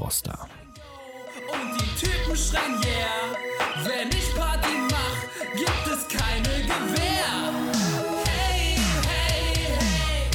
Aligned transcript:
Froster. 0.00 0.48
Und 1.52 1.78
die 1.78 2.06
Typen 2.06 2.34
schreien 2.34 2.80
yeah. 2.82 3.36
Wenn 3.84 4.08
ich 4.08 4.34
Party 4.34 4.74
mach, 4.88 5.20
gibt 5.52 5.86
es 5.92 6.08
keine 6.08 6.62
Gewehr. 6.62 7.52
Hey, 8.24 8.76
hey, 9.06 9.56
hey, 9.90 10.30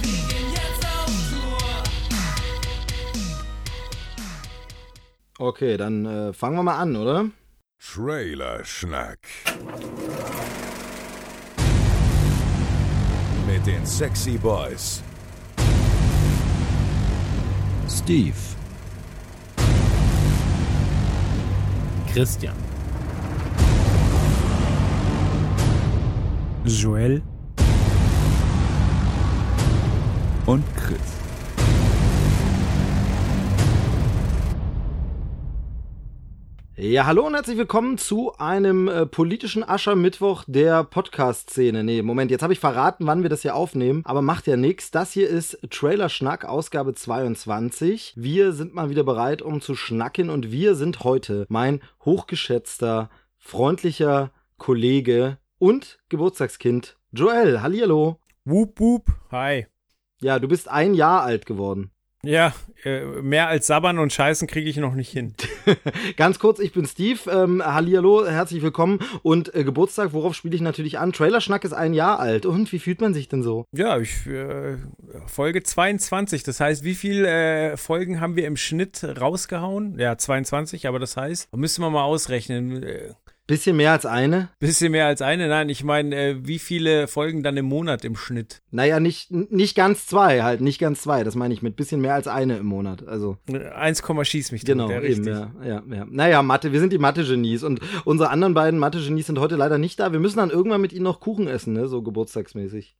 wir 0.00 0.20
gehen 0.26 0.50
jetzt 0.54 0.86
auf 0.86 1.12
Tour. 5.38 5.48
Okay, 5.48 5.76
dann 5.76 6.06
äh, 6.06 6.32
fangen 6.32 6.56
wir 6.56 6.62
mal 6.62 6.78
an, 6.78 6.96
oder? 6.96 7.26
Trailer-Schnack. 7.78 9.18
Mit 13.46 13.66
den 13.66 13.84
Sexy 13.84 14.38
Boys. 14.38 15.02
Steve, 17.86 18.36
Christian, 22.12 22.56
Joel 26.64 27.22
und 30.46 30.64
Chris. 30.76 31.19
Ja, 36.82 37.04
hallo 37.04 37.26
und 37.26 37.34
herzlich 37.34 37.58
willkommen 37.58 37.98
zu 37.98 38.32
einem 38.38 38.88
äh, 38.88 39.04
politischen 39.04 39.62
Aschermittwoch 39.62 40.44
der 40.46 40.82
Podcast-Szene. 40.82 41.84
Nee, 41.84 42.00
Moment, 42.00 42.30
jetzt 42.30 42.40
habe 42.40 42.54
ich 42.54 42.58
verraten, 42.58 43.06
wann 43.06 43.20
wir 43.22 43.28
das 43.28 43.42
hier 43.42 43.54
aufnehmen, 43.54 44.00
aber 44.06 44.22
macht 44.22 44.46
ja 44.46 44.56
nichts. 44.56 44.90
Das 44.90 45.12
hier 45.12 45.28
ist 45.28 45.58
Trailer 45.68 46.08
Schnack, 46.08 46.46
Ausgabe 46.46 46.94
22. 46.94 48.14
Wir 48.16 48.54
sind 48.54 48.72
mal 48.72 48.88
wieder 48.88 49.04
bereit, 49.04 49.42
um 49.42 49.60
zu 49.60 49.74
schnacken 49.74 50.30
und 50.30 50.52
wir 50.52 50.74
sind 50.74 51.04
heute 51.04 51.44
mein 51.50 51.82
hochgeschätzter, 52.06 53.10
freundlicher 53.36 54.30
Kollege 54.56 55.36
und 55.58 55.98
Geburtstagskind 56.08 56.96
Joel. 57.12 57.60
Hallihallo. 57.60 58.20
Wup, 58.46 58.80
wup. 58.80 59.04
Hi. 59.30 59.66
Ja, 60.22 60.38
du 60.38 60.48
bist 60.48 60.70
ein 60.70 60.94
Jahr 60.94 61.24
alt 61.24 61.44
geworden. 61.44 61.90
Ja, 62.22 62.52
äh, 62.84 63.02
mehr 63.22 63.48
als 63.48 63.66
sabbern 63.66 63.98
und 63.98 64.12
scheißen 64.12 64.46
kriege 64.46 64.68
ich 64.68 64.76
noch 64.76 64.94
nicht 64.94 65.10
hin. 65.10 65.34
Ganz 66.18 66.38
kurz, 66.38 66.58
ich 66.58 66.72
bin 66.72 66.84
Steve. 66.84 67.18
Ähm, 67.30 67.64
Hallihallo, 67.64 68.26
herzlich 68.26 68.60
willkommen. 68.60 68.98
Und 69.22 69.54
äh, 69.54 69.64
Geburtstag, 69.64 70.12
worauf 70.12 70.34
spiele 70.34 70.54
ich 70.54 70.60
natürlich 70.60 70.98
an? 70.98 71.14
Trailerschnack 71.14 71.64
ist 71.64 71.72
ein 71.72 71.94
Jahr 71.94 72.20
alt. 72.20 72.44
Und 72.44 72.72
wie 72.72 72.78
fühlt 72.78 73.00
man 73.00 73.14
sich 73.14 73.28
denn 73.28 73.42
so? 73.42 73.64
Ja, 73.72 73.98
ich 73.98 74.26
äh, 74.26 74.76
Folge 75.26 75.62
22. 75.62 76.42
Das 76.42 76.60
heißt, 76.60 76.84
wie 76.84 76.94
viele 76.94 77.26
äh, 77.72 77.76
Folgen 77.78 78.20
haben 78.20 78.36
wir 78.36 78.46
im 78.46 78.58
Schnitt 78.58 79.02
rausgehauen? 79.02 79.98
Ja, 79.98 80.18
22, 80.18 80.88
aber 80.88 80.98
das 80.98 81.16
heißt, 81.16 81.56
müssen 81.56 81.82
wir 81.82 81.88
mal 81.88 82.04
ausrechnen. 82.04 82.82
Äh, 82.82 83.14
Bisschen 83.50 83.76
mehr 83.76 83.90
als 83.90 84.06
eine? 84.06 84.48
bisschen 84.60 84.92
mehr 84.92 85.06
als 85.06 85.22
eine. 85.22 85.48
Nein, 85.48 85.68
ich 85.70 85.82
meine, 85.82 86.14
äh, 86.14 86.46
wie 86.46 86.60
viele 86.60 87.08
Folgen 87.08 87.42
dann 87.42 87.56
im 87.56 87.66
Monat 87.66 88.04
im 88.04 88.14
Schnitt? 88.14 88.62
Naja, 88.70 89.00
nicht, 89.00 89.32
nicht 89.32 89.74
ganz 89.74 90.06
zwei 90.06 90.44
halt, 90.44 90.60
nicht 90.60 90.78
ganz 90.78 91.02
zwei. 91.02 91.24
Das 91.24 91.34
meine 91.34 91.52
ich 91.52 91.60
mit 91.60 91.74
bisschen 91.74 92.00
mehr 92.00 92.14
als 92.14 92.28
eine 92.28 92.58
im 92.58 92.66
Monat. 92.66 93.08
Also, 93.08 93.38
Äh, 93.48 93.70
1, 93.70 94.04
schieß 94.22 94.52
mich 94.52 94.64
genau, 94.64 94.88
ja, 94.88 94.98
eben, 94.98 95.24
richtig. 95.24 95.26
ja, 95.26 95.52
ja, 95.64 95.82
ja. 95.90 96.06
Naja, 96.08 96.42
Mathe, 96.44 96.70
wir 96.70 96.78
sind 96.78 96.92
die 96.92 96.98
Mathe-Genies 96.98 97.64
und 97.64 97.80
unsere 98.04 98.30
anderen 98.30 98.54
beiden 98.54 98.78
Mathe-Genies 98.78 99.26
sind 99.26 99.40
heute 99.40 99.56
leider 99.56 99.78
nicht 99.78 99.98
da. 99.98 100.12
Wir 100.12 100.20
müssen 100.20 100.36
dann 100.36 100.50
irgendwann 100.50 100.80
mit 100.80 100.92
ihnen 100.92 101.02
noch 101.02 101.18
Kuchen 101.18 101.48
essen, 101.48 101.72
ne, 101.72 101.88
so 101.88 102.02
geburtstagsmäßig. 102.02 102.96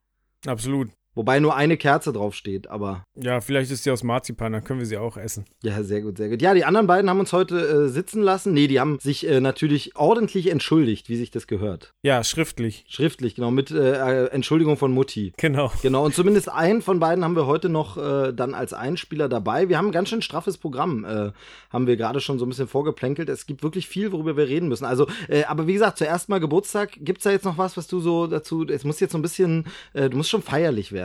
Absolut. 0.46 0.90
Wobei 1.14 1.40
nur 1.40 1.56
eine 1.56 1.76
Kerze 1.76 2.12
draufsteht, 2.12 2.68
aber 2.68 3.04
Ja, 3.16 3.40
vielleicht 3.40 3.70
ist 3.72 3.84
die 3.84 3.90
aus 3.90 4.04
Marzipan, 4.04 4.52
dann 4.52 4.62
können 4.62 4.78
wir 4.78 4.86
sie 4.86 4.96
auch 4.96 5.16
essen. 5.16 5.44
ja, 5.62 5.82
sehr 5.82 6.02
gut, 6.02 6.18
sehr 6.18 6.28
gut. 6.28 6.40
Ja, 6.40 6.54
die 6.54 6.64
anderen 6.64 6.86
beiden 6.86 7.10
haben 7.10 7.18
uns 7.18 7.32
heute 7.32 7.58
äh, 7.58 7.88
sitzen 7.88 8.22
lassen. 8.22 8.52
Nee, 8.52 8.68
die 8.68 8.78
haben 8.78 8.98
sich 9.00 9.26
äh, 9.28 9.40
natürlich 9.40 9.96
ordentlich 9.96 10.48
entschuldigt, 10.50 11.08
wie 11.08 11.16
sich 11.16 11.30
das 11.32 11.48
gehört. 11.48 11.92
Ja, 12.02 12.22
schriftlich. 12.22 12.84
Schriftlich, 12.88 13.34
genau, 13.34 13.50
mit 13.50 13.72
äh, 13.72 14.26
äh, 14.26 14.26
Entschuldigung 14.30 14.76
von 14.76 14.92
Mutti. 14.92 15.32
Genau. 15.36 15.72
Genau, 15.82 16.04
und 16.04 16.14
zumindest 16.14 16.48
einen 16.48 16.80
von 16.80 17.00
beiden 17.00 17.24
haben 17.24 17.34
wir 17.34 17.46
heute 17.46 17.68
noch 17.68 17.96
äh, 17.96 18.32
dann 18.32 18.54
als 18.54 18.72
Einspieler 18.72 19.28
dabei. 19.28 19.68
Wir 19.68 19.78
haben 19.78 19.86
ein 19.88 19.92
ganz 19.92 20.10
schön 20.10 20.22
straffes 20.22 20.58
Programm, 20.58 21.04
äh, 21.04 21.32
haben 21.70 21.86
wir 21.88 21.96
gerade 21.96 22.20
schon 22.20 22.38
so 22.38 22.46
ein 22.46 22.48
bisschen 22.50 22.68
vorgeplänkelt. 22.68 23.28
Es 23.28 23.46
gibt 23.46 23.64
wirklich 23.64 23.88
viel, 23.88 24.12
worüber 24.12 24.36
wir 24.36 24.46
reden 24.46 24.68
müssen. 24.68 24.84
Also, 24.84 25.06
aber 25.48 25.66
wie 25.66 25.72
gesagt, 25.72 25.98
zuerst 25.98 26.28
mal 26.28 26.38
Geburtstag. 26.40 26.92
Gibt's 27.00 27.24
da 27.24 27.30
jetzt 27.30 27.44
noch 27.44 27.58
was, 27.58 27.76
was 27.76 27.86
du 27.88 28.00
so 28.00 28.26
dazu, 28.26 28.64
es 28.66 28.84
muss 28.84 29.00
jetzt 29.00 29.12
so 29.12 29.18
ein 29.18 29.22
bisschen, 29.22 29.64
du 29.94 30.16
musst 30.16 30.30
schon 30.30 30.42
feierlich 30.42 30.92
werden. 30.92 30.99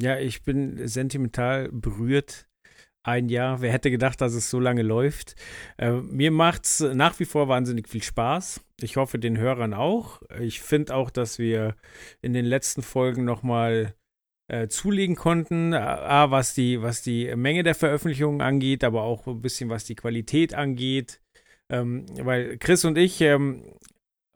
Ja, 0.00 0.18
ich 0.18 0.42
bin 0.42 0.86
sentimental 0.88 1.68
berührt. 1.70 2.46
Ein 3.02 3.30
Jahr. 3.30 3.62
Wer 3.62 3.72
hätte 3.72 3.90
gedacht, 3.90 4.20
dass 4.20 4.34
es 4.34 4.50
so 4.50 4.60
lange 4.60 4.82
läuft? 4.82 5.34
Äh, 5.78 5.92
mir 5.92 6.30
macht's 6.30 6.80
nach 6.80 7.18
wie 7.18 7.24
vor 7.24 7.48
wahnsinnig 7.48 7.88
viel 7.88 8.02
Spaß. 8.02 8.60
Ich 8.82 8.96
hoffe, 8.96 9.18
den 9.18 9.38
Hörern 9.38 9.72
auch. 9.72 10.20
Ich 10.38 10.60
finde 10.60 10.94
auch, 10.94 11.10
dass 11.10 11.38
wir 11.38 11.76
in 12.20 12.34
den 12.34 12.44
letzten 12.44 12.82
Folgen 12.82 13.24
nochmal 13.24 13.94
äh, 14.48 14.68
zulegen 14.68 15.16
konnten. 15.16 15.72
A, 15.72 16.30
was 16.30 16.54
die, 16.54 16.82
was 16.82 17.02
die 17.02 17.34
Menge 17.36 17.62
der 17.62 17.74
Veröffentlichungen 17.74 18.42
angeht, 18.42 18.84
aber 18.84 19.02
auch 19.02 19.26
ein 19.26 19.40
bisschen 19.40 19.70
was 19.70 19.84
die 19.84 19.94
Qualität 19.94 20.52
angeht. 20.54 21.22
Ähm, 21.70 22.04
weil 22.20 22.58
Chris 22.58 22.84
und 22.84 22.98
ich, 22.98 23.20
ähm, 23.20 23.64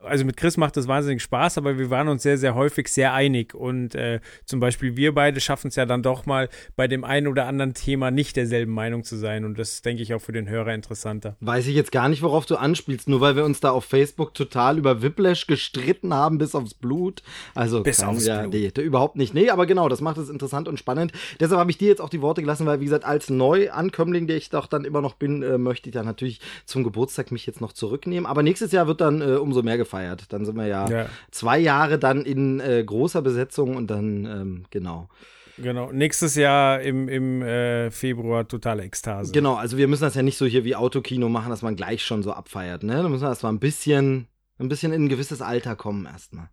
also 0.05 0.25
mit 0.25 0.37
Chris 0.37 0.57
macht 0.57 0.77
es 0.77 0.89
wahnsinnig 0.89 1.23
Spaß, 1.23 1.59
aber 1.59 1.79
wir 1.79 1.91
waren 1.91 2.09
uns 2.09 2.23
sehr, 2.23 2.39
sehr 2.39 2.55
häufig 2.55 2.89
sehr 2.89 3.13
einig. 3.13 3.55
Und 3.55 3.95
äh, 3.95 4.21
zum 4.45 4.61
Beispiel 4.61 4.97
wir 4.97 5.15
beide 5.15 5.41
schaffen 5.41 5.69
es 5.69 5.77
ja 5.77 5.87
dann 5.87 6.03
doch 6.03 6.27
mal 6.27 6.49
bei 6.77 6.89
dem 6.89 7.05
einen 7.05 7.27
oder 7.27 7.47
anderen 7.47 7.75
Thema 7.75 8.11
nicht 8.11 8.37
derselben 8.37 8.73
Meinung 8.73 9.05
zu 9.05 9.17
sein. 9.17 9.45
Und 9.45 9.59
das 9.59 9.83
denke 9.83 10.03
ich 10.03 10.15
auch 10.15 10.21
für 10.21 10.33
den 10.33 10.49
Hörer 10.49 10.75
interessanter. 10.75 11.37
Weiß 11.41 11.67
ich 11.67 11.75
jetzt 11.75 11.93
gar 11.93 12.09
nicht, 12.09 12.23
worauf 12.23 12.47
du 12.47 12.57
anspielst, 12.57 13.09
nur 13.09 13.21
weil 13.21 13.37
wir 13.37 13.45
uns 13.45 13.61
da 13.61 13.71
auf 13.71 13.85
Facebook 13.85 14.35
total 14.35 14.79
über 14.79 15.03
Whiplash 15.03 15.47
gestritten 15.47 16.15
haben 16.15 16.39
bis 16.39 16.55
aufs 16.55 16.75
Blut. 16.75 17.23
Also 17.55 17.83
Bis 17.83 18.03
aufs 18.03 18.27
ja, 18.27 18.43
Blut. 18.43 18.55
Nee, 18.55 18.71
da 18.73 18.83
überhaupt 18.83 19.17
nicht. 19.17 19.35
Nee, 19.35 19.51
aber 19.51 19.67
genau, 19.67 19.89
das 19.89 20.01
macht 20.01 20.19
es 20.19 20.29
interessant 20.29 20.69
und 20.69 20.79
spannend. 20.79 21.13
Deshalb 21.41 21.59
habe 21.59 21.71
ich 21.71 21.79
dir 21.79 21.89
jetzt 21.89 22.01
auch 22.01 22.09
die 22.09 22.23
Worte 22.23 22.41
gelassen, 22.43 22.67
weil 22.67 22.81
wie 22.81 22.85
gesagt, 22.85 23.05
als 23.05 23.31
Neuankömmling, 23.31 24.27
der 24.27 24.37
ich 24.37 24.51
doch 24.51 24.67
dann 24.67 24.85
immer 24.85 25.01
noch 25.01 25.15
bin, 25.15 25.43
äh, 25.43 25.59
möchte 25.59 25.89
ich 25.89 25.95
dann 25.95 26.07
natürlich 26.07 26.41
zum 26.67 26.85
Geburtstag 26.85 27.31
mich 27.33 27.47
jetzt 27.47 27.61
noch 27.61 27.73
zurücknehmen. 27.73 28.27
Aber 28.27 28.43
nächstes 28.43 28.73
Jahr 28.73 28.87
wird 28.87 29.01
dann 29.01 29.21
äh, 29.21 29.37
umso 29.37 29.63
mehr 29.63 29.79
gefeiert. 29.95 30.33
Dann 30.33 30.45
sind 30.45 30.57
wir 30.57 30.67
ja, 30.67 30.89
Ja. 30.89 31.07
zwei 31.31 31.59
Jahre 31.59 31.99
dann 31.99 32.23
in 32.25 32.61
äh, 32.61 32.83
großer 32.85 33.23
Besetzung 33.23 33.77
und 33.77 33.89
dann 33.91 34.25
ähm, 34.27 34.65
genau. 34.71 35.09
Genau. 35.57 35.93
Nächstes 35.93 36.35
Jahr 36.35 36.81
im, 36.81 37.09
im 37.09 37.41
äh, 37.43 37.91
Februar 37.93 38.49
totale 38.49 38.83
Ekstase. 38.83 39.31
Genau, 39.33 39.55
also 39.55 39.77
wir 39.77 39.87
müssen 39.87 40.03
das 40.03 40.17
ja 40.17 40.23
nicht 40.23 40.37
so 40.37 40.47
hier 40.47 40.65
wie 40.65 40.75
Autokino 40.75 41.29
machen, 41.29 41.51
dass 41.51 41.63
man 41.63 41.77
gleich 41.77 42.05
schon 42.05 42.25
so 42.25 42.33
abfeiert, 42.33 42.83
ne? 42.83 42.95
Da 43.03 43.09
müssen 43.09 43.23
wir 43.23 43.29
erstmal 43.29 43.53
ein 43.53 43.61
bisschen, 43.61 44.27
ein 44.59 44.69
bisschen 44.69 44.93
in 44.93 45.05
ein 45.05 45.09
gewisses 45.09 45.43
Alter 45.43 45.77
kommen 45.77 46.07
erstmal. 46.07 46.49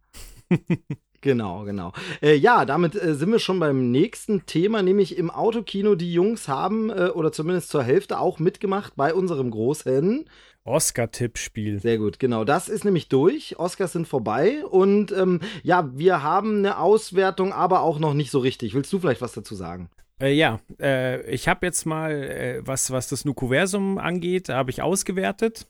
Genau, 1.21 1.63
genau. 1.63 1.93
Äh, 2.21 2.35
ja, 2.35 2.65
damit 2.65 2.95
äh, 2.95 3.13
sind 3.13 3.31
wir 3.31 3.39
schon 3.39 3.59
beim 3.59 3.91
nächsten 3.91 4.45
Thema, 4.47 4.81
nämlich 4.81 5.17
im 5.17 5.29
Autokino. 5.29 5.93
Die 5.93 6.11
Jungs 6.11 6.47
haben, 6.47 6.89
äh, 6.89 7.09
oder 7.13 7.31
zumindest 7.31 7.69
zur 7.69 7.83
Hälfte, 7.83 8.19
auch 8.19 8.39
mitgemacht 8.39 8.95
bei 8.95 9.13
unserem 9.13 9.51
großen. 9.51 10.25
Oscar-Tippspiel. 10.63 11.79
Sehr 11.79 11.97
gut, 11.97 12.19
genau. 12.19 12.43
Das 12.43 12.69
ist 12.69 12.85
nämlich 12.85 13.07
durch. 13.07 13.57
Oscars 13.59 13.93
sind 13.93 14.07
vorbei. 14.07 14.65
Und 14.65 15.11
ähm, 15.11 15.41
ja, 15.63 15.89
wir 15.95 16.23
haben 16.23 16.57
eine 16.57 16.79
Auswertung, 16.79 17.53
aber 17.53 17.81
auch 17.81 17.99
noch 17.99 18.13
nicht 18.13 18.31
so 18.31 18.39
richtig. 18.39 18.73
Willst 18.73 18.91
du 18.91 18.99
vielleicht 18.99 19.21
was 19.21 19.33
dazu 19.33 19.55
sagen? 19.55 19.89
Äh, 20.19 20.33
ja, 20.33 20.59
äh, 20.79 21.21
ich 21.31 21.47
habe 21.47 21.65
jetzt 21.65 21.85
mal, 21.85 22.11
äh, 22.11 22.61
was, 22.65 22.91
was 22.91 23.07
das 23.09 23.25
Nukuversum 23.25 23.97
angeht, 23.97 24.49
habe 24.49 24.69
ich 24.71 24.81
ausgewertet. 24.81 25.65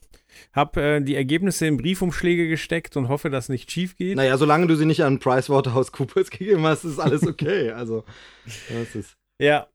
Habe 0.52 0.82
äh, 0.82 1.00
die 1.00 1.14
Ergebnisse 1.14 1.66
in 1.66 1.76
Briefumschläge 1.76 2.48
gesteckt 2.48 2.96
und 2.96 3.08
hoffe, 3.08 3.30
dass 3.30 3.48
nicht 3.48 3.70
schief 3.70 3.96
geht. 3.96 4.16
Naja, 4.16 4.36
solange 4.38 4.66
du 4.66 4.76
sie 4.76 4.86
nicht 4.86 5.04
an 5.04 5.18
PricewaterhouseCoopers 5.18 6.30
gegeben 6.30 6.64
hast, 6.64 6.84
ist 6.84 6.98
alles 6.98 7.26
okay. 7.26 7.70
Also, 7.70 8.04
das 8.44 8.94
ist. 8.94 9.16
Ja. 9.38 9.66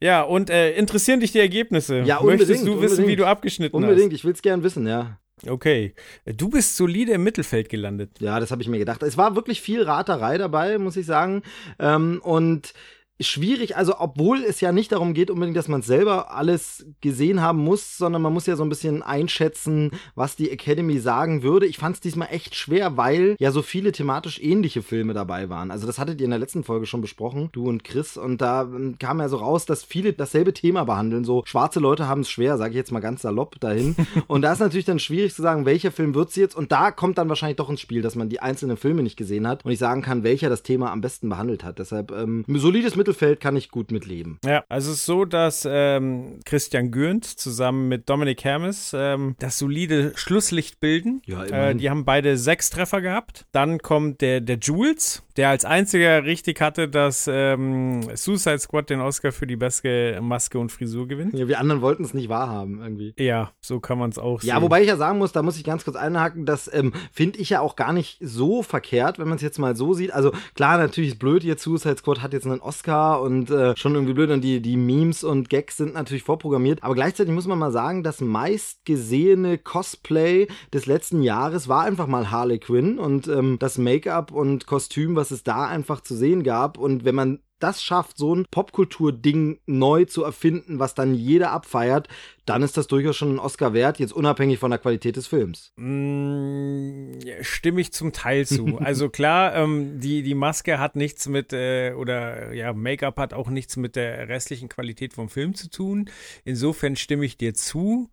Ja, 0.00 0.22
und 0.22 0.50
äh, 0.50 0.72
interessieren 0.74 1.20
dich 1.20 1.32
die 1.32 1.38
Ergebnisse? 1.38 2.00
Ja, 2.00 2.20
Möchtest 2.20 2.50
unbedingt, 2.50 2.66
du 2.66 2.82
wissen, 2.82 2.98
wie 2.98 3.02
unbedingt. 3.02 3.20
du 3.20 3.26
abgeschnitten 3.26 3.76
Unbedingt, 3.76 4.12
ich 4.12 4.24
will 4.24 4.32
es 4.32 4.42
gern 4.42 4.62
wissen, 4.62 4.86
ja. 4.86 5.10
hast? 5.10 5.26
Okay. 5.48 5.94
Du 6.24 6.48
bist 6.48 6.76
solide 6.76 7.12
im 7.12 7.22
Mittelfeld 7.22 7.68
gelandet. 7.68 8.18
Ja, 8.20 8.40
das 8.40 8.50
habe 8.50 8.62
ich 8.62 8.68
mir 8.68 8.78
gedacht. 8.78 9.02
Es 9.02 9.16
war 9.16 9.36
wirklich 9.36 9.60
viel 9.60 9.82
Raterei 9.82 10.38
dabei, 10.38 10.78
muss 10.78 10.96
ich 10.96 11.06
sagen. 11.06 11.42
Ähm, 11.78 12.20
und 12.22 12.72
schwierig, 13.20 13.76
also 13.76 13.94
obwohl 13.98 14.42
es 14.44 14.60
ja 14.60 14.72
nicht 14.72 14.92
darum 14.92 15.14
geht 15.14 15.30
unbedingt, 15.30 15.56
dass 15.56 15.68
man 15.68 15.82
selber 15.82 16.32
alles 16.32 16.86
gesehen 17.00 17.40
haben 17.40 17.58
muss, 17.58 17.96
sondern 17.96 18.22
man 18.22 18.32
muss 18.32 18.46
ja 18.46 18.56
so 18.56 18.62
ein 18.62 18.68
bisschen 18.68 19.02
einschätzen, 19.02 19.92
was 20.14 20.36
die 20.36 20.50
Academy 20.50 20.98
sagen 20.98 21.42
würde. 21.42 21.66
Ich 21.66 21.78
fand 21.78 21.96
es 21.96 22.00
diesmal 22.00 22.28
echt 22.30 22.54
schwer, 22.54 22.96
weil 22.96 23.36
ja 23.38 23.50
so 23.50 23.62
viele 23.62 23.92
thematisch 23.92 24.40
ähnliche 24.42 24.82
Filme 24.82 25.14
dabei 25.14 25.48
waren. 25.48 25.70
Also 25.70 25.86
das 25.86 25.98
hattet 25.98 26.20
ihr 26.20 26.24
in 26.24 26.30
der 26.30 26.38
letzten 26.38 26.64
Folge 26.64 26.86
schon 26.86 27.00
besprochen, 27.00 27.48
du 27.52 27.64
und 27.68 27.84
Chris, 27.84 28.16
und 28.16 28.40
da 28.40 28.62
ähm, 28.62 28.96
kam 28.98 29.20
ja 29.20 29.28
so 29.28 29.36
raus, 29.36 29.66
dass 29.66 29.82
viele 29.82 30.12
dasselbe 30.12 30.52
Thema 30.52 30.84
behandeln. 30.84 31.24
So 31.24 31.42
schwarze 31.46 31.80
Leute 31.80 32.08
haben 32.08 32.20
es 32.20 32.30
schwer, 32.30 32.58
sage 32.58 32.70
ich 32.70 32.76
jetzt 32.76 32.92
mal 32.92 33.00
ganz 33.00 33.22
salopp 33.22 33.58
dahin. 33.60 33.96
und 34.26 34.42
da 34.42 34.52
ist 34.52 34.60
natürlich 34.60 34.84
dann 34.84 34.98
schwierig 34.98 35.34
zu 35.34 35.42
sagen, 35.42 35.64
welcher 35.64 35.90
Film 35.90 36.14
wird's 36.14 36.36
jetzt. 36.36 36.56
Und 36.56 36.72
da 36.72 36.90
kommt 36.90 37.18
dann 37.18 37.28
wahrscheinlich 37.28 37.56
doch 37.56 37.70
ins 37.70 37.80
Spiel, 37.80 38.02
dass 38.02 38.14
man 38.14 38.28
die 38.28 38.40
einzelnen 38.40 38.76
Filme 38.76 39.02
nicht 39.02 39.16
gesehen 39.16 39.46
hat 39.48 39.64
und 39.64 39.70
ich 39.70 39.78
sagen 39.78 40.02
kann, 40.02 40.22
welcher 40.22 40.50
das 40.50 40.62
Thema 40.62 40.92
am 40.92 41.00
besten 41.00 41.28
behandelt 41.28 41.64
hat. 41.64 41.78
Deshalb 41.78 42.12
ähm, 42.12 42.44
solides 42.48 42.96
Mittelfeld 43.06 43.40
kann 43.40 43.54
ich 43.54 43.70
gut 43.70 43.92
mitleben. 43.92 44.38
Ja, 44.44 44.64
also 44.68 44.90
es 44.90 44.98
ist 44.98 45.06
so, 45.06 45.24
dass 45.24 45.66
ähm, 45.70 46.40
Christian 46.44 46.90
Gürnt 46.90 47.24
zusammen 47.24 47.88
mit 47.88 48.08
Dominik 48.08 48.42
Hermes 48.42 48.92
ähm, 48.96 49.36
das 49.38 49.58
solide 49.58 50.12
Schlusslicht 50.16 50.80
bilden. 50.80 51.22
Ja, 51.24 51.44
äh, 51.44 51.74
die 51.76 51.88
haben 51.88 52.04
beide 52.04 52.36
sechs 52.36 52.70
Treffer 52.70 53.00
gehabt. 53.00 53.46
Dann 53.52 53.78
kommt 53.78 54.20
der, 54.22 54.40
der 54.40 54.58
Jules, 54.58 55.22
der 55.36 55.50
als 55.50 55.64
einziger 55.64 56.24
richtig 56.24 56.60
hatte, 56.60 56.88
dass 56.88 57.28
ähm, 57.30 58.02
Suicide 58.14 58.58
Squad 58.58 58.90
den 58.90 59.00
Oscar 59.00 59.32
für 59.32 59.46
die 59.46 59.56
beste 59.56 60.18
Maske 60.22 60.58
und 60.58 60.72
Frisur 60.72 61.06
gewinnt. 61.08 61.34
Ja, 61.34 61.48
wir 61.48 61.60
anderen 61.60 61.82
wollten 61.82 62.04
es 62.04 62.14
nicht 62.14 62.28
wahrhaben 62.28 62.80
irgendwie. 62.82 63.14
Ja, 63.18 63.52
so 63.60 63.80
kann 63.80 63.98
man 63.98 64.10
es 64.10 64.18
auch 64.18 64.40
sehen. 64.40 64.48
Ja, 64.48 64.62
wobei 64.62 64.82
ich 64.82 64.88
ja 64.88 64.96
sagen 64.96 65.18
muss, 65.18 65.32
da 65.32 65.42
muss 65.42 65.56
ich 65.56 65.64
ganz 65.64 65.84
kurz 65.84 65.96
einhaken, 65.96 66.46
das 66.46 66.72
ähm, 66.72 66.92
finde 67.12 67.38
ich 67.38 67.50
ja 67.50 67.60
auch 67.60 67.76
gar 67.76 67.92
nicht 67.92 68.18
so 68.20 68.62
verkehrt, 68.62 69.18
wenn 69.18 69.28
man 69.28 69.36
es 69.36 69.42
jetzt 69.42 69.58
mal 69.58 69.76
so 69.76 69.94
sieht. 69.94 70.12
Also 70.12 70.32
klar, 70.54 70.78
natürlich 70.78 71.10
ist 71.10 71.18
blöd, 71.18 71.44
jetzt 71.44 71.62
Suicide 71.62 71.96
Squad 71.98 72.22
hat 72.22 72.32
jetzt 72.32 72.46
einen 72.46 72.60
Oscar 72.60 73.20
und 73.20 73.50
äh, 73.50 73.76
schon 73.76 73.94
irgendwie 73.94 74.14
blöd 74.14 74.30
und 74.30 74.42
die, 74.42 74.60
die 74.60 74.76
Memes 74.76 75.24
und 75.24 75.50
Gags 75.50 75.76
sind 75.76 75.94
natürlich 75.94 76.22
vorprogrammiert. 76.22 76.82
Aber 76.82 76.94
gleichzeitig 76.94 77.32
muss 77.32 77.46
man 77.46 77.58
mal 77.58 77.72
sagen, 77.72 78.02
das 78.02 78.20
meistgesehene 78.20 79.58
Cosplay 79.58 80.48
des 80.72 80.86
letzten 80.86 81.22
Jahres 81.22 81.68
war 81.68 81.84
einfach 81.84 82.06
mal 82.06 82.30
Harley 82.30 82.58
Quinn 82.58 82.98
und 82.98 83.28
ähm, 83.28 83.58
das 83.58 83.78
Make-up 83.78 84.32
und 84.32 84.66
Kostüm, 84.66 85.16
was 85.16 85.25
es 85.30 85.42
da 85.42 85.66
einfach 85.66 86.00
zu 86.00 86.14
sehen 86.14 86.42
gab. 86.42 86.78
Und 86.78 87.04
wenn 87.04 87.14
man 87.14 87.40
das 87.58 87.82
schafft, 87.82 88.18
so 88.18 88.34
ein 88.34 88.44
Popkultur-Ding 88.50 89.60
neu 89.66 90.04
zu 90.04 90.22
erfinden, 90.22 90.78
was 90.78 90.94
dann 90.94 91.14
jeder 91.14 91.52
abfeiert, 91.52 92.08
dann 92.44 92.62
ist 92.62 92.76
das 92.76 92.86
durchaus 92.86 93.16
schon 93.16 93.34
ein 93.34 93.38
Oscar 93.38 93.72
wert, 93.72 93.98
jetzt 93.98 94.12
unabhängig 94.12 94.58
von 94.58 94.70
der 94.70 94.78
Qualität 94.78 95.16
des 95.16 95.26
Films. 95.26 95.72
Mm, 95.76 97.12
stimme 97.40 97.80
ich 97.80 97.92
zum 97.92 98.12
Teil 98.12 98.46
zu. 98.46 98.78
Also 98.86 99.08
klar, 99.08 99.54
ähm, 99.56 100.00
die, 100.00 100.22
die 100.22 100.34
Maske 100.34 100.78
hat 100.78 100.96
nichts 100.96 101.28
mit, 101.28 101.52
äh, 101.52 101.92
oder 101.94 102.52
ja, 102.52 102.72
Make-up 102.72 103.16
hat 103.18 103.32
auch 103.32 103.48
nichts 103.48 103.76
mit 103.76 103.96
der 103.96 104.28
restlichen 104.28 104.68
Qualität 104.68 105.14
vom 105.14 105.28
Film 105.28 105.54
zu 105.54 105.70
tun. 105.70 106.10
Insofern 106.44 106.94
stimme 106.94 107.24
ich 107.24 107.36
dir 107.36 107.54
zu. 107.54 108.10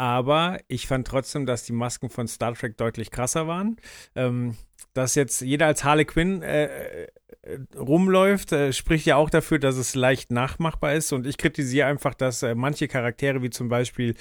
Aber 0.00 0.58
ich 0.66 0.86
fand 0.86 1.06
trotzdem, 1.06 1.44
dass 1.44 1.64
die 1.64 1.74
Masken 1.74 2.08
von 2.08 2.26
Star 2.26 2.54
Trek 2.54 2.78
deutlich 2.78 3.10
krasser 3.10 3.46
waren. 3.46 3.76
Ähm, 4.14 4.56
dass 4.94 5.14
jetzt 5.14 5.42
jeder 5.42 5.66
als 5.66 5.84
Harley 5.84 6.06
Quinn 6.06 6.40
äh, 6.40 7.04
äh, 7.04 7.08
rumläuft, 7.76 8.50
äh, 8.52 8.72
spricht 8.72 9.04
ja 9.04 9.16
auch 9.16 9.28
dafür, 9.28 9.58
dass 9.58 9.76
es 9.76 9.94
leicht 9.94 10.32
nachmachbar 10.32 10.94
ist. 10.94 11.12
Und 11.12 11.26
ich 11.26 11.36
kritisiere 11.36 11.86
einfach, 11.86 12.14
dass 12.14 12.42
äh, 12.42 12.54
manche 12.54 12.88
Charaktere, 12.88 13.42
wie 13.42 13.50
zum 13.50 13.68
Beispiel 13.68 14.14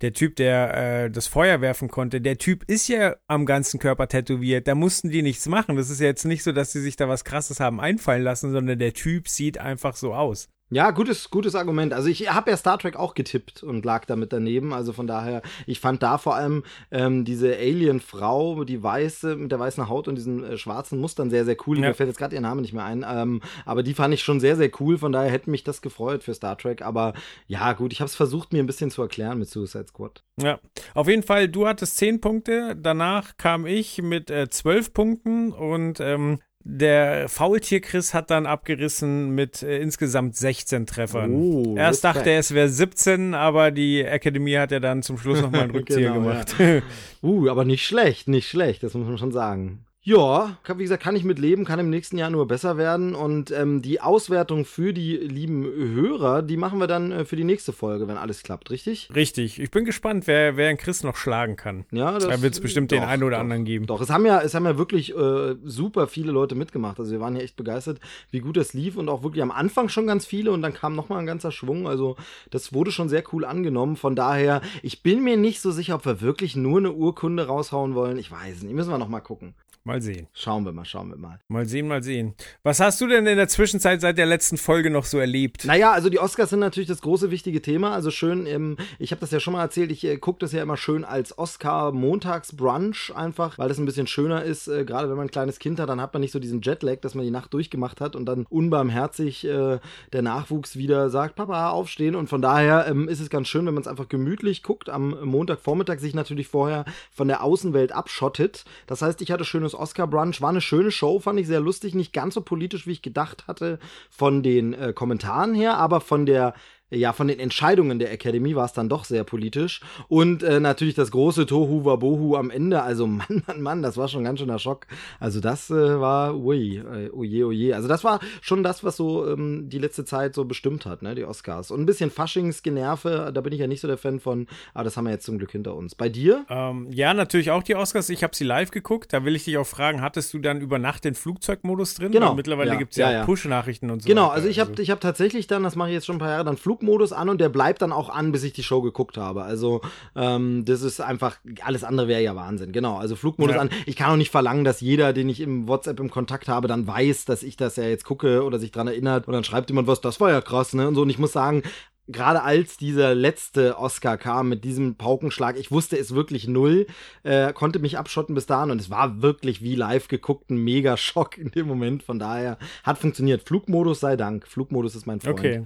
der 0.00 0.14
Typ, 0.14 0.36
der 0.36 1.04
äh, 1.04 1.10
das 1.10 1.26
Feuer 1.26 1.60
werfen 1.60 1.88
konnte, 1.88 2.22
der 2.22 2.38
Typ 2.38 2.64
ist 2.66 2.88
ja 2.88 3.16
am 3.26 3.44
ganzen 3.44 3.78
Körper 3.78 4.08
tätowiert. 4.08 4.66
Da 4.66 4.74
mussten 4.74 5.10
die 5.10 5.20
nichts 5.20 5.46
machen. 5.48 5.76
Das 5.76 5.90
ist 5.90 6.00
ja 6.00 6.06
jetzt 6.06 6.24
nicht 6.24 6.44
so, 6.44 6.52
dass 6.52 6.72
sie 6.72 6.80
sich 6.80 6.96
da 6.96 7.10
was 7.10 7.26
Krasses 7.26 7.60
haben 7.60 7.78
einfallen 7.78 8.22
lassen, 8.22 8.52
sondern 8.52 8.78
der 8.78 8.94
Typ 8.94 9.28
sieht 9.28 9.58
einfach 9.58 9.96
so 9.96 10.14
aus. 10.14 10.48
Ja, 10.68 10.90
gutes, 10.90 11.30
gutes 11.30 11.54
Argument. 11.54 11.92
Also 11.92 12.08
ich 12.08 12.32
habe 12.32 12.50
ja 12.50 12.56
Star 12.56 12.76
Trek 12.78 12.96
auch 12.96 13.14
getippt 13.14 13.62
und 13.62 13.84
lag 13.84 14.04
damit 14.04 14.32
daneben. 14.32 14.72
Also 14.72 14.92
von 14.92 15.06
daher, 15.06 15.42
ich 15.64 15.78
fand 15.78 16.02
da 16.02 16.18
vor 16.18 16.34
allem 16.34 16.64
ähm, 16.90 17.24
diese 17.24 17.56
Alien-Frau, 17.56 18.64
die 18.64 18.82
weiße, 18.82 19.36
mit 19.36 19.52
der 19.52 19.60
weißen 19.60 19.88
Haut 19.88 20.08
und 20.08 20.16
diesen 20.16 20.42
äh, 20.42 20.58
schwarzen 20.58 21.00
Mustern 21.00 21.30
sehr, 21.30 21.44
sehr 21.44 21.56
cool. 21.66 21.78
Ja. 21.78 21.88
Mir 21.88 21.94
fällt 21.94 22.08
jetzt 22.08 22.18
gerade 22.18 22.34
ihr 22.34 22.40
Name 22.40 22.62
nicht 22.62 22.72
mehr 22.72 22.84
ein. 22.84 23.04
Ähm, 23.08 23.42
aber 23.64 23.84
die 23.84 23.94
fand 23.94 24.12
ich 24.12 24.24
schon 24.24 24.40
sehr, 24.40 24.56
sehr 24.56 24.70
cool. 24.80 24.98
Von 24.98 25.12
daher 25.12 25.30
hätte 25.30 25.50
mich 25.50 25.62
das 25.62 25.82
gefreut 25.82 26.24
für 26.24 26.34
Star 26.34 26.58
Trek. 26.58 26.82
Aber 26.82 27.12
ja, 27.46 27.72
gut, 27.72 27.92
ich 27.92 28.00
habe 28.00 28.08
es 28.08 28.16
versucht, 28.16 28.52
mir 28.52 28.60
ein 28.60 28.66
bisschen 28.66 28.90
zu 28.90 29.02
erklären 29.02 29.38
mit 29.38 29.48
Suicide 29.48 29.86
Squad. 29.86 30.24
Ja, 30.42 30.58
auf 30.94 31.08
jeden 31.08 31.22
Fall, 31.22 31.48
du 31.48 31.68
hattest 31.68 31.96
10 31.96 32.20
Punkte, 32.20 32.76
danach 32.76 33.36
kam 33.36 33.66
ich 33.66 34.02
mit 34.02 34.30
äh, 34.30 34.50
12 34.50 34.92
Punkten 34.92 35.52
und 35.52 36.00
ähm, 36.00 36.40
der 36.68 37.28
Faultier 37.28 37.80
Chris 37.80 38.12
hat 38.12 38.30
dann 38.30 38.44
abgerissen 38.44 39.30
mit 39.30 39.62
äh, 39.62 39.78
insgesamt 39.78 40.36
16 40.36 40.86
Treffern. 40.86 41.32
Oh, 41.32 41.76
Erst 41.76 42.02
dachte 42.02 42.28
er, 42.30 42.40
es 42.40 42.52
wäre 42.52 42.68
17, 42.68 43.34
aber 43.34 43.70
die 43.70 44.04
Akademie 44.04 44.56
hat 44.56 44.72
ja 44.72 44.80
dann 44.80 45.02
zum 45.04 45.16
Schluss 45.16 45.40
nochmal 45.40 45.62
einen 45.62 45.70
Rückzieher 45.76 46.12
Genau, 46.12 46.22
gemacht. 46.28 46.54
Uh, 47.22 47.48
aber 47.48 47.64
nicht 47.64 47.84
schlecht, 47.84 48.28
nicht 48.28 48.48
schlecht, 48.48 48.82
das 48.82 48.94
muss 48.94 49.08
man 49.08 49.18
schon 49.18 49.32
sagen. 49.32 49.85
Ja, 50.06 50.56
wie 50.68 50.84
gesagt, 50.84 51.02
kann 51.02 51.16
ich 51.16 51.24
mit 51.24 51.40
leben, 51.40 51.64
kann 51.64 51.80
im 51.80 51.90
nächsten 51.90 52.16
Jahr 52.16 52.30
nur 52.30 52.46
besser 52.46 52.76
werden. 52.76 53.16
Und 53.16 53.50
ähm, 53.50 53.82
die 53.82 54.00
Auswertung 54.00 54.64
für 54.64 54.92
die 54.92 55.16
lieben 55.16 55.64
Hörer, 55.64 56.42
die 56.42 56.56
machen 56.56 56.78
wir 56.78 56.86
dann 56.86 57.10
äh, 57.10 57.24
für 57.24 57.34
die 57.34 57.42
nächste 57.42 57.72
Folge, 57.72 58.06
wenn 58.06 58.16
alles 58.16 58.44
klappt, 58.44 58.70
richtig? 58.70 59.08
Richtig, 59.16 59.58
ich 59.58 59.72
bin 59.72 59.84
gespannt, 59.84 60.28
wer, 60.28 60.56
wer 60.56 60.68
den 60.68 60.76
Chris 60.76 61.02
noch 61.02 61.16
schlagen 61.16 61.56
kann. 61.56 61.86
Ja, 61.90 62.12
das 62.12 62.28
Da 62.28 62.40
wird's 62.40 62.60
bestimmt 62.60 62.92
den 62.92 63.02
einen 63.02 63.24
oder 63.24 63.38
doch, 63.38 63.40
anderen 63.40 63.64
geben. 63.64 63.86
Doch, 63.86 64.00
es 64.00 64.08
haben 64.08 64.24
ja, 64.24 64.40
es 64.40 64.54
haben 64.54 64.64
ja 64.64 64.78
wirklich 64.78 65.12
äh, 65.12 65.56
super 65.64 66.06
viele 66.06 66.30
Leute 66.30 66.54
mitgemacht. 66.54 67.00
Also 67.00 67.10
wir 67.10 67.18
waren 67.18 67.34
ja 67.34 67.42
echt 67.42 67.56
begeistert, 67.56 67.98
wie 68.30 68.38
gut 68.38 68.56
das 68.56 68.74
lief 68.74 68.96
und 68.96 69.08
auch 69.08 69.24
wirklich 69.24 69.42
am 69.42 69.50
Anfang 69.50 69.88
schon 69.88 70.06
ganz 70.06 70.24
viele 70.24 70.52
und 70.52 70.62
dann 70.62 70.72
kam 70.72 70.94
noch 70.94 71.08
mal 71.08 71.18
ein 71.18 71.26
ganzer 71.26 71.50
Schwung. 71.50 71.88
Also 71.88 72.14
das 72.50 72.72
wurde 72.72 72.92
schon 72.92 73.08
sehr 73.08 73.24
cool 73.32 73.44
angenommen. 73.44 73.96
Von 73.96 74.14
daher, 74.14 74.60
ich 74.84 75.02
bin 75.02 75.24
mir 75.24 75.36
nicht 75.36 75.60
so 75.60 75.72
sicher, 75.72 75.96
ob 75.96 76.06
wir 76.06 76.20
wirklich 76.20 76.54
nur 76.54 76.78
eine 76.78 76.92
Urkunde 76.92 77.48
raushauen 77.48 77.96
wollen. 77.96 78.18
Ich 78.18 78.30
weiß 78.30 78.58
es 78.58 78.62
nicht. 78.62 78.72
Müssen 78.72 78.90
wir 78.90 78.98
noch 78.98 79.08
mal 79.08 79.18
gucken. 79.18 79.56
Mal 79.86 80.02
sehen. 80.02 80.26
Schauen 80.32 80.64
wir 80.64 80.72
mal, 80.72 80.84
schauen 80.84 81.10
wir 81.10 81.16
mal. 81.16 81.38
Mal 81.46 81.64
sehen, 81.64 81.86
mal 81.86 82.02
sehen. 82.02 82.34
Was 82.64 82.80
hast 82.80 83.00
du 83.00 83.06
denn 83.06 83.24
in 83.24 83.36
der 83.36 83.46
Zwischenzeit 83.46 84.00
seit 84.00 84.18
der 84.18 84.26
letzten 84.26 84.56
Folge 84.56 84.90
noch 84.90 85.04
so 85.04 85.20
erlebt? 85.20 85.64
Naja, 85.64 85.92
also 85.92 86.10
die 86.10 86.18
Oscars 86.18 86.50
sind 86.50 86.58
natürlich 86.58 86.88
das 86.88 87.02
große 87.02 87.30
wichtige 87.30 87.62
Thema. 87.62 87.92
Also 87.92 88.10
schön, 88.10 88.46
ähm, 88.46 88.78
ich 88.98 89.12
habe 89.12 89.20
das 89.20 89.30
ja 89.30 89.38
schon 89.38 89.52
mal 89.52 89.62
erzählt, 89.62 89.92
ich 89.92 90.02
äh, 90.02 90.16
gucke 90.16 90.40
das 90.40 90.50
ja 90.50 90.60
immer 90.60 90.76
schön 90.76 91.04
als 91.04 91.38
Oscar-Montags-Brunch 91.38 93.12
einfach, 93.14 93.58
weil 93.58 93.68
das 93.68 93.78
ein 93.78 93.84
bisschen 93.84 94.08
schöner 94.08 94.42
ist. 94.42 94.66
Äh, 94.66 94.84
Gerade 94.84 95.08
wenn 95.08 95.18
man 95.18 95.28
ein 95.28 95.30
kleines 95.30 95.60
Kind 95.60 95.78
hat, 95.78 95.88
dann 95.88 96.00
hat 96.00 96.12
man 96.12 96.20
nicht 96.20 96.32
so 96.32 96.40
diesen 96.40 96.62
Jetlag, 96.62 96.96
dass 97.02 97.14
man 97.14 97.24
die 97.24 97.30
Nacht 97.30 97.54
durchgemacht 97.54 98.00
hat 98.00 98.16
und 98.16 98.26
dann 98.26 98.44
unbarmherzig 98.48 99.44
äh, 99.44 99.78
der 100.12 100.22
Nachwuchs 100.22 100.74
wieder 100.74 101.10
sagt, 101.10 101.36
Papa, 101.36 101.70
aufstehen. 101.70 102.16
Und 102.16 102.28
von 102.28 102.42
daher 102.42 102.88
ähm, 102.88 103.08
ist 103.08 103.20
es 103.20 103.30
ganz 103.30 103.46
schön, 103.46 103.64
wenn 103.66 103.74
man 103.74 103.82
es 103.82 103.88
einfach 103.88 104.08
gemütlich 104.08 104.64
guckt, 104.64 104.88
am 104.88 105.10
Montagvormittag 105.24 106.00
sich 106.00 106.12
natürlich 106.12 106.48
vorher 106.48 106.84
von 107.12 107.28
der 107.28 107.44
Außenwelt 107.44 107.92
abschottet. 107.92 108.64
Das 108.88 109.00
heißt, 109.00 109.22
ich 109.22 109.30
hatte 109.30 109.44
schönes 109.44 109.75
Oscar-Brunch, 109.76 110.40
war 110.40 110.50
eine 110.50 110.60
schöne 110.60 110.90
Show, 110.90 111.18
fand 111.20 111.38
ich 111.38 111.46
sehr 111.46 111.60
lustig, 111.60 111.94
nicht 111.94 112.12
ganz 112.12 112.34
so 112.34 112.40
politisch, 112.40 112.86
wie 112.86 112.92
ich 112.92 113.02
gedacht 113.02 113.46
hatte 113.46 113.78
von 114.10 114.42
den 114.42 114.72
äh, 114.72 114.92
Kommentaren 114.92 115.54
her, 115.54 115.76
aber 115.78 116.00
von 116.00 116.26
der 116.26 116.54
ja, 116.90 117.12
von 117.12 117.26
den 117.26 117.40
Entscheidungen 117.40 117.98
der 117.98 118.12
Academy 118.12 118.54
war 118.54 118.64
es 118.64 118.72
dann 118.72 118.88
doch 118.88 119.04
sehr 119.04 119.24
politisch. 119.24 119.80
Und 120.06 120.44
äh, 120.44 120.60
natürlich 120.60 120.94
das 120.94 121.10
große 121.10 121.46
Tohu 121.46 121.84
Wabohu 121.84 122.36
am 122.36 122.50
Ende. 122.50 122.82
Also 122.82 123.06
Mann, 123.06 123.42
Mann, 123.46 123.60
Mann, 123.60 123.82
das 123.82 123.96
war 123.96 124.06
schon 124.06 124.22
ganz 124.22 124.38
schöner 124.38 124.60
Schock. 124.60 124.86
Also 125.18 125.40
das 125.40 125.68
äh, 125.70 126.00
war, 126.00 126.36
ui, 126.36 126.76
äh, 126.76 127.10
oje, 127.10 127.46
oje. 127.46 127.74
Also 127.74 127.88
das 127.88 128.04
war 128.04 128.20
schon 128.40 128.62
das, 128.62 128.84
was 128.84 128.96
so 128.96 129.28
ähm, 129.28 129.68
die 129.68 129.78
letzte 129.78 130.04
Zeit 130.04 130.34
so 130.34 130.44
bestimmt 130.44 130.86
hat, 130.86 131.02
ne, 131.02 131.16
die 131.16 131.24
Oscars. 131.24 131.72
Und 131.72 131.80
ein 131.80 131.86
bisschen 131.86 132.10
Faschingsgenerve, 132.10 133.32
da 133.34 133.40
bin 133.40 133.52
ich 133.52 133.58
ja 133.58 133.66
nicht 133.66 133.80
so 133.80 133.88
der 133.88 133.98
Fan 133.98 134.20
von, 134.20 134.46
aber 134.72 134.84
das 134.84 134.96
haben 134.96 135.06
wir 135.06 135.12
jetzt 135.12 135.24
zum 135.26 135.38
Glück 135.38 135.50
hinter 135.50 135.74
uns. 135.74 135.96
Bei 135.96 136.08
dir? 136.08 136.46
Ähm, 136.48 136.86
ja, 136.92 137.14
natürlich 137.14 137.50
auch 137.50 137.64
die 137.64 137.74
Oscars. 137.74 138.10
Ich 138.10 138.22
habe 138.22 138.36
sie 138.36 138.44
live 138.44 138.70
geguckt. 138.70 139.12
Da 139.12 139.24
will 139.24 139.34
ich 139.34 139.44
dich 139.44 139.58
auch 139.58 139.66
fragen, 139.66 140.02
hattest 140.02 140.32
du 140.34 140.38
dann 140.38 140.60
über 140.60 140.78
Nacht 140.78 141.04
den 141.04 141.16
Flugzeugmodus 141.16 141.94
drin? 141.94 142.12
Genau. 142.12 142.28
Weil 142.28 142.36
mittlerweile 142.36 142.70
Ja, 142.70 142.76
gibt 142.76 142.92
es 142.92 142.98
ja, 142.98 143.10
ja, 143.10 143.16
ja. 143.16 143.22
auch 143.22 143.26
Push-Nachrichten 143.26 143.90
und 143.90 144.02
so. 144.02 144.08
Genau, 144.08 144.26
weiter. 144.26 144.32
also 144.34 144.48
ich 144.48 144.60
habe 144.60 144.80
ich 144.80 144.90
hab 144.90 145.00
tatsächlich 145.00 145.48
dann, 145.48 145.64
das 145.64 145.74
mache 145.74 145.88
ich 145.88 145.94
jetzt 145.94 146.06
schon 146.06 146.16
ein 146.16 146.20
paar 146.20 146.30
Jahre, 146.30 146.44
dann 146.44 146.56
Flugmodus 146.76 147.12
an 147.12 147.28
und 147.28 147.40
der 147.40 147.48
bleibt 147.48 147.82
dann 147.82 147.92
auch 147.92 148.08
an, 148.10 148.32
bis 148.32 148.42
ich 148.42 148.52
die 148.52 148.62
Show 148.62 148.82
geguckt 148.82 149.16
habe. 149.16 149.42
Also 149.42 149.80
ähm, 150.14 150.64
das 150.64 150.82
ist 150.82 151.00
einfach, 151.00 151.38
alles 151.62 151.84
andere 151.84 152.08
wäre 152.08 152.22
ja 152.22 152.36
Wahnsinn. 152.36 152.72
Genau, 152.72 152.96
also 152.98 153.16
Flugmodus 153.16 153.56
Ja. 153.56 153.62
an. 153.62 153.70
Ich 153.86 153.96
kann 153.96 154.10
auch 154.10 154.16
nicht 154.16 154.30
verlangen, 154.30 154.64
dass 154.64 154.80
jeder, 154.80 155.12
den 155.12 155.28
ich 155.28 155.40
im 155.40 155.68
WhatsApp 155.68 156.00
im 156.00 156.10
Kontakt 156.10 156.48
habe, 156.48 156.68
dann 156.68 156.86
weiß, 156.86 157.24
dass 157.24 157.42
ich 157.42 157.56
das 157.56 157.76
ja 157.76 157.84
jetzt 157.84 158.04
gucke 158.04 158.44
oder 158.44 158.58
sich 158.58 158.72
dran 158.72 158.88
erinnert 158.88 159.26
und 159.26 159.32
dann 159.32 159.44
schreibt 159.44 159.70
jemand 159.70 159.88
was, 159.88 160.00
das 160.00 160.20
war 160.20 160.30
ja 160.30 160.40
krass, 160.40 160.74
ne? 160.74 160.86
Und 160.88 160.94
so. 160.94 161.02
Und 161.02 161.10
ich 161.10 161.18
muss 161.18 161.32
sagen, 161.32 161.62
gerade 162.08 162.42
als 162.42 162.76
dieser 162.76 163.14
letzte 163.14 163.78
Oscar 163.78 164.16
kam 164.18 164.48
mit 164.48 164.64
diesem 164.64 164.96
Paukenschlag, 164.96 165.56
ich 165.58 165.70
wusste 165.70 165.98
es 165.98 166.14
wirklich 166.14 166.46
null, 166.46 166.86
äh, 167.22 167.52
konnte 167.52 167.78
mich 167.78 167.98
abschotten 167.98 168.34
bis 168.34 168.46
dahin 168.46 168.70
und 168.70 168.80
es 168.80 168.90
war 168.90 169.22
wirklich 169.22 169.62
wie 169.62 169.74
live 169.76 170.08
geguckt 170.08 170.50
ein 170.50 170.58
mega 170.58 170.96
Schock 170.96 171.38
in 171.38 171.50
dem 171.50 171.66
Moment. 171.66 172.02
Von 172.02 172.18
daher 172.18 172.58
hat 172.84 172.98
funktioniert. 172.98 173.42
Flugmodus 173.42 174.00
sei 174.00 174.16
Dank. 174.16 174.46
Flugmodus 174.46 174.94
ist 174.94 175.06
mein 175.06 175.20
Freund. 175.20 175.38
Okay. 175.38 175.62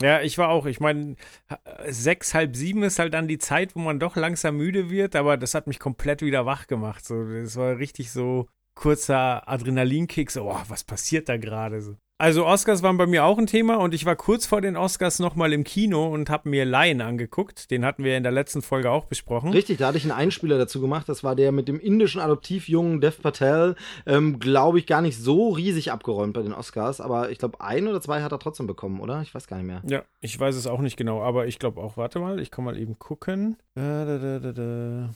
Ja, 0.00 0.20
ich 0.20 0.36
war 0.38 0.48
auch. 0.48 0.66
Ich 0.66 0.80
meine, 0.80 1.16
sechs, 1.86 2.34
halb 2.34 2.56
sieben 2.56 2.82
ist 2.82 2.98
halt 2.98 3.14
dann 3.14 3.28
die 3.28 3.38
Zeit, 3.38 3.74
wo 3.74 3.80
man 3.80 3.98
doch 3.98 4.16
langsam 4.16 4.56
müde 4.56 4.90
wird, 4.90 5.16
aber 5.16 5.36
das 5.36 5.54
hat 5.54 5.66
mich 5.66 5.78
komplett 5.78 6.22
wieder 6.22 6.46
wach 6.46 6.66
gemacht. 6.66 7.04
So, 7.04 7.24
das 7.24 7.56
war 7.56 7.78
richtig 7.78 8.12
so 8.12 8.48
kurzer 8.74 9.48
Adrenalinkick. 9.48 10.30
So, 10.30 10.50
oh, 10.50 10.62
was 10.68 10.84
passiert 10.84 11.28
da 11.28 11.36
gerade? 11.36 11.80
So. 11.80 11.96
Also 12.18 12.46
Oscars 12.46 12.82
waren 12.82 12.96
bei 12.96 13.06
mir 13.06 13.24
auch 13.24 13.36
ein 13.36 13.46
Thema 13.46 13.76
und 13.76 13.92
ich 13.92 14.06
war 14.06 14.16
kurz 14.16 14.46
vor 14.46 14.62
den 14.62 14.74
Oscars 14.74 15.18
nochmal 15.18 15.52
im 15.52 15.64
Kino 15.64 16.06
und 16.06 16.30
habe 16.30 16.48
mir 16.48 16.64
Lion 16.64 17.02
angeguckt. 17.02 17.70
Den 17.70 17.84
hatten 17.84 18.04
wir 18.04 18.16
in 18.16 18.22
der 18.22 18.32
letzten 18.32 18.62
Folge 18.62 18.90
auch 18.90 19.04
besprochen. 19.04 19.50
Richtig, 19.50 19.76
da 19.76 19.88
hatte 19.88 19.98
ich 19.98 20.04
einen 20.04 20.12
Einspieler 20.12 20.56
dazu 20.56 20.80
gemacht. 20.80 21.10
Das 21.10 21.24
war 21.24 21.36
der 21.36 21.52
mit 21.52 21.68
dem 21.68 21.78
indischen 21.78 22.22
Adoptivjungen 22.22 23.02
Dev 23.02 23.20
Patel. 23.20 23.76
Ähm, 24.06 24.38
glaube 24.38 24.78
ich, 24.78 24.86
gar 24.86 25.02
nicht 25.02 25.18
so 25.18 25.50
riesig 25.50 25.92
abgeräumt 25.92 26.32
bei 26.32 26.40
den 26.40 26.54
Oscars. 26.54 27.02
Aber 27.02 27.30
ich 27.30 27.36
glaube, 27.38 27.60
ein 27.60 27.86
oder 27.86 28.00
zwei 28.00 28.22
hat 28.22 28.32
er 28.32 28.38
trotzdem 28.38 28.66
bekommen, 28.66 29.00
oder? 29.00 29.20
Ich 29.20 29.34
weiß 29.34 29.46
gar 29.46 29.58
nicht 29.58 29.66
mehr. 29.66 29.82
Ja, 29.86 30.02
ich 30.22 30.40
weiß 30.40 30.56
es 30.56 30.66
auch 30.66 30.80
nicht 30.80 30.96
genau, 30.96 31.20
aber 31.20 31.46
ich 31.46 31.58
glaube 31.58 31.82
auch, 31.82 31.98
warte 31.98 32.18
mal, 32.18 32.40
ich 32.40 32.50
kann 32.50 32.64
mal 32.64 32.78
eben 32.78 32.98
gucken. 32.98 33.58
Da, 33.74 34.06
da, 34.06 34.16
da, 34.16 34.38
da, 34.38 34.52
da. 34.52 35.10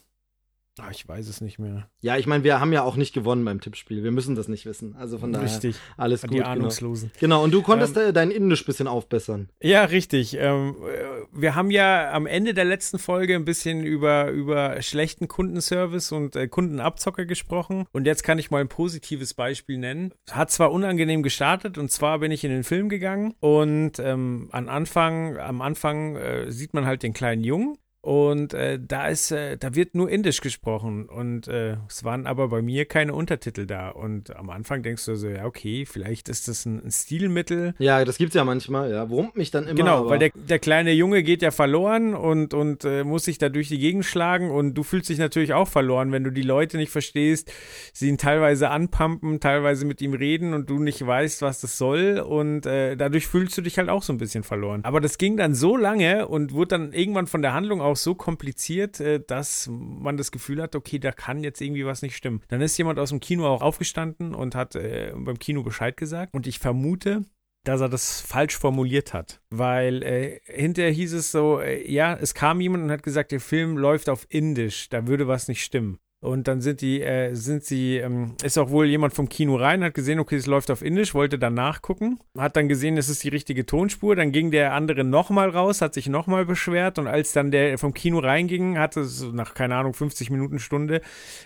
Ah, 0.82 0.90
ich 0.90 1.06
weiß 1.06 1.28
es 1.28 1.40
nicht 1.40 1.58
mehr. 1.58 1.88
Ja, 2.00 2.16
ich 2.16 2.26
meine, 2.26 2.42
wir 2.44 2.60
haben 2.60 2.72
ja 2.72 2.82
auch 2.82 2.96
nicht 2.96 3.12
gewonnen 3.12 3.44
beim 3.44 3.60
Tippspiel. 3.60 4.02
Wir 4.02 4.10
müssen 4.12 4.34
das 4.34 4.48
nicht 4.48 4.66
wissen. 4.66 4.96
Also 4.96 5.18
von 5.18 5.32
daher 5.32 5.46
Richtig, 5.46 5.76
alles 5.96 6.22
gut. 6.22 6.30
die 6.32 6.36
Genau. 6.36 6.48
Ahnungslosen. 6.48 7.10
genau, 7.20 7.44
und 7.44 7.52
du 7.52 7.62
konntest 7.62 7.96
äh, 7.96 8.12
dein 8.12 8.30
Indisch 8.30 8.64
bisschen 8.64 8.86
aufbessern. 8.88 9.48
Ja, 9.62 9.84
richtig. 9.84 10.36
Ähm, 10.38 10.76
äh, 10.88 11.26
wir 11.32 11.54
haben 11.54 11.70
ja 11.70 12.12
am 12.12 12.26
Ende 12.26 12.54
der 12.54 12.64
letzten 12.64 12.98
Folge 12.98 13.34
ein 13.34 13.44
bisschen 13.44 13.84
über, 13.84 14.30
über 14.30 14.80
schlechten 14.82 15.28
Kundenservice 15.28 16.12
und 16.12 16.36
äh, 16.36 16.48
Kundenabzocker 16.48 17.26
gesprochen. 17.26 17.86
Und 17.92 18.06
jetzt 18.06 18.22
kann 18.22 18.38
ich 18.38 18.50
mal 18.50 18.60
ein 18.60 18.68
positives 18.68 19.34
Beispiel 19.34 19.78
nennen. 19.78 20.12
Hat 20.30 20.50
zwar 20.50 20.72
unangenehm 20.72 21.22
gestartet, 21.22 21.76
und 21.78 21.90
zwar 21.90 22.18
bin 22.20 22.30
ich 22.32 22.44
in 22.44 22.50
den 22.50 22.64
Film 22.64 22.88
gegangen 22.88 23.34
und 23.40 23.98
ähm, 23.98 24.48
am 24.52 24.68
Anfang, 24.68 25.36
am 25.38 25.60
Anfang 25.60 26.16
äh, 26.16 26.50
sieht 26.50 26.74
man 26.74 26.86
halt 26.86 27.02
den 27.02 27.12
kleinen 27.12 27.44
Jungen. 27.44 27.76
Und 28.02 28.54
äh, 28.54 28.78
da 28.80 29.08
ist, 29.08 29.30
äh, 29.30 29.58
da 29.58 29.74
wird 29.74 29.94
nur 29.94 30.08
Indisch 30.08 30.40
gesprochen 30.40 31.06
und 31.06 31.48
äh, 31.48 31.76
es 31.86 32.02
waren 32.02 32.26
aber 32.26 32.48
bei 32.48 32.62
mir 32.62 32.86
keine 32.86 33.12
Untertitel 33.12 33.66
da. 33.66 33.90
Und 33.90 34.34
am 34.34 34.48
Anfang 34.48 34.82
denkst 34.82 35.04
du 35.04 35.16
so, 35.16 35.28
ja, 35.28 35.44
okay, 35.44 35.84
vielleicht 35.84 36.30
ist 36.30 36.48
das 36.48 36.64
ein, 36.64 36.82
ein 36.82 36.90
Stilmittel. 36.90 37.74
Ja, 37.78 38.02
das 38.06 38.16
gibt's 38.16 38.34
ja 38.34 38.44
manchmal, 38.44 38.90
ja. 38.90 39.10
Wurmt 39.10 39.36
mich 39.36 39.50
dann 39.50 39.64
immer. 39.64 39.74
Genau, 39.74 40.08
weil 40.08 40.18
der, 40.18 40.30
der 40.34 40.58
kleine 40.58 40.92
Junge 40.92 41.22
geht 41.22 41.42
ja 41.42 41.50
verloren 41.50 42.14
und, 42.14 42.54
und 42.54 42.86
äh, 42.86 43.04
muss 43.04 43.24
sich 43.24 43.36
da 43.36 43.50
durch 43.50 43.68
die 43.68 43.78
Gegend 43.78 44.06
schlagen 44.06 44.50
und 44.50 44.72
du 44.72 44.82
fühlst 44.82 45.10
dich 45.10 45.18
natürlich 45.18 45.52
auch 45.52 45.68
verloren, 45.68 46.10
wenn 46.10 46.24
du 46.24 46.30
die 46.30 46.40
Leute 46.40 46.78
nicht 46.78 46.90
verstehst, 46.90 47.52
sie 47.92 48.08
ihn 48.08 48.16
teilweise 48.16 48.70
anpumpen, 48.70 49.40
teilweise 49.40 49.84
mit 49.84 50.00
ihm 50.00 50.14
reden 50.14 50.54
und 50.54 50.70
du 50.70 50.78
nicht 50.78 51.06
weißt, 51.06 51.42
was 51.42 51.60
das 51.60 51.76
soll 51.76 52.18
und 52.18 52.64
äh, 52.64 52.96
dadurch 52.96 53.26
fühlst 53.26 53.58
du 53.58 53.60
dich 53.60 53.76
halt 53.76 53.90
auch 53.90 54.02
so 54.02 54.14
ein 54.14 54.18
bisschen 54.18 54.42
verloren. 54.42 54.84
Aber 54.84 55.02
das 55.02 55.18
ging 55.18 55.36
dann 55.36 55.54
so 55.54 55.76
lange 55.76 56.28
und 56.28 56.54
wurde 56.54 56.68
dann 56.68 56.92
irgendwann 56.94 57.26
von 57.26 57.42
der 57.42 57.52
Handlung 57.52 57.82
auch 57.90 57.96
so 57.96 58.14
kompliziert, 58.14 59.00
äh, 59.00 59.20
dass 59.24 59.68
man 59.70 60.16
das 60.16 60.30
Gefühl 60.30 60.62
hat, 60.62 60.74
okay, 60.74 60.98
da 60.98 61.12
kann 61.12 61.42
jetzt 61.42 61.60
irgendwie 61.60 61.84
was 61.84 62.02
nicht 62.02 62.16
stimmen. 62.16 62.42
Dann 62.48 62.60
ist 62.60 62.76
jemand 62.78 62.98
aus 62.98 63.10
dem 63.10 63.20
Kino 63.20 63.46
auch 63.46 63.62
aufgestanden 63.62 64.34
und 64.34 64.54
hat 64.54 64.74
äh, 64.74 65.12
beim 65.14 65.38
Kino 65.38 65.62
Bescheid 65.62 65.96
gesagt 65.96 66.34
und 66.34 66.46
ich 66.46 66.58
vermute, 66.58 67.24
dass 67.64 67.80
er 67.80 67.88
das 67.88 68.20
falsch 68.20 68.56
formuliert 68.56 69.12
hat. 69.12 69.40
Weil 69.50 70.02
äh, 70.02 70.40
hinterher 70.44 70.92
hieß 70.92 71.12
es 71.12 71.30
so, 71.30 71.60
äh, 71.60 71.90
ja, 71.90 72.14
es 72.14 72.34
kam 72.34 72.60
jemand 72.60 72.84
und 72.84 72.90
hat 72.90 73.02
gesagt, 73.02 73.32
der 73.32 73.40
Film 73.40 73.76
läuft 73.76 74.08
auf 74.08 74.26
Indisch, 74.30 74.88
da 74.88 75.06
würde 75.06 75.28
was 75.28 75.48
nicht 75.48 75.62
stimmen. 75.62 75.98
Und 76.22 76.48
dann 76.48 76.60
sind 76.60 76.82
die, 76.82 77.00
äh, 77.00 77.34
sind 77.34 77.64
sie, 77.64 77.96
ähm, 77.96 78.34
ist 78.42 78.58
auch 78.58 78.68
wohl 78.68 78.84
jemand 78.84 79.14
vom 79.14 79.30
Kino 79.30 79.56
rein, 79.56 79.82
hat 79.82 79.94
gesehen, 79.94 80.20
okay, 80.20 80.36
es 80.36 80.46
läuft 80.46 80.70
auf 80.70 80.82
Indisch, 80.82 81.14
wollte 81.14 81.38
dann 81.38 81.54
nachgucken, 81.54 82.18
hat 82.36 82.56
dann 82.56 82.68
gesehen, 82.68 82.98
es 82.98 83.08
ist 83.08 83.24
die 83.24 83.30
richtige 83.30 83.64
Tonspur, 83.64 84.16
dann 84.16 84.30
ging 84.30 84.50
der 84.50 84.74
andere 84.74 85.02
nochmal 85.02 85.48
raus, 85.48 85.80
hat 85.80 85.94
sich 85.94 86.10
nochmal 86.10 86.44
beschwert 86.44 86.98
und 86.98 87.06
als 87.06 87.32
dann 87.32 87.50
der 87.50 87.78
vom 87.78 87.94
Kino 87.94 88.18
reinging, 88.18 88.78
hatte 88.78 89.00
es 89.00 89.22
nach, 89.32 89.54
keine 89.54 89.76
Ahnung, 89.76 89.94
50 89.94 90.28
Minuten, 90.28 90.58
Stunde, 90.58 91.00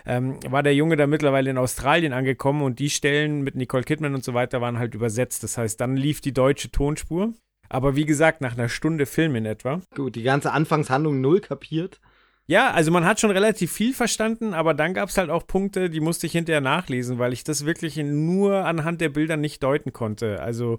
ähm, 0.06 0.40
war 0.48 0.64
der 0.64 0.74
Junge 0.74 0.96
da 0.96 1.06
mittlerweile 1.06 1.50
in 1.50 1.58
Australien 1.58 2.12
angekommen 2.12 2.62
und 2.62 2.80
die 2.80 2.90
Stellen 2.90 3.42
mit 3.42 3.54
Nicole 3.54 3.84
Kidman 3.84 4.16
und 4.16 4.24
so 4.24 4.34
weiter 4.34 4.60
waren 4.60 4.80
halt 4.80 4.96
übersetzt. 4.96 5.44
Das 5.44 5.56
heißt, 5.56 5.80
dann 5.80 5.96
lief 5.96 6.20
die 6.20 6.32
deutsche 6.32 6.72
Tonspur. 6.72 7.32
Aber 7.68 7.96
wie 7.96 8.04
gesagt, 8.04 8.40
nach 8.40 8.54
einer 8.54 8.68
Stunde 8.68 9.06
Film 9.06 9.36
in 9.36 9.46
etwa. 9.46 9.80
Gut, 9.94 10.16
die 10.16 10.22
ganze 10.22 10.52
Anfangshandlung 10.52 11.20
null 11.20 11.40
kapiert. 11.40 12.00
Ja, 12.46 12.72
also 12.72 12.90
man 12.90 13.06
hat 13.06 13.20
schon 13.20 13.30
relativ 13.30 13.72
viel 13.72 13.94
verstanden, 13.94 14.52
aber 14.52 14.74
dann 14.74 14.92
gab 14.92 15.08
es 15.08 15.16
halt 15.16 15.30
auch 15.30 15.46
Punkte, 15.46 15.88
die 15.88 16.00
musste 16.00 16.26
ich 16.26 16.32
hinterher 16.32 16.60
nachlesen, 16.60 17.18
weil 17.18 17.32
ich 17.32 17.42
das 17.42 17.64
wirklich 17.64 17.96
nur 17.96 18.66
anhand 18.66 19.00
der 19.00 19.08
Bilder 19.08 19.38
nicht 19.38 19.62
deuten 19.62 19.94
konnte. 19.94 20.42
Also 20.42 20.78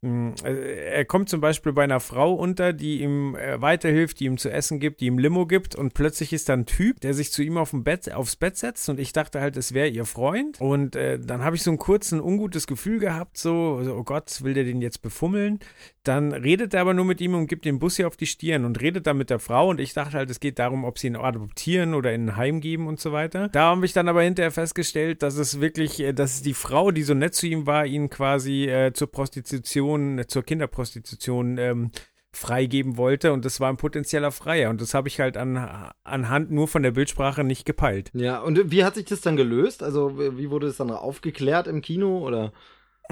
mh, 0.00 0.34
äh, 0.44 0.94
er 0.94 1.04
kommt 1.04 1.28
zum 1.28 1.40
Beispiel 1.40 1.72
bei 1.72 1.84
einer 1.84 2.00
Frau 2.00 2.34
unter, 2.34 2.72
die 2.72 3.02
ihm 3.02 3.36
äh, 3.36 3.60
weiterhilft, 3.60 4.18
die 4.18 4.24
ihm 4.24 4.36
zu 4.36 4.50
essen 4.50 4.80
gibt, 4.80 5.00
die 5.00 5.06
ihm 5.06 5.18
Limo 5.18 5.46
gibt 5.46 5.76
und 5.76 5.94
plötzlich 5.94 6.32
ist 6.32 6.48
da 6.48 6.54
ein 6.54 6.66
Typ, 6.66 7.00
der 7.00 7.14
sich 7.14 7.30
zu 7.30 7.40
ihm 7.44 7.56
auf 7.56 7.70
Bett, 7.72 8.12
aufs 8.12 8.34
Bett 8.34 8.56
setzt 8.56 8.88
und 8.88 8.98
ich 8.98 9.12
dachte 9.12 9.40
halt, 9.40 9.56
es 9.56 9.74
wäre 9.74 9.86
ihr 9.86 10.06
Freund. 10.06 10.60
Und 10.60 10.96
äh, 10.96 11.20
dann 11.20 11.44
habe 11.44 11.54
ich 11.54 11.62
so 11.62 11.70
ein 11.70 11.78
kurzes, 11.78 12.20
ungutes 12.20 12.66
Gefühl 12.66 12.98
gehabt, 12.98 13.38
so, 13.38 13.80
so, 13.84 13.94
oh 13.94 14.02
Gott, 14.02 14.42
will 14.42 14.54
der 14.54 14.64
den 14.64 14.82
jetzt 14.82 15.02
befummeln? 15.02 15.60
Dann 16.02 16.32
redet 16.32 16.74
er 16.74 16.80
aber 16.80 16.94
nur 16.94 17.04
mit 17.04 17.20
ihm 17.20 17.34
und 17.34 17.46
gibt 17.48 17.64
den 17.64 17.78
Bus 17.78 17.96
hier 17.96 18.06
auf 18.06 18.16
die 18.16 18.26
Stirn 18.26 18.64
und 18.64 18.80
redet 18.80 19.06
dann 19.06 19.18
mit 19.18 19.30
der 19.30 19.40
Frau 19.40 19.70
und 19.70 19.80
ich 19.80 19.92
dachte 19.92 20.16
halt, 20.16 20.30
es 20.30 20.40
geht 20.40 20.58
darum, 20.58 20.84
ob 20.84 20.95
sie 20.98 21.08
ihn 21.08 21.16
adoptieren 21.16 21.94
oder 21.94 22.12
in 22.12 22.28
ein 22.28 22.36
Heim 22.36 22.60
geben 22.60 22.86
und 22.86 23.00
so 23.00 23.12
weiter. 23.12 23.48
Da 23.48 23.70
habe 23.70 23.86
ich 23.86 23.92
dann 23.92 24.08
aber 24.08 24.22
hinterher 24.22 24.50
festgestellt, 24.50 25.22
dass 25.22 25.36
es 25.36 25.60
wirklich, 25.60 26.00
äh, 26.00 26.12
dass 26.12 26.42
die 26.42 26.54
Frau, 26.54 26.90
die 26.90 27.02
so 27.02 27.14
nett 27.14 27.34
zu 27.34 27.46
ihm 27.46 27.66
war, 27.66 27.86
ihn 27.86 28.10
quasi 28.10 28.66
äh, 28.66 28.92
zur 28.92 29.10
Prostitution, 29.10 30.24
zur 30.26 30.42
Kinderprostitution 30.42 31.58
ähm, 31.58 31.90
freigeben 32.36 32.96
wollte 32.96 33.32
und 33.32 33.44
das 33.44 33.60
war 33.60 33.70
ein 33.70 33.78
potenzieller 33.78 34.30
Freier 34.30 34.70
und 34.70 34.80
das 34.80 34.94
habe 34.94 35.08
ich 35.08 35.20
halt 35.20 35.36
an, 35.36 35.90
anhand 36.04 36.50
nur 36.50 36.68
von 36.68 36.82
der 36.82 36.90
Bildsprache 36.90 37.44
nicht 37.44 37.64
gepeilt. 37.64 38.10
Ja, 38.12 38.40
und 38.40 38.70
wie 38.70 38.84
hat 38.84 38.94
sich 38.94 39.06
das 39.06 39.22
dann 39.22 39.36
gelöst? 39.36 39.82
Also, 39.82 40.18
wie 40.18 40.50
wurde 40.50 40.66
das 40.66 40.76
dann 40.76 40.90
aufgeklärt 40.90 41.66
im 41.66 41.80
Kino 41.80 42.18
oder? 42.18 42.52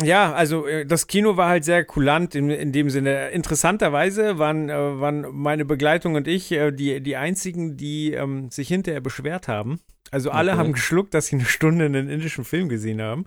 Ja, 0.03 0.33
also 0.33 0.67
äh, 0.67 0.85
das 0.85 1.07
Kino 1.07 1.37
war 1.37 1.49
halt 1.49 1.65
sehr 1.65 1.85
kulant 1.85 2.35
in, 2.35 2.51
in 2.51 2.73
dem 2.73 2.91
Sinne. 2.91 3.31
Interessanterweise 3.31 4.39
waren, 4.39 4.69
äh, 4.69 5.01
waren 5.01 5.27
meine 5.33 5.65
Begleitung 5.65 6.17
und 6.17 6.27
ich 6.27 6.51
äh, 6.53 6.73
die, 6.73 7.01
die 7.01 7.17
einzigen, 7.17 7.77
die 7.77 8.13
ähm, 8.13 8.51
sich 8.51 8.69
hinterher 8.69 9.01
beschwert 9.01 9.47
haben. 9.47 9.81
Also 10.11 10.31
alle 10.31 10.53
Okay. 10.53 10.59
haben 10.59 10.73
geschluckt, 10.73 11.15
dass 11.15 11.27
sie 11.27 11.37
eine 11.37 11.45
Stunde 11.45 11.87
einen 11.87 12.09
indischen 12.09 12.45
Film 12.45 12.69
gesehen 12.69 13.01
haben. 13.01 13.25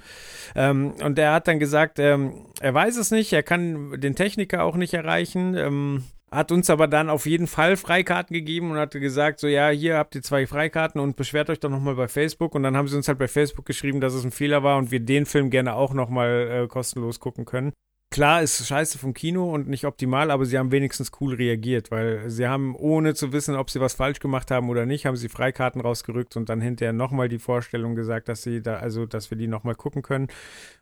Ähm, 0.55 0.93
und 1.03 1.17
er 1.19 1.33
hat 1.33 1.47
dann 1.47 1.59
gesagt, 1.59 1.99
ähm, 1.99 2.45
er 2.61 2.73
weiß 2.73 2.97
es 2.97 3.11
nicht, 3.11 3.33
er 3.33 3.43
kann 3.43 3.99
den 3.99 4.15
Techniker 4.15 4.63
auch 4.63 4.75
nicht 4.75 4.93
erreichen. 4.93 6.07
Hat 6.29 6.51
uns 6.51 6.69
aber 6.69 6.87
dann 6.87 7.09
auf 7.09 7.25
jeden 7.25 7.47
Fall 7.47 7.77
Freikarten 7.77 8.33
gegeben 8.33 8.71
und 8.71 8.77
hatte 8.77 8.99
gesagt, 8.99 9.39
so 9.39 9.47
ja, 9.47 9.69
hier 9.69 9.97
habt 9.97 10.13
ihr 10.13 10.21
zwei 10.21 10.45
Freikarten 10.45 10.99
und 10.99 11.15
beschwert 11.15 11.49
euch 11.49 11.59
doch 11.61 11.69
nochmal 11.69 11.95
bei 11.95 12.09
Facebook. 12.09 12.53
Und 12.53 12.63
dann 12.63 12.75
haben 12.75 12.89
sie 12.89 12.97
uns 12.97 13.07
halt 13.07 13.17
bei 13.17 13.29
Facebook 13.29 13.65
geschrieben, 13.65 14.01
dass 14.01 14.13
es 14.13 14.25
ein 14.25 14.31
Fehler 14.31 14.61
war 14.61 14.77
und 14.77 14.91
wir 14.91 14.99
den 14.99 15.25
Film 15.25 15.49
gerne 15.49 15.75
auch 15.75 15.93
nochmal 15.93 16.63
äh, 16.65 16.67
kostenlos 16.67 17.21
gucken 17.21 17.45
können. 17.45 17.71
Klar, 18.09 18.41
ist 18.41 18.65
scheiße 18.65 18.97
vom 18.97 19.13
Kino 19.13 19.53
und 19.53 19.67
nicht 19.67 19.83
optimal, 19.85 20.31
aber 20.31 20.45
sie 20.45 20.57
haben 20.57 20.71
wenigstens 20.71 21.11
cool 21.19 21.35
reagiert, 21.35 21.91
weil 21.91 22.29
sie 22.29 22.47
haben, 22.47 22.73
ohne 22.75 23.13
zu 23.13 23.33
wissen, 23.33 23.55
ob 23.55 23.69
sie 23.69 23.81
was 23.81 23.95
falsch 23.95 24.19
gemacht 24.19 24.49
haben 24.49 24.69
oder 24.69 24.85
nicht, 24.85 25.05
haben 25.05 25.17
sie 25.17 25.27
Freikarten 25.27 25.81
rausgerückt 25.81 26.37
und 26.37 26.47
dann 26.47 26.61
hinterher 26.61 26.93
nochmal 26.93 27.27
die 27.27 27.37
Vorstellung 27.37 27.95
gesagt, 27.95 28.29
dass 28.29 28.43
sie 28.43 28.61
da, 28.61 28.77
also, 28.77 29.05
dass 29.05 29.29
wir 29.29 29.37
die 29.37 29.47
nochmal 29.47 29.75
gucken 29.75 30.03
können. 30.03 30.29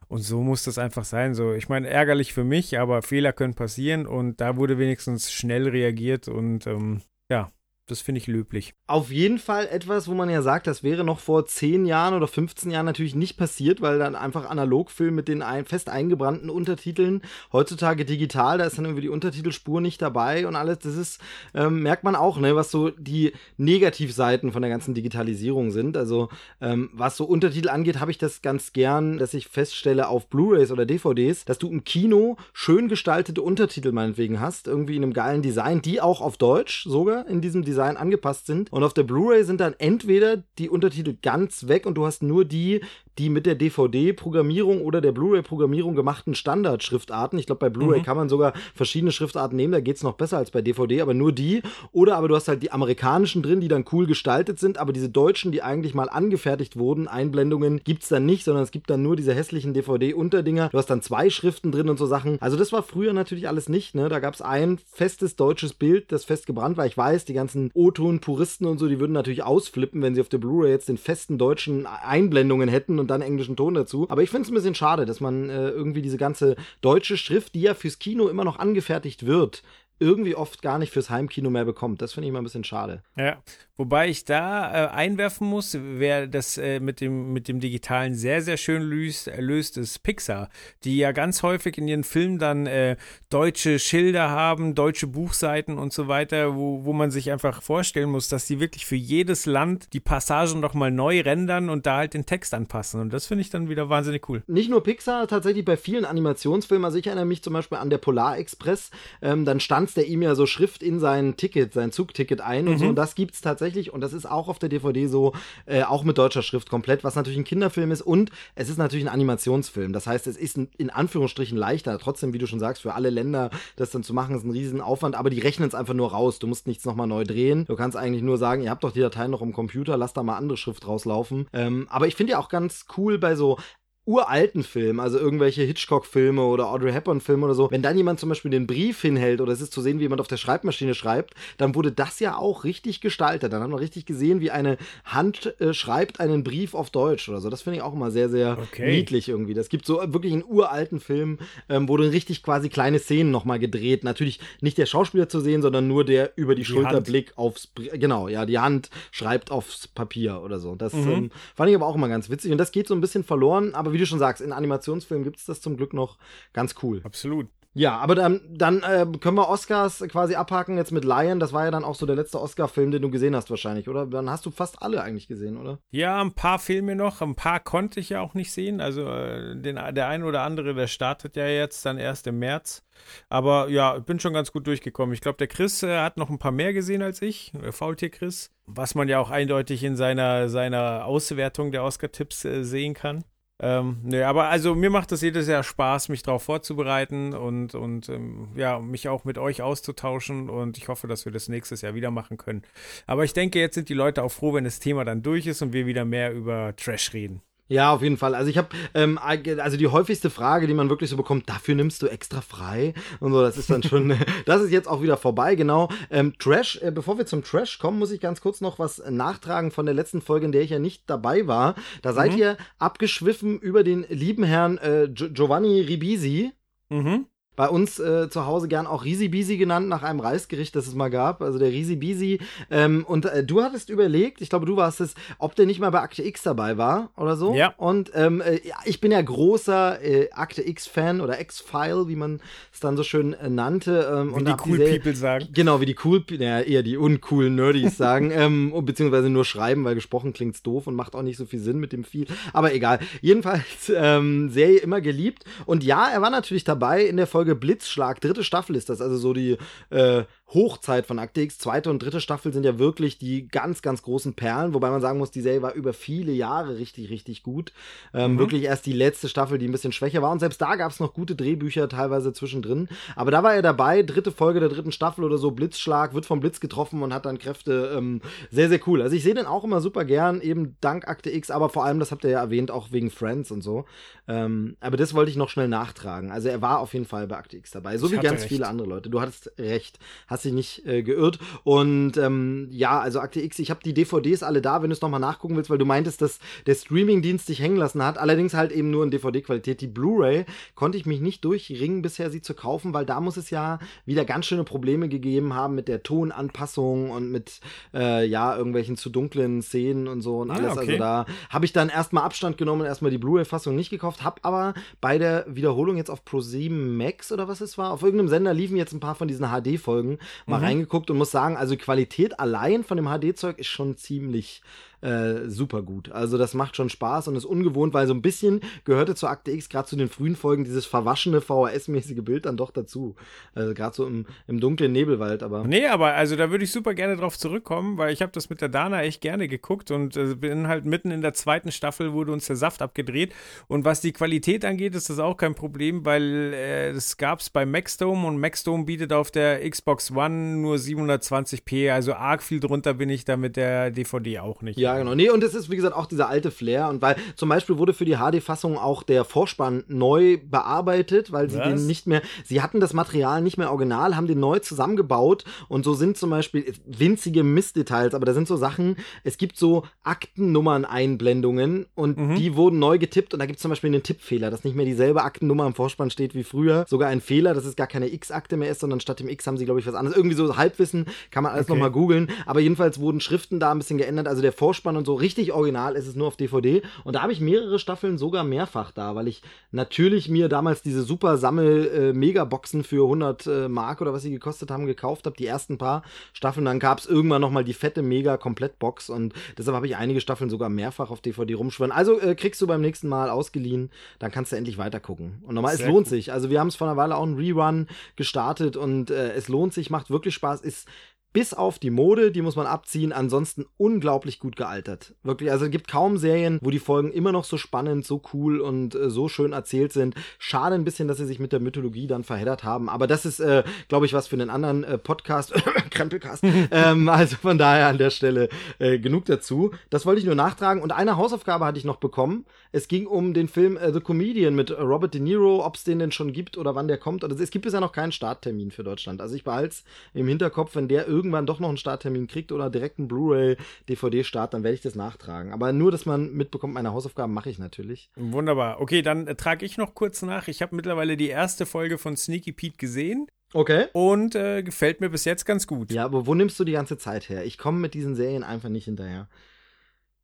Und 0.07 0.19
so 0.19 0.41
muss 0.41 0.63
das 0.63 0.77
einfach 0.77 1.03
sein. 1.03 1.33
So, 1.33 1.53
ich 1.53 1.67
meine, 1.67 1.89
ärgerlich 1.89 2.31
für 2.31 2.43
mich, 2.43 2.79
aber 2.79 3.01
Fehler 3.01 3.33
können 3.33 3.55
passieren 3.55 4.05
und 4.05 4.39
da 4.39 4.55
wurde 4.55 4.77
wenigstens 4.77 5.31
schnell 5.31 5.67
reagiert 5.67 6.27
und 6.27 6.67
ähm, 6.67 7.01
ja, 7.29 7.51
Das 7.87 8.01
finde 8.01 8.17
ich 8.17 8.25
löblich. 8.25 8.73
Auf 8.87 9.11
jeden 9.11 9.37
Fall 9.37 9.67
etwas, 9.67 10.07
wo 10.07 10.15
man 10.15 10.27
ja 10.27 10.41
sagt, 10.41 10.65
das 10.65 10.81
wäre 10.81 11.03
noch 11.03 11.19
vor 11.19 11.45
10 11.45 11.85
Jahren 11.85 12.15
oder 12.15 12.27
15 12.27 12.71
Jahren 12.71 12.87
natürlich 12.87 13.13
nicht 13.13 13.37
passiert, 13.37 13.79
weil 13.79 13.99
dann 13.99 14.15
einfach 14.15 14.49
Analogfilm 14.49 15.13
mit 15.13 15.27
den 15.27 15.43
ein, 15.43 15.65
fest 15.65 15.87
eingebrannten 15.89 16.49
Untertiteln, 16.49 17.21
heutzutage 17.53 18.03
digital, 18.03 18.57
da 18.57 18.65
ist 18.65 18.79
dann 18.79 18.85
irgendwie 18.85 19.03
die 19.03 19.09
Untertitelspur 19.09 19.81
nicht 19.81 20.01
dabei 20.01 20.47
und 20.47 20.55
alles. 20.55 20.79
Das 20.79 20.95
ist, 20.95 21.21
ähm, 21.53 21.83
merkt 21.83 22.03
man 22.03 22.15
auch, 22.15 22.39
ne, 22.39 22.55
was 22.55 22.71
so 22.71 22.89
die 22.89 23.33
Negativseiten 23.57 24.51
von 24.51 24.63
der 24.63 24.71
ganzen 24.71 24.95
Digitalisierung 24.95 25.69
sind. 25.69 25.95
Also, 25.95 26.29
ähm, 26.61 26.89
was 26.91 27.17
so 27.17 27.25
Untertitel 27.25 27.69
angeht, 27.69 27.99
habe 27.99 28.09
ich 28.09 28.17
das 28.17 28.41
ganz 28.41 28.73
gern, 28.73 29.19
dass 29.19 29.35
ich 29.35 29.47
feststelle 29.47 30.07
auf 30.07 30.27
Blu-rays 30.27 30.71
oder 30.71 30.87
DVDs, 30.87 31.45
dass 31.45 31.59
du 31.59 31.69
im 31.69 31.83
Kino 31.83 32.37
schön 32.51 32.87
gestaltete 32.87 33.43
Untertitel 33.43 33.91
meinetwegen 33.91 34.39
hast, 34.39 34.67
irgendwie 34.67 34.95
in 34.95 35.03
einem 35.03 35.13
geilen 35.13 35.43
Design, 35.43 35.83
die 35.83 36.01
auch 36.01 36.21
auf 36.21 36.37
Deutsch 36.37 36.85
sogar 36.85 37.27
in 37.27 37.41
diesem 37.41 37.63
Design 37.63 37.74
Design 37.75 37.97
angepasst 37.97 38.47
sind. 38.47 38.71
Und 38.71 38.83
auf 38.83 38.93
der 38.93 39.03
Blu-ray 39.03 39.43
sind 39.43 39.59
dann 39.59 39.75
entweder 39.77 40.37
die 40.57 40.69
Untertitel 40.69 41.15
ganz 41.21 41.67
weg 41.67 41.85
und 41.85 41.95
du 41.95 42.05
hast 42.05 42.23
nur 42.23 42.45
die, 42.45 42.81
die 43.17 43.29
mit 43.29 43.45
der 43.45 43.55
DVD-Programmierung 43.55 44.81
oder 44.81 45.01
der 45.01 45.11
Blu-ray-Programmierung 45.11 45.95
gemachten 45.95 46.35
Standardschriftarten. 46.35 47.39
Ich 47.39 47.45
glaube, 47.45 47.59
bei 47.59 47.69
Blu-ray 47.69 47.99
mhm. 47.99 48.03
kann 48.03 48.17
man 48.17 48.29
sogar 48.29 48.53
verschiedene 48.73 49.11
Schriftarten 49.11 49.55
nehmen, 49.55 49.73
da 49.73 49.79
geht 49.79 49.97
es 49.97 50.03
noch 50.03 50.13
besser 50.13 50.37
als 50.37 50.51
bei 50.51 50.61
DVD, 50.61 51.01
aber 51.01 51.13
nur 51.13 51.31
die. 51.31 51.61
Oder 51.91 52.17
aber 52.17 52.27
du 52.27 52.35
hast 52.35 52.47
halt 52.47 52.63
die 52.63 52.71
amerikanischen 52.71 53.41
drin, 53.41 53.61
die 53.61 53.67
dann 53.67 53.85
cool 53.91 54.05
gestaltet 54.05 54.59
sind, 54.59 54.77
aber 54.77 54.93
diese 54.93 55.09
deutschen, 55.09 55.51
die 55.51 55.61
eigentlich 55.61 55.93
mal 55.93 56.09
angefertigt 56.09 56.77
wurden, 56.77 57.07
Einblendungen, 57.07 57.81
gibt 57.83 58.03
es 58.03 58.09
dann 58.09 58.25
nicht, 58.25 58.43
sondern 58.43 58.63
es 58.63 58.71
gibt 58.71 58.89
dann 58.89 59.01
nur 59.01 59.15
diese 59.15 59.33
hässlichen 59.33 59.73
DVD-Unterdinger. 59.73 60.69
Du 60.69 60.77
hast 60.77 60.89
dann 60.89 61.01
zwei 61.01 61.29
Schriften 61.29 61.71
drin 61.71 61.89
und 61.89 61.97
so 61.97 62.05
Sachen. 62.05 62.41
Also 62.41 62.57
das 62.57 62.71
war 62.71 62.83
früher 62.83 63.13
natürlich 63.13 63.47
alles 63.47 63.69
nicht, 63.69 63.95
ne? 63.95 64.09
Da 64.09 64.19
gab 64.19 64.33
es 64.33 64.41
ein 64.41 64.77
festes 64.77 65.35
deutsches 65.35 65.73
Bild, 65.73 66.11
das 66.11 66.25
fest 66.25 66.47
gebrannt 66.47 66.77
war. 66.77 66.85
Ich 66.85 66.97
weiß, 66.97 67.25
die 67.25 67.33
ganzen 67.33 67.71
O-Ton-Puristen 67.73 68.67
und 68.67 68.77
so, 68.77 68.87
die 68.87 68.99
würden 68.99 69.13
natürlich 69.13 69.43
ausflippen, 69.43 70.01
wenn 70.01 70.15
sie 70.15 70.21
auf 70.21 70.29
der 70.29 70.37
Blu-ray 70.37 70.71
jetzt 70.71 70.89
den 70.89 70.97
festen 70.97 71.37
deutschen 71.37 71.85
Einblendungen 71.85 72.69
hätten 72.69 72.99
und 73.05 73.09
dann 73.09 73.21
englischen 73.21 73.55
Ton 73.55 73.75
dazu. 73.75 74.07
Aber 74.09 74.23
ich 74.23 74.31
finde 74.31 74.45
es 74.45 74.51
ein 74.51 74.55
bisschen 74.55 74.73
schade, 74.73 75.05
dass 75.05 75.19
man 75.19 75.47
äh, 75.51 75.69
irgendwie 75.69 76.01
diese 76.01 76.17
ganze 76.17 76.55
deutsche 76.81 77.17
Schrift, 77.17 77.53
die 77.53 77.61
ja 77.61 77.75
fürs 77.75 77.99
Kino 77.99 78.27
immer 78.29 78.43
noch 78.43 78.57
angefertigt 78.57 79.27
wird, 79.27 79.61
irgendwie 79.99 80.35
oft 80.35 80.61
gar 80.61 80.77
nicht 80.77 80.91
fürs 80.91 81.09
Heimkino 81.09 81.49
mehr 81.49 81.65
bekommt. 81.65 82.01
Das 82.01 82.13
finde 82.13 82.27
ich 82.27 82.33
mal 82.33 82.39
ein 82.39 82.43
bisschen 82.43 82.63
schade. 82.63 83.01
Ja, 83.17 83.37
wobei 83.77 84.09
ich 84.09 84.25
da 84.25 84.87
äh, 84.87 84.89
einwerfen 84.89 85.47
muss, 85.47 85.77
wer 85.79 86.27
das 86.27 86.57
äh, 86.57 86.79
mit, 86.79 86.99
dem, 86.99 87.31
mit 87.31 87.47
dem 87.47 87.59
Digitalen 87.59 88.13
sehr, 88.13 88.41
sehr 88.41 88.57
schön 88.57 88.81
löst, 88.81 89.31
löst, 89.37 89.77
ist 89.77 90.03
Pixar, 90.03 90.49
die 90.83 90.97
ja 90.97 91.11
ganz 91.13 91.43
häufig 91.43 91.77
in 91.77 91.87
ihren 91.87 92.03
Filmen 92.03 92.39
dann 92.39 92.67
äh, 92.67 92.97
deutsche 93.29 93.79
Schilder 93.79 94.29
haben, 94.29 94.75
deutsche 94.75 95.07
Buchseiten 95.07 95.77
und 95.77 95.93
so 95.93 96.07
weiter, 96.07 96.55
wo, 96.55 96.83
wo 96.83 96.91
man 96.91 97.09
sich 97.09 97.31
einfach 97.31 97.61
vorstellen 97.61 98.09
muss, 98.09 98.27
dass 98.27 98.47
die 98.47 98.59
wirklich 98.59 98.85
für 98.85 98.95
jedes 98.95 99.45
Land 99.45 99.93
die 99.93 100.01
Passagen 100.01 100.59
nochmal 100.59 100.91
neu 100.91 101.21
rendern 101.21 101.69
und 101.69 101.85
da 101.85 101.97
halt 101.97 102.13
den 102.13 102.25
Text 102.25 102.53
anpassen. 102.53 102.99
Und 102.99 103.13
das 103.13 103.27
finde 103.27 103.41
ich 103.41 103.49
dann 103.49 103.69
wieder 103.69 103.89
wahnsinnig 103.89 104.27
cool. 104.29 104.43
Nicht 104.47 104.69
nur 104.69 104.83
Pixar, 104.83 105.27
tatsächlich 105.27 105.63
bei 105.63 105.77
vielen 105.77 106.05
Animationsfilmen. 106.05 106.83
Also 106.85 106.97
ich 106.97 107.07
erinnere 107.07 107.25
mich 107.25 107.41
zum 107.41 107.53
Beispiel 107.53 107.77
an 107.77 107.89
der 107.89 107.97
Polar 107.97 108.37
Express. 108.37 108.91
Ähm, 109.21 109.45
dann 109.45 109.59
stand 109.59 109.84
pflanzt 109.85 109.97
er 109.99 110.05
ihm 110.05 110.23
ja 110.23 110.33
so 110.33 110.47
Schrift 110.47 110.81
in 110.81 110.99
sein 110.99 111.37
Ticket, 111.37 111.73
sein 111.73 111.91
Zugticket 111.91 112.41
ein 112.41 112.67
und 112.67 112.79
so. 112.79 112.85
Mhm. 112.85 112.89
Und 112.91 112.95
das 112.95 113.13
gibt 113.13 113.35
es 113.35 113.41
tatsächlich 113.41 113.93
und 113.93 114.01
das 114.01 114.13
ist 114.13 114.25
auch 114.25 114.47
auf 114.47 114.57
der 114.57 114.69
DVD 114.69 115.05
so, 115.05 115.33
äh, 115.67 115.83
auch 115.83 116.03
mit 116.03 116.17
deutscher 116.17 116.41
Schrift 116.41 116.71
komplett, 116.71 117.03
was 117.03 117.15
natürlich 117.15 117.37
ein 117.37 117.43
Kinderfilm 117.43 117.91
ist 117.91 118.01
und 118.01 118.31
es 118.55 118.69
ist 118.69 118.77
natürlich 118.77 119.05
ein 119.05 119.13
Animationsfilm. 119.13 119.93
Das 119.93 120.07
heißt, 120.07 120.25
es 120.25 120.37
ist 120.37 120.57
in 120.57 120.89
Anführungsstrichen 120.89 121.55
leichter. 121.55 121.99
Trotzdem, 121.99 122.33
wie 122.33 122.39
du 122.39 122.47
schon 122.47 122.59
sagst, 122.59 122.81
für 122.81 122.95
alle 122.95 123.11
Länder 123.11 123.51
das 123.75 123.91
dann 123.91 124.03
zu 124.03 124.13
machen, 124.13 124.35
ist 124.35 124.43
ein 124.43 124.51
Riesenaufwand, 124.51 125.15
aber 125.15 125.29
die 125.29 125.39
rechnen 125.39 125.67
es 125.67 125.75
einfach 125.75 125.93
nur 125.93 126.11
raus. 126.11 126.39
Du 126.39 126.47
musst 126.47 126.65
nichts 126.65 126.85
nochmal 126.85 127.07
neu 127.07 127.23
drehen. 127.23 127.65
Du 127.65 127.75
kannst 127.75 127.95
eigentlich 127.95 128.23
nur 128.23 128.39
sagen, 128.39 128.63
ihr 128.63 128.71
habt 128.71 128.83
doch 128.83 128.91
die 128.91 129.01
Dateien 129.01 129.29
noch 129.29 129.43
im 129.43 129.53
Computer, 129.53 129.97
lass 129.97 130.13
da 130.13 130.23
mal 130.23 130.37
andere 130.37 130.57
Schrift 130.57 130.87
rauslaufen. 130.87 131.47
Ähm, 131.53 131.85
aber 131.89 132.07
ich 132.07 132.15
finde 132.15 132.31
ja 132.31 132.39
auch 132.39 132.49
ganz 132.49 132.85
cool 132.97 133.19
bei 133.19 133.35
so 133.35 133.57
uralten 134.05 134.63
Filmen, 134.63 134.99
also 134.99 135.17
irgendwelche 135.17 135.63
Hitchcock-Filme 135.63 136.43
oder 136.43 136.69
Audrey 136.69 136.91
Hepburn-Filme 136.91 137.45
oder 137.45 137.55
so, 137.55 137.71
wenn 137.71 137.81
dann 137.81 137.97
jemand 137.97 138.19
zum 138.19 138.29
Beispiel 138.29 138.51
den 138.51 138.67
Brief 138.67 139.01
hinhält 139.01 139.41
oder 139.41 139.51
es 139.51 139.61
ist 139.61 139.73
zu 139.73 139.81
sehen, 139.81 139.97
wie 139.97 140.03
jemand 140.03 140.21
auf 140.21 140.27
der 140.27 140.37
Schreibmaschine 140.37 140.93
schreibt, 140.93 141.33
dann 141.57 141.73
wurde 141.73 141.91
das 141.91 142.19
ja 142.19 142.37
auch 142.37 142.63
richtig 142.63 143.01
gestaltet. 143.01 143.51
Dann 143.51 143.63
hat 143.63 143.69
man 143.69 143.79
richtig 143.79 144.05
gesehen, 144.05 144.41
wie 144.41 144.51
eine 144.51 144.77
Hand 145.05 145.59
äh, 145.59 145.73
schreibt 145.73 146.19
einen 146.19 146.43
Brief 146.43 146.75
auf 146.75 146.91
Deutsch 146.91 147.27
oder 147.29 147.41
so. 147.41 147.49
Das 147.49 147.63
finde 147.63 147.77
ich 147.77 147.83
auch 147.83 147.93
immer 147.93 148.11
sehr, 148.11 148.29
sehr 148.29 148.59
okay. 148.61 148.91
niedlich 148.91 149.27
irgendwie. 149.27 149.55
Das 149.55 149.69
gibt 149.69 149.87
so 149.87 149.99
wirklich 150.13 150.33
einen 150.33 150.45
uralten 150.45 150.99
Film, 150.99 151.39
ähm, 151.67 151.89
wurde 151.89 152.11
richtig 152.11 152.43
quasi 152.43 152.69
kleine 152.69 152.99
Szenen 152.99 153.31
nochmal 153.31 153.57
gedreht. 153.57 154.03
Natürlich 154.03 154.39
nicht 154.61 154.77
der 154.77 154.85
Schauspieler 154.85 155.29
zu 155.29 155.39
sehen, 155.39 155.63
sondern 155.63 155.87
nur 155.87 156.05
der 156.05 156.33
über 156.35 156.53
die, 156.53 156.61
die 156.61 156.65
Schulter 156.65 156.97
Hand. 156.97 157.07
Blick 157.07 157.33
aufs, 157.37 157.69
genau, 157.93 158.27
ja, 158.27 158.45
die 158.45 158.59
Hand 158.59 158.91
schreibt 159.09 159.49
aufs 159.49 159.87
Papier 159.87 160.41
oder 160.43 160.59
so. 160.59 160.75
Das 160.75 160.93
mhm. 160.93 161.11
ähm, 161.11 161.31
fand 161.55 161.71
ich 161.71 161.75
aber 161.75 161.87
auch 161.87 161.95
immer 161.95 162.07
ganz 162.07 162.29
witzig 162.29 162.51
und 162.51 162.59
das 162.59 162.71
geht 162.71 162.87
so 162.87 162.93
ein 162.93 163.01
bisschen 163.01 163.23
verloren, 163.23 163.73
aber 163.73 163.94
wie 163.95 163.99
du 163.99 164.05
schon 164.05 164.19
sagst, 164.19 164.41
in 164.41 164.51
Animationsfilmen 164.51 165.23
gibt 165.23 165.37
es 165.37 165.45
das 165.45 165.61
zum 165.61 165.77
Glück 165.77 165.93
noch 165.93 166.17
ganz 166.51 166.75
cool. 166.83 166.99
Absolut. 167.05 167.47
Ja, 167.77 167.97
aber 167.97 168.15
dann, 168.15 168.39
dann 168.49 168.83
äh, 168.83 169.05
können 169.19 169.35
wir 169.35 169.49
Oscars 169.49 169.99
quasi 170.07 170.35
abhaken 170.35 170.77
jetzt 170.77 170.93
mit 170.93 171.03
Lion. 171.03 171.41
Das 171.41 171.51
war 171.51 171.65
ja 171.65 171.71
dann 171.71 171.83
auch 171.83 171.95
so 171.95 172.05
der 172.05 172.15
letzte 172.15 172.39
Oscar-Film, 172.39 172.91
den 172.91 173.01
du 173.01 173.09
gesehen 173.09 173.35
hast 173.35 173.49
wahrscheinlich, 173.49 173.89
oder? 173.89 174.05
Dann 174.05 174.29
hast 174.29 174.45
du 174.45 174.51
fast 174.51 174.81
alle 174.81 175.03
eigentlich 175.03 175.27
gesehen, 175.27 175.57
oder? 175.57 175.79
Ja, 175.91 176.21
ein 176.21 176.31
paar 176.31 176.57
Filme 176.57 176.95
noch. 176.95 177.21
Ein 177.21 177.35
paar 177.35 177.59
konnte 177.59 177.99
ich 177.99 178.09
ja 178.09 178.21
auch 178.21 178.33
nicht 178.33 178.53
sehen. 178.53 178.79
Also 178.79 179.05
äh, 179.09 179.57
den, 179.57 179.75
der 179.75 180.07
ein 180.07 180.23
oder 180.23 180.43
andere, 180.43 180.73
der 180.73 180.87
startet 180.87 181.35
ja 181.35 181.47
jetzt 181.47 181.85
dann 181.85 181.97
erst 181.97 182.27
im 182.27 182.39
März. 182.39 182.81
Aber 183.27 183.67
ja, 183.67 183.97
ich 183.97 184.03
bin 184.03 184.21
schon 184.21 184.33
ganz 184.33 184.53
gut 184.53 184.65
durchgekommen. 184.67 185.13
Ich 185.13 185.19
glaube, 185.19 185.37
der 185.37 185.47
Chris 185.47 185.83
äh, 185.83 185.99
hat 185.99 186.15
noch 186.15 186.29
ein 186.29 186.39
paar 186.39 186.53
mehr 186.53 186.71
gesehen 186.71 187.01
als 187.01 187.21
ich. 187.21 187.51
Der 187.61 187.73
Faultier 187.73 188.09
Chris. 188.09 188.51
Was 188.67 188.95
man 188.95 189.09
ja 189.09 189.19
auch 189.19 189.31
eindeutig 189.31 189.83
in 189.83 189.97
seiner, 189.97 190.47
seiner 190.47 191.03
Auswertung 191.03 191.73
der 191.73 191.83
Oscar-Tipps 191.83 192.45
äh, 192.45 192.63
sehen 192.63 192.93
kann. 192.93 193.25
Ähm, 193.61 193.99
nee, 194.03 194.21
aber 194.21 194.49
also 194.49 194.75
mir 194.75 194.89
macht 194.89 195.13
es 195.13 195.21
jedes 195.21 195.47
Jahr 195.47 195.63
Spaß, 195.63 196.09
mich 196.09 196.23
darauf 196.23 196.43
vorzubereiten 196.43 197.33
und, 197.33 197.73
und 197.73 198.09
ähm, 198.09 198.49
ja, 198.55 198.79
mich 198.79 199.07
auch 199.07 199.23
mit 199.23 199.37
euch 199.37 199.61
auszutauschen 199.61 200.49
und 200.49 200.77
ich 200.77 200.89
hoffe, 200.89 201.07
dass 201.07 201.23
wir 201.23 201.31
das 201.31 201.47
nächstes 201.47 201.81
Jahr 201.81 201.95
wieder 201.95 202.11
machen 202.11 202.35
können. 202.35 202.63
Aber 203.07 203.23
ich 203.23 203.31
denke, 203.31 203.59
jetzt 203.59 203.75
sind 203.75 203.87
die 203.87 203.93
Leute 203.93 204.23
auch 204.23 204.31
froh, 204.31 204.53
wenn 204.53 204.65
das 204.65 204.79
Thema 204.79 205.05
dann 205.05 205.23
durch 205.23 205.47
ist 205.47 205.61
und 205.61 205.71
wir 205.71 205.85
wieder 205.85 206.03
mehr 206.03 206.33
über 206.33 206.75
Trash 206.75 207.13
reden. 207.13 207.41
Ja, 207.67 207.91
auf 207.91 208.03
jeden 208.03 208.17
Fall. 208.17 208.35
Also 208.35 208.49
ich 208.49 208.57
habe, 208.57 208.69
ähm, 208.93 209.17
also 209.17 209.77
die 209.77 209.87
häufigste 209.87 210.29
Frage, 210.29 210.67
die 210.67 210.75
man 210.75 210.89
wirklich 210.89 211.09
so 211.09 211.17
bekommt, 211.17 211.49
dafür 211.49 211.73
nimmst 211.73 212.01
du 212.01 212.07
extra 212.07 212.41
frei 212.41 212.93
und 213.19 213.31
so, 213.31 213.41
das 213.41 213.57
ist 213.57 213.71
dann 213.71 213.81
schon, 213.81 214.15
das 214.45 214.61
ist 214.61 214.71
jetzt 214.71 214.87
auch 214.87 215.01
wieder 215.01 215.17
vorbei, 215.17 215.55
genau. 215.55 215.89
Ähm, 216.11 216.33
Trash, 216.37 216.79
äh, 216.83 216.91
bevor 216.91 217.17
wir 217.17 217.25
zum 217.25 217.43
Trash 217.43 217.79
kommen, 217.79 217.97
muss 217.97 218.11
ich 218.11 218.21
ganz 218.21 218.41
kurz 218.41 218.61
noch 218.61 218.77
was 218.77 219.01
nachtragen 219.09 219.71
von 219.71 219.85
der 219.85 219.95
letzten 219.95 220.21
Folge, 220.21 220.45
in 220.45 220.51
der 220.51 220.61
ich 220.61 220.69
ja 220.69 220.79
nicht 220.79 221.09
dabei 221.09 221.47
war. 221.47 221.75
Da 222.03 222.13
seid 222.13 222.33
mhm. 222.33 222.37
ihr 222.37 222.57
abgeschwiffen 222.77 223.59
über 223.59 223.83
den 223.83 224.05
lieben 224.09 224.43
Herrn 224.43 224.77
äh, 224.77 225.07
Giovanni 225.09 225.81
Ribisi. 225.81 226.51
Mhm 226.89 227.25
bei 227.55 227.69
uns 227.69 227.99
äh, 227.99 228.29
zu 228.29 228.45
Hause 228.45 228.67
gern 228.67 228.87
auch 228.87 229.05
Risi-Bisi 229.05 229.57
genannt, 229.57 229.87
nach 229.87 230.03
einem 230.03 230.19
Reisgericht, 230.19 230.75
das 230.75 230.87
es 230.87 230.95
mal 230.95 231.09
gab. 231.09 231.41
Also 231.41 231.59
der 231.59 231.69
Risi-Bisi. 231.69 232.39
Ähm, 232.69 233.05
und 233.07 233.25
äh, 233.25 233.43
du 233.43 233.61
hattest 233.61 233.89
überlegt, 233.89 234.41
ich 234.41 234.49
glaube, 234.49 234.65
du 234.65 234.75
warst 234.75 235.01
es, 235.01 235.15
ob 235.37 235.55
der 235.55 235.65
nicht 235.65 235.79
mal 235.79 235.89
bei 235.89 236.01
Akte 236.01 236.23
X 236.23 236.43
dabei 236.43 236.77
war 236.77 237.09
oder 237.17 237.35
so. 237.35 237.53
Ja. 237.53 237.73
Und 237.77 238.11
ähm, 238.15 238.41
äh, 238.41 238.59
ich 238.85 239.01
bin 239.01 239.11
ja 239.11 239.21
großer 239.21 240.01
äh, 240.03 240.29
Akte 240.31 240.67
X-Fan 240.67 241.21
oder 241.21 241.39
X-File, 241.39 242.07
wie 242.07 242.15
man 242.15 242.41
es 242.73 242.79
dann 242.79 242.97
so 242.97 243.03
schön 243.03 243.33
äh, 243.33 243.49
nannte. 243.49 244.11
Ähm, 244.13 244.31
wie 244.31 244.33
und 244.33 244.47
die 244.47 244.55
Cool 244.65 244.77
People 244.77 245.15
sagen. 245.15 245.47
Genau, 245.53 245.81
wie 245.81 245.85
die 245.85 245.95
Cool, 246.03 246.23
ja, 246.31 246.59
eher 246.61 246.83
die 246.83 246.97
uncoolen 246.97 247.55
Nerdys 247.55 247.97
sagen. 247.97 248.31
ähm, 248.33 248.73
beziehungsweise 248.85 249.29
nur 249.29 249.45
schreiben, 249.45 249.83
weil 249.85 249.95
gesprochen 249.95 250.33
klingt's 250.33 250.63
doof 250.63 250.87
und 250.87 250.95
macht 250.95 251.15
auch 251.15 251.21
nicht 251.21 251.37
so 251.37 251.45
viel 251.45 251.59
Sinn 251.59 251.79
mit 251.79 251.91
dem 251.91 252.03
viel. 252.03 252.27
Aber 252.53 252.73
egal. 252.73 252.99
Jedenfalls 253.21 253.63
ähm, 253.95 254.49
Serie 254.49 254.79
immer 254.79 255.01
geliebt. 255.01 255.45
Und 255.65 255.83
ja, 255.83 256.07
er 256.07 256.21
war 256.21 256.29
natürlich 256.29 256.63
dabei 256.63 257.03
in 257.05 257.17
der 257.17 257.27
Folge 257.27 257.44
Folge 257.45 257.55
Blitzschlag, 257.55 258.21
dritte 258.21 258.43
Staffel 258.43 258.75
ist 258.75 258.89
das, 258.89 259.01
also 259.01 259.17
so 259.17 259.31
die 259.31 259.57
äh, 259.91 260.23
Hochzeit 260.47 261.07
von 261.07 261.17
Akte 261.17 261.41
X. 261.41 261.57
Zweite 261.57 261.89
und 261.89 262.01
dritte 262.01 262.21
Staffel 262.21 262.53
sind 262.53 262.65
ja 262.65 262.77
wirklich 262.77 263.17
die 263.17 263.47
ganz, 263.47 263.81
ganz 263.81 264.03
großen 264.03 264.35
Perlen, 264.35 264.73
wobei 264.73 264.89
man 264.91 265.01
sagen 265.01 265.17
muss, 265.17 265.31
die 265.31 265.41
Serie 265.41 265.61
war 265.61 265.73
über 265.73 265.91
viele 265.91 266.31
Jahre 266.31 266.77
richtig, 266.77 267.09
richtig 267.09 267.41
gut. 267.41 267.73
Ähm, 268.13 268.33
mhm. 268.33 268.39
Wirklich 268.39 268.63
erst 268.63 268.85
die 268.85 268.93
letzte 268.93 269.27
Staffel, 269.27 269.57
die 269.57 269.67
ein 269.67 269.71
bisschen 269.71 269.91
schwächer 269.91 270.21
war. 270.21 270.31
Und 270.31 270.39
selbst 270.39 270.61
da 270.61 270.75
gab 270.75 270.91
es 270.91 270.99
noch 270.99 271.13
gute 271.13 271.35
Drehbücher 271.35 271.89
teilweise 271.89 272.31
zwischendrin. 272.31 272.89
Aber 273.15 273.31
da 273.31 273.41
war 273.41 273.55
er 273.55 273.63
dabei, 273.63 274.03
dritte 274.03 274.31
Folge 274.31 274.59
der 274.59 274.69
dritten 274.69 274.91
Staffel 274.91 275.23
oder 275.23 275.37
so, 275.37 275.51
Blitzschlag, 275.51 276.13
wird 276.13 276.27
vom 276.27 276.39
Blitz 276.39 276.59
getroffen 276.59 277.01
und 277.01 277.13
hat 277.13 277.25
dann 277.25 277.39
Kräfte. 277.39 277.93
Ähm, 277.97 278.21
sehr, 278.51 278.69
sehr 278.69 278.79
cool. 278.87 279.01
Also 279.01 279.15
ich 279.15 279.23
sehe 279.23 279.33
den 279.33 279.47
auch 279.47 279.63
immer 279.63 279.81
super 279.81 280.05
gern, 280.05 280.41
eben 280.41 280.77
dank 280.79 281.07
Akte 281.07 281.31
X, 281.31 281.49
aber 281.49 281.69
vor 281.69 281.85
allem, 281.85 281.99
das 281.99 282.11
habt 282.11 282.23
ihr 282.23 282.29
ja 282.29 282.39
erwähnt, 282.39 282.69
auch 282.69 282.91
wegen 282.91 283.09
Friends 283.09 283.49
und 283.51 283.61
so. 283.61 283.85
Ähm, 284.27 284.77
aber 284.79 284.97
das 284.97 285.13
wollte 285.15 285.31
ich 285.31 285.37
noch 285.37 285.49
schnell 285.49 285.67
nachtragen. 285.67 286.31
Also 286.31 286.49
er 286.49 286.61
war 286.61 286.79
auf 286.79 286.93
jeden 286.93 287.05
Fall 287.05 287.27
bei 287.27 287.35
Akte 287.35 287.57
X 287.57 287.71
dabei, 287.71 287.97
so 287.97 288.05
ich 288.05 288.13
wie 288.13 288.17
ganz 288.17 288.41
recht. 288.41 288.49
viele 288.49 288.67
andere 288.67 288.87
Leute. 288.87 289.09
Du 289.09 289.21
hattest 289.21 289.51
recht 289.57 289.99
hast 290.34 290.34
dich 290.41 290.53
nicht 290.53 290.85
äh, 290.85 291.03
geirrt. 291.03 291.39
Und 291.63 292.17
ähm, 292.17 292.67
ja, 292.71 292.99
also 292.99 293.19
Akte 293.19 293.41
X, 293.41 293.59
ich 293.59 293.69
habe 293.69 293.81
die 293.83 293.93
DVDs 293.93 294.43
alle 294.43 294.61
da, 294.61 294.81
wenn 294.81 294.89
du 294.89 294.93
es 294.93 295.01
nochmal 295.01 295.19
nachgucken 295.19 295.55
willst, 295.55 295.69
weil 295.69 295.77
du 295.77 295.85
meintest, 295.85 296.21
dass 296.21 296.39
der 296.65 296.75
Streamingdienst 296.75 297.47
dich 297.49 297.59
hängen 297.59 297.77
lassen 297.77 298.03
hat. 298.03 298.17
Allerdings 298.17 298.53
halt 298.53 298.71
eben 298.71 298.89
nur 298.91 299.03
in 299.03 299.11
DVD-Qualität. 299.11 299.81
Die 299.81 299.87
Blu-ray 299.87 300.45
konnte 300.75 300.97
ich 300.97 301.05
mich 301.05 301.21
nicht 301.21 301.43
durchringen, 301.45 302.01
bisher 302.01 302.29
sie 302.29 302.41
zu 302.41 302.53
kaufen, 302.53 302.93
weil 302.93 303.05
da 303.05 303.19
muss 303.19 303.37
es 303.37 303.49
ja 303.49 303.79
wieder 304.05 304.25
ganz 304.25 304.45
schöne 304.45 304.63
Probleme 304.63 305.09
gegeben 305.09 305.53
haben 305.53 305.75
mit 305.75 305.87
der 305.87 306.03
Tonanpassung 306.03 307.11
und 307.11 307.31
mit 307.31 307.59
äh, 307.93 308.25
ja 308.25 308.55
irgendwelchen 308.55 308.97
zu 308.97 309.09
dunklen 309.09 309.61
Szenen 309.61 310.07
und 310.07 310.21
so 310.21 310.39
und 310.39 310.51
alles. 310.51 310.71
okay. 310.71 310.79
Also 310.79 310.97
da 310.97 311.25
habe 311.49 311.65
ich 311.65 311.73
dann 311.73 311.89
erstmal 311.89 312.23
Abstand 312.23 312.57
genommen 312.57 312.81
und 312.81 312.87
erstmal 312.87 313.11
die 313.11 313.17
Blu-ray-Fassung 313.17 313.75
nicht 313.75 313.89
gekauft, 313.89 314.23
habe 314.23 314.43
aber 314.43 314.73
bei 315.01 315.17
der 315.17 315.45
Wiederholung 315.47 315.97
jetzt 315.97 316.09
auf 316.09 316.23
Pro7 316.23 316.69
Max 316.71 317.31
oder 317.31 317.47
was 317.47 317.61
es 317.61 317.77
war, 317.77 317.91
auf 317.91 318.01
irgendeinem 318.03 318.29
Sender 318.29 318.53
liefen 318.53 318.77
jetzt 318.77 318.93
ein 318.93 318.99
paar 318.99 319.15
von 319.15 319.27
diesen 319.27 319.47
HD-Folgen 319.47 320.19
mal 320.45 320.59
reingeguckt 320.59 321.09
und 321.09 321.17
muss 321.17 321.31
sagen, 321.31 321.57
also 321.57 321.75
Qualität 321.77 322.39
allein 322.39 322.83
von 322.83 322.97
dem 322.97 323.07
HD-Zeug 323.07 323.59
ist 323.59 323.67
schon 323.67 323.97
ziemlich 323.97 324.61
äh, 325.05 325.49
super 325.49 325.83
gut. 325.83 326.11
Also 326.11 326.37
das 326.37 326.55
macht 326.55 326.75
schon 326.75 326.89
Spaß 326.89 327.27
und 327.27 327.35
ist 327.35 327.45
ungewohnt, 327.45 327.93
weil 327.93 328.07
so 328.07 328.13
ein 328.13 328.23
bisschen 328.23 328.61
gehörte 328.85 329.13
zur 329.13 329.29
Akte 329.29 329.51
X, 329.51 329.69
gerade 329.69 329.87
zu 329.87 329.95
den 329.95 330.09
frühen 330.09 330.35
Folgen, 330.35 330.63
dieses 330.63 330.87
verwaschene 330.87 331.41
VHS-mäßige 331.41 332.23
Bild 332.23 332.47
dann 332.47 332.57
doch 332.57 332.71
dazu. 332.71 333.15
Also 333.53 333.75
gerade 333.75 333.95
so 333.95 334.07
im, 334.07 334.25
im 334.47 334.59
dunklen 334.59 334.91
Nebelwald, 334.91 335.43
aber. 335.43 335.63
Nee, 335.63 335.85
aber 335.85 336.13
also 336.13 336.35
da 336.35 336.49
würde 336.49 336.63
ich 336.63 336.71
super 336.71 336.95
gerne 336.95 337.17
drauf 337.17 337.37
zurückkommen, 337.37 337.99
weil 337.99 338.13
ich 338.13 338.21
habe 338.23 338.31
das 338.31 338.49
mit 338.49 338.61
der 338.61 338.69
Dana 338.69 339.03
echt 339.03 339.21
gerne 339.21 339.47
geguckt 339.47 339.91
und 339.91 340.17
äh, 340.17 340.33
bin 340.33 340.67
halt 340.67 340.85
mitten 340.85 341.11
in 341.11 341.21
der 341.21 341.33
zweiten 341.33 341.71
Staffel, 341.71 342.13
wurde 342.13 342.31
uns 342.31 342.47
der 342.47 342.55
Saft 342.55 342.81
abgedreht. 342.81 343.33
Und 343.67 343.85
was 343.85 344.01
die 344.01 344.11
Qualität 344.11 344.65
angeht, 344.65 344.95
ist 344.95 345.11
das 345.11 345.19
auch 345.19 345.37
kein 345.37 345.53
Problem, 345.53 346.03
weil 346.05 346.53
äh, 346.53 346.93
das 346.93 347.17
gab 347.17 347.41
es 347.41 347.51
bei 347.51 347.65
Maxdome 347.65 348.27
und 348.27 348.39
Maxdome 348.39 348.85
bietet 348.85 349.13
auf 349.13 349.29
der 349.29 349.69
Xbox 349.69 350.09
One 350.09 350.57
nur 350.57 350.77
720p, 350.77 351.91
also 351.91 352.13
arg 352.13 352.41
viel 352.41 352.59
drunter 352.59 352.95
bin 352.95 353.09
ich 353.09 353.23
da 353.23 353.37
mit 353.37 353.55
der 353.55 353.91
DVD 353.91 354.39
auch 354.39 354.63
nicht. 354.63 354.79
Ja, 354.79 354.94
genau. 354.97 355.15
Nee, 355.15 355.29
und 355.29 355.43
es 355.43 355.53
ist, 355.53 355.69
wie 355.69 355.75
gesagt, 355.75 355.95
auch 355.95 356.05
dieser 356.05 356.29
alte 356.29 356.51
Flair. 356.51 356.89
Und 356.89 357.01
weil 357.01 357.15
zum 357.35 357.49
Beispiel 357.49 357.77
wurde 357.77 357.93
für 357.93 358.05
die 358.05 358.15
HD-Fassung 358.17 358.77
auch 358.77 359.03
der 359.03 359.23
Vorspann 359.25 359.83
neu 359.87 360.37
bearbeitet, 360.37 361.31
weil 361.31 361.49
sie 361.49 361.57
Was? 361.59 361.67
den 361.67 361.87
nicht 361.87 362.07
mehr, 362.07 362.21
sie 362.43 362.61
hatten 362.61 362.79
das 362.79 362.93
Material 362.93 363.41
nicht 363.41 363.57
mehr 363.57 363.69
original, 363.71 364.15
haben 364.15 364.27
den 364.27 364.39
neu 364.39 364.59
zusammengebaut. 364.59 365.43
Und 365.67 365.83
so 365.85 365.93
sind 365.93 366.17
zum 366.17 366.29
Beispiel 366.29 366.73
winzige 366.85 367.43
Missdetails, 367.43 368.13
aber 368.13 368.25
da 368.25 368.33
sind 368.33 368.47
so 368.47 368.55
Sachen, 368.55 368.97
es 369.23 369.37
gibt 369.37 369.57
so 369.57 369.83
Aktennummern-Einblendungen 370.03 371.85
und 371.95 372.15
die 372.37 372.55
wurden 372.55 372.79
neu 372.79 372.97
getippt. 372.97 373.33
Und 373.33 373.39
da 373.39 373.45
gibt 373.45 373.57
es 373.57 373.61
zum 373.61 373.69
Beispiel 373.69 373.89
einen 373.89 374.03
Tippfehler, 374.03 374.49
dass 374.51 374.63
nicht 374.63 374.75
mehr 374.75 374.85
dieselbe 374.85 375.23
Aktennummer 375.23 375.65
im 375.67 375.73
Vorspann 375.73 376.09
steht 376.09 376.35
wie 376.35 376.43
früher. 376.43 376.85
Sogar 376.87 377.09
ein 377.09 377.21
Fehler, 377.21 377.53
dass 377.53 377.65
es 377.65 377.75
gar 377.75 377.87
keine 377.87 378.11
X-Akte 378.11 378.57
mehr 378.57 378.69
ist, 378.69 378.79
sondern 378.81 378.99
statt 378.99 379.19
dem 379.19 379.29
X 379.29 379.45
haben 379.47 379.57
sie, 379.57 379.65
glaube 379.65 379.79
ich, 379.79 379.87
was 379.87 379.95
anderes. 379.95 380.17
Irgendwie 380.17 380.35
so 380.35 380.55
Halbwissen, 380.57 381.05
kann 381.31 381.43
man 381.43 381.51
alles 381.53 381.65
Okay. 381.65 381.73
nochmal 381.73 381.91
googeln. 381.91 382.29
Aber 382.45 382.59
jedenfalls 382.59 382.99
wurden 382.99 383.19
Schriften 383.19 383.59
da 383.59 383.71
ein 383.71 383.77
bisschen 383.79 383.97
geändert. 383.97 384.27
Also 384.27 384.41
der 384.41 384.51
Vorspann 384.51 384.74
und 384.83 385.05
so 385.05 385.13
richtig 385.13 385.53
original 385.53 385.95
ist 385.95 386.07
es 386.07 386.15
nur 386.15 386.27
auf 386.27 386.37
DVD. 386.37 386.81
Und 387.03 387.15
da 387.15 387.21
habe 387.21 387.31
ich 387.31 387.39
mehrere 387.39 387.79
Staffeln 387.79 388.17
sogar 388.17 388.43
mehrfach 388.43 388.91
da, 388.91 389.15
weil 389.15 389.27
ich 389.27 389.41
natürlich 389.71 390.29
mir 390.29 390.49
damals 390.49 390.81
diese 390.81 391.03
super 391.03 391.37
Sammel-Megaboxen 391.37 392.83
für 392.83 393.03
100 393.03 393.47
äh, 393.47 393.67
Mark 393.69 394.01
oder 394.01 394.13
was 394.13 394.23
sie 394.23 394.31
gekostet 394.31 394.71
haben, 394.71 394.85
gekauft 394.85 395.25
habe. 395.25 395.37
Die 395.37 395.45
ersten 395.45 395.77
paar 395.77 396.03
Staffeln. 396.33 396.65
Dann 396.65 396.79
gab 396.79 396.99
es 396.99 397.05
irgendwann 397.05 397.41
nochmal 397.41 397.63
die 397.63 397.73
fette 397.73 398.01
Mega-Komplettbox. 398.01 399.09
Und 399.09 399.33
deshalb 399.57 399.75
habe 399.75 399.87
ich 399.87 399.95
einige 399.95 400.21
Staffeln 400.21 400.49
sogar 400.49 400.69
mehrfach 400.69 401.11
auf 401.11 401.21
DVD 401.21 401.53
rumschwören. 401.53 401.91
Also 401.91 402.19
äh, 402.19 402.35
kriegst 402.35 402.61
du 402.61 402.67
beim 402.67 402.81
nächsten 402.81 403.07
Mal 403.07 403.29
ausgeliehen. 403.29 403.91
Dann 404.19 404.31
kannst 404.31 404.51
du 404.51 404.55
endlich 404.55 404.77
weitergucken. 404.77 405.43
Und 405.43 405.55
nochmal, 405.55 405.73
es 405.73 405.79
Sehr 405.79 405.89
lohnt 405.89 406.05
gut. 406.05 406.09
sich. 406.09 406.31
Also 406.33 406.49
wir 406.49 406.59
haben 406.59 406.67
es 406.67 406.75
vor 406.75 406.87
einer 406.87 406.97
Weile 406.97 407.15
auch 407.15 407.23
einen 407.23 407.35
Rerun 407.35 407.87
gestartet 408.15 408.77
und 408.77 409.11
äh, 409.11 409.33
es 409.33 409.47
lohnt 409.47 409.73
sich, 409.73 409.89
macht 409.89 410.09
wirklich 410.09 410.33
Spaß, 410.35 410.61
ist 410.61 410.87
bis 411.35 411.53
auf 411.53 411.79
die 411.79 411.89
Mode, 411.89 412.31
die 412.31 412.41
muss 412.41 412.55
man 412.55 412.65
abziehen, 412.65 413.11
ansonsten 413.11 413.65
unglaublich 413.75 414.39
gut 414.39 414.55
gealtert. 414.55 415.15
Wirklich, 415.21 415.51
also 415.51 415.65
es 415.65 415.71
gibt 415.71 415.89
kaum 415.89 416.17
Serien, 416.17 416.59
wo 416.61 416.69
die 416.69 416.79
Folgen 416.79 417.11
immer 417.11 417.33
noch 417.33 417.43
so 417.43 417.57
spannend, 417.57 418.05
so 418.05 418.21
cool 418.31 418.61
und 418.61 418.95
äh, 418.95 419.09
so 419.09 419.27
schön 419.27 419.51
erzählt 419.51 419.91
sind. 419.91 420.15
Schade 420.39 420.75
ein 420.75 420.85
bisschen, 420.85 421.09
dass 421.09 421.17
sie 421.17 421.25
sich 421.25 421.39
mit 421.39 421.51
der 421.51 421.59
Mythologie 421.59 422.07
dann 422.07 422.23
verheddert 422.23 422.63
haben, 422.63 422.87
aber 422.87 423.05
das 423.05 423.25
ist, 423.25 423.41
äh, 423.41 423.65
glaube 423.89 424.05
ich, 424.05 424.13
was 424.13 424.27
für 424.27 424.37
einen 424.37 424.49
anderen 424.49 424.85
äh, 424.85 424.97
Podcast, 424.97 425.53
Krempelcast. 425.89 426.41
ähm, 426.71 427.09
also 427.09 427.35
von 427.35 427.57
daher 427.57 427.87
an 427.87 427.97
der 427.97 428.11
Stelle 428.11 428.47
äh, 428.79 428.97
genug 428.97 429.25
dazu. 429.25 429.71
Das 429.89 430.05
wollte 430.05 430.21
ich 430.21 430.25
nur 430.25 430.35
nachtragen 430.35 430.81
und 430.81 430.93
eine 430.93 431.17
Hausaufgabe 431.17 431.65
hatte 431.65 431.79
ich 431.79 431.83
noch 431.83 431.97
bekommen. 431.97 432.45
Es 432.71 432.87
ging 432.87 433.07
um 433.07 433.33
den 433.33 433.47
Film 433.47 433.77
äh, 433.77 433.93
The 433.93 434.01
Comedian 434.01 434.53
mit 434.53 434.69
Robert 434.77 435.13
De 435.13 435.21
Niro, 435.21 435.65
ob 435.65 435.75
es 435.75 435.83
den 435.83 435.99
denn 435.99 436.11
schon 436.11 436.33
gibt 436.33 436.57
oder 436.57 436.75
wann 436.75 436.87
der 436.87 436.97
kommt. 436.97 437.23
Oder 437.23 437.39
es 437.39 437.49
gibt 437.49 437.63
bisher 437.63 437.79
noch 437.79 437.91
keinen 437.91 438.11
Starttermin 438.11 438.71
für 438.71 438.83
Deutschland. 438.83 439.21
Also 439.21 439.35
ich 439.35 439.43
behalte 439.43 439.69
es 439.69 439.83
im 440.13 440.27
Hinterkopf, 440.27 440.75
wenn 440.75 440.87
der 440.87 441.07
irgendwann 441.25 441.45
doch 441.45 441.59
noch 441.59 441.69
einen 441.69 441.77
Starttermin 441.77 442.27
kriegt 442.27 442.51
oder 442.51 442.69
direkt 442.69 442.99
einen 442.99 443.07
Blu-ray, 443.07 443.57
DVD-Start, 443.89 444.53
dann 444.53 444.63
werde 444.63 444.75
ich 444.75 444.81
das 444.81 444.95
nachtragen. 444.95 445.51
Aber 445.51 445.73
nur, 445.73 445.91
dass 445.91 446.05
man 446.05 446.31
mitbekommt, 446.33 446.73
meine 446.75 446.93
Hausaufgaben 446.93 447.33
mache 447.33 447.49
ich 447.49 447.57
natürlich. 447.59 448.09
Wunderbar. 448.15 448.79
Okay, 448.79 449.01
dann 449.01 449.27
äh, 449.27 449.35
trage 449.35 449.65
ich 449.65 449.77
noch 449.77 449.95
kurz 449.95 450.21
nach. 450.21 450.47
Ich 450.47 450.61
habe 450.61 450.75
mittlerweile 450.75 451.17
die 451.17 451.29
erste 451.29 451.65
Folge 451.65 451.97
von 451.97 452.15
Sneaky 452.15 452.51
Pete 452.53 452.77
gesehen 452.77 453.27
Okay. 453.53 453.87
und 453.93 454.35
äh, 454.35 454.61
gefällt 454.63 455.01
mir 455.01 455.09
bis 455.09 455.25
jetzt 455.25 455.45
ganz 455.45 455.65
gut. 455.67 455.91
Ja, 455.91 456.05
aber 456.05 456.27
wo 456.27 456.35
nimmst 456.35 456.59
du 456.59 456.63
die 456.63 456.73
ganze 456.73 456.97
Zeit 456.97 457.27
her? 457.29 457.43
Ich 457.45 457.57
komme 457.57 457.79
mit 457.79 457.93
diesen 457.93 458.15
Serien 458.15 458.43
einfach 458.43 458.69
nicht 458.69 458.85
hinterher. 458.85 459.27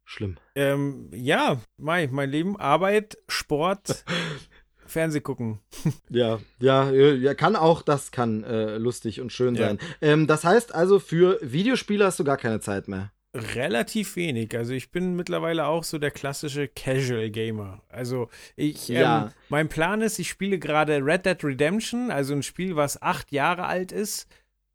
Schlimm. 0.04 0.38
Ähm, 0.56 1.10
ja, 1.14 1.62
Mai, 1.78 2.10
mein 2.12 2.30
Leben, 2.30 2.58
Arbeit, 2.60 3.18
Sport, 3.30 4.04
Fernseh 4.92 5.22
gucken. 5.22 5.60
Ja, 6.10 6.40
ja, 6.60 6.92
ja, 6.92 7.34
kann 7.34 7.56
auch, 7.56 7.82
das 7.82 8.12
kann 8.12 8.44
äh, 8.44 8.78
lustig 8.78 9.22
und 9.22 9.32
schön 9.32 9.56
Ja. 9.56 9.68
sein. 9.70 9.80
Ähm, 10.02 10.28
das 10.28 10.44
heißt 10.44 10.76
also, 10.76 11.00
für 11.00 11.40
Videospiele 11.42 12.06
hast 12.06 12.20
du 12.20 12.24
gar 12.24 12.38
keine 12.38 12.60
Zeit 12.60 12.88
mehr. 12.88 13.12
Relativ 13.34 14.18
wenig. 14.18 14.58
Also 14.58 14.74
ich 14.74 14.92
bin 14.92 15.16
mittlerweile 15.16 15.66
auch 15.66 15.86
so 15.86 15.98
der 15.98 16.12
klassische 16.12 16.68
Casual 16.68 17.30
Gamer. 17.30 17.82
Also 17.88 18.28
ich, 18.58 18.90
Ja. 18.90 19.28
ähm, 19.28 19.32
mein 19.48 19.70
Plan 19.70 20.02
ist, 20.02 20.20
ich 20.20 20.28
spiele 20.30 20.60
gerade 20.60 20.98
Red 20.98 21.26
Dead 21.26 21.42
Redemption, 21.42 22.12
also 22.12 22.34
ein 22.34 22.44
Spiel, 22.44 22.76
was 22.76 23.02
acht 23.02 23.32
Jahre 23.32 23.66
alt 23.68 23.94
ist. 23.94 24.28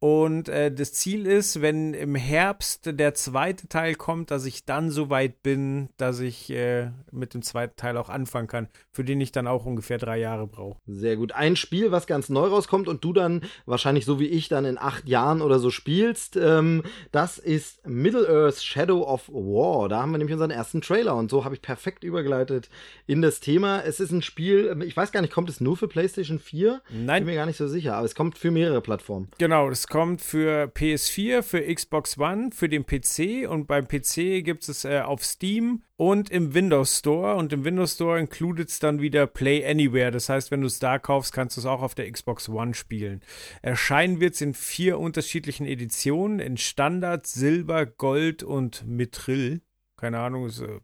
Und 0.07 0.49
äh, 0.49 0.71
das 0.71 0.92
Ziel 0.92 1.27
ist, 1.27 1.62
wenn 1.62 1.92
im 1.92 2.14
Herbst 2.14 2.83
der 2.85 3.14
zweite 3.14 3.66
Teil 3.66 3.97
kommt, 3.97 4.31
dass 4.31 4.47
ich 4.47 4.64
dann 4.64 4.92
so 4.92 5.11
weit 5.11 5.42
bin, 5.42 5.88
dass 5.97 6.21
ich 6.21 6.49
äh, 6.51 6.90
mit 7.11 7.35
dem 7.35 7.42
zweiten 7.42 7.75
Teil 7.75 7.97
auch 7.97 8.09
anfangen 8.09 8.47
kann, 8.47 8.69
für 8.92 9.03
den 9.03 9.21
ich 9.21 9.33
dann 9.33 9.49
auch 9.49 9.66
ungefähr 9.66 9.99
drei 9.99 10.19
Jahre 10.19 10.47
brauche. 10.47 10.79
Sehr 10.87 11.16
gut. 11.16 11.33
Ein 11.33 11.57
Spiel, 11.57 11.90
was 11.90 12.07
ganz 12.07 12.29
neu 12.29 12.47
rauskommt 12.47 12.87
und 12.87 13.03
du 13.03 13.12
dann 13.12 13.40
wahrscheinlich 13.64 14.05
so 14.05 14.21
wie 14.21 14.29
ich 14.29 14.49
dann 14.49 14.64
in 14.64 14.79
acht 14.79 15.09
Jahren 15.09 15.42
oder 15.42 15.59
so 15.59 15.71
spielst, 15.71 16.37
ähm, 16.37 16.85
das 17.11 17.38
ist 17.38 17.85
Middle-earth 17.85 18.62
Shadow 18.62 19.03
of 19.03 19.29
War. 19.29 19.88
Da 19.88 20.03
haben 20.03 20.12
wir 20.12 20.19
nämlich 20.19 20.35
unseren 20.35 20.53
ersten 20.53 20.83
Trailer 20.83 21.16
und 21.16 21.33
so 21.33 21.45
habe 21.45 21.57
ich 21.57 21.62
perfekt 21.62 22.05
übergeleitet 22.05 22.71
in 23.09 23.23
das 23.23 23.40
Thema. 23.40 23.81
Es 23.81 23.99
ist 23.99 24.12
ein 24.12 24.23
Spiel, 24.23 24.69
ähm, 24.71 24.83
ich 24.83 24.97
weiß 24.97 25.11
gar 25.11 25.21
nicht, 25.21 25.33
kommt 25.33 25.51
es 25.51 25.61
nur 25.61 25.77
für 25.77 25.88
PlayStation 25.88 26.38
4? 26.38 26.81
Nein. 26.90 27.25
Bin 27.25 27.33
mir 27.33 27.40
gar 27.40 27.47
nicht 27.47 27.57
so 27.57 27.66
sicher, 27.66 27.97
aber 27.97 28.07
es 28.07 28.14
kommt 28.14 28.38
für 28.38 28.53
mehrere 28.53 28.81
Plattformen. 28.81 29.27
Genau, 29.38 29.69
es 29.69 29.88
kommt 29.88 29.95
für 30.18 30.66
PS4, 30.66 31.42
für 31.42 31.74
Xbox 31.74 32.18
One, 32.18 32.50
für 32.52 32.68
den 32.68 32.85
PC 32.85 33.48
und 33.48 33.66
beim 33.66 33.88
PC 33.88 34.44
gibt 34.44 34.68
es 34.68 34.85
äh, 34.85 35.00
auf 35.00 35.24
Steam 35.24 35.82
und 35.96 36.30
im 36.30 36.52
Windows 36.52 36.98
Store 36.98 37.37
und 37.37 37.52
im 37.52 37.64
Windows 37.64 37.94
Store 37.94 38.20
includet 38.20 38.68
es 38.68 38.78
dann 38.78 39.00
wieder 39.00 39.26
Play 39.26 39.66
Anywhere. 39.66 40.11
Das 40.11 40.28
heißt, 40.28 40.50
wenn 40.50 40.61
du 40.61 40.66
es 40.66 40.78
da 40.78 40.98
kaufst, 40.98 41.32
kannst 41.32 41.56
du 41.56 41.62
es 41.62 41.66
auch 41.66 41.80
auf 41.80 41.94
der 41.94 42.11
Xbox 42.11 42.48
One 42.48 42.74
spielen. 42.74 43.22
Erscheinen 43.62 44.20
wird 44.20 44.35
es 44.35 44.42
in 44.42 44.52
vier 44.52 44.98
unterschiedlichen 44.98 45.66
Editionen, 45.66 46.40
in 46.40 46.59
Standard, 46.59 47.26
Silber, 47.26 47.87
Gold 47.87 48.42
und 48.42 48.87
Mithril. 48.87 49.62
Keine 49.96 50.18
Ahnung, 50.18 50.46
ist, 50.46 50.61
äh, 50.61 50.80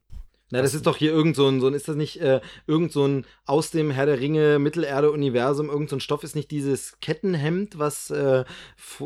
Na, 0.52 0.60
das 0.60 0.74
ist 0.74 0.86
doch 0.86 0.98
hier 0.98 1.12
irgend 1.12 1.34
so 1.34 1.48
ein, 1.48 1.62
so 1.62 1.66
ein 1.66 1.72
ist 1.72 1.88
das 1.88 1.96
nicht 1.96 2.20
äh, 2.20 2.42
irgend 2.66 2.92
so 2.92 3.06
ein 3.06 3.24
aus 3.46 3.70
dem 3.70 3.90
Herr 3.90 4.04
der 4.04 4.20
Ringe 4.20 4.58
Mittelerde-Universum, 4.58 5.70
irgend 5.70 5.88
so 5.88 5.96
ein 5.96 6.00
Stoff 6.00 6.24
ist 6.24 6.36
nicht 6.36 6.50
dieses 6.50 7.00
Kettenhemd, 7.00 7.78
was 7.78 8.10
äh, 8.10 8.44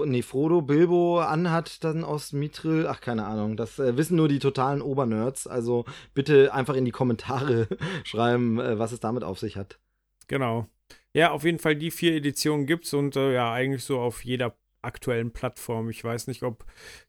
nee, 0.05 0.23
Frodo 0.23 0.61
Bilbo 0.61 1.21
anhat, 1.21 1.85
dann 1.85 2.03
aus 2.03 2.33
Mithril, 2.33 2.89
ach 2.89 3.01
keine 3.01 3.27
Ahnung, 3.27 3.57
das 3.57 3.79
äh, 3.79 3.97
wissen 3.97 4.17
nur 4.17 4.27
die 4.27 4.41
totalen 4.41 4.83
Obernerds, 4.83 5.47
also 5.47 5.85
bitte 6.15 6.53
einfach 6.53 6.75
in 6.75 6.85
die 6.85 6.91
Kommentare 6.91 7.69
schreiben, 8.03 8.59
äh, 8.59 8.81
was 8.81 8.91
es 8.91 8.99
damit 8.99 9.23
auf 9.23 9.39
sich 9.39 9.57
hat. 9.57 9.79
Genau. 10.27 10.67
Ja, 11.15 11.31
auf 11.31 11.45
jeden 11.45 11.61
Fall 11.61 11.77
die 11.77 11.93
vier 11.93 12.15
Editionen 12.15 12.67
gibt's 12.67 12.93
und 12.93 13.15
äh, 13.15 13.33
ja, 13.33 13.53
eigentlich 13.53 13.85
so 13.85 14.01
auf 14.01 14.25
jeder 14.25 14.57
aktuellen 14.83 15.33
Plattform. 15.33 15.91
Ich 15.91 16.03
weiß 16.03 16.27
nicht, 16.27 16.43
ob 16.43 16.65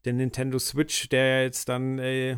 der 0.06 0.14
Nintendo 0.14 0.60
Switch, 0.60 1.10
der 1.10 1.26
ja 1.26 1.42
jetzt 1.42 1.70
dann, 1.70 1.98
äh, 1.98 2.38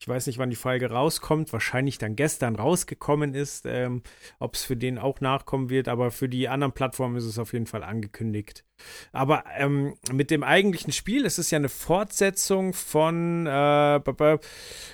ich 0.00 0.08
weiß 0.08 0.26
nicht, 0.26 0.38
wann 0.38 0.48
die 0.48 0.56
Folge 0.56 0.90
rauskommt, 0.90 1.52
wahrscheinlich 1.52 1.98
dann 1.98 2.16
gestern 2.16 2.56
rausgekommen 2.56 3.34
ist, 3.34 3.66
ähm, 3.66 4.02
ob 4.38 4.54
es 4.54 4.64
für 4.64 4.76
den 4.76 4.98
auch 4.98 5.20
nachkommen 5.20 5.68
wird, 5.68 5.88
aber 5.88 6.10
für 6.10 6.28
die 6.28 6.48
anderen 6.48 6.72
Plattformen 6.72 7.16
ist 7.16 7.26
es 7.26 7.38
auf 7.38 7.52
jeden 7.52 7.66
Fall 7.66 7.84
angekündigt. 7.84 8.64
Aber 9.12 9.44
ähm, 9.56 9.94
mit 10.12 10.30
dem 10.30 10.42
eigentlichen 10.42 10.92
Spiel, 10.92 11.26
es 11.26 11.38
ist 11.38 11.50
ja 11.50 11.56
eine 11.56 11.68
Fortsetzung 11.68 12.72
von 12.72 13.46
äh, 13.46 14.00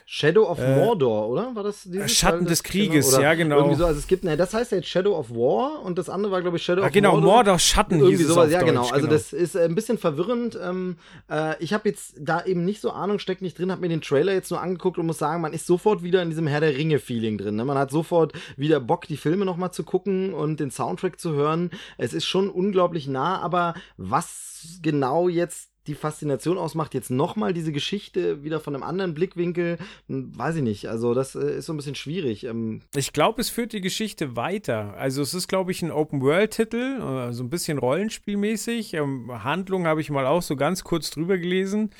Shadow 0.07 0.49
of 0.49 0.59
äh, 0.59 0.77
Mordor, 0.77 1.29
oder? 1.29 1.55
War 1.55 1.63
das 1.63 1.89
Schatten 2.07 2.47
des 2.47 2.63
Krieges, 2.63 3.11
genau, 3.11 3.23
ja, 3.23 3.35
genau. 3.35 3.57
Irgendwie 3.57 3.77
so, 3.77 3.87
also 3.87 3.99
es 3.99 4.07
gibt, 4.07 4.25
ne, 4.25 4.37
das 4.37 4.55
heißt 4.55 4.73
ja 4.73 4.79
jetzt 4.79 4.89
Shadow 4.89 5.17
of 5.17 5.31
War 5.31 5.83
und 5.83 5.99
das 5.99 6.09
andere 6.09 6.33
war, 6.33 6.43
glaube 6.43 6.57
ich, 6.57 6.63
Shadow 6.63 6.83
ah, 6.83 6.87
of 6.87 6.93
genau, 6.93 7.13
Mordor. 7.13 7.33
Mordor 7.33 7.59
Schatten 7.59 7.99
irgendwie 7.99 8.25
sowas, 8.25 8.51
ja, 8.51 8.61
Deutsch, 8.61 8.71
genau. 8.71 8.89
Also 8.89 9.07
das 9.07 9.33
ist 9.33 9.55
äh, 9.55 9.65
ein 9.65 9.75
bisschen 9.75 9.99
verwirrend. 9.99 10.59
Ähm, 10.63 10.97
äh, 11.31 11.55
ich 11.63 11.73
habe 11.73 11.89
jetzt 11.89 12.15
da 12.19 12.45
eben 12.45 12.65
nicht 12.65 12.81
so 12.81 12.91
Ahnung, 12.91 13.19
steckt 13.19 13.43
nicht 13.43 13.59
drin, 13.59 13.71
habe 13.71 13.81
mir 13.81 13.89
den 13.89 14.01
Trailer 14.01 14.33
jetzt 14.33 14.51
nur 14.51 14.61
angeguckt 14.61 14.99
und 14.99 15.07
muss 15.07 15.19
sagen, 15.19 15.43
man 15.43 15.53
ist 15.53 15.67
sofort 15.67 16.03
wieder 16.03 16.23
in 16.23 16.31
diesem 16.31 16.47
Herr 16.47 16.61
der 16.61 16.77
Ringe-Feeling 16.77 17.39
drin. 17.39 17.57
Ne? 17.57 17.65
Man 17.65 17.79
hat 17.79 17.91
sofort 17.91 18.33
wieder 18.57 18.81
Bock, 18.81 19.07
die 19.07 19.17
Filme 19.17 19.45
nochmal 19.45 19.73
zu 19.73 19.85
gucken 19.85 20.35
und 20.35 20.61
den 20.61 20.71
Soundtrack 20.71 21.19
zu 21.21 21.33
hören. 21.33 21.71
Es 21.99 22.13
ist 22.13 22.27
schon 22.27 22.49
unglaublich 22.49 23.09
nah, 23.09 23.41
aber 23.41 23.75
was 23.97 24.79
genau 24.83 25.29
jetzt 25.29 25.71
die 25.87 25.95
Faszination 25.95 26.59
ausmacht, 26.59 26.95
jetzt 26.95 27.11
nochmal 27.11 27.53
diese 27.53 27.73
Geschichte 27.73 28.43
wieder 28.43 28.61
von 28.61 28.75
einem 28.75 28.83
anderen 28.83 29.15
Blickwinkel, 29.15 29.79
hm, 30.09 30.37
weiß 30.37 30.57
ich 30.57 30.63
nicht. 30.63 30.89
Also, 30.89 31.15
das 31.15 31.35
äh, 31.35 31.59
ist 31.59 31.67
so 31.67 31.73
ein 31.73 31.77
bisschen 31.77 31.95
schwierig. 31.95 32.45
Ähm 32.45 32.83
ich 32.95 33.13
glaube, 33.13 33.41
es 33.41 33.49
führt 33.49 33.73
die 33.73 33.81
Geschichte 33.81 34.37
weiter. 34.37 34.95
Also, 34.95 35.23
es 35.23 35.35
ist, 35.35 35.49
glaube 35.49 35.71
ich, 35.71 35.83
ein 35.83 35.93
Open-World-Titel, 35.93 37.01
äh, 37.01 37.33
so 37.33 37.45
ein 37.45 37.51
bisschen 37.51 37.79
rollenspielmäßig. 37.79 38.95
Ähm, 38.95 39.31
Handlung 39.45 39.87
habe 39.87 40.01
ich 40.01 40.11
mal 40.11 40.27
auch 40.27 40.43
so 40.43 40.57
ganz 40.57 40.85
kurz 40.85 41.11
drüber 41.11 41.39
gelesen. 41.39 41.91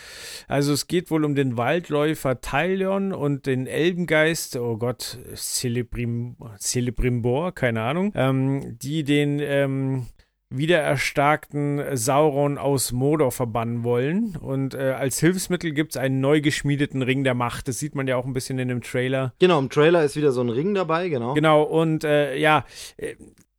Also, 0.49 0.73
es 0.73 0.87
geht 0.89 1.11
wohl 1.11 1.25
um 1.25 1.35
den 1.35 1.57
Waldläufer 1.57 2.41
Tylion 2.41 3.13
und 3.13 3.47
den 3.47 3.67
Elbengeist, 3.67 4.57
oh 4.57 4.77
Gott, 4.77 5.19
Celebrim, 5.35 6.37
Celebrimbor, 6.59 7.53
keine 7.53 7.83
Ahnung, 7.83 8.13
ähm, 8.15 8.79
die 8.79 9.05
den 9.05 9.39
ähm, 9.41 10.07
wiedererstarkten 10.51 11.97
Sauron 11.97 12.59
aus 12.59 12.93
Mordor 12.93 13.33
verbannen 13.33 13.83
wollen. 13.85 14.37
Und 14.37 14.75
äh, 14.75 14.95
als 14.97 15.19
Hilfsmittel 15.19 15.73
gibt 15.73 15.93
es 15.93 15.97
einen 15.97 16.21
neu 16.21 16.41
geschmiedeten 16.41 17.03
Ring 17.03 17.25
der 17.25 17.35
Macht. 17.35 17.69
Das 17.69 17.79
sieht 17.79 17.95
man 17.95 18.07
ja 18.07 18.17
auch 18.17 18.25
ein 18.25 18.33
bisschen 18.33 18.59
in 18.59 18.69
dem 18.69 18.83
Trailer. 18.83 19.35
Genau, 19.39 19.59
im 19.59 19.71
Trailer 19.71 20.05
ist 20.05 20.17
wieder 20.17 20.33
so 20.33 20.43
ein 20.43 20.49
Ring 20.49 20.75
dabei, 20.75 21.09
genau. 21.09 21.35
Genau, 21.35 21.63
und 21.63 22.05
äh, 22.05 22.37
ja, 22.37 22.65
äh, 22.97 23.17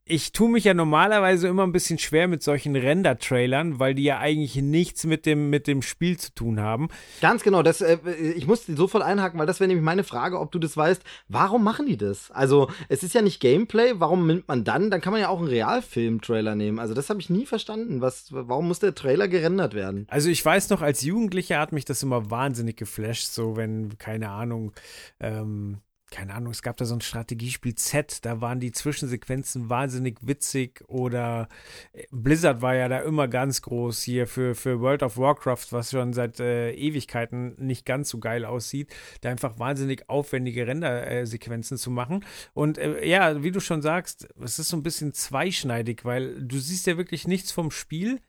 ich 0.09 0.31
tue 0.31 0.49
mich 0.49 0.63
ja 0.63 0.73
normalerweise 0.73 1.47
immer 1.47 1.63
ein 1.63 1.71
bisschen 1.71 1.99
schwer 1.99 2.27
mit 2.27 2.41
solchen 2.41 2.75
Render-Trailern, 2.75 3.79
weil 3.79 3.93
die 3.95 4.03
ja 4.03 4.19
eigentlich 4.19 4.55
nichts 4.55 5.05
mit 5.05 5.25
dem, 5.25 5.49
mit 5.49 5.67
dem 5.67 5.81
Spiel 5.81 6.17
zu 6.17 6.33
tun 6.33 6.59
haben. 6.59 6.87
Ganz 7.21 7.43
genau, 7.43 7.63
das, 7.63 7.81
äh, 7.81 7.97
ich 8.35 8.47
muss 8.47 8.65
sofort 8.65 9.03
einhaken, 9.03 9.39
weil 9.39 9.45
das 9.45 9.59
wäre 9.59 9.67
nämlich 9.67 9.83
meine 9.83 10.03
Frage, 10.03 10.39
ob 10.39 10.51
du 10.51 10.59
das 10.59 10.77
weißt. 10.77 11.03
Warum 11.27 11.63
machen 11.63 11.85
die 11.85 11.97
das? 11.97 12.31
Also, 12.31 12.69
es 12.89 13.03
ist 13.03 13.13
ja 13.13 13.21
nicht 13.21 13.39
Gameplay, 13.39 13.93
warum 13.97 14.27
nimmt 14.27 14.47
man 14.47 14.63
dann? 14.63 14.89
Dann 14.89 15.01
kann 15.01 15.11
man 15.11 15.21
ja 15.21 15.29
auch 15.29 15.39
einen 15.39 15.49
Realfilm-Trailer 15.49 16.55
nehmen. 16.55 16.79
Also, 16.79 16.93
das 16.93 17.09
habe 17.09 17.19
ich 17.19 17.29
nie 17.29 17.45
verstanden. 17.45 18.01
Was, 18.01 18.27
warum 18.31 18.67
muss 18.67 18.79
der 18.79 18.95
Trailer 18.95 19.27
gerendert 19.27 19.73
werden? 19.73 20.07
Also, 20.09 20.29
ich 20.29 20.43
weiß 20.43 20.69
noch, 20.69 20.81
als 20.81 21.01
Jugendlicher 21.01 21.59
hat 21.59 21.71
mich 21.71 21.85
das 21.85 22.03
immer 22.03 22.29
wahnsinnig 22.31 22.77
geflasht, 22.77 23.27
so 23.27 23.57
wenn, 23.57 23.97
keine 23.97 24.29
Ahnung, 24.29 24.71
ähm, 25.19 25.79
keine 26.09 26.33
Ahnung, 26.33 26.51
es 26.51 26.61
gab 26.61 26.77
da 26.77 26.85
so 26.85 26.95
ein 26.95 27.01
Strategiespiel 27.01 27.75
Z, 27.75 28.25
da 28.25 28.39
waren 28.39 28.59
die 28.59 28.71
Zwischensequenzen 28.71 29.69
wahnsinnig 29.69 30.17
witzig 30.21 30.83
oder 30.87 31.49
äh, 31.93 32.03
Blizzard 32.11 32.61
war 32.61 32.75
ja 32.75 32.87
da 32.87 32.99
immer 32.99 33.27
ganz 33.27 33.61
groß 33.61 34.01
hier 34.03 34.25
für, 34.25 34.55
für 34.55 34.79
World 34.79 35.03
of 35.03 35.17
Warcraft, 35.17 35.67
was 35.71 35.91
schon 35.91 36.13
seit 36.13 36.39
äh, 36.39 36.71
Ewigkeiten 36.71 37.55
nicht 37.57 37.85
ganz 37.85 38.09
so 38.09 38.19
geil 38.19 38.45
aussieht, 38.45 38.93
da 39.21 39.29
einfach 39.29 39.59
wahnsinnig 39.59 40.09
aufwendige 40.09 40.65
Rendersequenzen 40.65 41.77
zu 41.77 41.91
machen. 41.91 42.23
Und 42.53 42.77
äh, 42.77 43.05
ja, 43.05 43.43
wie 43.43 43.51
du 43.51 43.59
schon 43.59 43.81
sagst, 43.81 44.29
es 44.41 44.59
ist 44.59 44.69
so 44.69 44.77
ein 44.77 44.83
bisschen 44.83 45.13
zweischneidig, 45.13 46.05
weil 46.05 46.41
du 46.41 46.57
siehst 46.57 46.87
ja 46.87 46.97
wirklich 46.97 47.27
nichts 47.27 47.51
vom 47.51 47.69
Spiel. 47.69 48.21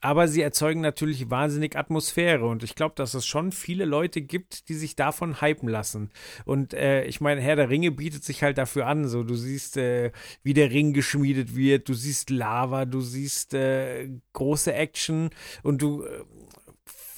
Aber 0.00 0.28
sie 0.28 0.42
erzeugen 0.42 0.80
natürlich 0.80 1.28
wahnsinnig 1.28 1.76
Atmosphäre 1.76 2.46
und 2.46 2.62
ich 2.62 2.76
glaube, 2.76 2.94
dass 2.94 3.14
es 3.14 3.26
schon 3.26 3.50
viele 3.50 3.84
Leute 3.84 4.22
gibt, 4.22 4.68
die 4.68 4.74
sich 4.74 4.94
davon 4.94 5.40
hypen 5.40 5.68
lassen. 5.68 6.10
Und 6.44 6.72
äh, 6.72 7.04
ich 7.04 7.20
meine, 7.20 7.40
Herr 7.40 7.56
der 7.56 7.68
Ringe 7.68 7.90
bietet 7.90 8.22
sich 8.22 8.44
halt 8.44 8.58
dafür 8.58 8.86
an. 8.86 9.08
So, 9.08 9.24
du 9.24 9.34
siehst, 9.34 9.76
äh, 9.76 10.12
wie 10.44 10.54
der 10.54 10.70
Ring 10.70 10.92
geschmiedet 10.92 11.56
wird, 11.56 11.88
du 11.88 11.94
siehst 11.94 12.30
Lava, 12.30 12.84
du 12.84 13.00
siehst 13.00 13.54
äh, 13.54 14.08
große 14.34 14.72
Action 14.72 15.30
und 15.64 15.82
du 15.82 16.04
äh, 16.04 16.24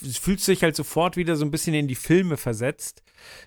fühlst 0.08 0.48
dich 0.48 0.62
halt 0.62 0.76
sofort 0.76 1.16
wieder 1.16 1.36
so 1.36 1.44
ein 1.44 1.50
bisschen 1.50 1.74
in 1.74 1.88
die 1.88 1.94
Filme 1.94 2.36
versetzt. 2.36 3.02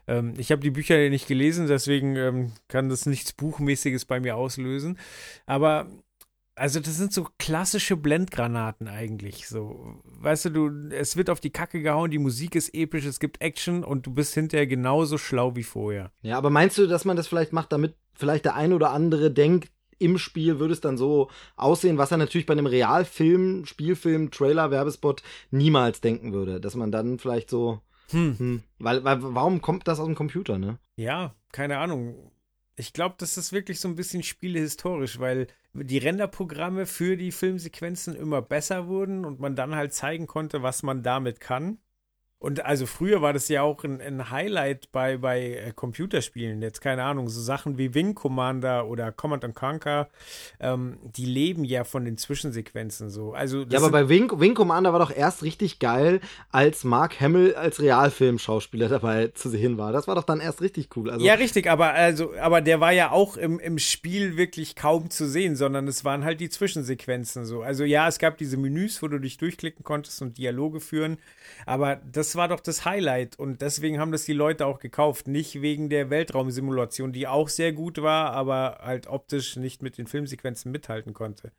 Ähm, 0.08 0.34
ich 0.38 0.52
habe 0.52 0.62
die 0.62 0.70
Bücher 0.70 0.98
ja 0.98 1.10
nicht 1.10 1.28
gelesen, 1.28 1.68
deswegen 1.68 2.16
ähm, 2.16 2.52
kann 2.68 2.90
das 2.90 3.06
nichts 3.06 3.34
Buchmäßiges 3.34 4.06
bei 4.06 4.20
mir 4.20 4.36
auslösen. 4.36 5.00
Aber 5.46 5.88
also 6.56 6.80
das 6.80 6.98
sind 6.98 7.14
so 7.14 7.28
klassische 7.40 7.98
Blendgranaten 7.98 8.88
eigentlich. 8.88 9.48
So, 9.48 10.02
weißt 10.04 10.46
du, 10.46 10.50
du, 10.50 10.90
es 10.90 11.18
wird 11.18 11.30
auf 11.30 11.40
die 11.40 11.50
Kacke 11.50 11.82
gehauen, 11.82 12.12
die 12.12 12.20
Musik 12.20 12.56
ist 12.56 12.74
episch, 12.74 13.06
es 13.06 13.20
gibt 13.20 13.42
Action 13.42 13.84
und 13.84 14.06
du 14.06 14.14
bist 14.14 14.34
hinterher 14.34 14.68
genauso 14.68 15.18
schlau 15.18 15.56
wie 15.56 15.64
vorher. 15.64 16.12
Ja, 16.22 16.38
aber 16.38 16.50
meinst 16.50 16.78
du, 16.78 16.88
dass 16.88 17.06
man 17.06 17.18
das 17.18 17.28
vielleicht 17.28 17.54
macht, 17.54 17.72
damit 17.72 17.96
vielleicht 18.14 18.46
der 18.46 18.56
ein 18.56 18.74
oder 18.74 18.92
andere 18.92 19.32
denkt, 19.32 19.72
im 20.00 20.18
Spiel 20.18 20.60
würde 20.60 20.74
es 20.74 20.82
dann 20.82 20.98
so 20.98 21.30
aussehen, 21.56 21.98
was 21.98 22.12
er 22.12 22.18
natürlich 22.18 22.46
bei 22.46 22.54
einem 22.54 22.66
Realfilm, 22.66 23.66
Spielfilm, 23.66 24.32
Trailer, 24.32 24.70
Werbespot 24.70 25.24
niemals 25.50 26.02
denken 26.02 26.34
würde, 26.34 26.60
dass 26.60 26.76
man 26.76 26.92
dann 26.92 27.20
vielleicht 27.20 27.50
so, 27.50 27.80
hm. 28.10 28.38
Hm, 28.38 28.64
weil, 28.80 29.04
weil 29.04 29.18
warum 29.22 29.62
kommt 29.62 29.88
das 29.88 30.00
aus 30.00 30.06
dem 30.06 30.16
Computer, 30.16 30.58
ne? 30.58 30.78
Ja, 30.98 31.36
keine 31.52 31.78
Ahnung. 31.78 32.32
Ich 32.76 32.94
glaube, 32.94 33.16
das 33.20 33.38
ist 33.38 33.52
wirklich 33.54 33.80
so 33.80 33.88
ein 33.88 33.96
bisschen 33.96 34.24
spielehistorisch, 34.24 35.20
weil 35.20 35.48
die 35.74 36.00
Renderprogramme 36.00 36.86
für 36.86 37.18
die 37.18 37.32
Filmsequenzen 37.32 38.16
immer 38.16 38.42
besser 38.42 38.88
wurden 38.88 39.26
und 39.26 39.40
man 39.40 39.56
dann 39.56 39.76
halt 39.76 39.94
zeigen 39.94 40.28
konnte, 40.28 40.64
was 40.64 40.82
man 40.84 41.04
damit 41.04 41.40
kann. 41.40 41.78
Und 42.44 42.66
also 42.66 42.86
früher 42.88 43.22
war 43.22 43.32
das 43.32 43.48
ja 43.48 43.62
auch 43.62 43.86
ein, 43.86 44.02
ein 44.02 44.30
Highlight 44.30 44.92
bei, 44.92 45.16
bei 45.16 45.54
äh, 45.54 45.72
Computerspielen. 45.74 46.62
Jetzt 46.62 46.82
keine 46.82 47.06
Ahnung, 47.06 47.30
so 47.30 47.40
Sachen 47.40 47.78
wie 47.78 47.94
Wing 47.94 48.16
Commander 48.16 48.86
oder 48.88 49.14
Command 49.14 49.56
Conquer, 49.56 50.10
ähm, 50.60 50.98
die 51.04 51.24
leben 51.24 51.64
ja 51.64 51.86
von 51.86 52.04
den 52.04 52.18
Zwischensequenzen 52.18 53.10
so. 53.10 53.32
Also 53.32 53.64
ja, 53.70 53.80
aber 53.80 53.92
bei 53.92 54.10
Wing, 54.10 54.30
Wing 54.42 54.56
Commander 54.56 54.92
war 54.92 55.00
doch 55.00 55.16
erst 55.16 55.44
richtig 55.44 55.80
geil, 55.80 56.20
als 56.52 56.84
Mark 56.84 57.22
Hamill 57.22 57.56
als 57.56 57.82
Realfilmschauspieler 57.82 58.90
dabei 58.90 59.28
zu 59.28 59.48
sehen 59.48 59.78
war. 59.78 59.94
Das 59.94 60.10
war 60.10 60.16
doch 60.16 60.26
dann 60.26 60.42
erst 60.42 60.62
richtig 60.62 60.90
cool. 60.98 61.12
Also 61.12 61.26
ja, 61.26 61.36
richtig, 61.36 61.68
aber 61.68 61.94
also, 61.94 62.34
aber 62.42 62.60
der 62.60 62.82
war 62.82 62.92
ja 62.92 63.12
auch 63.12 63.38
im, 63.38 63.58
im 63.58 63.80
Spiel 63.80 64.36
wirklich 64.36 64.76
kaum 64.76 65.10
zu 65.10 65.30
sehen, 65.30 65.56
sondern 65.56 65.88
es 65.88 66.04
waren 66.04 66.26
halt 66.26 66.42
die 66.42 66.50
Zwischensequenzen 66.50 67.46
so. 67.46 67.62
Also 67.62 67.86
ja, 67.86 68.06
es 68.10 68.20
gab 68.20 68.38
diese 68.38 68.58
Menüs, 68.58 69.02
wo 69.02 69.08
du 69.08 69.20
dich 69.20 69.38
durchklicken 69.38 69.86
konntest 69.86 70.22
und 70.22 70.38
Dialoge 70.38 70.82
führen, 70.82 71.20
aber 71.66 72.02
das 72.12 72.33
war 72.36 72.48
doch 72.48 72.60
das 72.60 72.86
Highlight 72.86 73.38
und 73.38 73.62
deswegen 73.62 74.00
haben 74.00 74.12
das 74.12 74.26
die 74.26 74.34
Leute 74.34 74.66
auch 74.66 74.80
gekauft. 74.80 75.28
Nicht 75.28 75.62
wegen 75.62 75.90
der 75.90 76.10
Weltraumsimulation, 76.10 77.14
die 77.14 77.28
auch 77.28 77.50
sehr 77.50 77.74
gut 77.74 78.02
war, 78.02 78.32
aber 78.32 78.80
halt 78.82 79.08
optisch 79.08 79.56
nicht 79.56 79.82
mit 79.82 79.98
den 79.98 80.08
Filmsequenzen 80.08 80.72
mithalten 80.72 81.14
konnte 81.14 81.52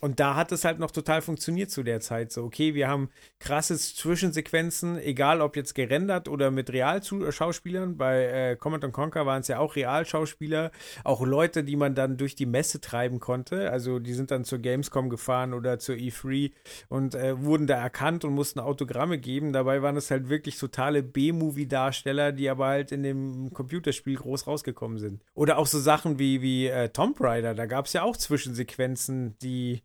und 0.00 0.20
da 0.20 0.36
hat 0.36 0.52
es 0.52 0.64
halt 0.64 0.78
noch 0.78 0.92
total 0.92 1.22
funktioniert 1.22 1.70
zu 1.72 1.82
der 1.82 2.00
Zeit. 2.00 2.30
So, 2.30 2.44
okay, 2.44 2.74
wir 2.74 2.86
haben 2.86 3.10
krasse 3.40 3.76
Zwischensequenzen, 3.76 4.96
egal 4.98 5.40
ob 5.40 5.56
jetzt 5.56 5.74
gerendert 5.74 6.28
oder 6.28 6.52
mit 6.52 6.72
Realschauspielern. 6.72 7.96
Bei 7.96 8.24
äh, 8.24 8.56
Command 8.56 8.92
Conquer 8.92 9.26
waren 9.26 9.40
es 9.40 9.48
ja 9.48 9.58
auch 9.58 9.74
Realschauspieler, 9.74 10.70
auch 11.02 11.26
Leute, 11.26 11.64
die 11.64 11.74
man 11.74 11.96
dann 11.96 12.16
durch 12.16 12.36
die 12.36 12.46
Messe 12.46 12.80
treiben 12.80 13.18
konnte. 13.18 13.72
Also 13.72 13.98
die 13.98 14.14
sind 14.14 14.30
dann 14.30 14.44
zur 14.44 14.60
Gamescom 14.60 15.10
gefahren 15.10 15.52
oder 15.52 15.80
zur 15.80 15.96
E3 15.96 16.52
und 16.88 17.16
äh, 17.16 17.42
wurden 17.42 17.66
da 17.66 17.74
erkannt 17.74 18.24
und 18.24 18.34
mussten 18.34 18.60
Autogramme 18.60 19.18
geben. 19.18 19.52
Dabei 19.52 19.82
waren 19.82 19.96
es 19.96 20.12
halt 20.12 20.28
wirklich 20.28 20.58
totale 20.58 21.02
B-Movie-Darsteller, 21.02 22.30
die 22.30 22.48
aber 22.48 22.66
halt 22.66 22.92
in 22.92 23.02
dem 23.02 23.52
Computerspiel 23.52 24.16
groß 24.16 24.46
rausgekommen 24.46 24.98
sind. 24.98 25.24
Oder 25.34 25.58
auch 25.58 25.66
so 25.66 25.80
Sachen 25.80 26.20
wie, 26.20 26.40
wie 26.40 26.68
äh, 26.68 26.90
Tomb 26.90 27.20
Raider, 27.20 27.56
da 27.56 27.66
gab 27.66 27.86
es 27.86 27.94
ja 27.94 28.04
auch 28.04 28.16
Zwischensequenzen, 28.16 29.36
die 29.38 29.82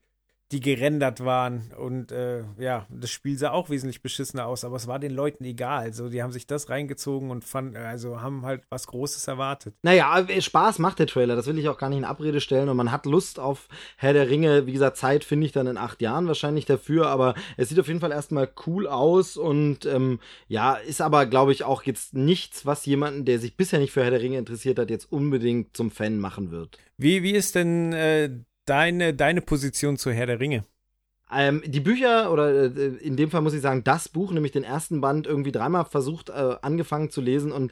die 0.52 0.60
gerendert 0.60 1.26
waren. 1.26 1.72
Und 1.78 2.12
äh, 2.12 2.44
ja, 2.60 2.86
das 2.90 3.10
Spiel 3.10 3.38
sah 3.38 3.52
auch 3.52 3.70
wesentlich 3.70 4.02
beschissener 4.02 4.46
aus, 4.46 4.64
aber 4.64 4.76
es 4.76 4.88
war 4.88 5.00
den 5.00 5.14
Leuten 5.14 5.44
egal. 5.44 5.84
Also 5.86 6.10
die 6.10 6.22
haben 6.22 6.32
sich 6.32 6.46
das 6.46 6.70
reingezogen 6.70 7.32
und 7.32 7.44
fand, 7.44 7.76
also 7.76 8.22
haben 8.22 8.46
halt 8.46 8.62
was 8.70 8.88
Großes 8.88 9.28
erwartet. 9.28 9.74
Naja, 9.82 10.20
äh, 10.20 10.42
Spaß 10.42 10.80
macht 10.80 11.00
der 11.00 11.08
Trailer, 11.08 11.36
das 11.36 11.48
will 11.48 11.58
ich 11.58 11.70
auch 11.70 11.78
gar 11.78 11.90
nicht 11.90 11.98
in 11.98 12.06
Abrede 12.06 12.40
stellen. 12.40 12.70
Und 12.70 12.78
man 12.78 12.92
hat 12.92 13.06
Lust 13.06 13.40
auf 13.40 13.68
Herr 13.98 14.14
der 14.14 14.30
Ringe. 14.30 14.68
Wie 14.68 14.74
gesagt, 14.74 14.98
Zeit 14.98 15.24
finde 15.24 15.48
ich 15.48 15.54
dann 15.54 15.68
in 15.68 15.78
acht 15.78 16.02
Jahren 16.02 16.28
wahrscheinlich 16.28 16.66
dafür, 16.66 17.08
aber 17.08 17.34
es 17.58 17.70
sieht 17.70 17.80
auf 17.80 17.88
jeden 17.88 18.00
Fall 18.00 18.12
erstmal 18.12 18.50
cool 18.68 18.88
aus 18.88 19.38
und 19.38 19.86
ähm, 19.86 20.20
ja, 20.48 20.76
ist 20.76 21.02
aber, 21.02 21.26
glaube 21.26 21.52
ich, 21.52 21.64
auch 21.64 21.84
jetzt 21.84 22.14
nichts, 22.14 22.66
was 22.66 22.86
jemanden, 22.86 23.26
der 23.26 23.40
sich 23.40 23.58
bisher 23.58 23.80
nicht 23.80 23.92
für 23.92 24.04
Herr 24.04 24.12
der 24.12 24.22
Ringe 24.22 24.38
interessiert 24.38 24.78
hat, 24.78 24.90
jetzt 24.90 25.12
unbedingt 25.12 25.76
zum 25.76 25.90
Fan 25.90 26.20
machen 26.20 26.52
wird. 26.52 26.78
Wie, 26.98 27.24
wie 27.24 27.32
ist 27.32 27.56
denn 27.56 27.94
äh, 27.94 28.30
deine, 28.66 29.14
deine 29.14 29.42
Position 29.42 29.98
zu 29.98 30.12
Herr 30.12 30.26
der 30.26 30.40
Ringe? 30.40 30.64
Ähm, 31.32 31.64
die 31.66 31.80
Bücher, 31.80 32.32
oder 32.32 32.76
äh, 32.76 32.96
in 32.98 33.18
dem 33.18 33.32
Fall 33.32 33.42
muss 33.42 33.54
ich 33.54 33.62
sagen, 33.62 33.84
das 33.84 34.10
Buch, 34.10 34.32
nämlich 34.32 34.52
den 34.52 34.64
ersten 34.64 35.02
Band, 35.02 35.26
irgendwie 35.26 35.52
dreimal 35.52 35.86
versucht, 35.86 36.30
äh, 36.30 36.56
angefangen 36.62 37.10
zu 37.10 37.22
lesen 37.22 37.52
und 37.52 37.72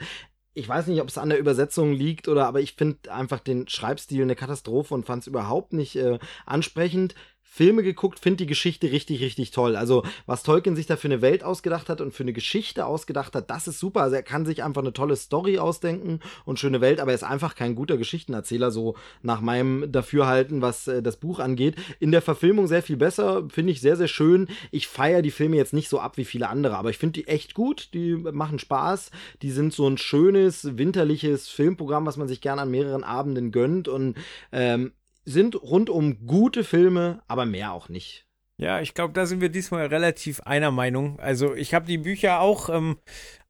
ich 0.54 0.68
weiß 0.68 0.88
nicht, 0.88 1.02
ob 1.02 1.08
es 1.08 1.18
an 1.18 1.30
der 1.30 1.40
Übersetzung 1.40 1.94
liegt 1.94 2.28
oder, 2.28 2.46
aber 2.46 2.60
ich 2.60 2.74
finde 2.74 3.14
einfach 3.14 3.40
den 3.40 3.68
Schreibstil 3.70 4.22
eine 4.22 4.36
Katastrophe 4.36 4.94
und 4.94 5.06
fand 5.06 5.24
es 5.24 5.28
überhaupt 5.28 5.74
nicht 5.74 5.96
äh, 5.96 6.20
ansprechend 6.46 7.16
Filme 7.54 7.84
geguckt, 7.84 8.18
finde 8.18 8.38
die 8.38 8.46
Geschichte 8.46 8.94
richtig, 8.94 9.20
richtig 9.20 9.52
toll. 9.52 9.76
Also, 9.76 10.06
was 10.26 10.42
Tolkien 10.42 10.78
sich 10.78 10.86
da 10.86 10.96
für 10.96 11.10
eine 11.10 11.22
Welt 11.22 11.44
ausgedacht 11.44 11.90
hat 11.90 12.00
und 12.00 12.14
für 12.14 12.24
eine 12.24 12.32
Geschichte 12.32 12.86
ausgedacht 12.86 13.36
hat, 13.36 13.50
das 13.50 13.68
ist 13.68 13.78
super. 13.78 14.04
Also, 14.04 14.16
er 14.16 14.24
kann 14.24 14.46
sich 14.46 14.64
einfach 14.64 14.82
eine 14.82 14.94
tolle 14.94 15.18
Story 15.18 15.60
ausdenken 15.60 16.22
und 16.46 16.60
schöne 16.60 16.80
Welt, 16.80 17.02
aber 17.02 17.12
er 17.12 17.16
ist 17.16 17.26
einfach 17.26 17.56
kein 17.56 17.76
guter 17.76 17.98
Geschichtenerzähler, 17.98 18.72
so 18.72 18.96
nach 19.22 19.42
meinem 19.42 19.92
Dafürhalten, 19.92 20.62
was 20.62 20.88
äh, 20.88 21.04
das 21.04 21.18
Buch 21.18 21.40
angeht. 21.40 21.76
In 22.00 22.14
der 22.14 22.22
Verfilmung 22.22 22.68
sehr 22.68 22.84
viel 22.84 22.96
besser, 22.96 23.46
finde 23.50 23.74
ich 23.74 23.82
sehr, 23.82 23.98
sehr 23.98 24.08
schön. 24.08 24.48
Ich 24.72 24.88
feiere 24.88 25.22
die 25.22 25.30
Filme 25.30 25.58
jetzt 25.58 25.74
nicht 25.74 25.90
so 25.90 26.00
ab 26.00 26.16
wie 26.16 26.24
viele 26.24 26.48
andere, 26.48 26.78
aber 26.78 26.90
ich 26.90 26.98
finde 26.98 27.20
die 27.20 27.28
echt 27.28 27.54
gut. 27.54 27.90
Die 27.94 28.16
machen 28.16 28.60
Spaß. 28.60 29.12
Die 29.42 29.52
sind 29.52 29.74
so 29.74 29.90
ein 29.90 29.98
schönes, 29.98 30.78
winterliches 30.78 31.50
Filmprogramm, 31.50 32.06
was 32.06 32.16
man 32.16 32.30
sich 32.30 32.40
gerne 32.40 32.62
an 32.62 32.72
mehreren 32.72 33.04
Abenden 33.04 33.52
gönnt 33.52 33.90
und 33.90 34.16
ähm, 34.54 34.94
sind 35.26 35.62
rundum 35.62 36.26
gute 36.26 36.64
Filme, 36.64 37.22
aber 37.28 37.46
mehr 37.46 37.74
auch 37.74 37.90
nicht. 37.90 38.26
Ja, 38.62 38.80
ich 38.80 38.94
glaube, 38.94 39.14
da 39.14 39.26
sind 39.26 39.42
wir 39.42 39.50
diesmal 39.50 39.88
relativ 39.88 40.42
einer 40.42 40.70
Meinung. 40.70 41.20
Also 41.20 41.56
ich 41.56 41.74
habe 41.74 41.88
die 41.88 41.98
Bücher 41.98 42.42
auch 42.42 42.70
ähm, 42.70 43.00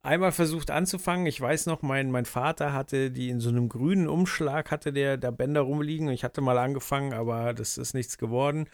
einmal 0.00 0.32
versucht 0.32 0.70
anzufangen. 0.70 1.26
Ich 1.26 1.38
weiß 1.38 1.66
noch, 1.66 1.82
mein, 1.82 2.10
mein 2.10 2.24
Vater 2.24 2.72
hatte 2.72 3.10
die 3.10 3.28
in 3.28 3.38
so 3.38 3.50
einem 3.50 3.68
grünen 3.68 4.08
Umschlag, 4.08 4.70
hatte 4.70 4.90
der 4.90 5.18
da 5.18 5.30
Bänder 5.30 5.60
rumliegen. 5.60 6.08
Ich 6.08 6.24
hatte 6.24 6.40
mal 6.40 6.56
angefangen, 6.56 7.12
aber 7.12 7.52
das 7.52 7.76
ist 7.76 7.92
nichts 7.92 8.16
geworden. 8.16 8.70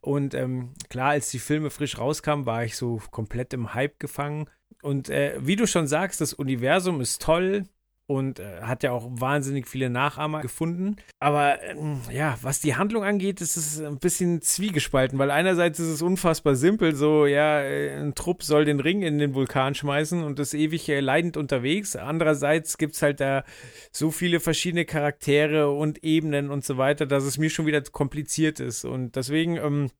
Und 0.00 0.32
ähm, 0.32 0.72
klar, 0.88 1.10
als 1.10 1.30
die 1.30 1.38
Filme 1.38 1.68
frisch 1.68 1.98
rauskamen, 1.98 2.46
war 2.46 2.64
ich 2.64 2.76
so 2.76 3.02
komplett 3.10 3.52
im 3.52 3.74
Hype 3.74 4.00
gefangen. 4.00 4.48
Und 4.80 5.10
äh, 5.10 5.36
wie 5.42 5.56
du 5.56 5.66
schon 5.66 5.86
sagst, 5.86 6.22
das 6.22 6.32
Universum 6.32 7.02
ist 7.02 7.20
toll 7.20 7.66
und 8.06 8.40
äh, 8.40 8.62
hat 8.62 8.82
ja 8.82 8.92
auch 8.92 9.08
wahnsinnig 9.10 9.68
viele 9.68 9.88
Nachahmer 9.88 10.40
gefunden. 10.42 10.96
Aber 11.20 11.62
ähm, 11.62 12.00
ja, 12.10 12.36
was 12.42 12.60
die 12.60 12.74
Handlung 12.74 13.04
angeht, 13.04 13.40
ist 13.40 13.56
es 13.56 13.80
ein 13.80 13.98
bisschen 13.98 14.42
zwiegespalten, 14.42 15.18
weil 15.18 15.30
einerseits 15.30 15.78
ist 15.78 15.88
es 15.88 16.02
unfassbar 16.02 16.56
simpel, 16.56 16.94
so 16.94 17.26
ja, 17.26 17.60
äh, 17.60 17.96
ein 17.96 18.14
Trupp 18.14 18.42
soll 18.42 18.64
den 18.64 18.80
Ring 18.80 19.02
in 19.02 19.18
den 19.18 19.34
Vulkan 19.34 19.74
schmeißen 19.74 20.22
und 20.22 20.38
ist 20.40 20.54
ewig 20.54 20.88
äh, 20.88 21.00
leidend 21.00 21.36
unterwegs. 21.36 21.96
Andererseits 21.96 22.76
gibt 22.76 22.94
es 22.94 23.02
halt 23.02 23.20
da 23.20 23.44
so 23.92 24.10
viele 24.10 24.40
verschiedene 24.40 24.84
Charaktere 24.84 25.70
und 25.70 26.02
Ebenen 26.04 26.50
und 26.50 26.64
so 26.64 26.78
weiter, 26.78 27.06
dass 27.06 27.24
es 27.24 27.38
mir 27.38 27.50
schon 27.50 27.66
wieder 27.66 27.82
kompliziert 27.82 28.60
ist. 28.60 28.84
Und 28.84 29.16
deswegen, 29.16 29.56
ähm, 29.56 29.90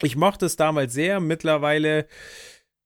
ich 0.00 0.16
mochte 0.16 0.46
es 0.46 0.56
damals 0.56 0.92
sehr. 0.92 1.20
Mittlerweile 1.20 2.06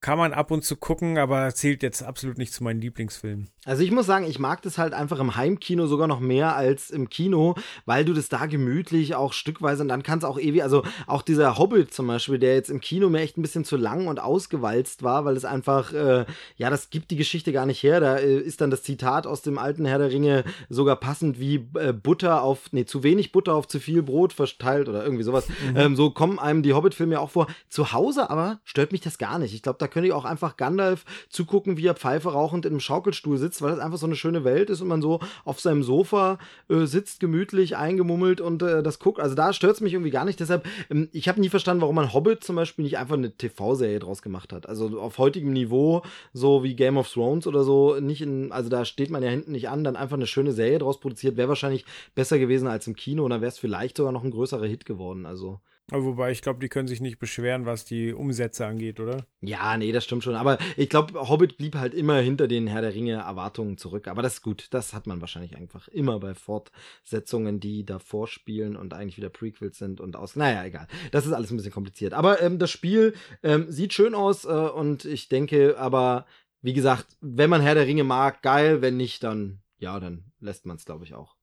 kann 0.03 0.19
man 0.19 0.33
ab 0.33 0.51
und 0.51 0.65
zu 0.65 0.77
gucken, 0.77 1.17
aber 1.17 1.55
zählt 1.55 1.83
jetzt 1.83 2.03
absolut 2.03 2.37
nicht 2.37 2.53
zu 2.53 2.65
meinen 2.65 2.81
Lieblingsfilmen. 2.81 3.49
Also 3.65 3.85
ich 3.85 3.93
muss 3.93 4.07
sagen, 4.07 4.27
ich 4.27 4.41
mag 4.41 4.61
das 4.63 4.77
halt 4.77 4.93
einfach 4.93 5.21
im 5.21 5.37
Heimkino 5.37 5.87
sogar 5.87 6.09
noch 6.09 6.19
mehr 6.19 6.57
als 6.57 6.91
im 6.91 7.09
Kino, 7.09 7.55
weil 7.87 8.05
du 8.05 8.13
das 8.13 8.29
da 8.29 8.47
gemütlich 8.47 9.15
auch 9.15 9.33
stückweise 9.33 9.83
und 9.83 9.89
dann 9.89 10.03
kannst 10.03 10.27
auch 10.27 10.41
ewig, 10.41 10.65
also 10.65 10.83
auch 11.07 11.23
dieser 11.23 11.57
Hobbit 11.57 11.95
zum 11.95 12.09
Beispiel, 12.09 12.41
der 12.41 12.55
jetzt 12.55 12.71
im 12.71 12.81
Kino 12.81 13.09
mir 13.09 13.21
echt 13.21 13.39
ein 13.39 13.43
bisschen 13.43 13.65
zu 13.65 13.77
lang 13.77 14.09
und 14.09 14.19
ausgewalzt 14.19 15.05
war, 15.05 15.25
weil 15.25 15.37
es 15.37 15.45
einfach, 15.45 15.93
äh, 15.93 16.27
ja, 16.57 16.71
das 16.71 16.91
gibt 16.91 17.13
die 17.13 17.17
Geschichte 17.17 17.53
gar 17.53 17.67
nicht 17.67 17.85
her. 17.85 18.01
Da 18.01 18.17
äh, 18.17 18.39
ist 18.39 18.61
dann 18.61 18.73
das 18.73 18.83
Zitat 18.83 19.29
aus 19.29 19.43
dem 19.43 19.57
alten 19.57 19.85
Herr 19.85 19.99
der 19.99 20.11
Ringe 20.11 20.43
sogar 20.69 20.97
passend 20.97 21.39
wie 21.39 21.69
äh, 21.79 21.93
Butter 21.93 22.43
auf, 22.43 22.73
nee, 22.73 22.85
zu 22.85 23.05
wenig 23.05 23.31
Butter 23.31 23.55
auf 23.55 23.69
zu 23.69 23.79
viel 23.79 24.03
Brot 24.03 24.33
verteilt 24.33 24.89
oder 24.89 25.05
irgendwie 25.05 25.23
sowas. 25.23 25.47
Mhm. 25.49 25.77
Ähm, 25.77 25.97
so 25.97 26.11
kommen 26.11 26.41
einem 26.41 26.65
die 26.65 26.73
Hobbit-Filme 26.73 27.15
ja 27.15 27.21
auch 27.21 27.31
vor. 27.31 27.47
Zu 27.69 27.93
Hause 27.93 28.29
aber 28.29 28.59
stört 28.65 28.91
mich 28.91 29.03
das 29.03 29.19
gar 29.19 29.39
nicht. 29.39 29.55
Ich 29.55 29.63
glaube, 29.63 29.79
da 29.79 29.92
könnte 29.93 30.09
ich 30.09 30.13
auch 30.13 30.25
einfach 30.25 30.57
Gandalf 30.57 31.05
zugucken, 31.29 31.77
wie 31.77 31.87
er 31.87 31.95
Pfeife 31.95 32.33
rauchend 32.33 32.67
im 32.67 32.81
Schaukelstuhl 32.81 33.39
sitzt 33.39 33.63
weil 33.63 33.73
es 33.73 33.79
einfach 33.79 33.99
so 33.99 34.07
eine 34.07 34.17
schöne 34.17 34.45
Welt 34.45 34.71
ist 34.71 34.81
und 34.81 34.89
man 34.89 35.01
so 35.01 35.21
auf 35.45 35.61
seinem 35.61 35.83
Sofa 35.83 36.39
äh, 36.69 36.85
sitzt, 36.85 37.21
gemütlich 37.21 37.77
eingemummelt 37.77 38.41
und 38.41 38.63
äh, 38.63 38.83
das 38.83 38.99
guckt. 38.99 39.21
Also 39.21 39.35
da 39.35 39.53
stört 39.53 39.75
es 39.75 39.81
mich 39.81 39.95
irgendwie 39.95 40.11
gar 40.11 40.25
nicht. 40.25 40.41
Deshalb, 40.41 40.67
ähm, 40.91 41.09
ich 41.13 41.29
habe 41.29 41.41
nie 41.41 41.49
verstanden, 41.49 41.81
warum 41.81 41.95
man 41.95 42.13
Hobbit 42.13 42.45
zum 42.45 42.57
Beispiel 42.57 42.85
nicht 42.85 42.99
einfach 42.99 43.17
eine 43.17 43.35
TV-Serie 43.37 44.01
draus 44.01 44.23
gemacht 44.23 44.53
hat. 44.53 44.69
Also 44.69 45.01
auf 45.01 45.19
heutigem 45.19 45.53
Niveau, 45.53 46.03
so 46.33 46.63
wie 46.63 46.75
Game 46.75 46.97
of 46.97 47.11
Thrones 47.11 47.47
oder 47.47 47.65
so, 47.65 47.99
nicht 48.01 48.21
in, 48.21 48.53
also 48.53 48.69
da 48.69 48.85
steht 48.85 49.11
man 49.11 49.23
ja 49.23 49.31
hinten 49.31 49.53
nicht 49.53 49.69
an, 49.69 49.85
dann 49.85 49.97
einfach 49.97 50.17
eine 50.17 50.27
schöne 50.27 50.53
Serie 50.53 50.79
draus 50.79 51.01
produziert, 51.01 51.37
wäre 51.37 51.49
wahrscheinlich 51.49 51.85
besser 52.15 52.39
gewesen 52.39 52.67
als 52.69 52.87
im 52.87 52.97
Kino 52.97 53.25
und 53.25 53.31
dann 53.31 53.41
wäre 53.41 53.51
es 53.51 53.59
vielleicht 53.59 53.97
sogar 53.97 54.13
noch 54.13 54.25
ein 54.25 54.31
größerer 54.31 54.67
Hit 54.67 54.85
geworden. 54.85 55.27
Also. 55.27 55.61
Wobei 55.93 56.31
ich 56.31 56.43
glaube, 56.43 56.61
die 56.61 56.69
können 56.69 56.89
sich 56.89 57.01
nicht 57.01 57.19
beschweren, 57.19 57.67
was 57.67 57.85
die 57.85 58.13
Umsätze 58.13 58.67
angeht, 58.67 59.01
oder? 59.01 59.27
Ja, 59.41 59.77
nee, 59.77 59.93
das 59.93 60.05
stimmt 60.05 60.25
schon. 60.25 60.35
Aber 60.35 60.59
ich 60.77 60.89
glaube, 60.89 61.29
Hobbit 61.29 61.57
blieb 61.57 61.77
halt 61.77 61.95
immer 61.95 62.19
hinter 62.19 62.49
den 62.49 62.67
Herr 62.67 62.81
der 62.81 62.95
Ringe 62.95 63.15
Erwartungen 63.15 63.77
zurück. 63.77 64.09
Aber 64.09 64.23
das 64.23 64.35
ist 64.35 64.43
gut. 64.43 64.69
Das 64.71 64.95
hat 64.95 65.07
man 65.07 65.21
wahrscheinlich 65.21 65.57
einfach 65.57 65.89
immer 65.89 66.19
bei 66.19 66.35
Fortsetzungen, 66.35 67.61
die 67.61 67.85
davor 67.85 68.27
spielen 68.27 68.77
und 68.77 68.95
eigentlich 68.95 69.17
wieder 69.17 69.29
Prequels 69.29 69.79
sind 69.79 70.01
und 70.01 70.17
aus. 70.17 70.37
Naja, 70.37 70.65
egal. 70.65 70.89
Das 71.11 71.27
ist 71.27 71.33
alles 71.33 71.51
ein 71.51 71.57
bisschen 71.57 71.73
kompliziert. 71.73 72.15
Aber 72.15 72.41
ähm, 72.41 72.59
das 72.59 72.71
Spiel 72.71 73.15
ähm, 73.43 73.71
sieht 73.71 73.93
schön 73.93 74.15
aus 74.15 74.45
äh, 74.45 74.49
und 74.49 75.05
ich 75.05 75.29
denke, 75.29 75.77
aber 75.79 76.27
wie 76.61 76.73
gesagt, 76.73 77.17
wenn 77.21 77.51
man 77.51 77.61
Herr 77.61 77.75
der 77.75 77.87
Ringe 77.87 78.05
mag, 78.05 78.43
geil. 78.43 78.83
Wenn 78.83 78.97
nicht, 78.97 79.25
dann 79.25 79.63
ja, 79.83 79.99
dann 79.99 80.33
lässt 80.39 80.65
man 80.65 80.77
es, 80.77 80.85
glaube 80.85 81.05
ich, 81.05 81.13
auch. 81.13 81.37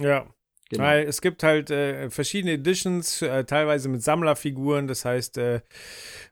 Ja, 0.00 0.32
Genau. 0.70 0.84
Weil 0.84 1.08
es 1.08 1.20
gibt 1.20 1.42
halt 1.42 1.70
äh, 1.70 2.10
verschiedene 2.10 2.52
Editions, 2.52 3.22
äh, 3.22 3.44
teilweise 3.44 3.88
mit 3.88 4.04
Sammlerfiguren. 4.04 4.86
Das 4.86 5.04
heißt, 5.04 5.36
äh, 5.38 5.62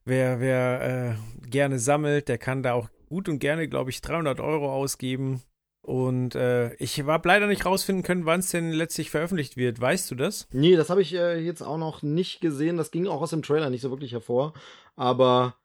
wer, 0.05 0.39
wer 0.39 1.17
äh, 1.43 1.49
gerne 1.49 1.81
sammelt, 1.81 2.29
der 2.29 2.39
kann 2.39 2.63
da 2.63 2.75
auch 2.75 2.89
gut 3.09 3.29
und 3.29 3.41
gerne, 3.41 3.69
glaube 3.69 3.91
ich, 3.91 4.01
300 4.01 4.39
Euro 4.39 4.73
ausgeben. 4.73 5.43
Und 5.83 6.37
äh, 6.37 6.73
ich 6.75 7.01
habe 7.01 7.29
leider 7.29 7.49
nicht 7.49 7.67
rausfinden 7.67 8.05
können, 8.05 8.27
wann 8.27 8.39
es 8.41 8.51
denn 8.51 8.71
letztlich 8.71 9.11
veröffentlicht 9.11 9.57
wird. 9.57 9.81
Weißt 9.81 10.09
du 10.09 10.15
das? 10.15 10.47
Nee, 10.53 10.77
das 10.77 10.89
habe 10.89 11.03
ich 11.03 11.15
äh, 11.15 11.41
jetzt 11.41 11.63
auch 11.63 11.79
noch 11.79 12.03
nicht 12.03 12.41
gesehen. 12.41 12.77
Das 12.77 12.93
ging 12.93 13.09
auch 13.09 13.23
aus 13.23 13.31
dem 13.31 13.43
Trailer 13.43 13.71
nicht 13.71 13.81
so 13.81 13.91
wirklich 13.91 14.13
hervor. 14.13 14.55
Aber 14.95 15.57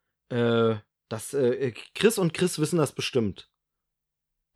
das, 1.10 1.38
Chris 1.94 2.18
und 2.18 2.34
Chris 2.34 2.58
wissen 2.58 2.80
das 2.80 2.92
bestimmt. 2.92 3.53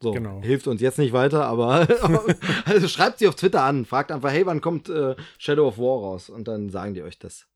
So, 0.01 0.11
genau. 0.11 0.41
hilft 0.41 0.67
uns 0.67 0.79
jetzt 0.79 0.99
nicht 0.99 1.13
weiter, 1.13 1.45
aber 1.45 1.87
also 2.65 2.87
schreibt 2.87 3.19
sie 3.19 3.27
auf 3.27 3.35
Twitter 3.35 3.63
an, 3.63 3.85
fragt 3.85 4.11
einfach, 4.11 4.31
hey, 4.31 4.45
wann 4.45 4.61
kommt 4.61 4.89
äh, 4.89 5.15
Shadow 5.37 5.67
of 5.67 5.79
War 5.79 5.99
raus? 6.01 6.29
Und 6.29 6.47
dann 6.47 6.69
sagen 6.69 6.93
die 6.93 7.01
euch 7.01 7.17
das. 7.17 7.47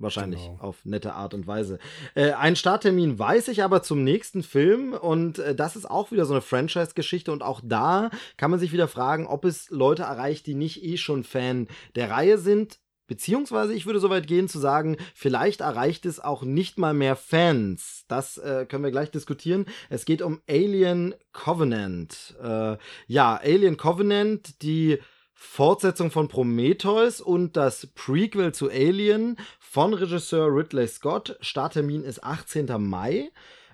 Wahrscheinlich 0.00 0.40
genau. 0.40 0.60
auf 0.60 0.84
nette 0.84 1.14
Art 1.14 1.34
und 1.34 1.48
Weise. 1.48 1.80
Äh, 2.14 2.30
einen 2.32 2.54
Starttermin 2.54 3.18
weiß 3.18 3.48
ich 3.48 3.64
aber 3.64 3.82
zum 3.82 4.04
nächsten 4.04 4.44
Film 4.44 4.92
und 4.92 5.40
äh, 5.40 5.56
das 5.56 5.74
ist 5.74 5.90
auch 5.90 6.12
wieder 6.12 6.24
so 6.24 6.34
eine 6.34 6.40
Franchise-Geschichte 6.40 7.32
und 7.32 7.42
auch 7.42 7.60
da 7.64 8.10
kann 8.36 8.52
man 8.52 8.60
sich 8.60 8.72
wieder 8.72 8.86
fragen, 8.86 9.26
ob 9.26 9.44
es 9.44 9.70
Leute 9.70 10.04
erreicht, 10.04 10.46
die 10.46 10.54
nicht 10.54 10.84
eh 10.84 10.98
schon 10.98 11.24
Fan 11.24 11.66
der 11.96 12.10
Reihe 12.10 12.38
sind 12.38 12.78
Beziehungsweise 13.08 13.74
ich 13.74 13.86
würde 13.86 13.98
so 13.98 14.10
weit 14.10 14.26
gehen 14.26 14.48
zu 14.48 14.58
sagen, 14.58 14.98
vielleicht 15.14 15.62
erreicht 15.62 16.06
es 16.06 16.20
auch 16.20 16.42
nicht 16.42 16.78
mal 16.78 16.94
mehr 16.94 17.16
Fans. 17.16 18.04
Das 18.06 18.38
äh, 18.38 18.66
können 18.68 18.84
wir 18.84 18.90
gleich 18.90 19.10
diskutieren. 19.10 19.64
Es 19.88 20.04
geht 20.04 20.22
um 20.22 20.40
Alien 20.48 21.14
Covenant. 21.32 22.36
Äh, 22.40 22.76
ja, 23.06 23.36
Alien 23.42 23.78
Covenant, 23.78 24.62
die 24.62 24.98
Fortsetzung 25.32 26.10
von 26.10 26.28
Prometheus 26.28 27.22
und 27.22 27.56
das 27.56 27.86
Prequel 27.86 28.52
zu 28.52 28.68
Alien 28.68 29.36
von 29.58 29.94
Regisseur 29.94 30.54
Ridley 30.54 30.86
Scott. 30.86 31.38
Starttermin 31.40 32.04
ist 32.04 32.22
18. 32.22 32.66
Mai 32.78 33.30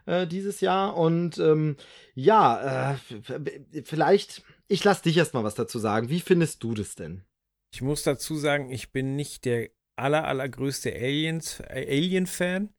äh, 0.07 0.29
dieses 0.29 0.61
Jahr. 0.61 0.97
Und 0.97 1.39
ähm, 1.39 1.77
ja, 2.15 2.93
äh, 2.93 3.83
vielleicht, 3.83 4.43
ich 4.69 4.85
lasse 4.85 5.03
dich 5.03 5.17
erstmal 5.17 5.43
was 5.43 5.57
dazu 5.57 5.81
sagen. 5.81 6.09
Wie 6.09 6.21
findest 6.21 6.63
du 6.63 6.75
das 6.75 6.95
denn? 6.95 7.25
Ich 7.75 7.83
muss 7.83 8.05
dazu 8.05 8.37
sagen, 8.37 8.71
ich 8.71 8.93
bin 8.93 9.17
nicht 9.17 9.45
der 9.45 9.69
aller, 9.97 10.29
allergrößte 10.29 10.95
Aliens, 10.95 11.59
äh, 11.59 11.85
Alien-Fan. 11.89 12.73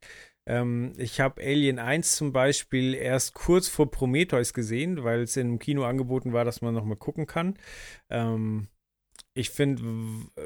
Ähm, 0.45 0.93
ich 0.95 1.19
habe 1.19 1.41
Alien 1.41 1.79
1 1.79 2.15
zum 2.15 2.31
Beispiel 2.31 2.93
erst 2.93 3.33
kurz 3.33 3.67
vor 3.67 3.91
Prometheus 3.91 4.53
gesehen, 4.53 5.03
weil 5.03 5.23
es 5.23 5.35
im 5.35 5.59
Kino 5.59 5.83
angeboten 5.83 6.31
war, 6.31 6.45
dass 6.45 6.61
man 6.61 6.73
nochmal 6.73 6.95
gucken 6.95 7.27
kann. 7.27 7.59
Ähm, 8.09 8.69
ich 9.37 9.49
finde 9.49 9.83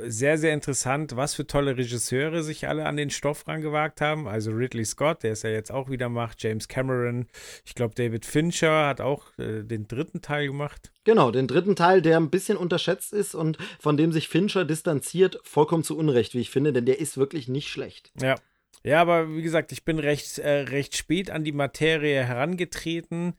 sehr, 0.07 0.39
sehr 0.39 0.51
interessant, 0.51 1.15
was 1.15 1.35
für 1.35 1.45
tolle 1.45 1.77
Regisseure 1.77 2.41
sich 2.41 2.67
alle 2.67 2.87
an 2.87 2.97
den 2.97 3.11
Stoff 3.11 3.47
rangewagt 3.47 4.01
haben. 4.01 4.27
Also 4.27 4.49
Ridley 4.49 4.83
Scott, 4.83 5.21
der 5.21 5.33
es 5.33 5.43
ja 5.43 5.51
jetzt 5.51 5.71
auch 5.71 5.91
wieder 5.91 6.09
macht, 6.09 6.41
James 6.41 6.67
Cameron, 6.67 7.27
ich 7.65 7.75
glaube 7.75 7.93
David 7.93 8.25
Fincher 8.25 8.87
hat 8.87 8.99
auch 8.99 9.37
äh, 9.37 9.61
den 9.63 9.87
dritten 9.87 10.23
Teil 10.23 10.47
gemacht. 10.47 10.91
Genau, 11.03 11.29
den 11.29 11.47
dritten 11.47 11.75
Teil, 11.75 12.01
der 12.01 12.17
ein 12.17 12.31
bisschen 12.31 12.57
unterschätzt 12.57 13.13
ist 13.13 13.35
und 13.35 13.59
von 13.79 13.95
dem 13.95 14.11
sich 14.11 14.27
Fincher 14.27 14.65
distanziert, 14.65 15.39
vollkommen 15.43 15.83
zu 15.83 15.95
Unrecht, 15.95 16.33
wie 16.33 16.41
ich 16.41 16.49
finde, 16.49 16.73
denn 16.73 16.87
der 16.87 16.99
ist 16.99 17.15
wirklich 17.15 17.47
nicht 17.47 17.69
schlecht. 17.69 18.11
Ja. 18.19 18.35
Ja, 18.83 19.01
aber 19.01 19.35
wie 19.35 19.41
gesagt, 19.43 19.71
ich 19.71 19.85
bin 19.85 19.99
recht, 19.99 20.39
äh, 20.39 20.61
recht 20.61 20.97
spät 20.97 21.29
an 21.29 21.43
die 21.43 21.51
Materie 21.51 22.23
herangetreten 22.23 23.35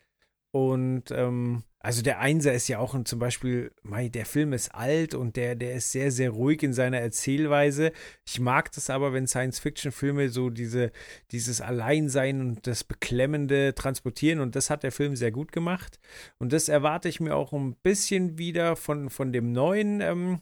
und 0.52 1.10
ähm, 1.10 1.64
also 1.82 2.02
der 2.02 2.20
Einser 2.20 2.52
ist 2.52 2.68
ja 2.68 2.78
auch 2.78 2.94
ein, 2.94 3.06
zum 3.06 3.18
Beispiel, 3.18 3.72
mei, 3.82 4.10
der 4.10 4.26
Film 4.26 4.52
ist 4.52 4.74
alt 4.74 5.14
und 5.14 5.36
der, 5.36 5.54
der 5.56 5.72
ist 5.74 5.92
sehr, 5.92 6.10
sehr 6.10 6.28
ruhig 6.28 6.62
in 6.62 6.74
seiner 6.74 6.98
Erzählweise. 6.98 7.92
Ich 8.26 8.38
mag 8.38 8.70
das 8.72 8.90
aber, 8.90 9.14
wenn 9.14 9.26
Science-Fiction-Filme 9.26 10.28
so 10.28 10.50
diese, 10.50 10.92
dieses 11.30 11.62
Alleinsein 11.62 12.42
und 12.42 12.66
das 12.66 12.84
Beklemmende 12.84 13.74
transportieren 13.74 14.40
und 14.40 14.56
das 14.56 14.68
hat 14.68 14.82
der 14.82 14.92
Film 14.92 15.16
sehr 15.16 15.32
gut 15.32 15.52
gemacht. 15.52 15.98
Und 16.38 16.52
das 16.52 16.68
erwarte 16.68 17.08
ich 17.08 17.18
mir 17.18 17.34
auch 17.34 17.54
ein 17.54 17.74
bisschen 17.76 18.36
wieder 18.36 18.76
von, 18.76 19.08
von 19.08 19.32
dem 19.32 19.50
neuen 19.52 20.02
ähm, 20.02 20.40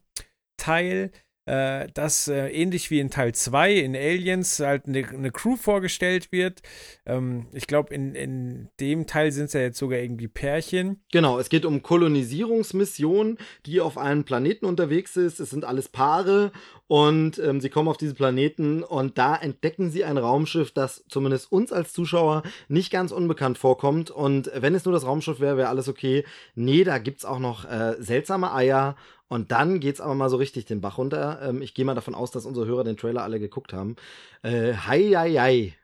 Teil. 0.57 1.13
Äh, 1.49 1.89
dass 1.95 2.29
äh, 2.29 2.49
ähnlich 2.49 2.91
wie 2.91 3.01
in 3.01 3.09
Teil 3.09 3.35
2 3.35 3.73
in 3.73 3.97
Aliens 3.97 4.61
halt 4.61 4.87
eine 4.87 5.01
ne 5.01 5.31
Crew 5.31 5.57
vorgestellt 5.57 6.31
wird. 6.31 6.61
Ähm, 7.07 7.47
ich 7.53 7.67
glaube, 7.67 7.95
in, 7.95 8.15
in 8.15 8.69
dem 8.81 9.07
Teil 9.07 9.33
sind 9.33 9.47
es 9.47 9.55
ja 9.55 9.61
jetzt 9.61 9.79
sogar 9.79 9.99
irgendwie 9.99 10.29
Pärchen. 10.29 11.01
Genau, 11.11 11.39
es 11.39 11.49
geht 11.49 11.65
um 11.65 11.83
Kolonisierungsmissionen, 11.83 13.39
die 13.65 13.81
auf 13.81 13.97
einem 13.97 14.25
Planeten 14.25 14.67
unterwegs 14.67 15.17
ist. 15.17 15.41
Es 15.41 15.49
sind 15.49 15.65
alles 15.65 15.89
Paare 15.89 16.53
und 16.87 17.39
ähm, 17.39 17.63
sie 17.63 17.71
kommen 17.71 17.89
auf 17.89 17.97
diese 17.97 18.15
Planeten 18.15 18.83
und 18.83 19.17
da 19.17 19.35
entdecken 19.35 19.91
sie 19.91 20.05
ein 20.05 20.19
Raumschiff, 20.19 20.73
das 20.73 21.05
zumindest 21.09 21.51
uns 21.51 21.73
als 21.73 21.95
Zuschauer 21.95 22.43
nicht 22.69 22.93
ganz 22.93 23.11
unbekannt 23.11 23.57
vorkommt. 23.57 24.11
Und 24.11 24.51
wenn 24.55 24.75
es 24.75 24.85
nur 24.85 24.93
das 24.93 25.07
Raumschiff 25.07 25.41
wäre, 25.41 25.57
wäre 25.57 25.69
alles 25.71 25.89
okay. 25.89 26.25
Nee, 26.55 26.85
da 26.85 26.99
gibt 26.99 27.19
es 27.19 27.25
auch 27.25 27.39
noch 27.39 27.65
äh, 27.65 27.97
seltsame 28.01 28.53
Eier. 28.53 28.97
Und 29.29 29.53
dann 29.53 29.81
geht 29.81 29.97
es 29.97 30.01
aber 30.01 30.15
mal 30.15 30.31
so 30.31 30.37
richtig 30.37 30.65
den 30.65 30.81
Bach 30.81 30.99
runter. 30.99 31.41
Ähm, 31.43 31.63
ich 31.63 31.75
gehe 31.75 31.85
mal 31.85 31.95
davon 31.95 32.15
aus, 32.15 32.31
dass 32.31 32.47
unsere 32.47 32.67
Hörer 32.67 32.85
den 32.85 32.97
Trailer 32.97 33.23
alle 33.23 33.39
geguckt 33.39 33.73
haben. 33.73 33.97
Äh, 34.43 34.73
hi, 34.75 35.13
hi, 35.13 35.35
hi. 35.35 35.75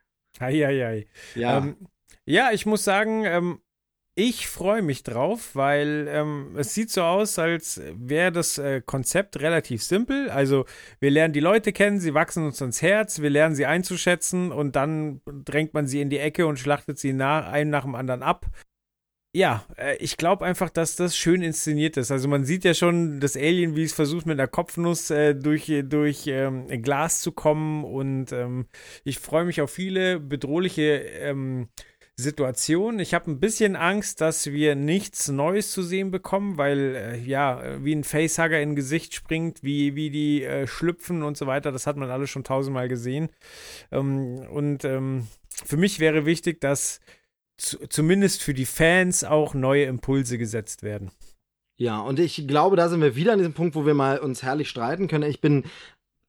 Hi, 0.40 0.60
hi, 0.60 0.80
hi. 0.80 1.06
Ja. 1.34 1.58
Ähm, 1.58 1.76
ja, 2.26 2.50
ich 2.52 2.64
muss 2.64 2.84
sagen, 2.84 3.24
ähm, 3.24 3.60
ich 4.16 4.46
freue 4.46 4.80
mich 4.80 5.02
drauf, 5.02 5.56
weil 5.56 6.06
ähm, 6.08 6.54
es 6.56 6.72
sieht 6.72 6.90
so 6.90 7.02
aus, 7.02 7.38
als 7.38 7.80
wäre 7.94 8.30
das 8.30 8.58
äh, 8.58 8.80
Konzept 8.80 9.40
relativ 9.40 9.82
simpel. 9.82 10.30
Also 10.30 10.66
wir 11.00 11.10
lernen 11.10 11.34
die 11.34 11.40
Leute 11.40 11.72
kennen, 11.72 11.98
sie 11.98 12.14
wachsen 12.14 12.46
uns 12.46 12.60
ins 12.60 12.80
Herz, 12.80 13.20
wir 13.20 13.30
lernen 13.30 13.56
sie 13.56 13.66
einzuschätzen 13.66 14.52
und 14.52 14.76
dann 14.76 15.20
drängt 15.26 15.74
man 15.74 15.88
sie 15.88 16.00
in 16.00 16.10
die 16.10 16.20
Ecke 16.20 16.46
und 16.46 16.60
schlachtet 16.60 16.98
sie 16.98 17.12
nach, 17.12 17.48
einen 17.48 17.70
nach 17.70 17.82
dem 17.82 17.96
anderen 17.96 18.22
ab. 18.22 18.46
Ja, 19.36 19.64
äh, 19.76 19.96
ich 19.96 20.16
glaube 20.16 20.44
einfach, 20.44 20.70
dass 20.70 20.94
das 20.94 21.16
schön 21.16 21.42
inszeniert 21.42 21.96
ist. 21.96 22.12
Also 22.12 22.28
man 22.28 22.44
sieht 22.44 22.62
ja 22.62 22.72
schon 22.72 23.18
das 23.18 23.36
Alien, 23.36 23.74
wie 23.74 23.82
es 23.82 23.92
versucht 23.92 24.26
mit 24.26 24.38
einer 24.38 24.46
Kopfnuss 24.46 25.10
äh, 25.10 25.34
durch, 25.34 25.72
durch 25.86 26.28
ähm, 26.28 26.68
Glas 26.82 27.20
zu 27.20 27.32
kommen 27.32 27.82
und 27.82 28.30
ähm, 28.30 28.66
ich 29.02 29.18
freue 29.18 29.44
mich 29.44 29.60
auf 29.60 29.72
viele 29.72 30.20
bedrohliche 30.20 30.98
ähm, 30.98 31.68
Situation. 32.16 33.00
Ich 33.00 33.12
habe 33.12 33.28
ein 33.28 33.40
bisschen 33.40 33.74
Angst, 33.74 34.20
dass 34.20 34.46
wir 34.52 34.76
nichts 34.76 35.26
Neues 35.26 35.72
zu 35.72 35.82
sehen 35.82 36.12
bekommen, 36.12 36.56
weil 36.56 36.94
äh, 36.94 37.18
ja, 37.18 37.82
wie 37.84 37.92
ein 37.92 38.04
Facehugger 38.04 38.60
in 38.60 38.76
Gesicht 38.76 39.14
springt, 39.14 39.64
wie, 39.64 39.96
wie 39.96 40.10
die 40.10 40.44
äh, 40.44 40.68
schlüpfen 40.68 41.24
und 41.24 41.36
so 41.36 41.48
weiter, 41.48 41.72
das 41.72 41.88
hat 41.88 41.96
man 41.96 42.08
alles 42.08 42.30
schon 42.30 42.44
tausendmal 42.44 42.86
gesehen. 42.86 43.30
Ähm, 43.90 44.46
und 44.48 44.84
ähm, 44.84 45.26
für 45.48 45.76
mich 45.76 45.98
wäre 45.98 46.24
wichtig, 46.24 46.60
dass 46.60 47.00
zumindest 47.56 48.42
für 48.42 48.54
die 48.54 48.66
Fans 48.66 49.24
auch 49.24 49.54
neue 49.54 49.84
Impulse 49.84 50.38
gesetzt 50.38 50.82
werden. 50.82 51.10
Ja, 51.76 52.00
und 52.00 52.20
ich 52.20 52.46
glaube, 52.46 52.76
da 52.76 52.88
sind 52.88 53.00
wir 53.00 53.16
wieder 53.16 53.32
an 53.32 53.38
diesem 53.38 53.54
Punkt, 53.54 53.74
wo 53.74 53.84
wir 53.84 53.94
mal 53.94 54.18
uns 54.18 54.42
herrlich 54.42 54.68
streiten 54.68 55.08
können. 55.08 55.28
Ich 55.28 55.40
bin 55.40 55.64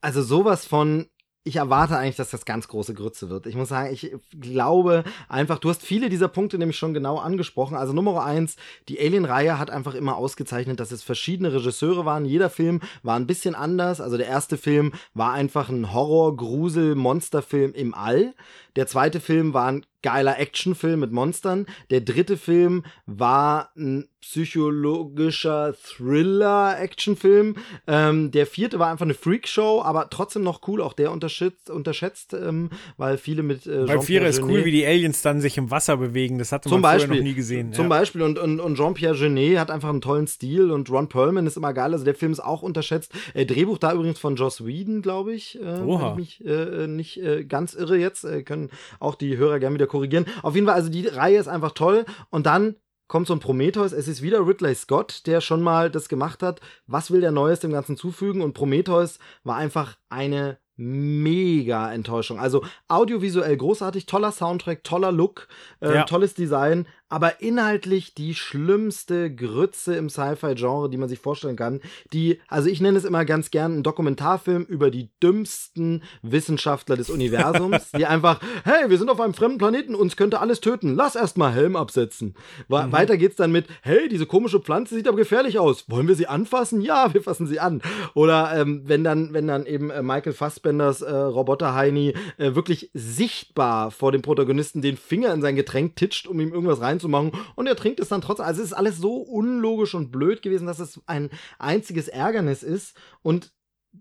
also 0.02 0.22
sowas 0.22 0.66
von 0.66 1.08
ich 1.48 1.58
erwarte 1.58 1.96
eigentlich, 1.96 2.16
dass 2.16 2.32
das 2.32 2.44
ganz 2.44 2.68
große 2.68 2.96
Grütze 2.96 3.30
wird. 3.30 3.46
Ich 3.46 3.56
muss 3.56 3.70
sagen, 3.70 3.94
ich 3.94 4.12
glaube 4.42 5.04
einfach, 5.30 5.60
du 5.60 5.70
hast 5.70 5.84
viele 5.84 6.10
dieser 6.10 6.28
Punkte 6.28 6.58
nämlich 6.58 6.76
schon 6.76 6.96
genau 6.96 7.20
angesprochen. 7.20 7.78
Also 7.78 7.94
Nummer 7.94 8.26
eins, 8.26 8.56
die 8.90 9.00
Alien-Reihe 9.00 9.60
hat 9.60 9.70
einfach 9.70 9.94
immer 9.94 10.18
ausgezeichnet, 10.18 10.80
dass 10.80 10.92
es 10.92 11.04
verschiedene 11.04 11.54
Regisseure 11.54 12.04
waren. 12.04 12.26
Jeder 12.26 12.50
Film 12.50 12.82
war 13.04 13.16
ein 13.16 13.28
bisschen 13.28 13.54
anders. 13.54 14.02
Also 14.02 14.18
der 14.18 14.26
erste 14.26 14.58
Film 14.58 14.92
war 15.14 15.34
einfach 15.34 15.70
ein 15.70 15.94
Horror, 15.94 16.36
Grusel, 16.36 16.96
Monsterfilm 16.96 17.74
im 17.74 17.94
All. 17.94 18.34
Der 18.76 18.88
zweite 18.88 19.20
Film 19.20 19.54
war 19.54 19.68
ein 19.68 19.86
geiler 20.02 20.40
Actionfilm 20.40 21.00
mit 21.00 21.12
Monstern. 21.12 21.66
Der 21.90 22.02
dritte 22.02 22.38
Film 22.38 22.84
war 23.06 23.72
ein 23.76 24.08
psychologischer 24.22 25.76
Thriller-Actionfilm. 25.84 27.58
Ähm, 27.86 28.32
der 28.32 28.48
vierte 28.48 28.80
war 28.80 28.90
einfach 28.90 29.06
eine 29.06 29.14
Freakshow, 29.14 29.84
aber 29.84 30.10
trotzdem 30.10 30.42
noch 30.42 30.68
cool. 30.68 30.82
Auch 30.82 30.94
der 30.94 31.12
unterschätzt, 31.12 31.70
unterschätzt 31.70 32.34
ähm, 32.34 32.72
weil 32.98 33.20
viele 33.20 33.44
mit. 33.44 33.68
Äh, 33.68 33.88
weil 33.88 34.02
Vierer 34.02 34.28
ist 34.28 34.42
cool, 34.42 34.66
wie 34.66 34.72
die 34.72 34.86
Aliens 34.86 35.22
dann 35.22 35.42
sich 35.42 35.58
im 35.58 35.70
Wasser 35.70 35.98
bewegen. 35.98 36.40
Das 36.40 36.52
hatte 36.52 36.70
man 36.70 36.82
Beispiel, 36.82 37.08
vorher 37.08 37.24
noch 37.24 37.30
nie 37.30 37.36
gesehen. 37.36 37.72
Zum 37.74 37.86
ja. 37.86 37.90
Beispiel. 37.90 38.24
Und, 38.24 38.40
und, 38.40 38.60
und 38.60 38.76
Jean-Pierre 38.76 39.16
Genet 39.16 39.60
hat 39.60 39.70
einfach 39.70 39.90
einen 39.90 40.02
tollen 40.02 40.28
Stil 40.28 40.72
und 40.72 40.90
Ron 40.90 41.08
Perlman 41.08 41.46
ist 41.46 41.58
immer 41.58 41.74
geil. 41.74 41.94
Also 41.94 42.04
der 42.04 42.16
Film 42.16 42.32
ist 42.32 42.40
auch 42.40 42.64
unterschätzt. 42.64 43.14
Äh, 43.36 43.46
Drehbuch 43.46 43.78
da 43.78 43.94
übrigens 43.94 44.18
von 44.18 44.36
Joss 44.36 44.66
Whedon, 44.66 45.04
glaube 45.04 45.36
ich. 45.36 45.62
Äh, 45.62 45.82
Oha. 45.82 46.16
Wenn 46.16 46.24
ich 46.24 46.40
mich 46.40 46.46
äh, 46.48 46.88
nicht 46.88 47.22
äh, 47.22 47.46
ganz 47.46 47.76
irre 47.76 47.98
jetzt. 47.98 48.24
Äh, 48.24 48.42
können 48.42 48.72
auch 49.00 49.14
die 49.14 49.38
Hörer 49.38 49.60
gerne 49.60 49.76
wieder 49.76 49.85
korrigieren. 49.88 50.26
Auf 50.42 50.56
jeden 50.56 50.68
Fall, 50.68 50.76
also 50.76 50.90
die 50.90 51.08
Reihe 51.08 51.40
ist 51.40 51.48
einfach 51.48 51.72
toll. 51.72 52.06
Und 52.30 52.46
dann 52.46 52.76
kommt 53.08 53.28
so 53.28 53.34
ein 53.34 53.40
Prometheus. 53.40 53.92
Es 53.92 54.08
ist 54.08 54.22
wieder 54.22 54.46
Ridley 54.46 54.76
Scott, 54.76 55.28
der 55.28 55.42
schon 55.42 55.62
mal 55.62 55.90
das 55.90 56.10
gemacht 56.10 56.42
hat. 56.42 56.62
Was 56.88 57.12
will 57.12 57.22
der 57.22 57.32
Neues 57.32 57.60
dem 57.60 57.72
Ganzen 57.72 57.98
zufügen? 57.98 58.42
Und 58.42 58.54
Prometheus 58.54 59.20
war 59.44 59.58
einfach 59.58 59.98
eine 60.10 60.58
mega 60.78 61.92
Enttäuschung. 61.94 62.40
Also 62.40 62.64
audiovisuell 62.88 63.56
großartig, 63.56 64.06
toller 64.06 64.32
Soundtrack, 64.32 64.84
toller 64.84 65.12
Look, 65.12 65.48
äh, 65.80 65.96
ja. 65.96 66.04
tolles 66.04 66.34
Design, 66.34 66.88
aber 67.16 67.40
inhaltlich 67.40 68.14
die 68.14 68.36
schlimmste 68.36 69.34
Grütze 69.34 69.96
im 69.96 70.10
Sci-Fi-Genre, 70.10 70.90
die 70.90 70.98
man 70.98 71.08
sich 71.08 71.20
vorstellen 71.20 71.56
kann. 71.56 71.80
Die, 72.12 72.42
also 72.50 72.68
ich 72.68 72.82
nenne 72.82 72.98
es 72.98 73.06
immer 73.06 73.24
ganz 73.24 73.52
gern 73.52 73.72
einen 73.72 73.84
Dokumentarfilm 73.84 74.64
über 74.64 74.92
die 74.92 75.08
dümmsten 75.24 76.04
Wissenschaftler 76.24 76.98
des 76.98 77.10
Universums, 77.10 77.92
die 77.98 78.06
einfach, 78.06 78.42
hey, 78.66 78.90
wir 78.90 78.98
sind 78.98 79.10
auf 79.10 79.22
einem 79.22 79.34
fremden 79.34 79.60
Planeten, 79.60 79.96
uns 79.96 80.18
könnte 80.18 80.42
alles 80.42 80.60
töten, 80.60 80.94
lass 80.94 81.16
erstmal 81.16 81.54
Helm 81.54 81.78
absetzen. 81.78 82.36
Mhm. 82.68 82.92
Weiter 82.92 83.16
geht's 83.16 83.38
dann 83.38 83.54
mit, 83.54 83.68
hey, 83.82 84.10
diese 84.10 84.26
komische 84.26 84.60
Pflanze 84.60 84.96
sieht 84.96 85.08
aber 85.08 85.16
gefährlich 85.16 85.58
aus, 85.58 85.90
wollen 85.90 86.10
wir 86.10 86.16
sie 86.16 86.28
anfassen? 86.28 86.82
Ja, 86.82 87.14
wir 87.14 87.24
fassen 87.24 87.48
sie 87.48 87.62
an. 87.62 87.82
Oder 88.14 88.52
ähm, 88.58 88.82
wenn 88.88 89.06
dann, 89.06 89.34
wenn 89.34 89.48
dann 89.48 89.66
eben 89.66 89.90
äh, 89.90 90.04
Michael 90.04 90.34
Fassbenders 90.34 91.02
äh, 91.02 91.16
Roboter 91.16 91.76
Heini 91.76 92.14
äh, 92.38 92.56
wirklich 92.56 92.92
sichtbar 92.94 93.92
vor 93.92 94.12
dem 94.12 94.22
Protagonisten 94.22 94.82
den 94.82 94.98
Finger 94.98 95.34
in 95.34 95.42
sein 95.42 95.56
Getränk 95.56 95.96
titscht, 95.96 96.28
um 96.28 96.42
ihm 96.42 96.52
irgendwas 96.52 96.82
rein 97.06 97.16
reinzumachen 97.16 97.32
und 97.56 97.68
er 97.68 97.76
trinkt 97.76 98.00
es 98.00 98.10
dann 98.10 98.22
trotzdem. 98.22 98.46
Also 98.46 98.62
es 98.62 98.68
ist 98.68 98.74
alles 98.74 98.98
so 98.98 99.18
unlogisch 99.18 99.96
und 99.96 100.12
blöd 100.12 100.42
gewesen, 100.42 100.68
dass 100.68 100.80
es 100.80 101.02
ein 101.06 101.30
einziges 101.60 102.08
Ärgernis 102.08 102.64
ist 102.64 102.96
und 103.22 103.52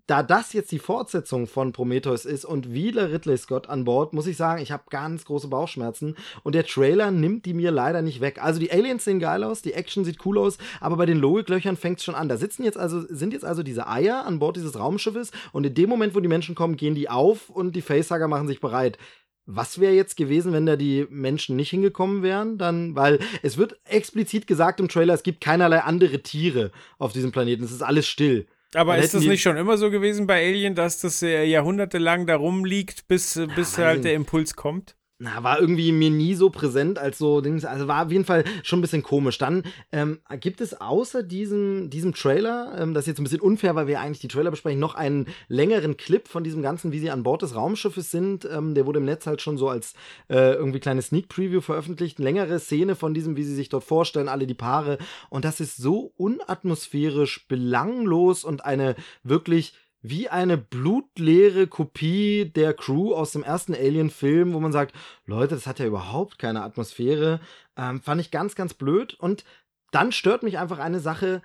da 0.08 0.24
das 0.24 0.52
jetzt 0.52 0.72
die 0.72 0.80
Fortsetzung 0.80 1.46
von 1.46 1.70
Prometheus 1.70 2.24
ist 2.24 2.44
und 2.44 2.72
wieder 2.72 3.12
Ridley 3.12 3.38
Scott 3.38 3.68
an 3.68 3.84
Bord, 3.84 4.12
muss 4.12 4.26
ich 4.26 4.36
sagen, 4.36 4.60
ich 4.60 4.72
habe 4.72 4.82
ganz 4.90 5.24
große 5.24 5.46
Bauchschmerzen 5.46 6.16
und 6.42 6.56
der 6.56 6.66
Trailer 6.66 7.12
nimmt 7.12 7.46
die 7.46 7.54
mir 7.54 7.70
leider 7.70 8.02
nicht 8.02 8.20
weg. 8.20 8.42
Also 8.42 8.58
die 8.58 8.72
Aliens 8.72 9.04
sehen 9.04 9.20
geil 9.20 9.44
aus, 9.44 9.62
die 9.62 9.72
Action 9.72 10.04
sieht 10.04 10.26
cool 10.26 10.38
aus, 10.38 10.58
aber 10.80 10.96
bei 10.96 11.06
den 11.06 11.18
Logiklöchern 11.18 11.76
fängt 11.76 12.00
es 12.00 12.04
schon 12.04 12.16
an. 12.16 12.28
Da 12.28 12.36
sitzen 12.36 12.64
jetzt 12.64 12.76
also 12.76 13.02
sind 13.08 13.32
jetzt 13.32 13.44
also 13.44 13.62
diese 13.62 13.86
Eier 13.86 14.26
an 14.26 14.40
Bord 14.40 14.56
dieses 14.56 14.76
Raumschiffes 14.76 15.30
und 15.52 15.64
in 15.64 15.74
dem 15.74 15.88
Moment, 15.88 16.16
wo 16.16 16.20
die 16.20 16.26
Menschen 16.26 16.56
kommen, 16.56 16.76
gehen 16.76 16.96
die 16.96 17.08
auf 17.08 17.48
und 17.48 17.76
die 17.76 17.82
Facehugger 17.82 18.26
machen 18.26 18.48
sich 18.48 18.58
bereit. 18.58 18.98
Was 19.46 19.78
wäre 19.78 19.92
jetzt 19.92 20.16
gewesen, 20.16 20.52
wenn 20.52 20.64
da 20.64 20.76
die 20.76 21.06
Menschen 21.10 21.56
nicht 21.56 21.70
hingekommen 21.70 22.22
wären? 22.22 22.56
Dann, 22.56 22.96
weil 22.96 23.18
es 23.42 23.58
wird 23.58 23.78
explizit 23.84 24.46
gesagt 24.46 24.80
im 24.80 24.88
Trailer, 24.88 25.14
es 25.14 25.22
gibt 25.22 25.42
keinerlei 25.42 25.80
andere 25.80 26.22
Tiere 26.22 26.72
auf 26.98 27.12
diesem 27.12 27.30
Planeten. 27.30 27.62
Es 27.62 27.72
ist 27.72 27.82
alles 27.82 28.06
still. 28.06 28.46
Aber 28.74 28.98
ist 28.98 29.14
das 29.14 29.24
nicht 29.24 29.42
schon 29.42 29.56
immer 29.56 29.78
so 29.78 29.90
gewesen 29.90 30.26
bei 30.26 30.44
Alien, 30.46 30.74
dass 30.74 31.00
das 31.00 31.22
äh, 31.22 31.44
jahrhundertelang 31.44 32.26
da 32.26 32.36
rumliegt, 32.36 33.06
bis, 33.06 33.34
ja, 33.36 33.46
bis 33.46 33.78
halt 33.78 34.04
der 34.04 34.14
Impuls 34.14 34.56
kommt? 34.56 34.96
Na, 35.18 35.44
war 35.44 35.60
irgendwie 35.60 35.92
mir 35.92 36.10
nie 36.10 36.34
so 36.34 36.50
präsent 36.50 36.98
als 36.98 37.18
so 37.18 37.40
Dings. 37.40 37.64
Also 37.64 37.86
war 37.86 38.06
auf 38.06 38.10
jeden 38.12 38.24
Fall 38.24 38.44
schon 38.64 38.80
ein 38.80 38.82
bisschen 38.82 39.04
komisch. 39.04 39.38
Dann 39.38 39.62
ähm, 39.92 40.18
gibt 40.40 40.60
es 40.60 40.80
außer 40.80 41.22
diesem, 41.22 41.88
diesem 41.88 42.14
Trailer, 42.14 42.76
ähm, 42.78 42.94
das 42.94 43.04
ist 43.04 43.08
jetzt 43.08 43.20
ein 43.20 43.24
bisschen 43.24 43.40
unfair, 43.40 43.76
weil 43.76 43.86
wir 43.86 44.00
eigentlich 44.00 44.18
die 44.18 44.28
Trailer 44.28 44.50
besprechen, 44.50 44.80
noch 44.80 44.96
einen 44.96 45.26
längeren 45.46 45.96
Clip 45.96 46.26
von 46.26 46.42
diesem 46.42 46.62
Ganzen, 46.62 46.90
wie 46.90 46.98
sie 46.98 47.10
an 47.10 47.22
Bord 47.22 47.42
des 47.42 47.54
Raumschiffes 47.54 48.10
sind. 48.10 48.44
Ähm, 48.44 48.74
der 48.74 48.86
wurde 48.86 48.98
im 48.98 49.04
Netz 49.04 49.26
halt 49.26 49.40
schon 49.40 49.56
so 49.56 49.68
als 49.68 49.94
äh, 50.28 50.54
irgendwie 50.54 50.80
kleines 50.80 51.06
Sneak 51.06 51.28
Preview 51.28 51.60
veröffentlicht. 51.60 52.18
Eine 52.18 52.24
längere 52.24 52.58
Szene 52.58 52.96
von 52.96 53.14
diesem, 53.14 53.36
wie 53.36 53.44
sie 53.44 53.54
sich 53.54 53.68
dort 53.68 53.84
vorstellen, 53.84 54.28
alle 54.28 54.48
die 54.48 54.54
Paare. 54.54 54.98
Und 55.30 55.44
das 55.44 55.60
ist 55.60 55.76
so 55.76 56.12
unatmosphärisch, 56.16 57.46
belanglos 57.46 58.42
und 58.42 58.64
eine 58.64 58.96
wirklich 59.22 59.74
wie 60.04 60.28
eine 60.28 60.58
blutleere 60.58 61.66
Kopie 61.66 62.44
der 62.44 62.74
Crew 62.74 63.14
aus 63.14 63.32
dem 63.32 63.42
ersten 63.42 63.74
Alien-Film, 63.74 64.52
wo 64.52 64.60
man 64.60 64.70
sagt, 64.70 64.94
Leute, 65.24 65.54
das 65.54 65.66
hat 65.66 65.78
ja 65.78 65.86
überhaupt 65.86 66.38
keine 66.38 66.62
Atmosphäre. 66.62 67.40
Ähm, 67.78 68.02
fand 68.02 68.20
ich 68.20 68.30
ganz, 68.30 68.54
ganz 68.54 68.74
blöd. 68.74 69.14
Und 69.14 69.44
dann 69.92 70.12
stört 70.12 70.42
mich 70.42 70.58
einfach 70.58 70.78
eine 70.78 71.00
Sache. 71.00 71.40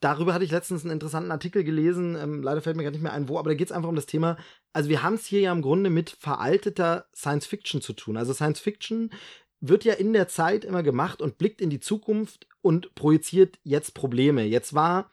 Darüber 0.00 0.34
hatte 0.34 0.44
ich 0.44 0.50
letztens 0.50 0.82
einen 0.82 0.90
interessanten 0.90 1.30
Artikel 1.30 1.62
gelesen. 1.62 2.16
Ähm, 2.16 2.42
leider 2.42 2.62
fällt 2.62 2.76
mir 2.76 2.82
gar 2.82 2.90
nicht 2.90 3.02
mehr 3.02 3.12
ein, 3.12 3.28
wo, 3.28 3.38
aber 3.38 3.50
da 3.50 3.54
geht 3.54 3.68
es 3.68 3.72
einfach 3.72 3.88
um 3.88 3.94
das 3.94 4.06
Thema. 4.06 4.36
Also, 4.72 4.88
wir 4.88 5.04
haben 5.04 5.14
es 5.14 5.26
hier 5.26 5.40
ja 5.40 5.52
im 5.52 5.62
Grunde 5.62 5.88
mit 5.88 6.10
veralteter 6.10 7.06
Science 7.14 7.46
Fiction 7.46 7.80
zu 7.80 7.92
tun. 7.92 8.16
Also, 8.16 8.32
Science 8.32 8.58
Fiction 8.58 9.10
wird 9.60 9.84
ja 9.84 9.94
in 9.94 10.12
der 10.12 10.26
Zeit 10.26 10.64
immer 10.64 10.82
gemacht 10.82 11.22
und 11.22 11.38
blickt 11.38 11.60
in 11.60 11.70
die 11.70 11.80
Zukunft 11.80 12.48
und 12.60 12.92
projiziert 12.96 13.60
jetzt 13.62 13.94
Probleme. 13.94 14.42
Jetzt 14.42 14.74
war 14.74 15.12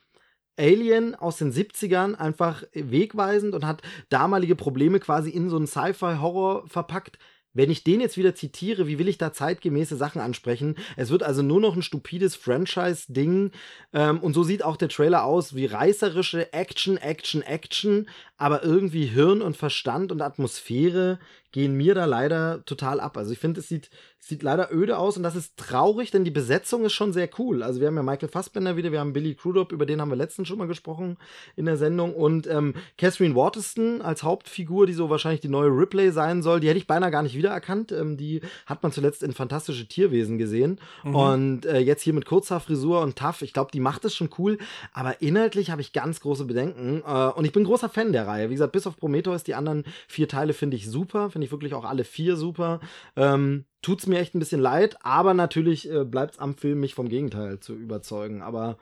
Alien 0.57 1.15
aus 1.15 1.37
den 1.37 1.51
70ern 1.51 2.15
einfach 2.15 2.63
wegweisend 2.73 3.53
und 3.53 3.65
hat 3.65 3.81
damalige 4.09 4.55
Probleme 4.55 4.99
quasi 4.99 5.29
in 5.29 5.49
so 5.49 5.57
einen 5.57 5.67
Sci-Fi-Horror 5.67 6.67
verpackt. 6.67 7.17
wenn 7.53 7.71
ich 7.71 7.83
den 7.83 8.01
jetzt 8.01 8.17
wieder 8.17 8.35
zitiere, 8.35 8.85
wie 8.85 8.99
will 8.99 9.07
ich 9.07 9.17
da 9.17 9.33
zeitgemäße 9.33 9.95
Sachen 9.95 10.21
ansprechen? 10.21 10.75
Es 10.95 11.09
wird 11.09 11.23
also 11.23 11.41
nur 11.41 11.59
noch 11.59 11.75
ein 11.75 11.81
stupides 11.81 12.35
Franchise-Ding. 12.35 13.49
Ähm, 13.93 14.19
und 14.19 14.33
so 14.33 14.43
sieht 14.43 14.63
auch 14.63 14.77
der 14.77 14.89
Trailer 14.89 15.23
aus, 15.23 15.55
wie 15.55 15.65
reißerische 15.65 16.53
Action, 16.53 16.97
Action, 16.97 17.41
Action, 17.41 18.07
aber 18.37 18.63
irgendwie 18.63 19.05
Hirn 19.05 19.41
und 19.41 19.57
Verstand 19.57 20.11
und 20.11 20.21
Atmosphäre 20.21 21.19
gehen 21.51 21.73
mir 21.73 21.95
da 21.95 22.05
leider 22.05 22.63
total 22.65 22.99
ab. 22.99 23.17
Also 23.17 23.31
ich 23.31 23.39
finde, 23.39 23.61
es 23.61 23.67
sieht, 23.67 23.89
sieht 24.19 24.43
leider 24.43 24.71
öde 24.71 24.97
aus 24.97 25.17
und 25.17 25.23
das 25.23 25.35
ist 25.35 25.57
traurig, 25.57 26.11
denn 26.11 26.25
die 26.25 26.31
Besetzung 26.31 26.85
ist 26.85 26.93
schon 26.93 27.13
sehr 27.13 27.29
cool. 27.39 27.63
Also 27.63 27.79
wir 27.79 27.87
haben 27.87 27.95
ja 27.95 28.03
Michael 28.03 28.29
Fassbender 28.29 28.75
wieder, 28.75 28.91
wir 28.91 28.99
haben 28.99 29.13
Billy 29.13 29.33
Crudup, 29.33 29.71
über 29.71 29.85
den 29.85 30.01
haben 30.01 30.09
wir 30.09 30.17
letztens 30.17 30.49
schon 30.49 30.57
mal 30.57 30.67
gesprochen 30.67 31.17
in 31.55 31.65
der 31.65 31.77
Sendung 31.77 32.13
und 32.13 32.45
ähm, 32.47 32.75
Catherine 32.97 33.33
Waterston 33.33 34.01
als 34.01 34.23
Hauptfigur, 34.23 34.85
die 34.85 34.93
so 34.93 35.09
wahrscheinlich 35.09 35.41
die 35.41 35.47
neue 35.47 35.69
Ripley 35.69 36.11
sein 36.11 36.43
soll, 36.43 36.59
die 36.59 36.67
hätte 36.67 36.77
ich 36.77 36.85
beinahe 36.85 37.11
gar 37.11 37.23
nicht 37.23 37.35
wiedererkannt. 37.35 37.91
Ähm, 37.91 38.17
die 38.17 38.41
hat 38.65 38.83
man 38.83 38.91
zuletzt 38.91 39.23
in 39.23 39.31
Fantastische 39.31 39.87
Tierwesen 39.87 40.37
gesehen 40.37 40.79
mhm. 41.03 41.15
und 41.15 41.65
äh, 41.65 41.79
jetzt 41.79 42.03
hier 42.03 42.13
mit 42.13 42.25
kurzer 42.25 42.59
Frisur 42.59 43.01
und 43.01 43.17
tough. 43.17 43.41
Ich 43.41 43.53
glaube, 43.53 43.71
die 43.71 43.79
macht 43.79 44.03
es 44.05 44.15
schon 44.15 44.29
cool, 44.37 44.57
aber 44.93 45.21
inhaltlich 45.21 45.71
habe 45.71 45.81
ich 45.81 45.93
ganz 45.93 46.19
große 46.19 46.45
Bedenken 46.45 47.01
äh, 47.07 47.29
und 47.29 47.45
ich 47.45 47.51
bin 47.51 47.63
großer 47.63 47.89
Fan 47.89 48.11
der 48.11 48.26
Reihe. 48.27 48.49
Wie 48.49 48.53
gesagt, 48.53 48.73
bis 48.73 48.85
auf 48.85 48.97
Prometheus, 48.97 49.43
die 49.43 49.55
anderen 49.55 49.83
vier 50.07 50.27
Teile 50.27 50.53
finde 50.53 50.77
ich 50.77 50.89
super, 50.89 51.29
finde 51.31 51.45
ich 51.45 51.51
wirklich 51.51 51.73
auch 51.73 51.85
alle 51.85 52.03
vier 52.03 52.35
super. 52.37 52.79
Ähm, 53.15 53.65
tut's 53.81 54.05
mir 54.05 54.19
echt 54.19 54.35
ein 54.35 54.39
bisschen 54.39 54.61
leid, 54.61 54.97
aber 55.03 55.33
natürlich 55.33 55.89
äh, 55.89 56.05
es 56.29 56.39
am 56.39 56.55
Film, 56.55 56.79
mich 56.79 56.93
vom 56.93 57.09
Gegenteil 57.09 57.59
zu 57.59 57.73
überzeugen. 57.73 58.41
Aber 58.41 58.77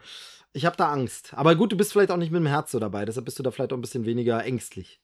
ich 0.54 0.66
habe 0.66 0.78
da 0.78 0.92
Angst. 0.92 1.34
Aber 1.36 1.56
gut, 1.56 1.72
du 1.72 1.78
bist 1.78 1.94
vielleicht 1.94 2.12
auch 2.12 2.18
nicht 2.18 2.32
mit 2.32 2.40
dem 2.40 2.48
Herz 2.48 2.72
so 2.72 2.80
dabei, 2.80 3.06
deshalb 3.06 3.26
bist 3.26 3.40
du 3.40 3.44
da 3.44 3.52
vielleicht 3.52 3.72
auch 3.74 3.78
ein 3.78 3.82
bisschen 3.82 4.06
weniger 4.06 4.44
ängstlich. 4.44 5.00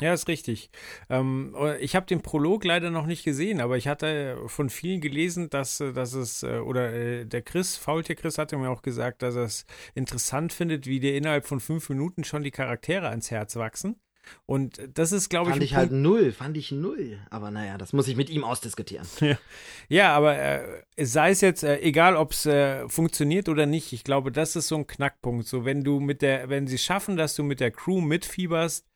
Ja, 0.00 0.14
ist 0.14 0.28
richtig. 0.28 0.70
Ähm, 1.10 1.56
ich 1.80 1.96
habe 1.96 2.06
den 2.06 2.22
Prolog 2.22 2.64
leider 2.64 2.90
noch 2.90 3.06
nicht 3.06 3.24
gesehen, 3.24 3.60
aber 3.60 3.76
ich 3.76 3.88
hatte 3.88 4.38
von 4.46 4.70
vielen 4.70 5.00
gelesen, 5.00 5.50
dass, 5.50 5.80
äh, 5.80 5.92
dass 5.92 6.12
es, 6.12 6.44
äh, 6.44 6.58
oder 6.58 6.92
äh, 6.92 7.24
der 7.24 7.42
Chris, 7.42 7.76
Faultier 7.76 8.14
Chris 8.14 8.38
hatte 8.38 8.56
mir 8.56 8.70
auch 8.70 8.82
gesagt, 8.82 9.22
dass 9.22 9.34
er 9.34 9.44
es 9.44 9.66
interessant 9.94 10.52
findet, 10.52 10.86
wie 10.86 11.00
dir 11.00 11.16
innerhalb 11.16 11.46
von 11.46 11.58
fünf 11.58 11.88
Minuten 11.88 12.22
schon 12.22 12.44
die 12.44 12.52
Charaktere 12.52 13.08
ans 13.08 13.30
Herz 13.30 13.56
wachsen. 13.56 13.96
Und 14.46 14.80
das 14.94 15.12
ist, 15.12 15.28
glaube 15.28 15.50
ich. 15.50 15.54
Fand 15.54 15.62
ich 15.62 15.74
halt 15.74 15.92
null, 15.92 16.32
fand 16.32 16.56
ich 16.56 16.70
null. 16.70 17.18
Aber 17.30 17.50
naja, 17.50 17.78
das 17.78 17.92
muss 17.92 18.08
ich 18.08 18.16
mit 18.16 18.30
ihm 18.30 18.44
ausdiskutieren. 18.44 19.06
Ja, 19.20 19.38
ja 19.88 20.16
aber 20.16 20.38
äh, 20.38 20.82
sei 20.96 21.30
es 21.30 21.40
jetzt, 21.40 21.64
äh, 21.64 21.80
egal 21.80 22.16
ob 22.16 22.32
es 22.32 22.46
äh, 22.46 22.88
funktioniert 22.88 23.48
oder 23.48 23.66
nicht, 23.66 23.92
ich 23.92 24.04
glaube, 24.04 24.32
das 24.32 24.56
ist 24.56 24.68
so 24.68 24.76
ein 24.76 24.86
Knackpunkt. 24.86 25.46
So, 25.46 25.64
wenn 25.64 25.82
du 25.82 26.00
mit 26.00 26.22
der, 26.22 26.48
wenn 26.48 26.66
sie 26.66 26.78
schaffen, 26.78 27.16
dass 27.16 27.34
du 27.34 27.42
mit 27.42 27.60
der 27.60 27.70
Crew 27.70 28.00
mitfieberst, 28.00 28.86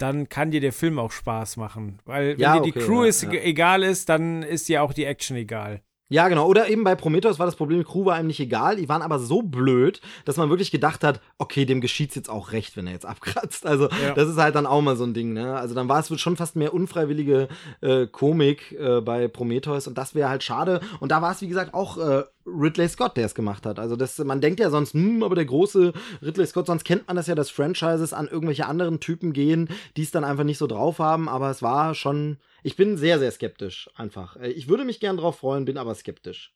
dann 0.00 0.28
kann 0.28 0.50
dir 0.50 0.60
der 0.60 0.72
Film 0.72 0.98
auch 0.98 1.12
Spaß 1.12 1.56
machen. 1.56 1.98
Weil 2.04 2.32
wenn 2.32 2.40
ja, 2.40 2.58
dir 2.58 2.62
die 2.62 2.70
okay, 2.70 2.86
Crew 2.86 3.02
ja, 3.02 3.08
ist, 3.08 3.22
ja. 3.22 3.30
egal 3.32 3.82
ist, 3.82 4.08
dann 4.08 4.42
ist 4.42 4.68
dir 4.68 4.82
auch 4.82 4.92
die 4.92 5.04
Action 5.04 5.36
egal. 5.36 5.82
Ja, 6.12 6.26
genau. 6.26 6.48
Oder 6.48 6.68
eben 6.68 6.82
bei 6.82 6.96
Prometheus 6.96 7.38
war 7.38 7.46
das 7.46 7.54
Problem, 7.54 7.84
Crew 7.84 8.04
war 8.04 8.16
einem 8.16 8.26
nicht 8.26 8.40
egal. 8.40 8.74
Die 8.74 8.88
waren 8.88 9.00
aber 9.00 9.20
so 9.20 9.42
blöd, 9.42 10.00
dass 10.24 10.36
man 10.36 10.50
wirklich 10.50 10.72
gedacht 10.72 11.04
hat, 11.04 11.20
okay, 11.38 11.64
dem 11.64 11.80
geschieht's 11.80 12.16
jetzt 12.16 12.28
auch 12.28 12.50
recht, 12.50 12.76
wenn 12.76 12.88
er 12.88 12.94
jetzt 12.94 13.06
abkratzt. 13.06 13.64
Also 13.64 13.88
ja. 13.88 14.14
das 14.14 14.28
ist 14.28 14.36
halt 14.36 14.56
dann 14.56 14.66
auch 14.66 14.82
mal 14.82 14.96
so 14.96 15.04
ein 15.04 15.14
Ding, 15.14 15.32
ne? 15.32 15.54
Also 15.54 15.76
dann 15.76 15.88
war 15.88 16.00
es 16.00 16.20
schon 16.20 16.36
fast 16.36 16.56
mehr 16.56 16.74
unfreiwillige 16.74 17.46
äh, 17.80 18.08
Komik 18.08 18.72
äh, 18.72 19.00
bei 19.00 19.28
Prometheus 19.28 19.86
und 19.86 19.96
das 19.96 20.16
wäre 20.16 20.28
halt 20.28 20.42
schade. 20.42 20.80
Und 20.98 21.12
da 21.12 21.22
war 21.22 21.30
es, 21.30 21.42
wie 21.42 21.48
gesagt, 21.48 21.74
auch 21.74 21.96
äh, 21.96 22.24
Ridley 22.44 22.88
Scott, 22.88 23.16
der 23.16 23.26
es 23.26 23.36
gemacht 23.36 23.64
hat. 23.64 23.78
Also 23.78 23.94
das, 23.94 24.18
man 24.18 24.40
denkt 24.40 24.58
ja 24.58 24.70
sonst, 24.70 24.94
hm, 24.94 25.22
aber 25.22 25.36
der 25.36 25.44
große 25.44 25.92
Ridley 26.22 26.46
Scott, 26.46 26.66
sonst 26.66 26.84
kennt 26.84 27.06
man 27.06 27.14
das 27.14 27.28
ja, 27.28 27.36
dass 27.36 27.50
Franchises 27.50 28.12
an 28.12 28.26
irgendwelche 28.26 28.66
anderen 28.66 28.98
Typen 28.98 29.32
gehen, 29.32 29.68
die 29.96 30.02
es 30.02 30.10
dann 30.10 30.24
einfach 30.24 30.44
nicht 30.44 30.58
so 30.58 30.66
drauf 30.66 30.98
haben, 30.98 31.28
aber 31.28 31.50
es 31.50 31.62
war 31.62 31.94
schon 31.94 32.38
ich 32.62 32.76
bin 32.76 32.96
sehr, 32.96 33.18
sehr 33.18 33.30
skeptisch 33.30 33.90
einfach. 33.94 34.36
Äh, 34.36 34.50
ich 34.50 34.68
würde 34.68 34.84
mich 34.84 35.00
gern 35.00 35.16
drauf 35.16 35.38
freuen, 35.38 35.64
bin 35.64 35.78
aber 35.78 35.94
skeptisch. 35.94 36.54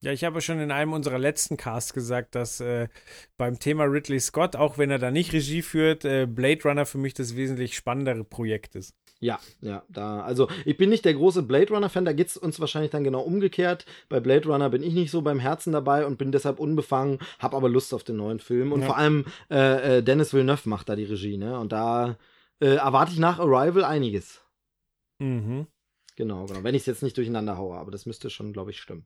Ja, 0.00 0.12
ich 0.12 0.22
habe 0.22 0.40
schon 0.40 0.60
in 0.60 0.70
einem 0.70 0.92
unserer 0.92 1.18
letzten 1.18 1.56
Casts 1.56 1.92
gesagt, 1.92 2.36
dass 2.36 2.60
äh, 2.60 2.86
beim 3.36 3.58
Thema 3.58 3.84
Ridley 3.84 4.20
Scott, 4.20 4.54
auch 4.54 4.78
wenn 4.78 4.90
er 4.90 5.00
da 5.00 5.10
nicht 5.10 5.32
Regie 5.32 5.62
führt, 5.62 6.04
äh, 6.04 6.26
Blade 6.26 6.62
Runner 6.64 6.86
für 6.86 6.98
mich 6.98 7.14
das 7.14 7.34
wesentlich 7.34 7.74
spannendere 7.74 8.22
Projekt 8.22 8.76
ist. 8.76 8.94
Ja, 9.20 9.40
ja, 9.60 9.82
da, 9.88 10.22
also 10.22 10.48
ich 10.64 10.76
bin 10.76 10.90
nicht 10.90 11.04
der 11.04 11.14
große 11.14 11.42
Blade 11.42 11.74
Runner-Fan, 11.74 12.04
da 12.04 12.12
geht 12.12 12.28
es 12.28 12.36
uns 12.36 12.60
wahrscheinlich 12.60 12.92
dann 12.92 13.02
genau 13.02 13.22
umgekehrt. 13.22 13.84
Bei 14.08 14.20
Blade 14.20 14.46
Runner 14.48 14.70
bin 14.70 14.84
ich 14.84 14.94
nicht 14.94 15.10
so 15.10 15.22
beim 15.22 15.40
Herzen 15.40 15.72
dabei 15.72 16.06
und 16.06 16.18
bin 16.18 16.30
deshalb 16.30 16.60
unbefangen, 16.60 17.18
habe 17.40 17.56
aber 17.56 17.68
Lust 17.68 17.92
auf 17.92 18.04
den 18.04 18.16
neuen 18.16 18.38
Film. 18.38 18.70
Und 18.70 18.82
ja. 18.82 18.86
vor 18.86 18.96
allem 18.96 19.24
äh, 19.50 19.98
äh, 19.98 20.02
Dennis 20.04 20.32
Villeneuve 20.32 20.68
macht 20.68 20.88
da 20.88 20.94
die 20.94 21.04
Regie, 21.04 21.36
ne? 21.36 21.58
Und 21.58 21.72
da 21.72 22.16
äh, 22.60 22.76
erwarte 22.76 23.10
ich 23.12 23.18
nach 23.18 23.40
Arrival 23.40 23.84
einiges. 23.84 24.40
Mhm. 25.18 25.66
Genau, 26.16 26.46
genau. 26.46 26.64
Wenn 26.64 26.74
ich 26.74 26.82
es 26.82 26.86
jetzt 26.86 27.02
nicht 27.02 27.16
durcheinander 27.16 27.56
haue, 27.56 27.76
aber 27.76 27.90
das 27.90 28.06
müsste 28.06 28.28
schon, 28.28 28.52
glaube 28.52 28.70
ich, 28.70 28.80
stimmen. 28.80 29.04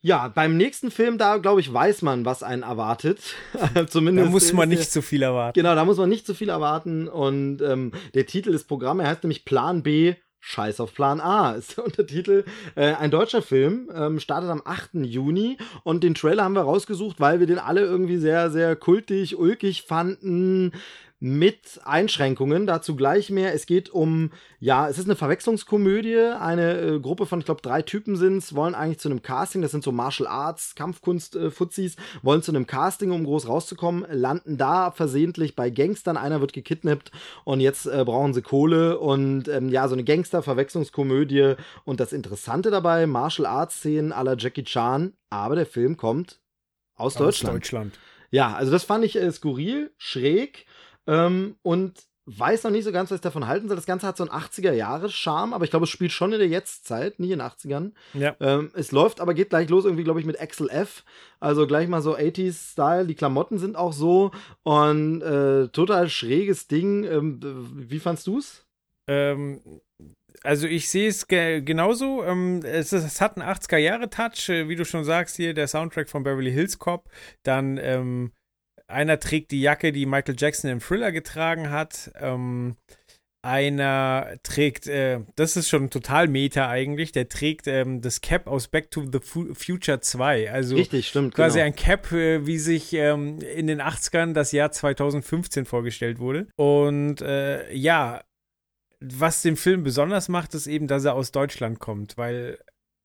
Ja, 0.00 0.28
beim 0.28 0.56
nächsten 0.56 0.92
Film, 0.92 1.18
da 1.18 1.38
glaube 1.38 1.60
ich, 1.60 1.72
weiß 1.72 2.02
man, 2.02 2.24
was 2.24 2.44
einen 2.44 2.62
erwartet. 2.62 3.18
Zumindest. 3.88 4.28
Da 4.28 4.30
muss 4.30 4.52
man 4.52 4.68
nicht 4.68 4.90
zu 4.90 5.02
viel 5.02 5.22
erwarten. 5.22 5.58
Genau, 5.58 5.74
da 5.74 5.84
muss 5.84 5.96
man 5.96 6.08
nicht 6.08 6.26
zu 6.26 6.34
viel 6.34 6.48
erwarten. 6.48 7.08
Und 7.08 7.60
ähm, 7.60 7.90
der 8.14 8.26
Titel 8.26 8.52
des 8.52 8.64
Programms, 8.64 9.02
er 9.02 9.08
heißt 9.08 9.24
nämlich 9.24 9.44
Plan 9.44 9.82
B. 9.82 10.14
Scheiß 10.38 10.78
auf 10.78 10.94
Plan 10.94 11.20
A 11.20 11.52
ist 11.56 11.76
der 11.76 11.84
Untertitel. 11.84 12.44
Äh, 12.76 12.92
ein 12.94 13.10
deutscher 13.10 13.42
Film, 13.42 13.90
ähm, 13.92 14.20
startet 14.20 14.48
am 14.48 14.62
8. 14.64 14.90
Juni 15.02 15.58
und 15.82 16.04
den 16.04 16.14
Trailer 16.14 16.44
haben 16.44 16.54
wir 16.54 16.62
rausgesucht, 16.62 17.18
weil 17.18 17.40
wir 17.40 17.48
den 17.48 17.58
alle 17.58 17.80
irgendwie 17.80 18.18
sehr, 18.18 18.52
sehr 18.52 18.76
kultig, 18.76 19.36
ulkig 19.36 19.82
fanden 19.82 20.70
mit 21.18 21.80
Einschränkungen. 21.84 22.66
Dazu 22.66 22.94
gleich 22.94 23.30
mehr. 23.30 23.54
Es 23.54 23.66
geht 23.66 23.88
um, 23.88 24.32
ja, 24.58 24.88
es 24.88 24.98
ist 24.98 25.06
eine 25.06 25.16
Verwechslungskomödie. 25.16 26.18
Eine 26.38 26.78
äh, 26.78 27.00
Gruppe 27.00 27.24
von, 27.24 27.38
ich 27.38 27.46
glaube, 27.46 27.62
drei 27.62 27.80
Typen 27.82 28.16
sind 28.16 28.38
es, 28.38 28.54
wollen 28.54 28.74
eigentlich 28.74 28.98
zu 28.98 29.08
einem 29.08 29.22
Casting. 29.22 29.62
Das 29.62 29.70
sind 29.70 29.82
so 29.82 29.92
Martial 29.92 30.26
Arts, 30.28 30.74
Kampfkunst-Fuzis, 30.74 31.94
äh, 31.94 31.98
wollen 32.22 32.42
zu 32.42 32.52
einem 32.52 32.66
Casting, 32.66 33.12
um 33.12 33.24
groß 33.24 33.48
rauszukommen, 33.48 34.04
landen 34.10 34.58
da 34.58 34.90
versehentlich 34.90 35.56
bei 35.56 35.70
Gangstern. 35.70 36.18
Einer 36.18 36.40
wird 36.40 36.52
gekidnappt 36.52 37.12
und 37.44 37.60
jetzt 37.60 37.86
äh, 37.86 38.04
brauchen 38.04 38.34
sie 38.34 38.42
Kohle. 38.42 38.98
Und 38.98 39.48
ähm, 39.48 39.70
ja, 39.70 39.88
so 39.88 39.94
eine 39.94 40.04
Gangster-Verwechslungskomödie. 40.04 41.54
Und 41.84 42.00
das 42.00 42.12
Interessante 42.12 42.70
dabei, 42.70 43.06
Martial 43.06 43.46
Arts-Szenen 43.46 44.10
la 44.10 44.34
Jackie 44.36 44.64
Chan. 44.64 45.14
Aber 45.30 45.54
der 45.54 45.66
Film 45.66 45.96
kommt 45.96 46.40
aus, 46.94 47.14
aus 47.14 47.14
Deutschland. 47.14 47.56
Deutschland. 47.56 47.98
Ja, 48.30 48.54
also 48.54 48.70
das 48.70 48.84
fand 48.84 49.04
ich 49.04 49.16
äh, 49.16 49.32
skurril, 49.32 49.92
schräg 49.96 50.66
ähm, 51.06 51.56
und 51.62 52.06
weiß 52.26 52.64
noch 52.64 52.72
nicht 52.72 52.84
so 52.84 52.90
ganz, 52.90 53.10
was 53.10 53.16
ich 53.16 53.22
davon 53.22 53.46
halten 53.46 53.68
soll. 53.68 53.76
Das 53.76 53.86
Ganze 53.86 54.06
hat 54.06 54.16
so 54.16 54.28
einen 54.28 54.32
80er-Jahres-Charme, 54.32 55.54
aber 55.54 55.64
ich 55.64 55.70
glaube, 55.70 55.84
es 55.84 55.90
spielt 55.90 56.10
schon 56.10 56.32
in 56.32 56.40
der 56.40 56.48
Jetztzeit, 56.48 57.20
nicht 57.20 57.30
in 57.30 57.38
den 57.38 57.48
80ern. 57.48 57.92
Ja. 58.14 58.34
Ähm, 58.40 58.70
es 58.74 58.90
läuft 58.90 59.20
aber, 59.20 59.32
geht 59.32 59.50
gleich 59.50 59.68
los, 59.68 59.84
irgendwie, 59.84 60.02
glaube 60.02 60.18
ich, 60.18 60.26
mit 60.26 60.40
Axel 60.40 60.68
F. 60.68 61.04
Also 61.38 61.66
gleich 61.68 61.88
mal 61.88 62.02
so 62.02 62.16
80s-Style. 62.16 63.06
Die 63.06 63.14
Klamotten 63.14 63.58
sind 63.58 63.76
auch 63.76 63.92
so 63.92 64.32
und 64.64 65.22
äh, 65.22 65.68
total 65.68 66.08
schräges 66.08 66.66
Ding. 66.66 67.04
Ähm, 67.04 67.40
wie 67.74 68.00
fandst 68.00 68.26
du's? 68.26 68.66
Ähm, 69.08 69.60
also 70.42 70.66
ich 70.66 70.90
sehe 70.90 71.08
es 71.08 71.28
ge 71.28 71.60
genauso. 71.60 72.24
Ähm, 72.24 72.60
es, 72.64 72.92
es, 72.92 73.20
hat 73.20 73.36
einen 73.36 73.48
80er-Jahre-Touch, 73.48 74.48
äh, 74.48 74.68
wie 74.68 74.76
du 74.76 74.84
schon 74.84 75.04
sagst, 75.04 75.36
hier 75.36 75.54
der 75.54 75.68
Soundtrack 75.68 76.08
von 76.08 76.24
Beverly 76.24 76.52
Hills 76.52 76.78
Cop. 76.80 77.08
Dann 77.44 77.78
ähm, 77.78 78.32
einer 78.88 79.18
trägt 79.18 79.50
die 79.50 79.60
Jacke, 79.60 79.92
die 79.92 80.06
Michael 80.06 80.36
Jackson 80.38 80.70
im 80.70 80.80
Thriller 80.80 81.12
getragen 81.12 81.70
hat. 81.70 82.12
Ähm, 82.20 82.76
einer 83.42 84.38
trägt, 84.42 84.88
äh, 84.88 85.20
das 85.36 85.56
ist 85.56 85.68
schon 85.68 85.88
total 85.88 86.26
Meta 86.26 86.68
eigentlich, 86.68 87.12
der 87.12 87.28
trägt 87.28 87.68
ähm, 87.68 88.00
das 88.00 88.20
Cap 88.20 88.48
aus 88.48 88.66
Back 88.66 88.90
to 88.90 89.04
the 89.10 89.20
Future 89.20 90.00
2. 90.00 90.50
Also 90.50 90.74
Richtig, 90.74 91.08
stimmt. 91.08 91.34
Quasi 91.34 91.58
genau. 91.58 91.66
ein 91.66 91.76
Cap, 91.76 92.10
äh, 92.10 92.44
wie 92.46 92.58
sich 92.58 92.92
ähm, 92.92 93.38
in 93.40 93.68
den 93.68 93.80
80ern 93.80 94.32
das 94.32 94.50
Jahr 94.50 94.72
2015 94.72 95.64
vorgestellt 95.64 96.18
wurde. 96.18 96.48
Und 96.56 97.20
äh, 97.20 97.72
ja, 97.72 98.24
was 98.98 99.42
den 99.42 99.56
Film 99.56 99.84
besonders 99.84 100.28
macht, 100.28 100.54
ist 100.54 100.66
eben, 100.66 100.88
dass 100.88 101.04
er 101.04 101.14
aus 101.14 101.30
Deutschland 101.30 101.78
kommt, 101.78 102.16
weil 102.18 102.58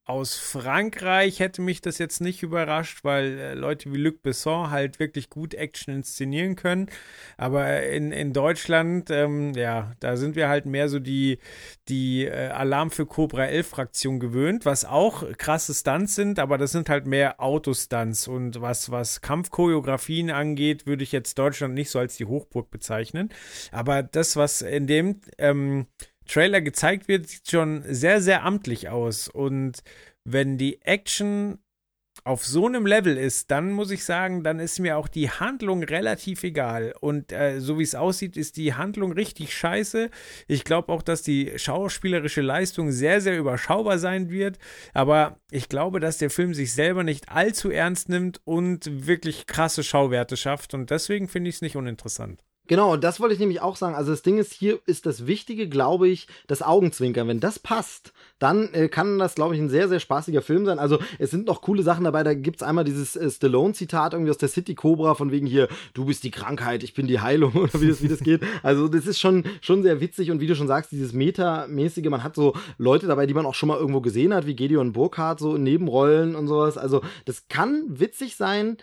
aus 0.04 0.34
Frankreich 0.34 1.38
hätte 1.38 1.62
mich 1.62 1.80
das 1.80 1.98
jetzt 1.98 2.20
nicht 2.20 2.42
überrascht, 2.42 3.04
weil 3.04 3.38
äh, 3.38 3.54
Leute 3.54 3.92
wie 3.92 3.98
Luc 3.98 4.22
Besson 4.22 4.70
halt 4.70 4.98
wirklich 4.98 5.30
gut 5.30 5.54
Action 5.54 5.94
inszenieren 5.94 6.56
können. 6.56 6.88
Aber 7.36 7.84
in, 7.84 8.10
in 8.10 8.32
Deutschland, 8.32 9.10
ähm, 9.10 9.52
ja, 9.54 9.92
da 10.00 10.16
sind 10.16 10.34
wir 10.34 10.48
halt 10.48 10.66
mehr 10.66 10.88
so 10.88 10.98
die, 10.98 11.38
die 11.88 12.24
äh, 12.24 12.48
Alarm 12.48 12.90
für 12.90 13.06
Cobra 13.06 13.46
11 13.46 13.68
Fraktion 13.68 14.18
gewöhnt, 14.18 14.66
was 14.66 14.84
auch 14.84 15.24
krasse 15.38 15.72
Stunts 15.72 16.16
sind, 16.16 16.40
aber 16.40 16.58
das 16.58 16.72
sind 16.72 16.88
halt 16.88 17.06
mehr 17.06 17.40
Autostunts. 17.40 18.26
Und 18.26 18.60
was, 18.60 18.90
was 18.90 19.20
Kampfchoreografien 19.20 20.30
angeht, 20.30 20.84
würde 20.84 21.04
ich 21.04 21.12
jetzt 21.12 21.38
Deutschland 21.38 21.74
nicht 21.74 21.90
so 21.90 22.00
als 22.00 22.16
die 22.16 22.24
Hochburg 22.24 22.70
bezeichnen. 22.70 23.28
Aber 23.70 24.02
das, 24.02 24.34
was 24.34 24.62
in 24.62 24.88
dem 24.88 25.20
ähm, 25.38 25.86
Trailer 26.26 26.60
gezeigt 26.60 27.08
wird, 27.08 27.28
sieht 27.28 27.50
schon 27.50 27.82
sehr, 27.86 28.20
sehr 28.20 28.44
amtlich 28.44 28.88
aus. 28.88 29.28
Und 29.28 29.82
wenn 30.24 30.58
die 30.58 30.80
Action 30.82 31.58
auf 32.24 32.44
so 32.44 32.66
einem 32.66 32.86
Level 32.86 33.16
ist, 33.16 33.50
dann 33.50 33.72
muss 33.72 33.90
ich 33.90 34.04
sagen, 34.04 34.44
dann 34.44 34.60
ist 34.60 34.78
mir 34.78 34.96
auch 34.96 35.08
die 35.08 35.30
Handlung 35.30 35.82
relativ 35.82 36.44
egal. 36.44 36.94
Und 37.00 37.32
äh, 37.32 37.58
so 37.60 37.78
wie 37.78 37.82
es 37.82 37.94
aussieht, 37.94 38.36
ist 38.36 38.56
die 38.56 38.74
Handlung 38.74 39.12
richtig 39.12 39.56
scheiße. 39.56 40.10
Ich 40.46 40.64
glaube 40.64 40.92
auch, 40.92 41.02
dass 41.02 41.22
die 41.22 41.52
schauspielerische 41.56 42.42
Leistung 42.42 42.92
sehr, 42.92 43.20
sehr 43.20 43.38
überschaubar 43.38 43.98
sein 43.98 44.30
wird. 44.30 44.58
Aber 44.92 45.40
ich 45.50 45.68
glaube, 45.68 46.00
dass 46.00 46.18
der 46.18 46.30
Film 46.30 46.54
sich 46.54 46.72
selber 46.72 47.02
nicht 47.02 47.30
allzu 47.30 47.70
ernst 47.70 48.08
nimmt 48.08 48.40
und 48.44 49.06
wirklich 49.06 49.46
krasse 49.46 49.82
Schauwerte 49.82 50.36
schafft. 50.36 50.74
Und 50.74 50.90
deswegen 50.90 51.28
finde 51.28 51.48
ich 51.48 51.56
es 51.56 51.62
nicht 51.62 51.76
uninteressant. 51.76 52.44
Genau, 52.68 52.96
das 52.96 53.18
wollte 53.18 53.34
ich 53.34 53.40
nämlich 53.40 53.60
auch 53.60 53.74
sagen. 53.74 53.96
Also 53.96 54.12
das 54.12 54.22
Ding 54.22 54.38
ist, 54.38 54.52
hier 54.52 54.78
ist 54.86 55.04
das 55.04 55.26
Wichtige, 55.26 55.68
glaube 55.68 56.08
ich, 56.08 56.28
das 56.46 56.62
Augenzwinkern. 56.62 57.26
Wenn 57.26 57.40
das 57.40 57.58
passt, 57.58 58.12
dann 58.38 58.72
äh, 58.72 58.88
kann 58.88 59.18
das, 59.18 59.34
glaube 59.34 59.56
ich, 59.56 59.60
ein 59.60 59.68
sehr, 59.68 59.88
sehr 59.88 59.98
spaßiger 59.98 60.42
Film 60.42 60.64
sein. 60.64 60.78
Also 60.78 60.98
es 61.18 61.32
sind 61.32 61.46
noch 61.46 61.60
coole 61.60 61.82
Sachen 61.82 62.04
dabei. 62.04 62.22
Da 62.22 62.34
gibt's 62.34 62.62
einmal 62.62 62.84
dieses 62.84 63.16
äh, 63.16 63.28
Stallone-Zitat 63.28 64.12
irgendwie 64.12 64.30
aus 64.30 64.38
der 64.38 64.48
City 64.48 64.76
Cobra 64.76 65.16
von 65.16 65.32
wegen 65.32 65.46
hier, 65.46 65.66
du 65.92 66.04
bist 66.04 66.22
die 66.22 66.30
Krankheit, 66.30 66.84
ich 66.84 66.94
bin 66.94 67.08
die 67.08 67.20
Heilung 67.20 67.52
oder 67.56 67.80
wie 67.80 67.88
das, 67.88 68.00
wie 68.00 68.08
das 68.08 68.20
geht. 68.20 68.42
Also 68.62 68.86
das 68.86 69.08
ist 69.08 69.18
schon, 69.18 69.44
schon 69.60 69.82
sehr 69.82 70.00
witzig 70.00 70.30
und 70.30 70.40
wie 70.40 70.46
du 70.46 70.54
schon 70.54 70.68
sagst, 70.68 70.92
dieses 70.92 71.12
Meta-mäßige, 71.12 72.10
man 72.10 72.22
hat 72.22 72.36
so 72.36 72.54
Leute 72.78 73.08
dabei, 73.08 73.26
die 73.26 73.34
man 73.34 73.44
auch 73.44 73.54
schon 73.54 73.70
mal 73.70 73.78
irgendwo 73.78 74.00
gesehen 74.00 74.32
hat, 74.32 74.46
wie 74.46 74.54
Gedeon 74.54 74.92
Burkhardt, 74.92 75.40
so 75.40 75.56
in 75.56 75.64
Nebenrollen 75.64 76.36
und 76.36 76.46
sowas. 76.46 76.78
Also 76.78 77.02
das 77.24 77.48
kann 77.48 77.84
witzig 77.88 78.36
sein, 78.36 78.76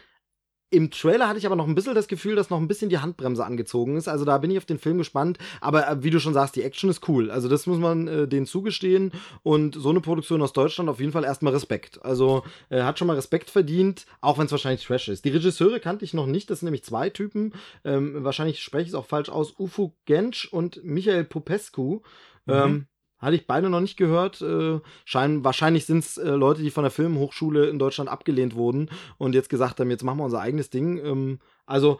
im 0.72 0.91
Trailer 0.91 1.28
hatte 1.28 1.39
ich 1.39 1.45
aber 1.45 1.55
noch 1.55 1.67
ein 1.67 1.74
bisschen 1.74 1.95
das 1.95 2.07
Gefühl, 2.07 2.36
dass 2.36 2.49
noch 2.49 2.59
ein 2.59 2.67
bisschen 2.67 2.89
die 2.89 2.99
Handbremse 2.99 3.43
angezogen 3.43 3.97
ist. 3.97 4.07
Also 4.07 4.24
da 4.24 4.38
bin 4.38 4.51
ich 4.51 4.57
auf 4.57 4.65
den 4.65 4.78
Film 4.78 4.99
gespannt. 4.99 5.39
Aber 5.61 5.88
äh, 5.88 6.03
wie 6.03 6.11
du 6.11 6.20
schon 6.20 6.34
sagst, 6.34 6.55
die 6.55 6.61
Action 6.61 6.89
ist 6.89 7.07
cool. 7.07 7.32
Also 7.32 7.49
das 7.49 7.65
muss 7.65 7.80
man 7.80 8.07
äh, 8.07 8.28
denen 8.28 8.45
zugestehen. 8.45 9.11
Und 9.41 9.76
so 9.76 9.89
eine 9.89 10.01
Produktion 10.01 10.41
aus 10.41 10.53
Deutschland 10.53 10.89
auf 10.89 10.99
jeden 10.99 11.11
Fall 11.11 11.24
erstmal 11.24 11.53
Respekt. 11.53 12.03
Also 12.03 12.43
äh, 12.70 12.84
hat 12.84 12.99
schon 12.99 13.07
mal 13.07 13.15
Respekt 13.15 13.49
verdient, 13.49 14.05
auch 14.22 14.38
wenn 14.38 14.45
es 14.45 14.51
wahrscheinlich 14.51 14.86
Trash 14.86 15.09
ist. 15.09 15.26
Die 15.26 15.30
Regisseure 15.30 15.80
kannte 15.80 16.05
ich 16.05 16.13
noch 16.13 16.28
nicht. 16.28 16.49
Das 16.49 16.59
sind 16.59 16.67
nämlich 16.67 16.84
zwei 16.84 17.09
Typen. 17.09 17.53
Ähm, 17.84 18.24
wahrscheinlich 18.24 18.61
spreche 18.61 18.84
ich 18.84 18.89
es 18.89 18.95
auch 18.95 19.05
falsch 19.05 19.30
aus. 19.30 19.55
Ufu 19.57 19.93
Gensch 20.05 20.47
und 20.51 20.84
Michael 20.84 21.24
Popescu. 21.24 22.01
Mhm. 22.45 22.53
Ähm, 22.53 22.88
hatte 23.20 23.36
ich 23.36 23.47
beide 23.47 23.70
noch 23.70 23.82
nicht 23.82 23.97
gehört. 23.97 24.41
Äh, 24.41 24.80
scheinen, 25.05 25.43
wahrscheinlich 25.43 25.86
sind 25.86 25.99
es 25.99 26.17
äh, 26.17 26.30
Leute, 26.30 26.61
die 26.61 26.72
von 26.72 26.84
der 26.84 26.91
Filmhochschule 26.91 27.67
in 27.67 27.80
Deutschland 27.80 28.09
abgelehnt 28.09 28.55
wurden 28.55 28.89
und 29.17 29.36
jetzt 29.36 29.49
gesagt 29.49 29.80
haben, 29.80 29.91
jetzt 29.91 30.03
machen 30.03 30.17
wir 30.20 30.26
unser 30.26 30.41
eigenes 30.41 30.70
Ding. 30.70 30.97
Ähm, 31.03 31.39
also, 31.65 31.99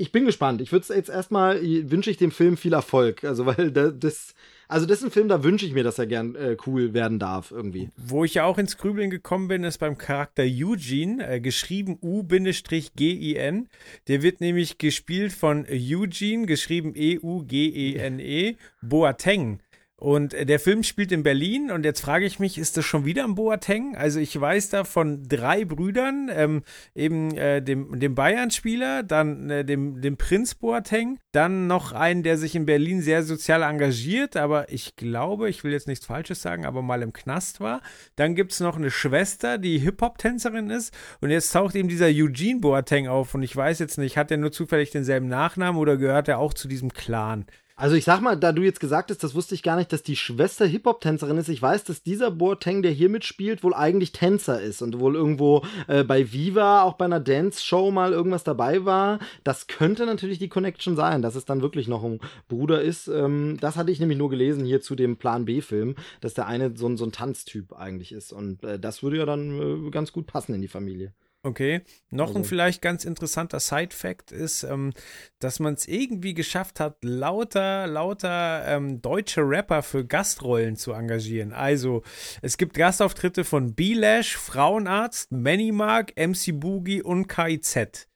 ich 0.00 0.12
bin 0.12 0.24
gespannt. 0.24 0.62
Ich 0.62 0.72
würde 0.72 0.94
jetzt 0.94 1.10
erstmal, 1.10 1.60
wünsche 1.62 2.10
ich 2.10 2.16
dem 2.16 2.30
Film 2.30 2.56
viel 2.56 2.72
Erfolg. 2.72 3.22
Also, 3.22 3.44
weil 3.58 3.70
das, 3.70 4.34
also 4.66 4.86
das 4.86 4.98
ist 4.98 5.04
ein 5.04 5.10
Film, 5.10 5.28
da 5.28 5.44
wünsche 5.44 5.66
ich 5.66 5.74
mir, 5.74 5.84
dass 5.84 5.98
er 5.98 6.06
gern 6.06 6.34
äh, 6.36 6.56
cool 6.66 6.94
werden 6.94 7.18
darf, 7.18 7.50
irgendwie. 7.50 7.90
Wo 7.98 8.24
ich 8.24 8.32
ja 8.34 8.44
auch 8.44 8.56
ins 8.56 8.78
Grübeln 8.78 9.10
gekommen 9.10 9.48
bin, 9.48 9.62
ist 9.62 9.76
beim 9.76 9.98
Charakter 9.98 10.44
Eugene, 10.44 11.28
äh, 11.28 11.40
geschrieben 11.40 11.98
U-G-I-N. 12.00 13.68
Der 14.08 14.22
wird 14.22 14.40
nämlich 14.40 14.78
gespielt 14.78 15.32
von 15.32 15.66
Eugene, 15.68 16.46
geschrieben 16.46 16.94
E-U-G-E-N-E, 16.96 18.50
-E, 18.52 18.56
Boateng. 18.80 19.60
Und 20.00 20.32
der 20.32 20.58
Film 20.58 20.82
spielt 20.82 21.12
in 21.12 21.22
Berlin 21.22 21.70
und 21.70 21.84
jetzt 21.84 22.00
frage 22.00 22.24
ich 22.24 22.38
mich, 22.38 22.56
ist 22.56 22.78
das 22.78 22.86
schon 22.86 23.04
wieder 23.04 23.22
ein 23.24 23.34
Boateng? 23.34 23.96
Also 23.96 24.18
ich 24.18 24.40
weiß 24.40 24.70
da 24.70 24.84
von 24.84 25.28
drei 25.28 25.66
Brüdern, 25.66 26.30
ähm, 26.32 26.62
eben 26.94 27.36
äh, 27.36 27.60
dem, 27.60 28.00
dem 28.00 28.14
Bayern-Spieler, 28.14 29.02
dann 29.02 29.50
äh, 29.50 29.62
dem, 29.62 30.00
dem 30.00 30.16
Prinz 30.16 30.54
Boateng, 30.54 31.18
dann 31.32 31.66
noch 31.66 31.92
einen, 31.92 32.22
der 32.22 32.38
sich 32.38 32.54
in 32.54 32.64
Berlin 32.64 33.02
sehr 33.02 33.22
sozial 33.22 33.60
engagiert, 33.60 34.38
aber 34.38 34.72
ich 34.72 34.96
glaube, 34.96 35.50
ich 35.50 35.64
will 35.64 35.72
jetzt 35.72 35.86
nichts 35.86 36.06
Falsches 36.06 36.40
sagen, 36.40 36.64
aber 36.64 36.80
mal 36.80 37.02
im 37.02 37.12
Knast 37.12 37.60
war. 37.60 37.82
Dann 38.16 38.34
gibt 38.34 38.52
es 38.52 38.60
noch 38.60 38.78
eine 38.78 38.90
Schwester, 38.90 39.58
die 39.58 39.80
Hip-Hop-Tänzerin 39.80 40.70
ist 40.70 40.96
und 41.20 41.28
jetzt 41.28 41.52
taucht 41.52 41.74
eben 41.74 41.90
dieser 41.90 42.06
Eugene 42.06 42.60
Boateng 42.60 43.06
auf 43.06 43.34
und 43.34 43.42
ich 43.42 43.54
weiß 43.54 43.78
jetzt 43.80 43.98
nicht, 43.98 44.16
hat 44.16 44.30
er 44.30 44.38
nur 44.38 44.50
zufällig 44.50 44.92
denselben 44.92 45.28
Nachnamen 45.28 45.78
oder 45.78 45.98
gehört 45.98 46.28
er 46.28 46.38
auch 46.38 46.54
zu 46.54 46.68
diesem 46.68 46.90
Clan? 46.90 47.44
Also 47.80 47.96
ich 47.96 48.04
sag 48.04 48.20
mal, 48.20 48.36
da 48.36 48.52
du 48.52 48.60
jetzt 48.60 48.78
gesagt 48.78 49.08
hast, 49.10 49.24
das 49.24 49.34
wusste 49.34 49.54
ich 49.54 49.62
gar 49.62 49.76
nicht, 49.76 49.90
dass 49.90 50.02
die 50.02 50.14
Schwester 50.14 50.66
Hip-Hop-Tänzerin 50.66 51.38
ist. 51.38 51.48
Ich 51.48 51.62
weiß, 51.62 51.82
dass 51.84 52.02
dieser 52.02 52.30
Boateng, 52.30 52.82
der 52.82 52.92
hier 52.92 53.08
mitspielt, 53.08 53.64
wohl 53.64 53.72
eigentlich 53.72 54.12
Tänzer 54.12 54.60
ist 54.60 54.82
und 54.82 55.00
wohl 55.00 55.16
irgendwo 55.16 55.64
äh, 55.86 56.04
bei 56.04 56.30
Viva, 56.30 56.82
auch 56.82 56.98
bei 56.98 57.06
einer 57.06 57.20
Dance-Show 57.20 57.90
mal 57.90 58.12
irgendwas 58.12 58.44
dabei 58.44 58.84
war. 58.84 59.18
Das 59.44 59.66
könnte 59.66 60.04
natürlich 60.04 60.38
die 60.38 60.50
Connection 60.50 60.94
sein, 60.94 61.22
dass 61.22 61.36
es 61.36 61.46
dann 61.46 61.62
wirklich 61.62 61.88
noch 61.88 62.04
ein 62.04 62.20
Bruder 62.48 62.82
ist. 62.82 63.08
Ähm, 63.08 63.56
das 63.62 63.76
hatte 63.76 63.92
ich 63.92 63.98
nämlich 63.98 64.18
nur 64.18 64.28
gelesen 64.28 64.66
hier 64.66 64.82
zu 64.82 64.94
dem 64.94 65.16
Plan 65.16 65.46
B-Film, 65.46 65.94
dass 66.20 66.34
der 66.34 66.48
eine 66.48 66.76
so, 66.76 66.94
so 66.98 67.06
ein 67.06 67.12
Tanztyp 67.12 67.72
eigentlich 67.72 68.12
ist. 68.12 68.34
Und 68.34 68.62
äh, 68.62 68.78
das 68.78 69.02
würde 69.02 69.16
ja 69.16 69.24
dann 69.24 69.86
äh, 69.86 69.90
ganz 69.90 70.12
gut 70.12 70.26
passen 70.26 70.54
in 70.54 70.60
die 70.60 70.68
Familie. 70.68 71.14
Okay. 71.42 71.80
Noch 72.10 72.28
also. 72.28 72.40
ein 72.40 72.44
vielleicht 72.44 72.82
ganz 72.82 73.06
interessanter 73.06 73.60
Side-Fact 73.60 74.30
ist, 74.30 74.62
ähm, 74.62 74.92
dass 75.38 75.58
man 75.58 75.72
es 75.72 75.88
irgendwie 75.88 76.34
geschafft 76.34 76.80
hat, 76.80 76.98
lauter, 77.02 77.86
lauter 77.86 78.64
ähm, 78.66 79.00
deutsche 79.00 79.40
Rapper 79.40 79.82
für 79.82 80.04
Gastrollen 80.04 80.76
zu 80.76 80.92
engagieren. 80.92 81.52
Also, 81.54 82.02
es 82.42 82.58
gibt 82.58 82.74
Gastauftritte 82.74 83.44
von 83.44 83.74
B-Lash, 83.74 84.36
Frauenarzt, 84.36 85.32
Manymark, 85.32 86.12
MC 86.16 86.60
Boogie 86.60 87.02
und 87.02 87.26
KIZ. 87.26 88.06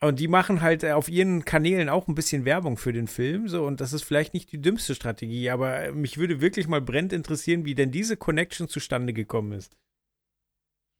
Und 0.00 0.20
die 0.20 0.28
machen 0.28 0.60
halt 0.60 0.84
auf 0.84 1.08
ihren 1.08 1.46
Kanälen 1.46 1.88
auch 1.88 2.06
ein 2.08 2.14
bisschen 2.14 2.44
Werbung 2.44 2.76
für 2.76 2.92
den 2.92 3.08
Film, 3.08 3.48
so 3.48 3.64
und 3.64 3.80
das 3.80 3.94
ist 3.94 4.04
vielleicht 4.04 4.34
nicht 4.34 4.52
die 4.52 4.60
dümmste 4.60 4.94
Strategie, 4.94 5.48
aber 5.48 5.92
mich 5.92 6.18
würde 6.18 6.42
wirklich 6.42 6.68
mal 6.68 6.82
brennend 6.82 7.14
interessieren, 7.14 7.64
wie 7.64 7.74
denn 7.74 7.90
diese 7.90 8.18
Connection 8.18 8.68
zustande 8.68 9.14
gekommen 9.14 9.52
ist. 9.52 9.74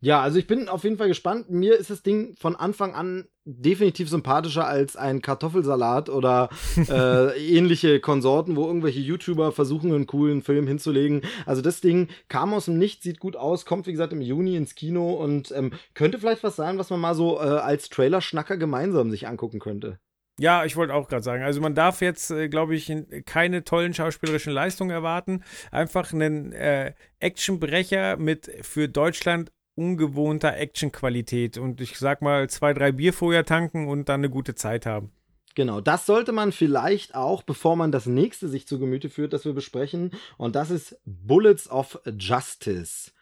Ja, 0.05 0.21
also 0.21 0.39
ich 0.39 0.47
bin 0.47 0.69
auf 0.69 0.85
jeden 0.85 0.99
Fall 0.99 1.09
gespannt. 1.09 1.49
Mir 1.49 1.79
ist 1.79 1.89
das 1.89 2.03
Ding 2.03 2.37
von 2.39 2.57
Anfang 2.57 2.95
an 2.95 3.27
definitiv 3.47 4.11
sympathischer 4.11 4.67
als 4.67 4.97
ein 4.97 5.23
Kartoffelsalat 5.23 6.11
oder 6.11 6.51
äh, 6.91 7.39
ähnliche 7.39 8.01
Konsorten, 8.01 8.55
wo 8.55 8.67
irgendwelche 8.67 9.01
YouTuber 9.01 9.51
versuchen, 9.51 9.95
einen 9.95 10.07
coolen 10.07 10.43
Film 10.43 10.67
hinzulegen. 10.67 11.23
Also 11.47 11.63
das 11.63 11.81
Ding 11.81 12.09
kam 12.29 12.53
aus 12.53 12.67
dem 12.67 12.77
Nichts, 12.77 13.03
sieht 13.03 13.19
gut 13.19 13.35
aus, 13.35 13.65
kommt 13.65 13.87
wie 13.87 13.93
gesagt 13.93 14.13
im 14.13 14.21
Juni 14.21 14.57
ins 14.57 14.75
Kino 14.75 15.15
und 15.15 15.51
ähm, 15.53 15.73
könnte 15.95 16.19
vielleicht 16.19 16.45
was 16.45 16.57
sein, 16.57 16.77
was 16.77 16.91
man 16.91 17.01
mal 17.01 17.15
so 17.15 17.39
äh, 17.39 17.45
als 17.45 17.89
Trailer-Schnacker 17.89 18.59
gemeinsam 18.59 19.11
sich 19.11 19.27
angucken 19.27 19.59
könnte. 19.59 19.99
Ja, 20.39 20.67
ich 20.67 20.77
wollte 20.77 20.93
auch 20.93 21.09
gerade 21.09 21.23
sagen, 21.23 21.45
also 21.45 21.63
man 21.63 21.75
darf 21.75 22.03
jetzt, 22.03 22.31
äh, 22.31 22.51
glaube 22.51 22.75
ich, 22.75 22.93
keine 23.25 23.65
tollen 23.65 23.95
schauspielerischen 23.95 24.53
Leistungen 24.53 24.91
erwarten. 24.91 25.43
Einfach 25.71 26.13
einen 26.13 26.53
äh, 26.53 26.93
Actionbrecher 27.21 28.19
mit 28.19 28.51
für 28.61 28.87
Deutschland 28.87 29.51
ungewohnter 29.75 30.57
Actionqualität 30.57 31.59
und 31.59 31.81
ich 31.81 31.99
sag 31.99 32.23
mal 32.23 32.49
zwei, 32.49 32.73
drei 32.75 32.93
Bier 32.93 33.13
vorher 33.13 33.45
tanken 33.45 33.89
und 33.89 34.09
dann 34.09 34.21
eine 34.21 34.31
gute 34.31 34.55
Zeit 34.55 34.87
haben. 34.87 35.11
Genau, 35.55 35.81
das 35.81 36.07
sollte 36.07 36.33
man 36.33 36.51
vielleicht 36.51 37.15
auch, 37.15 37.43
bevor 37.43 37.77
man 37.77 37.93
das 37.93 38.07
nächste 38.07 38.49
sich 38.49 38.67
zu 38.67 38.79
Gemüte 38.79 39.09
führt, 39.09 39.33
das 39.33 39.45
wir 39.45 39.53
besprechen. 39.53 40.11
Und 40.37 40.57
das 40.57 40.71
ist 40.71 40.99
Bullets 41.05 41.71
of 41.71 42.01
Justice. 42.19 43.13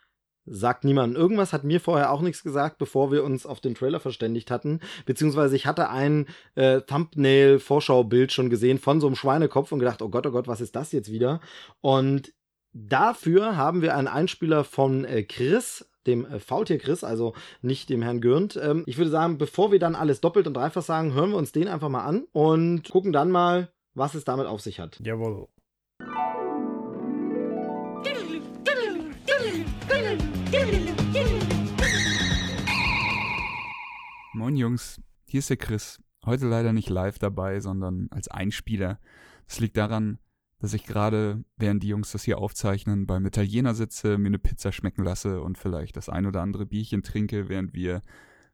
Sagt 0.45 0.85
niemand. 0.85 1.15
Irgendwas 1.15 1.53
hat 1.53 1.63
mir 1.63 1.79
vorher 1.79 2.11
auch 2.11 2.21
nichts 2.21 2.43
gesagt, 2.43 2.79
bevor 2.79 3.13
wir 3.13 3.23
uns 3.23 3.47
auf 3.47 3.61
den 3.61 3.75
Trailer 3.75 4.01
verständigt 4.01 4.51
hatten. 4.51 4.81
Beziehungsweise 5.05 5.55
ich 5.55 5.67
hatte 5.67 5.91
ein 5.91 6.27
äh, 6.57 6.81
Thumbnail-Vorschaubild 6.81 8.33
schon 8.33 8.51
gesehen 8.51 8.79
von 8.79 9.01
so 9.01 9.07
einem 9.07 9.15
Schweinekopf 9.15 9.71
und 9.71 9.79
gedacht, 9.79 10.03
oh 10.03 10.09
Gott, 10.09 10.27
oh 10.27 10.33
Gott, 10.33 10.49
was 10.49 10.61
ist 10.61 10.75
das 10.75 10.91
jetzt 10.91 11.13
wieder? 11.13 11.41
Und 11.81 12.33
dafür 12.73 13.57
haben 13.57 13.83
wir 13.83 13.95
einen 13.95 14.09
Einspieler 14.09 14.65
von 14.65 15.05
äh, 15.05 15.23
Chris 15.23 15.87
dem 16.07 16.25
äh, 16.27 16.39
Faultier 16.39 16.79
Chris, 16.79 17.05
also 17.05 17.35
nicht 17.61 17.89
dem 17.91 18.03
Herrn 18.03 18.21
Gürnt. 18.21 18.59
Ähm, 18.63 18.85
ich 18.87 18.99
würde 18.99 19.11
sagen, 19.11 19.39
bevor 19.39 19.73
wir 19.73 19.79
dann 19.79 19.95
alles 19.95 20.21
doppelt 20.21 20.47
und 20.47 20.55
dreifach 20.55 20.83
sagen, 20.83 21.15
hören 21.15 21.31
wir 21.31 21.37
uns 21.37 21.53
den 21.53 21.69
einfach 21.69 21.89
mal 21.89 22.05
an 22.05 22.27
und 22.33 22.89
gucken 22.91 23.13
dann 23.13 23.31
mal, 23.31 23.73
was 23.95 24.15
es 24.15 24.25
damit 24.25 24.47
auf 24.47 24.61
sich 24.61 24.81
hat. 24.81 25.01
Jawohl. 25.05 25.49
Moin 34.35 34.57
Jungs, 34.57 35.01
hier 35.29 35.39
ist 35.39 35.51
der 35.51 35.57
Chris. 35.57 36.01
Heute 36.25 36.47
leider 36.47 36.73
nicht 36.73 36.89
live 36.89 37.19
dabei, 37.19 37.61
sondern 37.61 38.09
als 38.11 38.29
Einspieler. 38.29 38.99
Das 39.47 39.61
liegt 39.61 39.77
daran, 39.77 40.19
dass 40.63 40.75
ich 40.75 40.85
gerade, 40.85 41.45
während 41.57 41.83
die 41.83 41.89
Jungs 41.89 42.13
das 42.13 42.23
hier 42.23 42.39
aufzeichnen, 42.39 43.05
beim 43.05 43.27
Italiener 43.27 43.75
sitze, 43.75 44.17
mir 44.17 44.29
eine 44.29 44.39
Pizza 44.39 44.71
schmecken 44.71 45.03
lasse 45.03 45.41
und 45.41 45.59
vielleicht 45.59 45.97
das 45.97 46.09
ein 46.09 46.25
oder 46.25 46.41
andere 46.41 46.67
Bierchen 46.67 47.03
trinke, 47.03 47.49
während 47.49 47.75
wir 47.75 48.01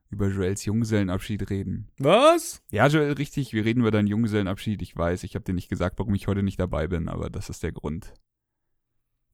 über 0.09 0.29
Joels 0.29 0.65
Junggesellenabschied 0.65 1.51
reden. 1.51 1.91
Was? 1.99 2.63
Ja, 2.71 2.87
Joel, 2.87 3.13
richtig. 3.13 3.53
Wir 3.53 3.67
reden 3.67 3.81
über 3.81 3.91
deinen 3.91 4.07
Junggesellenabschied. 4.07 4.81
Ich 4.81 4.97
weiß, 4.97 5.23
ich 5.23 5.35
habe 5.35 5.45
dir 5.45 5.53
nicht 5.53 5.69
gesagt, 5.69 5.99
warum 5.99 6.15
ich 6.15 6.29
heute 6.29 6.43
nicht 6.43 6.59
dabei 6.59 6.87
bin, 6.89 7.11
aber 7.11 7.29
das 7.29 7.51
ist 7.51 7.63
der 7.63 7.73
Grund. 7.73 8.15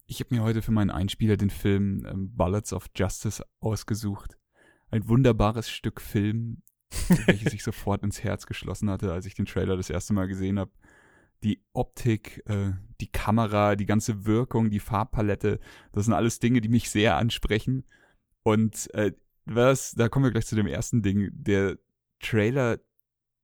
Ich 0.07 0.19
habe 0.19 0.35
mir 0.35 0.43
heute 0.43 0.61
für 0.61 0.73
meinen 0.73 0.91
Einspieler 0.91 1.37
den 1.37 1.51
Film 1.51 2.05
ähm, 2.11 2.35
Ballads 2.35 2.73
of 2.73 2.87
Justice 2.97 3.45
ausgesucht. 3.61 4.37
Ein 4.91 5.09
wunderbares 5.09 5.71
Stück 5.71 6.01
Film, 6.01 6.63
welches 7.27 7.51
sich 7.53 7.63
sofort 7.63 8.03
ins 8.03 8.25
Herz 8.25 8.47
geschlossen 8.47 8.91
hatte, 8.91 9.13
als 9.13 9.27
ich 9.27 9.35
den 9.35 9.47
Trailer 9.47 9.77
das 9.77 9.91
erste 9.91 10.13
Mal 10.13 10.27
gesehen 10.27 10.59
habe 10.59 10.73
die 11.45 11.63
Optik, 11.73 12.43
äh, 12.47 12.73
die 13.01 13.13
Kamera, 13.13 13.77
die 13.77 13.87
ganze 13.87 14.25
Wirkung, 14.25 14.71
die 14.71 14.81
Farbpalette, 14.81 15.61
das 15.93 16.07
sind 16.07 16.15
alles 16.15 16.41
Dinge, 16.41 16.61
die 16.61 16.69
mich 16.69 16.91
sehr 16.91 17.17
ansprechen. 17.17 17.85
Und 18.43 18.93
äh, 18.95 19.13
was, 19.45 19.93
da 19.93 20.09
kommen 20.09 20.25
wir 20.25 20.33
gleich 20.33 20.47
zu 20.47 20.57
dem 20.57 20.67
ersten 20.67 21.03
Ding. 21.03 21.31
Der 21.33 21.79
Trailer 22.21 22.79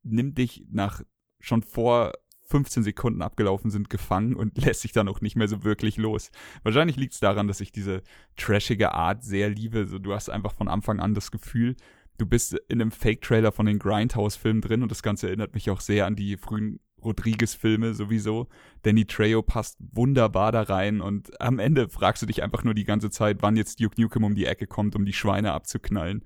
nimmt 0.02 0.38
dich 0.38 0.64
nach 0.70 1.02
schon 1.40 1.62
vor 1.62 2.12
15 2.50 2.82
Sekunden 2.82 3.22
abgelaufen 3.22 3.70
sind, 3.70 3.90
gefangen 3.90 4.34
und 4.34 4.56
lässt 4.64 4.80
sich 4.80 4.92
dann 4.92 5.08
auch 5.08 5.20
nicht 5.20 5.36
mehr 5.36 5.48
so 5.48 5.62
wirklich 5.62 5.96
los. 5.96 6.30
Wahrscheinlich 6.62 6.96
liegt 6.96 7.14
es 7.14 7.20
daran, 7.20 7.48
dass 7.48 7.60
ich 7.60 7.70
diese 7.70 8.02
trashige 8.36 8.92
Art 8.92 9.22
sehr 9.22 9.50
liebe. 9.50 9.86
So, 9.86 9.98
du 9.98 10.14
hast 10.14 10.30
einfach 10.30 10.54
von 10.54 10.68
Anfang 10.68 11.00
an 11.00 11.14
das 11.14 11.30
Gefühl, 11.30 11.76
du 12.18 12.26
bist 12.26 12.54
in 12.68 12.80
einem 12.80 12.90
Fake-Trailer 12.90 13.52
von 13.52 13.66
den 13.66 13.78
Grindhouse-Filmen 13.78 14.62
drin 14.62 14.82
und 14.82 14.90
das 14.90 15.02
Ganze 15.02 15.28
erinnert 15.28 15.54
mich 15.54 15.70
auch 15.70 15.80
sehr 15.80 16.06
an 16.06 16.16
die 16.16 16.36
frühen 16.36 16.80
Rodriguez-Filme 17.02 17.94
sowieso. 17.94 18.48
Danny 18.82 19.04
Trejo 19.04 19.42
passt 19.42 19.78
wunderbar 19.80 20.52
da 20.52 20.62
rein 20.62 21.00
und 21.00 21.40
am 21.40 21.58
Ende 21.58 21.88
fragst 21.88 22.22
du 22.22 22.26
dich 22.26 22.42
einfach 22.42 22.64
nur 22.64 22.74
die 22.74 22.84
ganze 22.84 23.10
Zeit, 23.10 23.38
wann 23.40 23.56
jetzt 23.56 23.80
Duke 23.80 24.00
Nukem 24.00 24.24
um 24.24 24.34
die 24.34 24.46
Ecke 24.46 24.66
kommt, 24.66 24.96
um 24.96 25.04
die 25.04 25.12
Schweine 25.12 25.52
abzuknallen. 25.52 26.24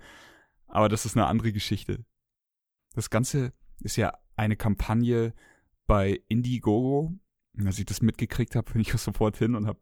Aber 0.66 0.89
das 0.89 1.07
ist 1.07 1.16
eine 1.16 1.27
andere 1.27 1.53
Geschichte. 1.53 2.05
Das 2.95 3.11
Ganze 3.11 3.53
ist 3.81 3.97
ja 3.97 4.12
eine 4.37 4.57
Kampagne 4.57 5.35
bei 5.87 6.20
Indiegogo. 6.29 7.12
Als 7.64 7.79
ich 7.79 7.87
das 7.87 8.03
mitgekriegt 8.03 8.57
habe, 8.57 8.70
bin 8.72 8.81
ich 8.81 8.93
sofort 8.93 9.37
hin 9.37 9.55
und 9.55 9.66
habe 9.66 9.81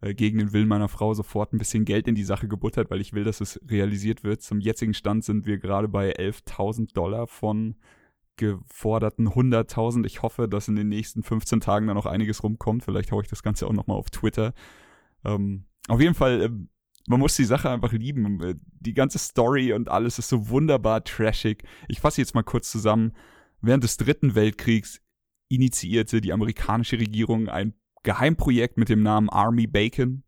äh, 0.00 0.14
gegen 0.14 0.38
den 0.38 0.52
Willen 0.52 0.68
meiner 0.68 0.88
Frau 0.88 1.14
sofort 1.14 1.52
ein 1.52 1.58
bisschen 1.58 1.84
Geld 1.84 2.08
in 2.08 2.14
die 2.14 2.24
Sache 2.24 2.48
gebuttert, 2.48 2.90
weil 2.90 3.00
ich 3.00 3.12
will, 3.12 3.24
dass 3.24 3.40
es 3.40 3.60
realisiert 3.68 4.24
wird. 4.24 4.42
Zum 4.42 4.60
jetzigen 4.60 4.94
Stand 4.94 5.24
sind 5.24 5.46
wir 5.46 5.58
gerade 5.58 5.88
bei 5.88 6.14
11.000 6.16 6.92
Dollar 6.92 7.26
von 7.26 7.76
geforderten 8.36 9.28
100.000. 9.28 10.06
Ich 10.06 10.22
hoffe, 10.22 10.48
dass 10.48 10.68
in 10.68 10.76
den 10.76 10.88
nächsten 10.88 11.22
15 11.22 11.60
Tagen 11.60 11.86
da 11.86 11.94
noch 11.94 12.06
einiges 12.06 12.42
rumkommt. 12.42 12.84
Vielleicht 12.84 13.12
haue 13.12 13.22
ich 13.22 13.28
das 13.28 13.42
Ganze 13.42 13.66
auch 13.66 13.72
nochmal 13.72 13.96
auf 13.96 14.10
Twitter. 14.10 14.52
Ähm, 15.24 15.66
auf 15.88 16.00
jeden 16.00 16.14
Fall, 16.14 16.42
äh, 16.42 16.50
man 17.06 17.20
muss 17.20 17.36
die 17.36 17.44
Sache 17.44 17.70
einfach 17.70 17.92
lieben. 17.92 18.42
Äh, 18.42 18.54
die 18.80 18.94
ganze 18.94 19.18
Story 19.18 19.72
und 19.72 19.88
alles 19.88 20.18
ist 20.18 20.28
so 20.28 20.48
wunderbar 20.48 21.04
trashig. 21.04 21.64
Ich 21.88 22.00
fasse 22.00 22.20
jetzt 22.20 22.34
mal 22.34 22.42
kurz 22.42 22.70
zusammen. 22.70 23.12
Während 23.60 23.84
des 23.84 23.96
Dritten 23.96 24.34
Weltkriegs 24.34 25.00
initiierte 25.48 26.20
die 26.20 26.32
amerikanische 26.32 26.98
Regierung 26.98 27.48
ein 27.48 27.74
Geheimprojekt 28.02 28.76
mit 28.76 28.88
dem 28.88 29.02
Namen 29.02 29.30
Army 29.30 29.66
Bacon, 29.66 30.24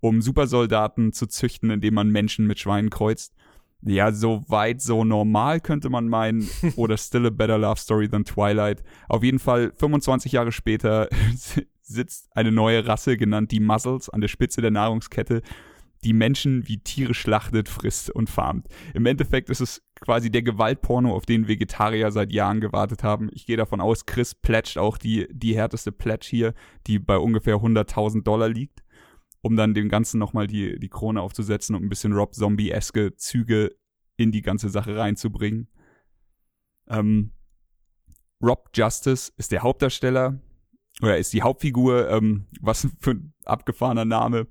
um 0.00 0.22
Supersoldaten 0.22 1.12
zu 1.12 1.26
züchten, 1.26 1.70
indem 1.70 1.94
man 1.94 2.08
Menschen 2.08 2.46
mit 2.46 2.58
Schweinen 2.58 2.90
kreuzt. 2.90 3.34
Ja, 3.82 4.12
so 4.12 4.44
weit, 4.48 4.82
so 4.82 5.04
normal 5.04 5.60
könnte 5.60 5.88
man 5.88 6.08
meinen. 6.08 6.48
Oder 6.76 6.96
Still 6.96 7.26
a 7.26 7.30
Better 7.30 7.58
Love 7.58 7.80
Story 7.80 8.08
than 8.08 8.24
Twilight. 8.24 8.82
Auf 9.08 9.22
jeden 9.22 9.38
Fall 9.38 9.72
25 9.76 10.32
Jahre 10.32 10.52
später 10.52 11.08
sitzt 11.82 12.28
eine 12.36 12.52
neue 12.52 12.86
Rasse, 12.86 13.16
genannt 13.16 13.50
die 13.52 13.60
Muzzles, 13.60 14.10
an 14.10 14.20
der 14.20 14.28
Spitze 14.28 14.60
der 14.60 14.70
Nahrungskette, 14.70 15.42
die 16.04 16.12
Menschen 16.12 16.66
wie 16.66 16.78
Tiere 16.78 17.14
schlachtet, 17.14 17.68
frisst 17.68 18.10
und 18.10 18.30
farmt. 18.30 18.68
Im 18.94 19.06
Endeffekt 19.06 19.50
ist 19.50 19.60
es 19.60 19.82
quasi 20.00 20.30
der 20.30 20.42
Gewaltporno, 20.42 21.14
auf 21.14 21.26
den 21.26 21.48
Vegetarier 21.48 22.10
seit 22.10 22.32
Jahren 22.32 22.60
gewartet 22.60 23.02
haben. 23.02 23.28
Ich 23.32 23.44
gehe 23.44 23.56
davon 23.56 23.80
aus, 23.80 24.06
Chris 24.06 24.34
plätscht 24.34 24.78
auch 24.78 24.96
die, 24.96 25.26
die 25.30 25.56
härteste 25.56 25.92
Pledge 25.92 26.26
hier, 26.28 26.54
die 26.86 26.98
bei 26.98 27.18
ungefähr 27.18 27.56
100.000 27.56 28.22
Dollar 28.22 28.48
liegt 28.48 28.82
um 29.42 29.56
dann 29.56 29.74
dem 29.74 29.88
Ganzen 29.88 30.18
nochmal 30.18 30.46
die, 30.46 30.78
die 30.78 30.88
Krone 30.88 31.20
aufzusetzen 31.20 31.74
und 31.74 31.82
ein 31.82 31.88
bisschen 31.88 32.12
Rob 32.12 32.34
Zombie-eske 32.34 33.16
Züge 33.16 33.76
in 34.16 34.32
die 34.32 34.42
ganze 34.42 34.68
Sache 34.68 34.96
reinzubringen. 34.96 35.68
Ähm, 36.88 37.32
Rob 38.42 38.70
Justice 38.74 39.32
ist 39.36 39.52
der 39.52 39.62
Hauptdarsteller 39.62 40.40
oder 41.02 41.18
ist 41.18 41.32
die 41.32 41.42
Hauptfigur, 41.42 42.10
ähm, 42.10 42.46
was 42.60 42.88
für 42.98 43.12
ein 43.12 43.32
abgefahrener 43.44 44.04
Name. 44.04 44.46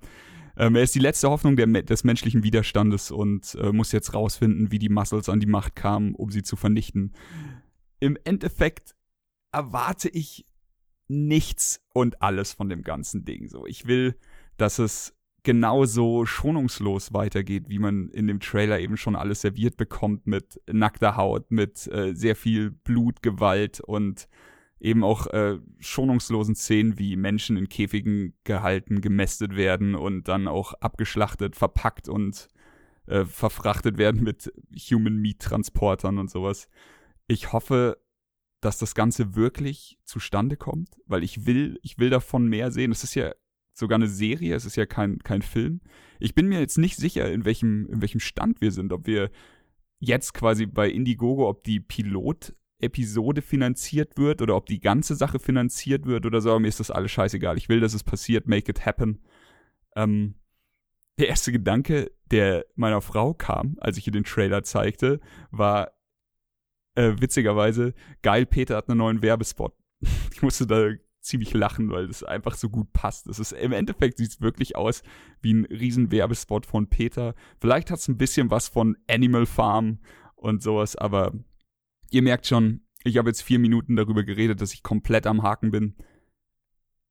Ähm, 0.58 0.76
er 0.76 0.84
ist 0.84 0.96
die 0.96 1.00
letzte 1.00 1.30
Hoffnung 1.30 1.56
der, 1.56 1.68
des 1.68 2.04
menschlichen 2.04 2.44
Widerstandes 2.44 3.12
und 3.12 3.56
äh, 3.56 3.72
muss 3.72 3.92
jetzt 3.92 4.14
rausfinden, 4.14 4.72
wie 4.72 4.80
die 4.80 4.90
Muscles 4.90 5.30
an 5.30 5.40
die 5.40 5.46
Macht 5.46 5.76
kamen, 5.76 6.16
um 6.16 6.32
sie 6.32 6.44
zu 6.44 6.56
vernichten. 6.56 7.14
Im 8.00 8.18
Endeffekt 8.24 8.96
erwarte 9.52 10.10
ich 10.10 10.46
nichts 11.08 11.82
und 11.94 12.22
alles 12.22 12.54
von 12.54 12.70
dem 12.70 12.84
ganzen 12.84 13.26
Ding. 13.26 13.50
So, 13.50 13.66
ich 13.66 13.88
will 13.88 14.16
dass 14.62 14.80
es 14.80 15.16
genauso 15.43 16.26
schonungslos 16.26 17.14
weitergeht, 17.14 17.66
wie 17.70 17.80
man 17.80 18.10
in 18.10 18.28
dem 18.28 18.39
Trailer 18.39 18.80
eben 18.80 18.97
schon 18.97 19.16
alles 19.16 19.41
serviert 19.41 19.78
bekommt 19.78 20.28
mit 20.28 20.60
nackter 20.72 21.16
Haut, 21.16 21.49
mit 21.51 21.88
äh, 21.88 22.14
sehr 22.14 22.36
viel 22.36 22.72
Blut, 22.72 23.22
Gewalt 23.22 23.80
und 23.80 24.28
eben 24.80 25.03
auch 25.03 25.28
äh, 25.28 25.60
schonungslosen 25.80 26.55
Szenen, 26.55 26.99
wie 26.99 27.16
Menschen 27.16 27.57
in 27.57 27.70
Käfigen 27.70 28.34
gehalten, 28.43 29.01
gemästet 29.01 29.55
werden 29.55 29.95
und 29.95 30.28
dann 30.28 30.47
auch 30.47 30.74
abgeschlachtet, 30.74 31.55
verpackt 31.55 32.07
und 32.07 32.47
äh, 33.07 33.26
verfrachtet 33.26 33.97
werden 33.97 34.24
mit 34.24 34.51
Human 34.91 35.18
Meat 35.18 35.39
Transportern 35.39 36.18
und 36.18 36.30
sowas. 36.30 36.70
Ich 37.28 37.51
hoffe, 37.51 37.97
dass 38.62 38.78
das 38.78 38.93
Ganze 38.93 39.36
wirklich 39.36 39.99
zustande 40.03 40.57
kommt, 40.57 40.89
weil 41.05 41.24
ich 41.24 41.45
will, 41.45 41.80
ich 41.82 41.97
will 41.97 42.10
davon 42.10 42.47
mehr 42.47 42.72
sehen. 42.72 42.91
Es 42.91 43.03
ist 43.03 43.16
ja 43.16 43.32
sogar 43.80 43.96
eine 43.96 44.08
Serie, 44.08 44.56
es 44.56 44.66
ist 44.66 44.76
ja 44.76 44.86
kein, 44.86 45.20
kein 45.20 45.42
Film. 45.42 45.82
Ich 46.20 46.36
bin 46.36 46.48
mir 46.48 46.60
jetzt 46.60 46.78
nicht 46.78 46.98
sicher, 46.98 47.32
in 47.32 47.46
welchem, 47.46 47.88
in 47.88 48.02
welchem 48.02 48.20
Stand 48.20 48.62
wir 48.62 48.72
sind, 48.72 48.94
ob 48.94 49.08
wir 49.08 49.32
jetzt 50.00 50.34
quasi 50.34 50.66
bei 50.66 50.90
Indiegogo, 50.90 51.48
ob 51.50 51.64
die 51.64 51.80
Pilot-Episode 51.80 53.42
finanziert 53.42 54.18
wird 54.18 54.42
oder 54.42 54.56
ob 54.56 54.66
die 54.66 54.80
ganze 54.80 55.16
Sache 55.16 55.40
finanziert 55.40 56.06
wird 56.06 56.26
oder 56.26 56.42
so. 56.42 56.58
Mir 56.60 56.68
ist 56.68 56.80
das 56.80 56.92
alles 56.92 57.12
scheißegal. 57.12 57.58
Ich 57.58 57.70
will, 57.70 57.80
dass 57.80 57.94
es 57.94 58.04
passiert. 58.04 58.48
Make 58.48 58.72
it 58.72 58.86
happen. 58.86 59.20
Ähm, 59.96 60.36
der 61.18 61.28
erste 61.28 61.52
Gedanke, 61.52 62.12
der 62.32 62.66
meiner 62.76 63.02
Frau 63.02 63.34
kam, 63.34 63.76
als 63.80 63.98
ich 63.98 64.08
ihr 64.08 64.14
den 64.14 64.24
Trailer 64.24 64.64
zeigte, 64.64 65.20
war 65.52 65.92
äh, 66.96 67.14
witzigerweise, 67.20 67.94
geil, 68.22 68.46
Peter 68.46 68.78
hat 68.78 68.90
einen 68.90 69.00
neuen 69.00 69.22
Werbespot. 69.22 69.74
Ich 70.34 70.42
musste 70.42 70.66
da 70.66 70.92
ziemlich 71.22 71.54
lachen, 71.54 71.90
weil 71.92 72.08
das 72.08 72.24
einfach 72.24 72.56
so 72.56 72.70
gut 72.70 72.92
passt. 72.94 73.28
Es 73.28 73.40
ist 73.40 73.52
im 73.52 73.72
Endeffekt 73.72 74.18
sieht 74.18 74.30
es 74.30 74.42
wirklich 74.42 74.76
aus 74.76 75.04
wie 75.42 75.54
ein 75.54 75.66
riesen 75.66 76.12
Werbespot 76.12 76.66
von 76.66 76.88
Peter. 76.88 77.36
Vielleicht 77.60 77.92
hat 77.92 78.00
es 78.00 78.08
ein 78.08 78.18
bisschen 78.18 78.52
was 78.52 78.68
von 78.68 78.98
Animal 79.08 79.46
Farm 79.46 80.00
und 80.36 80.64
sowas, 80.64 80.96
aber 80.96 81.34
ihr 82.12 82.22
merkt 82.22 82.48
schon, 82.48 82.82
ich 83.04 83.18
habe 83.18 83.30
jetzt 83.30 83.42
vier 83.42 83.60
Minuten 83.60 83.96
darüber 83.96 84.24
geredet, 84.24 84.62
dass 84.62 84.74
ich 84.74 84.84
komplett 84.84 85.28
am 85.28 85.44
Haken 85.44 85.72
bin. 85.72 85.96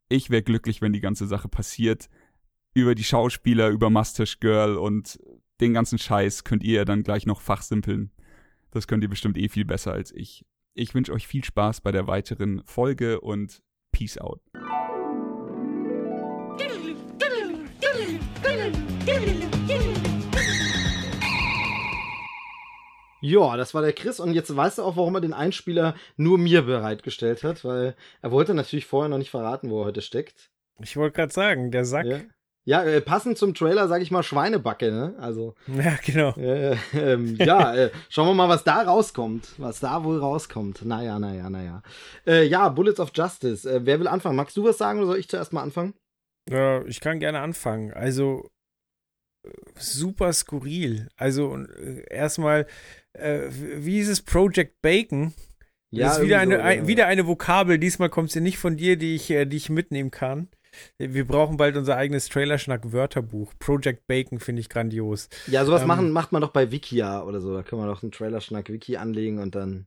Ich 0.08 0.30
wäre 0.30 0.42
glücklich, 0.42 0.80
wenn 0.80 0.92
die 0.92 1.00
ganze 1.00 1.26
Sache 1.26 1.48
passiert. 1.48 2.08
Über 2.74 2.94
die 2.94 3.04
Schauspieler, 3.04 3.68
über 3.68 3.90
Mustache 3.90 4.36
Girl 4.40 4.76
und 4.76 5.18
den 5.60 5.74
ganzen 5.74 5.98
Scheiß 5.98 6.44
könnt 6.44 6.62
ihr 6.62 6.76
ja 6.76 6.84
dann 6.84 7.02
gleich 7.02 7.26
noch 7.26 7.40
fachsimpeln. 7.40 8.10
Das 8.70 8.86
könnt 8.86 9.02
ihr 9.02 9.08
bestimmt 9.08 9.38
eh 9.38 9.48
viel 9.48 9.64
besser 9.64 9.92
als 9.92 10.12
ich. 10.12 10.44
Ich 10.74 10.94
wünsche 10.94 11.12
euch 11.12 11.26
viel 11.26 11.44
Spaß 11.44 11.80
bei 11.80 11.90
der 11.90 12.06
weiteren 12.06 12.62
Folge 12.64 13.20
und 13.20 13.62
Peace 13.92 14.18
out. 14.18 14.40
Ja, 23.20 23.56
das 23.56 23.74
war 23.74 23.82
der 23.82 23.92
Chris 23.92 24.20
und 24.20 24.32
jetzt 24.32 24.54
weißt 24.54 24.78
du 24.78 24.82
auch, 24.82 24.96
warum 24.96 25.16
er 25.16 25.20
den 25.20 25.32
Einspieler 25.32 25.96
nur 26.16 26.38
mir 26.38 26.62
bereitgestellt 26.62 27.42
hat, 27.42 27.64
weil 27.64 27.96
er 28.22 28.30
wollte 28.30 28.54
natürlich 28.54 28.86
vorher 28.86 29.08
noch 29.08 29.18
nicht 29.18 29.30
verraten, 29.30 29.70
wo 29.70 29.80
er 29.80 29.86
heute 29.86 30.02
steckt. 30.02 30.50
Ich 30.80 30.96
wollte 30.96 31.16
gerade 31.16 31.32
sagen, 31.32 31.72
der 31.72 31.84
Sack. 31.84 32.06
Ja. 32.06 32.20
Ja, 32.64 32.84
äh, 32.84 33.00
passend 33.00 33.38
zum 33.38 33.54
Trailer, 33.54 33.88
sage 33.88 34.02
ich 34.02 34.10
mal, 34.10 34.22
Schweinebacke, 34.22 34.90
ne? 34.90 35.14
Also. 35.18 35.54
Ja, 35.68 35.96
genau. 36.04 36.32
Äh, 36.36 36.76
ähm, 36.92 37.36
ja, 37.36 37.74
äh, 37.74 37.90
schauen 38.10 38.28
wir 38.28 38.34
mal, 38.34 38.50
was 38.50 38.62
da 38.62 38.82
rauskommt. 38.82 39.54
Was 39.56 39.80
da 39.80 40.04
wohl 40.04 40.18
rauskommt. 40.18 40.84
Naja, 40.84 41.18
naja, 41.18 41.48
naja. 41.48 41.82
Äh, 42.26 42.44
ja, 42.44 42.68
Bullets 42.68 43.00
of 43.00 43.10
Justice. 43.14 43.66
Äh, 43.66 43.86
wer 43.86 44.00
will 44.00 44.06
anfangen? 44.06 44.36
Magst 44.36 44.56
du 44.56 44.64
was 44.64 44.76
sagen 44.76 44.98
oder 44.98 45.08
soll 45.08 45.18
ich 45.18 45.28
zuerst 45.28 45.54
mal 45.54 45.62
anfangen? 45.62 45.94
Ja, 46.50 46.84
ich 46.84 47.00
kann 47.00 47.20
gerne 47.20 47.40
anfangen. 47.40 47.92
Also, 47.92 48.46
super 49.78 50.32
skurril. 50.32 51.08
Also, 51.16 51.58
erstmal, 52.08 52.66
wie 53.14 53.98
ist 53.98 54.08
es 54.08 54.22
Project 54.22 54.80
Bacon? 54.80 55.34
Ja, 55.90 56.08
das 56.08 56.18
ist 56.18 56.24
wieder 56.24 56.38
eine, 56.38 56.56
so, 56.56 56.62
ein, 56.62 56.86
wieder 56.86 57.06
eine 57.06 57.26
Vokabel. 57.26 57.78
Diesmal 57.78 58.10
kommt 58.10 58.30
sie 58.30 58.40
nicht 58.40 58.58
von 58.58 58.76
dir, 58.76 58.96
die 58.96 59.14
ich, 59.14 59.26
die 59.26 59.56
ich 59.56 59.70
mitnehmen 59.70 60.10
kann. 60.10 60.48
Wir 60.98 61.26
brauchen 61.26 61.56
bald 61.56 61.76
unser 61.76 61.96
eigenes 61.96 62.28
Trailerschnack-Wörterbuch. 62.28 63.52
Project 63.58 64.06
Bacon 64.06 64.40
finde 64.40 64.60
ich 64.60 64.68
grandios. 64.68 65.28
Ja, 65.46 65.64
sowas 65.64 65.82
ähm, 65.82 65.88
machen, 65.88 66.10
macht 66.10 66.32
man 66.32 66.42
doch 66.42 66.52
bei 66.52 66.70
Wikia 66.70 67.22
oder 67.22 67.40
so. 67.40 67.54
Da 67.54 67.62
können 67.62 67.82
wir 67.82 67.86
doch 67.86 68.02
einen 68.02 68.12
Trailerschnack-Wiki 68.12 68.96
anlegen 68.96 69.38
und 69.38 69.54
dann 69.54 69.86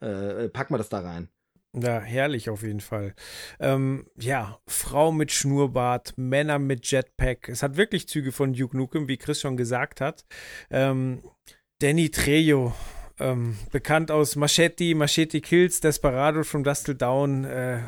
äh, 0.00 0.48
packen 0.48 0.74
wir 0.74 0.78
das 0.78 0.88
da 0.88 1.00
rein. 1.00 1.28
Ja, 1.74 2.00
herrlich 2.00 2.50
auf 2.50 2.62
jeden 2.62 2.80
Fall. 2.80 3.14
Ähm, 3.58 4.06
ja, 4.18 4.60
Frau 4.66 5.10
mit 5.10 5.32
Schnurrbart, 5.32 6.12
Männer 6.18 6.58
mit 6.58 6.90
Jetpack. 6.90 7.48
Es 7.48 7.62
hat 7.62 7.78
wirklich 7.78 8.08
Züge 8.08 8.30
von 8.30 8.52
Duke 8.52 8.76
Nukem, 8.76 9.08
wie 9.08 9.16
Chris 9.16 9.40
schon 9.40 9.56
gesagt 9.56 10.02
hat. 10.02 10.26
Ähm, 10.70 11.22
Danny 11.80 12.10
Trejo, 12.10 12.74
ähm, 13.18 13.56
bekannt 13.70 14.10
aus 14.10 14.36
Machete, 14.36 14.94
Machete 14.94 15.40
Kills, 15.40 15.80
Desperado 15.80 16.44
from 16.44 16.62
Dust 16.62 16.86
Till 16.86 16.94
Down, 16.94 17.44
äh, 17.44 17.80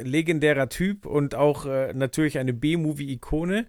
legendärer 0.00 0.68
Typ 0.68 1.06
und 1.06 1.34
auch 1.34 1.66
äh, 1.66 1.92
natürlich 1.94 2.38
eine 2.38 2.52
B-Movie-Ikone. 2.52 3.66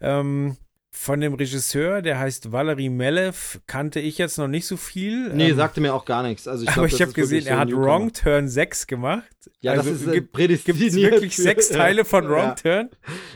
Ähm, 0.00 0.56
von 0.96 1.20
dem 1.20 1.34
Regisseur, 1.34 2.02
der 2.02 2.20
heißt 2.20 2.52
Valery 2.52 2.88
Melev, 2.88 3.58
kannte 3.66 3.98
ich 3.98 4.16
jetzt 4.16 4.38
noch 4.38 4.46
nicht 4.46 4.64
so 4.64 4.76
viel. 4.76 5.34
Nee, 5.34 5.50
Ähm, 5.50 5.56
sagte 5.56 5.80
mir 5.80 5.92
auch 5.92 6.04
gar 6.04 6.22
nichts. 6.22 6.46
Also 6.46 6.62
ich 6.62 6.68
glaub, 6.68 6.84
aber 6.84 6.86
ich 6.86 7.02
habe 7.02 7.12
gesehen, 7.12 7.42
so 7.42 7.48
er 7.50 7.58
hat 7.58 7.68
Newcomer. 7.68 7.86
Wrong 7.86 8.12
Turn 8.12 8.48
6 8.48 8.86
gemacht. 8.86 9.24
Ja, 9.60 9.72
also 9.72 9.90
das 9.90 10.02
ist 10.02 10.06
äh, 10.06 10.12
gibt 10.12 10.30
prädestiniert. 10.32 10.92
es 10.92 10.96
wirklich 10.96 11.36
sechs. 11.36 11.68
Teile 11.70 12.04
von 12.04 12.28
Wrong 12.28 12.50
Ja. 12.50 12.54
Turn? 12.54 12.90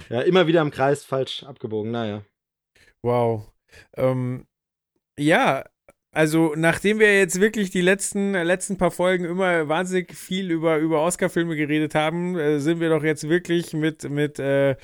Ja, 0.08 0.20
immer 0.20 0.46
wieder 0.46 0.62
im 0.62 0.70
Kreis 0.70 1.04
falsch 1.04 1.42
abgebogen, 1.42 1.90
naja. 1.90 2.22
Wow. 3.02 3.50
Ähm, 3.96 4.46
ja, 5.18 5.64
also 6.18 6.52
nachdem 6.56 6.98
wir 6.98 7.16
jetzt 7.16 7.40
wirklich 7.40 7.70
die 7.70 7.80
letzten, 7.80 8.32
letzten 8.32 8.76
paar 8.76 8.90
Folgen 8.90 9.24
immer 9.24 9.68
wahnsinnig 9.68 10.16
viel 10.16 10.50
über, 10.50 10.78
über 10.78 11.00
Oscar-Filme 11.02 11.54
geredet 11.54 11.94
haben, 11.94 12.36
äh, 12.36 12.58
sind 12.58 12.80
wir 12.80 12.88
doch 12.88 13.04
jetzt 13.04 13.28
wirklich 13.28 13.72
mit, 13.72 14.10
mit 14.10 14.40
äh, 14.40 14.74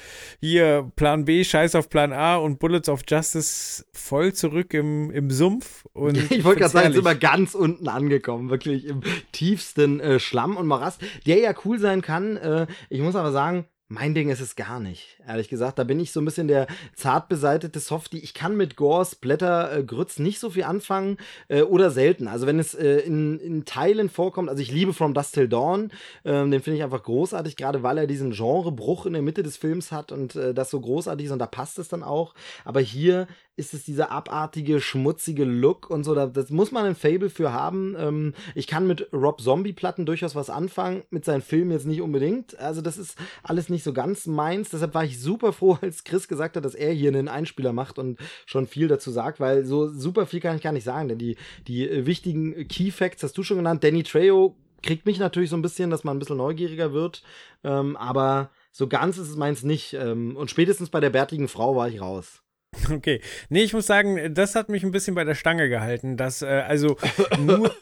hier 0.40 0.92
Plan 0.94 1.24
B, 1.24 1.42
Scheiß 1.42 1.74
auf 1.74 1.88
Plan 1.88 2.12
A 2.12 2.36
und 2.36 2.60
Bullets 2.60 2.88
of 2.88 3.00
Justice 3.08 3.84
voll 3.92 4.32
zurück 4.32 4.74
im, 4.74 5.10
im 5.10 5.28
Sumpf. 5.32 5.84
Und 5.92 6.18
Ich 6.30 6.44
wollte 6.44 6.60
gerade 6.60 6.72
sagen, 6.72 6.92
sind 6.92 7.04
wir 7.04 7.16
ganz 7.16 7.56
unten 7.56 7.88
angekommen, 7.88 8.48
wirklich 8.48 8.86
im 8.86 9.00
tiefsten 9.32 9.98
äh, 9.98 10.20
Schlamm 10.20 10.56
und 10.56 10.68
Morast, 10.68 11.00
der 11.26 11.40
ja 11.40 11.52
cool 11.64 11.80
sein 11.80 12.00
kann. 12.00 12.36
Äh, 12.36 12.68
ich 12.90 13.00
muss 13.00 13.16
aber 13.16 13.32
sagen, 13.32 13.66
mein 13.88 14.14
Ding 14.14 14.30
ist 14.30 14.40
es 14.40 14.56
gar 14.56 14.80
nicht, 14.80 15.18
ehrlich 15.26 15.48
gesagt. 15.48 15.78
Da 15.78 15.84
bin 15.84 16.00
ich 16.00 16.10
so 16.10 16.20
ein 16.20 16.24
bisschen 16.24 16.48
der 16.48 16.66
zart 16.94 17.28
beseitete 17.28 17.80
Softie. 17.80 18.18
Ich 18.18 18.32
kann 18.32 18.56
mit 18.56 18.76
Gore, 18.76 19.04
Splatter, 19.04 19.76
äh, 19.76 19.84
Grütz 19.84 20.18
nicht 20.18 20.40
so 20.40 20.50
viel 20.50 20.64
anfangen 20.64 21.18
äh, 21.48 21.62
oder 21.62 21.90
selten. 21.90 22.26
Also 22.26 22.46
wenn 22.46 22.58
es 22.58 22.74
äh, 22.74 23.00
in, 23.00 23.38
in 23.40 23.64
Teilen 23.66 24.08
vorkommt, 24.08 24.48
also 24.48 24.62
ich 24.62 24.72
liebe 24.72 24.94
From 24.94 25.12
Dust 25.12 25.34
Till 25.34 25.48
Dawn, 25.48 25.90
ähm, 26.24 26.50
den 26.50 26.62
finde 26.62 26.78
ich 26.78 26.84
einfach 26.84 27.02
großartig, 27.02 27.56
gerade 27.56 27.82
weil 27.82 27.98
er 27.98 28.06
diesen 28.06 28.30
Genrebruch 28.30 29.04
in 29.04 29.12
der 29.12 29.22
Mitte 29.22 29.42
des 29.42 29.58
Films 29.58 29.92
hat 29.92 30.12
und 30.12 30.34
äh, 30.34 30.54
das 30.54 30.70
so 30.70 30.80
großartig 30.80 31.26
ist 31.26 31.32
und 31.32 31.38
da 31.38 31.46
passt 31.46 31.78
es 31.78 31.88
dann 31.88 32.02
auch. 32.02 32.34
Aber 32.64 32.80
hier 32.80 33.26
ist 33.56 33.72
es 33.72 33.84
dieser 33.84 34.10
abartige, 34.10 34.80
schmutzige 34.80 35.44
Look 35.44 35.88
und 35.88 36.02
so. 36.04 36.14
Da, 36.14 36.26
das 36.26 36.50
muss 36.50 36.72
man 36.72 36.84
ein 36.84 36.96
Fable 36.96 37.30
für 37.30 37.52
haben. 37.52 37.94
Ähm, 37.98 38.34
ich 38.54 38.66
kann 38.66 38.86
mit 38.86 39.08
Rob 39.12 39.40
Zombie-Platten 39.40 40.06
durchaus 40.06 40.34
was 40.34 40.50
anfangen, 40.50 41.04
mit 41.10 41.24
seinen 41.24 41.42
Filmen 41.42 41.70
jetzt 41.70 41.86
nicht 41.86 42.02
unbedingt. 42.02 42.58
Also 42.58 42.80
das 42.80 42.98
ist 42.98 43.16
alles 43.42 43.68
nicht 43.68 43.84
so 43.84 43.92
ganz 43.92 44.26
meins. 44.26 44.70
Deshalb 44.70 44.94
war 44.94 45.04
ich 45.04 45.20
super 45.20 45.52
froh, 45.52 45.78
als 45.82 46.04
Chris 46.04 46.26
gesagt 46.26 46.56
hat, 46.56 46.64
dass 46.64 46.74
er 46.74 46.92
hier 46.92 47.10
einen 47.10 47.28
Einspieler 47.28 47.72
macht 47.72 47.98
und 47.98 48.18
schon 48.46 48.66
viel 48.66 48.88
dazu 48.88 49.10
sagt, 49.10 49.38
weil 49.38 49.64
so 49.64 49.88
super 49.88 50.26
viel 50.26 50.40
kann 50.40 50.56
ich 50.56 50.62
gar 50.62 50.72
nicht 50.72 50.84
sagen, 50.84 51.08
denn 51.08 51.18
die, 51.18 51.36
die 51.68 51.88
äh, 51.88 52.06
wichtigen 52.06 52.54
äh, 52.54 52.64
Key 52.64 52.90
Facts 52.90 53.22
hast 53.22 53.38
du 53.38 53.42
schon 53.42 53.58
genannt. 53.58 53.84
Danny 53.84 54.02
Trejo 54.02 54.56
kriegt 54.82 55.06
mich 55.06 55.18
natürlich 55.18 55.50
so 55.50 55.56
ein 55.56 55.62
bisschen, 55.62 55.90
dass 55.90 56.04
man 56.04 56.16
ein 56.16 56.18
bisschen 56.18 56.36
neugieriger 56.36 56.92
wird. 56.92 57.22
Ähm, 57.62 57.96
aber 57.96 58.50
so 58.72 58.88
ganz 58.88 59.16
ist 59.18 59.28
es 59.28 59.36
meins 59.36 59.62
nicht. 59.62 59.94
Ähm, 59.94 60.36
und 60.36 60.50
spätestens 60.50 60.90
bei 60.90 61.00
der 61.00 61.10
bärtigen 61.10 61.48
Frau 61.48 61.76
war 61.76 61.88
ich 61.88 62.00
raus. 62.00 62.43
Okay. 62.90 63.20
Nee, 63.48 63.62
ich 63.62 63.72
muss 63.72 63.86
sagen, 63.86 64.34
das 64.34 64.54
hat 64.54 64.68
mich 64.68 64.84
ein 64.84 64.90
bisschen 64.90 65.14
bei 65.14 65.24
der 65.24 65.34
Stange 65.34 65.68
gehalten. 65.68 66.16
Dass, 66.16 66.42
äh, 66.42 66.46
also, 66.46 66.96
nur. 67.38 67.74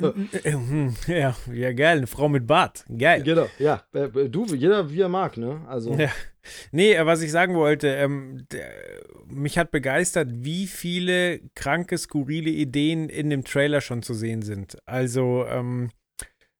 äh, 0.44 0.54
ja, 1.18 1.36
ja, 1.52 1.72
geil, 1.72 1.98
eine 1.98 2.06
Frau 2.06 2.28
mit 2.28 2.46
Bart. 2.46 2.84
Geil. 2.96 3.22
Genau, 3.22 3.48
ja. 3.58 3.82
Äh, 3.92 4.08
Du, 4.28 4.46
jeder 4.46 4.90
wie 4.90 5.00
er 5.00 5.08
mag, 5.08 5.36
ne? 5.36 5.62
Also. 5.68 5.94
Ja. 5.94 6.10
Nee, 6.72 6.94
äh, 6.94 7.06
was 7.06 7.22
ich 7.22 7.30
sagen 7.30 7.54
wollte, 7.54 7.88
ähm, 7.88 8.46
der, 8.50 8.70
mich 9.26 9.58
hat 9.58 9.70
begeistert, 9.70 10.28
wie 10.32 10.66
viele 10.66 11.40
kranke, 11.54 11.96
skurrile 11.98 12.50
Ideen 12.50 13.08
in 13.08 13.30
dem 13.30 13.44
Trailer 13.44 13.80
schon 13.80 14.02
zu 14.02 14.14
sehen 14.14 14.42
sind. 14.42 14.76
Also, 14.86 15.46
ähm, 15.48 15.90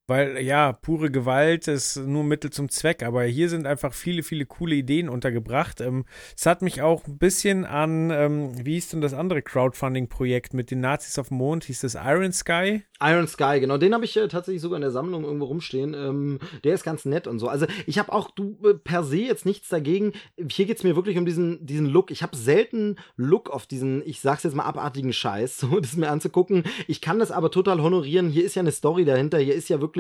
weil 0.07 0.39
ja, 0.43 0.73
pure 0.73 1.11
Gewalt 1.11 1.69
ist 1.69 1.97
nur 1.97 2.25
Mittel 2.25 2.51
zum 2.51 2.69
Zweck, 2.69 3.03
aber 3.03 3.23
hier 3.23 3.49
sind 3.49 3.67
einfach 3.67 3.95
viele, 3.95 4.23
viele 4.23 4.47
coole 4.47 4.75
Ideen 4.75 5.09
untergebracht. 5.09 5.81
Ähm, 5.81 6.05
es 6.37 6.45
hat 6.47 6.63
mich 6.63 6.83
auch 6.83 7.07
ein 7.07 7.19
bisschen 7.19 7.65
an, 7.65 8.11
ähm, 8.11 8.65
wie 8.65 8.75
hieß 8.75 8.91
denn 8.91 9.01
das 9.01 9.15
andere 9.15 9.43
Crowdfunding-Projekt 9.43 10.55
mit 10.55 10.71
den 10.71 10.81
Nazis 10.81 11.19
auf 11.19 11.29
dem 11.29 11.39
Mond? 11.39 11.65
Hieß 11.65 11.81
das 11.81 11.95
Iron 11.95 12.33
Sky? 12.33 12.83
Iron 13.01 13.27
Sky, 13.27 13.59
genau, 13.61 13.79
den 13.79 13.95
habe 13.95 14.05
ich 14.05 14.17
äh, 14.17 14.29
tatsächlich 14.29 14.61
sogar 14.61 14.77
in 14.77 14.83
der 14.83 14.91
Sammlung 14.91 15.25
irgendwo 15.25 15.47
rumstehen. 15.47 15.95
Ähm, 15.95 16.39
der 16.65 16.75
ist 16.75 16.85
ganz 16.85 17.05
nett 17.05 17.27
und 17.27 17.39
so. 17.39 17.49
Also 17.49 17.67
ich 17.87 17.99
habe 17.99 18.13
auch 18.13 18.31
du 18.31 18.59
äh, 18.65 18.75
per 18.75 19.05
se 19.05 19.19
jetzt 19.19 19.47
nichts 19.47 19.69
dagegen. 19.69 20.13
Hier 20.51 20.67
geht's 20.67 20.85
mir 20.85 20.97
wirklich 20.97 21.17
um 21.17 21.27
diesen, 21.27 21.65
diesen 21.65 21.87
Look. 21.87 22.11
Ich 22.11 22.23
habe 22.23 22.37
selten 22.37 22.97
Look 23.17 23.51
auf 23.51 23.67
diesen, 23.67 24.03
ich 24.07 24.21
sag's 24.21 24.43
jetzt 24.43 24.55
mal, 24.55 24.65
abartigen 24.65 25.13
Scheiß, 25.13 25.57
so 25.59 25.81
das 25.81 25.97
mir 25.97 26.11
anzugucken. 26.11 26.65
Ich 26.87 27.01
kann 27.01 27.19
das 27.19 27.31
aber 27.31 27.51
total 27.51 27.83
honorieren. 27.83 28.31
Hier 28.31 28.45
ist 28.45 28.57
ja 28.57 28.61
eine 28.61 28.73
Story 28.73 29.05
dahinter. 29.05 29.39
Hier 29.39 29.55
ist 29.55 29.69
ja 29.69 29.81
wirklich 29.81 29.92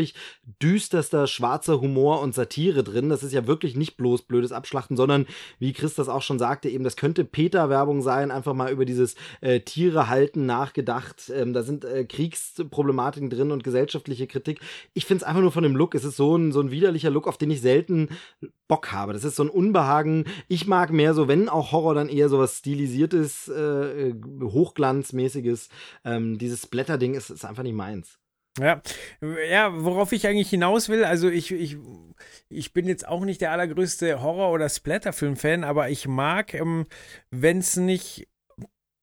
düsterster 0.62 1.26
schwarzer 1.26 1.80
Humor 1.80 2.20
und 2.20 2.34
Satire 2.34 2.82
drin. 2.82 3.08
Das 3.08 3.22
ist 3.22 3.32
ja 3.32 3.46
wirklich 3.46 3.76
nicht 3.76 3.96
bloß 3.96 4.22
blödes 4.22 4.52
Abschlachten, 4.52 4.96
sondern 4.96 5.26
wie 5.58 5.72
Chris 5.72 5.94
das 5.94 6.08
auch 6.08 6.22
schon 6.22 6.38
sagte, 6.38 6.68
eben, 6.68 6.84
das 6.84 6.96
könnte 6.96 7.24
Peter-Werbung 7.24 8.02
sein, 8.02 8.30
einfach 8.30 8.54
mal 8.54 8.72
über 8.72 8.84
dieses 8.84 9.14
äh, 9.40 9.60
Tiere 9.60 10.08
halten 10.08 10.46
nachgedacht. 10.46 11.30
Ähm, 11.34 11.52
da 11.52 11.62
sind 11.62 11.84
äh, 11.84 12.04
Kriegsproblematiken 12.04 13.30
drin 13.30 13.50
und 13.50 13.64
gesellschaftliche 13.64 14.26
Kritik. 14.26 14.60
Ich 14.94 15.06
finde 15.06 15.22
es 15.22 15.28
einfach 15.28 15.42
nur 15.42 15.52
von 15.52 15.62
dem 15.62 15.76
Look. 15.76 15.94
Es 15.94 16.04
ist 16.04 16.16
so 16.16 16.36
ein, 16.36 16.52
so 16.52 16.60
ein 16.60 16.70
widerlicher 16.70 17.10
Look, 17.10 17.26
auf 17.28 17.38
den 17.38 17.50
ich 17.50 17.60
selten 17.60 18.08
Bock 18.68 18.92
habe. 18.92 19.12
Das 19.12 19.24
ist 19.24 19.36
so 19.36 19.42
ein 19.42 19.50
Unbehagen. 19.50 20.24
Ich 20.48 20.66
mag 20.66 20.92
mehr 20.92 21.14
so, 21.14 21.28
wenn 21.28 21.48
auch 21.48 21.72
Horror, 21.72 21.94
dann 21.94 22.08
eher 22.08 22.28
so 22.28 22.38
was 22.38 22.58
stilisiertes, 22.58 23.48
äh, 23.48 24.08
äh, 24.08 24.14
hochglanzmäßiges. 24.42 25.68
Ähm, 26.04 26.38
dieses 26.38 26.66
Blätterding 26.66 27.14
ist, 27.14 27.30
ist 27.30 27.44
einfach 27.44 27.62
nicht 27.62 27.74
meins. 27.74 28.21
Ja, 28.60 28.82
ja, 29.48 29.72
worauf 29.82 30.12
ich 30.12 30.26
eigentlich 30.26 30.50
hinaus 30.50 30.90
will, 30.90 31.04
also 31.04 31.30
ich, 31.30 31.50
ich, 31.52 31.78
ich 32.50 32.74
bin 32.74 32.86
jetzt 32.86 33.08
auch 33.08 33.24
nicht 33.24 33.40
der 33.40 33.50
allergrößte 33.50 34.20
Horror- 34.20 34.52
oder 34.52 34.68
Splatterfilm-Fan, 34.68 35.64
aber 35.64 35.88
ich 35.88 36.06
mag, 36.06 36.52
ähm, 36.52 36.86
wenn 37.30 37.58
es 37.58 37.76
nicht 37.76 38.28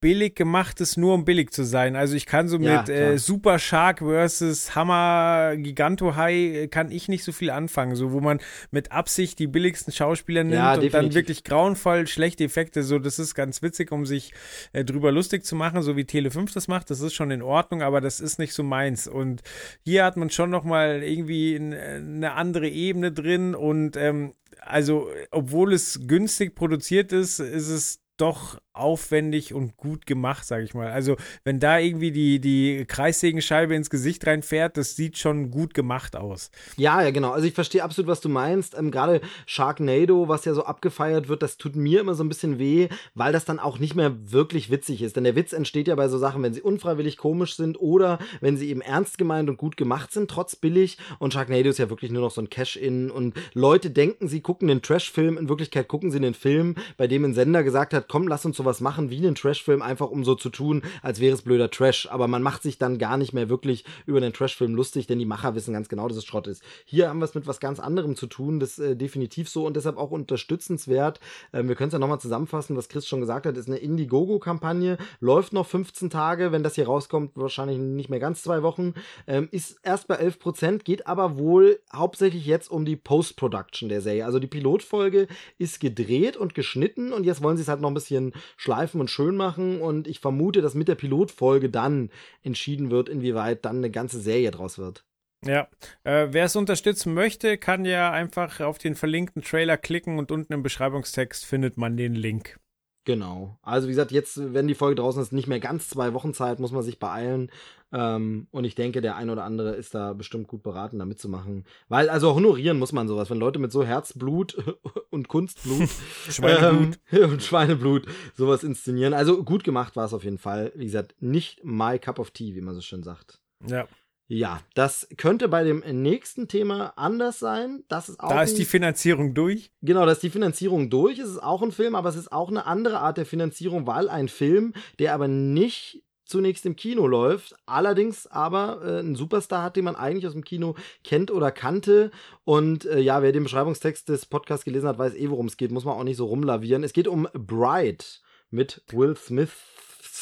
billig 0.01 0.35
gemacht 0.35 0.79
ist, 0.81 0.97
nur 0.97 1.13
um 1.13 1.25
billig 1.25 1.51
zu 1.51 1.63
sein. 1.63 1.95
Also 1.95 2.15
ich 2.15 2.25
kann 2.25 2.47
so 2.47 2.57
Ja, 2.59 2.79
mit 2.79 2.89
äh, 2.89 3.17
Super 3.17 3.59
Shark 3.59 3.99
versus 3.99 4.75
Hammer 4.75 5.55
Giganto 5.57 6.15
High 6.15 6.55
äh, 6.55 6.67
kann 6.67 6.91
ich 6.91 7.07
nicht 7.09 7.23
so 7.23 7.31
viel 7.31 7.49
anfangen, 7.49 7.95
so 7.95 8.11
wo 8.11 8.21
man 8.21 8.39
mit 8.71 8.91
Absicht 8.91 9.39
die 9.39 9.47
billigsten 9.47 9.91
Schauspieler 9.91 10.43
nimmt 10.43 10.55
Ja, 10.55 10.73
und 10.75 10.93
dann 10.93 11.13
wirklich 11.13 11.43
grauenvoll 11.43 12.07
schlechte 12.07 12.43
Effekte, 12.45 12.83
so 12.83 12.97
das 12.99 13.19
ist 13.19 13.35
ganz 13.35 13.61
witzig, 13.61 13.91
um 13.91 14.05
sich 14.05 14.33
äh, 14.73 14.85
drüber 14.85 15.11
lustig 15.11 15.43
zu 15.45 15.55
machen, 15.55 15.81
so 15.81 15.97
wie 15.97 16.05
Tele 16.05 16.31
5 16.31 16.53
das 16.53 16.67
macht, 16.67 16.89
das 16.89 17.01
ist 17.01 17.13
schon 17.13 17.31
in 17.31 17.41
Ordnung, 17.41 17.81
aber 17.81 17.99
das 18.01 18.19
ist 18.21 18.39
nicht 18.39 18.53
so 18.53 18.63
meins. 18.63 19.07
Und 19.07 19.41
hier 19.83 20.05
hat 20.05 20.15
man 20.17 20.29
schon 20.29 20.49
noch 20.49 20.63
mal 20.63 21.03
irgendwie 21.03 21.55
n- 21.55 21.73
eine 21.73 22.33
andere 22.33 22.69
Ebene 22.69 23.11
drin 23.11 23.53
und 23.55 23.97
ähm, 23.97 24.33
also 24.61 25.07
obwohl 25.31 25.73
es 25.73 26.01
günstig 26.07 26.55
produziert 26.55 27.11
ist, 27.13 27.39
ist 27.39 27.69
es 27.69 27.99
doch 28.17 28.59
aufwendig 28.79 29.53
und 29.53 29.77
gut 29.77 30.05
gemacht, 30.05 30.45
sage 30.45 30.63
ich 30.63 30.73
mal. 30.73 30.89
Also 30.89 31.17
wenn 31.43 31.59
da 31.59 31.79
irgendwie 31.79 32.11
die, 32.11 32.39
die 32.39 32.85
Kreissägenscheibe 32.85 33.75
ins 33.75 33.89
Gesicht 33.89 34.25
reinfährt, 34.25 34.77
das 34.77 34.95
sieht 34.95 35.17
schon 35.17 35.51
gut 35.51 35.73
gemacht 35.73 36.15
aus. 36.15 36.51
Ja, 36.77 37.01
ja, 37.01 37.11
genau. 37.11 37.31
Also 37.31 37.47
ich 37.47 37.53
verstehe 37.53 37.83
absolut, 37.83 38.09
was 38.09 38.21
du 38.21 38.29
meinst. 38.29 38.77
Ähm, 38.77 38.91
Gerade 38.91 39.21
Sharknado, 39.45 40.27
was 40.27 40.45
ja 40.45 40.53
so 40.53 40.63
abgefeiert 40.63 41.27
wird, 41.27 41.43
das 41.43 41.57
tut 41.57 41.75
mir 41.75 42.01
immer 42.01 42.15
so 42.15 42.23
ein 42.23 42.29
bisschen 42.29 42.59
weh, 42.59 42.89
weil 43.15 43.33
das 43.33 43.45
dann 43.45 43.59
auch 43.59 43.79
nicht 43.79 43.95
mehr 43.95 44.31
wirklich 44.31 44.71
witzig 44.71 45.01
ist. 45.01 45.15
Denn 45.15 45.23
der 45.23 45.35
Witz 45.35 45.53
entsteht 45.53 45.87
ja 45.87 45.95
bei 45.95 46.07
so 46.07 46.17
Sachen, 46.17 46.41
wenn 46.43 46.53
sie 46.53 46.61
unfreiwillig 46.61 47.17
komisch 47.17 47.55
sind 47.55 47.79
oder 47.79 48.19
wenn 48.41 48.57
sie 48.57 48.69
eben 48.69 48.81
ernst 48.81 49.17
gemeint 49.17 49.49
und 49.49 49.57
gut 49.57 49.77
gemacht 49.77 50.11
sind, 50.11 50.29
trotz 50.29 50.55
billig. 50.55 50.97
Und 51.19 51.33
Sharknado 51.33 51.69
ist 51.69 51.79
ja 51.79 51.89
wirklich 51.89 52.11
nur 52.11 52.21
noch 52.21 52.31
so 52.31 52.41
ein 52.41 52.49
Cash-In. 52.49 53.11
Und 53.11 53.35
Leute 53.53 53.89
denken, 53.89 54.27
sie 54.27 54.41
gucken 54.41 54.67
den 54.67 54.81
Trash-Film. 54.81 55.37
In 55.37 55.49
Wirklichkeit 55.49 55.87
gucken 55.87 56.11
sie 56.11 56.19
den 56.19 56.33
Film, 56.33 56.75
bei 56.97 57.07
dem 57.07 57.25
ein 57.25 57.33
Sender 57.33 57.63
gesagt 57.63 57.93
hat, 57.93 58.07
komm, 58.07 58.27
lass 58.27 58.45
uns 58.45 58.57
sowas 58.69 58.81
machen 58.81 59.09
wie 59.09 59.17
einen 59.17 59.33
Trash-Film, 59.33 59.81
einfach 59.81 60.11
um 60.11 60.23
so 60.23 60.35
zu 60.35 60.49
tun, 60.49 60.83
als 61.01 61.19
wäre 61.19 61.33
es 61.33 61.41
blöder 61.41 61.71
Trash. 61.71 62.07
Aber 62.11 62.27
man 62.27 62.43
macht 62.43 62.61
sich 62.61 62.77
dann 62.77 62.99
gar 62.99 63.17
nicht 63.17 63.33
mehr 63.33 63.49
wirklich 63.49 63.83
über 64.05 64.21
den 64.21 64.31
Trash-Film 64.31 64.75
lustig, 64.75 65.07
denn 65.07 65.17
die 65.17 65.25
Macher 65.25 65.55
wissen 65.55 65.73
ganz 65.73 65.89
genau, 65.89 66.07
dass 66.07 66.17
es 66.17 66.25
Schrott 66.25 66.45
ist. 66.45 66.61
Hier 66.85 67.09
haben 67.09 67.19
wir 67.19 67.25
es 67.25 67.33
mit 67.33 67.47
was 67.47 67.59
ganz 67.59 67.79
anderem 67.79 68.15
zu 68.15 68.27
tun, 68.27 68.59
das 68.59 68.77
äh, 68.77 68.95
definitiv 68.95 69.49
so 69.49 69.65
und 69.65 69.75
deshalb 69.75 69.97
auch 69.97 70.11
unterstützenswert. 70.11 71.19
Ähm, 71.51 71.67
wir 71.67 71.75
können 71.75 71.87
es 71.87 71.93
ja 71.93 71.99
nochmal 71.99 72.19
zusammenfassen, 72.19 72.77
was 72.77 72.89
Chris 72.89 73.07
schon 73.07 73.21
gesagt 73.21 73.47
hat, 73.47 73.57
ist 73.57 73.67
eine 73.67 73.77
Indiegogo-Kampagne, 73.77 74.97
läuft 75.19 75.53
noch 75.53 75.65
15 75.65 76.11
Tage, 76.11 76.51
wenn 76.51 76.61
das 76.61 76.75
hier 76.75 76.85
rauskommt, 76.85 77.31
wahrscheinlich 77.35 77.79
nicht 77.79 78.09
mehr 78.09 78.19
ganz 78.19 78.43
zwei 78.43 78.61
Wochen, 78.61 78.93
ähm, 79.25 79.47
ist 79.51 79.79
erst 79.81 80.07
bei 80.07 80.19
11%, 80.19 80.83
geht 80.83 81.07
aber 81.07 81.39
wohl 81.39 81.79
hauptsächlich 81.91 82.45
jetzt 82.45 82.69
um 82.69 82.85
die 82.85 82.95
Post-Production 82.95 83.89
der 83.89 84.01
Serie. 84.01 84.25
Also 84.25 84.37
die 84.37 84.47
Pilotfolge 84.47 85.27
ist 85.57 85.79
gedreht 85.79 86.37
und 86.37 86.53
geschnitten 86.53 87.13
und 87.13 87.25
jetzt 87.25 87.41
wollen 87.41 87.57
sie 87.57 87.63
es 87.63 87.67
halt 87.67 87.81
noch 87.81 87.89
ein 87.89 87.95
bisschen 87.95 88.33
schleifen 88.59 88.99
und 88.99 89.09
schön 89.09 89.37
machen 89.37 89.79
und 89.79 90.05
ich 90.05 90.19
vermute, 90.19 90.61
dass 90.61 90.75
mit 90.75 90.89
der 90.89 90.95
Pilotfolge 90.95 91.69
dann 91.69 92.09
entschieden 92.43 92.91
wird, 92.91 93.07
inwieweit 93.07 93.63
dann 93.63 93.77
eine 93.77 93.89
ganze 93.89 94.19
Serie 94.19 94.51
draus 94.51 94.77
wird. 94.77 95.05
Ja, 95.45 95.69
äh, 96.03 96.27
wer 96.31 96.43
es 96.43 96.57
unterstützen 96.57 97.13
möchte, 97.13 97.57
kann 97.57 97.85
ja 97.85 98.11
einfach 98.11 98.59
auf 98.59 98.77
den 98.77 98.95
verlinkten 98.95 99.43
Trailer 99.43 99.77
klicken 99.77 100.19
und 100.19 100.29
unten 100.29 100.51
im 100.51 100.61
Beschreibungstext 100.61 101.45
findet 101.45 101.77
man 101.77 101.95
den 101.95 102.15
Link. 102.15 102.59
Genau. 103.05 103.57
Also 103.61 103.87
wie 103.87 103.91
gesagt, 103.91 104.11
jetzt, 104.11 104.53
wenn 104.53 104.67
die 104.67 104.75
Folge 104.75 104.95
draußen 104.95 105.21
ist, 105.21 105.31
nicht 105.31 105.47
mehr 105.47 105.59
ganz 105.59 105.89
zwei 105.89 106.13
Wochen 106.13 106.33
Zeit, 106.33 106.59
muss 106.59 106.71
man 106.71 106.83
sich 106.83 106.99
beeilen. 106.99 107.49
Ähm, 107.91 108.47
und 108.51 108.65
ich 108.65 108.75
denke, 108.75 109.01
der 109.01 109.15
ein 109.15 109.29
oder 109.29 109.43
andere 109.43 109.71
ist 109.71 109.95
da 109.95 110.13
bestimmt 110.13 110.47
gut 110.47 110.61
beraten, 110.61 110.99
da 110.99 111.05
mitzumachen. 111.05 111.65
Weil, 111.87 112.09
also 112.09 112.35
honorieren 112.35 112.77
muss 112.77 112.91
man 112.91 113.07
sowas. 113.07 113.29
Wenn 113.29 113.39
Leute 113.39 113.57
mit 113.57 113.71
so 113.71 113.83
Herzblut 113.83 114.57
und 115.09 115.27
Kunstblut 115.27 115.89
Schweineblut. 116.29 116.99
ähm, 117.11 117.23
und 117.31 117.41
Schweineblut 117.41 118.05
sowas 118.35 118.63
inszenieren. 118.63 119.13
Also 119.13 119.43
gut 119.43 119.63
gemacht 119.63 119.95
war 119.95 120.05
es 120.05 120.13
auf 120.13 120.23
jeden 120.23 120.37
Fall. 120.37 120.71
Wie 120.75 120.85
gesagt, 120.85 121.15
nicht 121.19 121.63
my 121.63 121.97
cup 121.97 122.19
of 122.19 122.31
tea, 122.31 122.55
wie 122.55 122.61
man 122.61 122.75
so 122.75 122.81
schön 122.81 123.01
sagt. 123.01 123.39
Ja. 123.65 123.87
Ja, 124.31 124.61
das 124.75 125.07
könnte 125.17 125.47
bei 125.47 125.63
dem 125.63 125.79
nächsten 126.03 126.47
Thema 126.47 126.93
anders 126.97 127.39
sein. 127.39 127.83
Das 127.87 128.09
ist 128.09 128.19
auch 128.19 128.29
Da 128.29 128.43
ist 128.43 128.51
ein- 128.51 128.57
die 128.57 128.65
Finanzierung 128.65 129.33
durch. 129.33 129.71
Genau, 129.81 130.05
da 130.05 130.11
ist 130.11 130.21
die 130.21 130.29
Finanzierung 130.29 130.91
durch. 130.91 131.17
Es 131.17 131.29
ist 131.29 131.41
auch 131.41 131.63
ein 131.63 131.71
Film, 131.71 131.95
aber 131.95 132.09
es 132.09 132.15
ist 132.15 132.31
auch 132.31 132.49
eine 132.49 132.67
andere 132.67 132.99
Art 132.99 133.17
der 133.17 133.25
Finanzierung, 133.25 133.87
weil 133.87 134.07
ein 134.07 134.27
Film, 134.27 134.73
der 134.99 135.15
aber 135.15 135.27
nicht 135.27 136.03
zunächst 136.25 136.67
im 136.67 136.75
Kino 136.75 137.07
läuft, 137.07 137.55
allerdings 137.65 138.27
aber 138.27 138.81
äh, 138.85 138.99
einen 138.99 139.15
Superstar 139.15 139.63
hat, 139.63 139.75
den 139.75 139.85
man 139.85 139.95
eigentlich 139.95 140.27
aus 140.27 140.33
dem 140.33 140.43
Kino 140.45 140.75
kennt 141.03 141.31
oder 141.31 141.49
kannte. 141.51 142.11
Und 142.43 142.85
äh, 142.85 142.99
ja, 142.99 143.23
wer 143.23 143.31
den 143.31 143.41
Beschreibungstext 143.41 144.09
des 144.09 144.27
Podcasts 144.27 144.63
gelesen 144.63 144.87
hat, 144.87 144.99
weiß 144.99 145.15
eh, 145.15 145.31
worum 145.31 145.47
es 145.47 145.57
geht. 145.57 145.71
Muss 145.71 145.85
man 145.85 145.95
auch 145.97 146.03
nicht 146.03 146.17
so 146.17 146.27
rumlavieren. 146.27 146.83
Es 146.83 146.93
geht 146.93 147.07
um 147.07 147.27
Bride 147.33 148.05
mit 148.51 148.83
Will 148.91 149.15
Smith. 149.17 149.53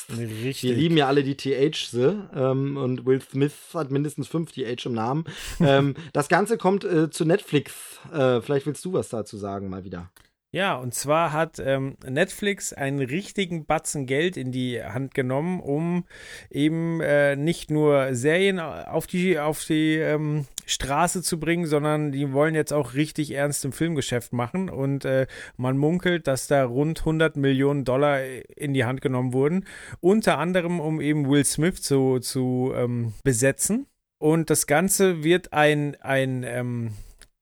Richtig. 0.09 0.63
Wir 0.63 0.75
lieben 0.75 0.95
ja 0.95 1.07
alle 1.07 1.23
die 1.23 1.35
TH 1.35 1.93
ähm, 2.33 2.77
und 2.77 3.05
Will 3.05 3.21
Smith 3.21 3.53
hat 3.73 3.91
mindestens 3.91 4.27
fünf 4.27 4.51
TH 4.53 4.85
im 4.85 4.93
Namen. 4.93 5.25
ähm, 5.59 5.95
das 6.13 6.29
Ganze 6.29 6.57
kommt 6.57 6.85
äh, 6.85 7.09
zu 7.09 7.25
Netflix. 7.25 7.99
Äh, 8.13 8.41
vielleicht 8.41 8.65
willst 8.65 8.85
du 8.85 8.93
was 8.93 9.09
dazu 9.09 9.37
sagen, 9.37 9.69
mal 9.69 9.83
wieder. 9.83 10.09
Ja, 10.51 10.77
und 10.77 10.93
zwar 10.93 11.33
hat 11.33 11.59
ähm, 11.59 11.97
Netflix 12.07 12.71
einen 12.71 12.99
richtigen 12.99 13.65
Batzen 13.65 14.05
Geld 14.05 14.37
in 14.37 14.53
die 14.53 14.81
Hand 14.81 15.13
genommen, 15.13 15.59
um 15.59 16.05
eben 16.49 17.01
äh, 17.01 17.35
nicht 17.35 17.69
nur 17.69 18.15
Serien 18.15 18.57
auf 18.59 19.07
die, 19.07 19.39
auf 19.39 19.65
die 19.65 19.95
ähm, 19.95 20.47
Straße 20.65 21.21
zu 21.21 21.37
bringen, 21.37 21.65
sondern 21.65 22.13
die 22.13 22.31
wollen 22.31 22.55
jetzt 22.55 22.71
auch 22.71 22.93
richtig 22.93 23.31
ernst 23.31 23.65
im 23.65 23.73
Filmgeschäft 23.73 24.31
machen. 24.31 24.69
Und 24.69 25.03
äh, 25.03 25.27
man 25.57 25.77
munkelt, 25.77 26.27
dass 26.27 26.47
da 26.47 26.63
rund 26.63 26.99
100 26.99 27.35
Millionen 27.35 27.83
Dollar 27.83 28.21
in 28.55 28.73
die 28.73 28.85
Hand 28.85 29.01
genommen 29.01 29.33
wurden. 29.33 29.65
Unter 29.99 30.37
anderem, 30.37 30.79
um 30.79 31.01
eben 31.01 31.29
Will 31.29 31.43
Smith 31.43 31.81
zu, 31.81 32.19
zu 32.19 32.71
ähm, 32.73 33.13
besetzen. 33.25 33.87
Und 34.17 34.49
das 34.49 34.65
Ganze 34.65 35.23
wird 35.25 35.51
ein, 35.51 35.95
ein 36.01 36.43
ähm, 36.43 36.91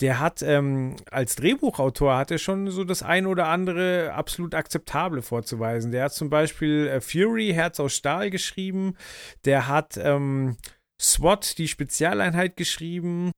der 0.00 0.20
hat 0.20 0.42
ähm, 0.42 0.96
als 1.10 1.36
Drehbuchautor 1.36 2.16
hat 2.16 2.30
er 2.30 2.38
schon 2.38 2.70
so 2.70 2.84
das 2.84 3.02
ein 3.02 3.26
oder 3.26 3.48
andere 3.48 4.12
absolut 4.14 4.54
akzeptable 4.54 5.22
vorzuweisen. 5.22 5.92
Der 5.92 6.04
hat 6.04 6.14
zum 6.14 6.30
Beispiel 6.30 6.88
äh, 6.88 7.00
Fury, 7.00 7.52
Herz 7.52 7.80
aus 7.80 7.94
Stahl 7.94 8.30
geschrieben. 8.30 8.96
Der 9.44 9.68
hat 9.68 9.96
ähm, 9.96 10.56
SWAT, 11.00 11.58
die 11.58 11.68
Spezialeinheit 11.68 12.56
geschrieben. 12.56 13.32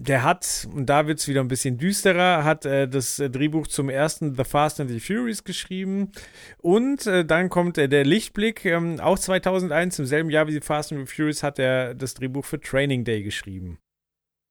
Der 0.00 0.22
hat, 0.22 0.68
und 0.72 0.86
da 0.86 1.08
wird 1.08 1.18
es 1.18 1.26
wieder 1.26 1.40
ein 1.40 1.48
bisschen 1.48 1.76
düsterer, 1.76 2.44
hat 2.44 2.64
äh, 2.64 2.86
das 2.86 3.18
äh, 3.18 3.28
Drehbuch 3.28 3.66
zum 3.66 3.88
ersten 3.88 4.36
The 4.36 4.44
Fast 4.44 4.80
and 4.80 4.88
the 4.90 5.00
Furious 5.00 5.42
geschrieben. 5.42 6.12
Und 6.58 7.06
äh, 7.08 7.24
dann 7.24 7.48
kommt 7.48 7.78
äh, 7.78 7.88
der 7.88 8.04
Lichtblick, 8.04 8.64
ähm, 8.64 9.00
auch 9.00 9.18
2001, 9.18 9.98
im 9.98 10.06
selben 10.06 10.30
Jahr 10.30 10.46
wie 10.46 10.52
The 10.52 10.60
Fast 10.60 10.92
and 10.92 11.08
the 11.08 11.12
Furious, 11.12 11.42
hat 11.42 11.58
er 11.58 11.94
das 11.94 12.14
Drehbuch 12.14 12.44
für 12.44 12.60
Training 12.60 13.02
Day 13.04 13.24
geschrieben. 13.24 13.78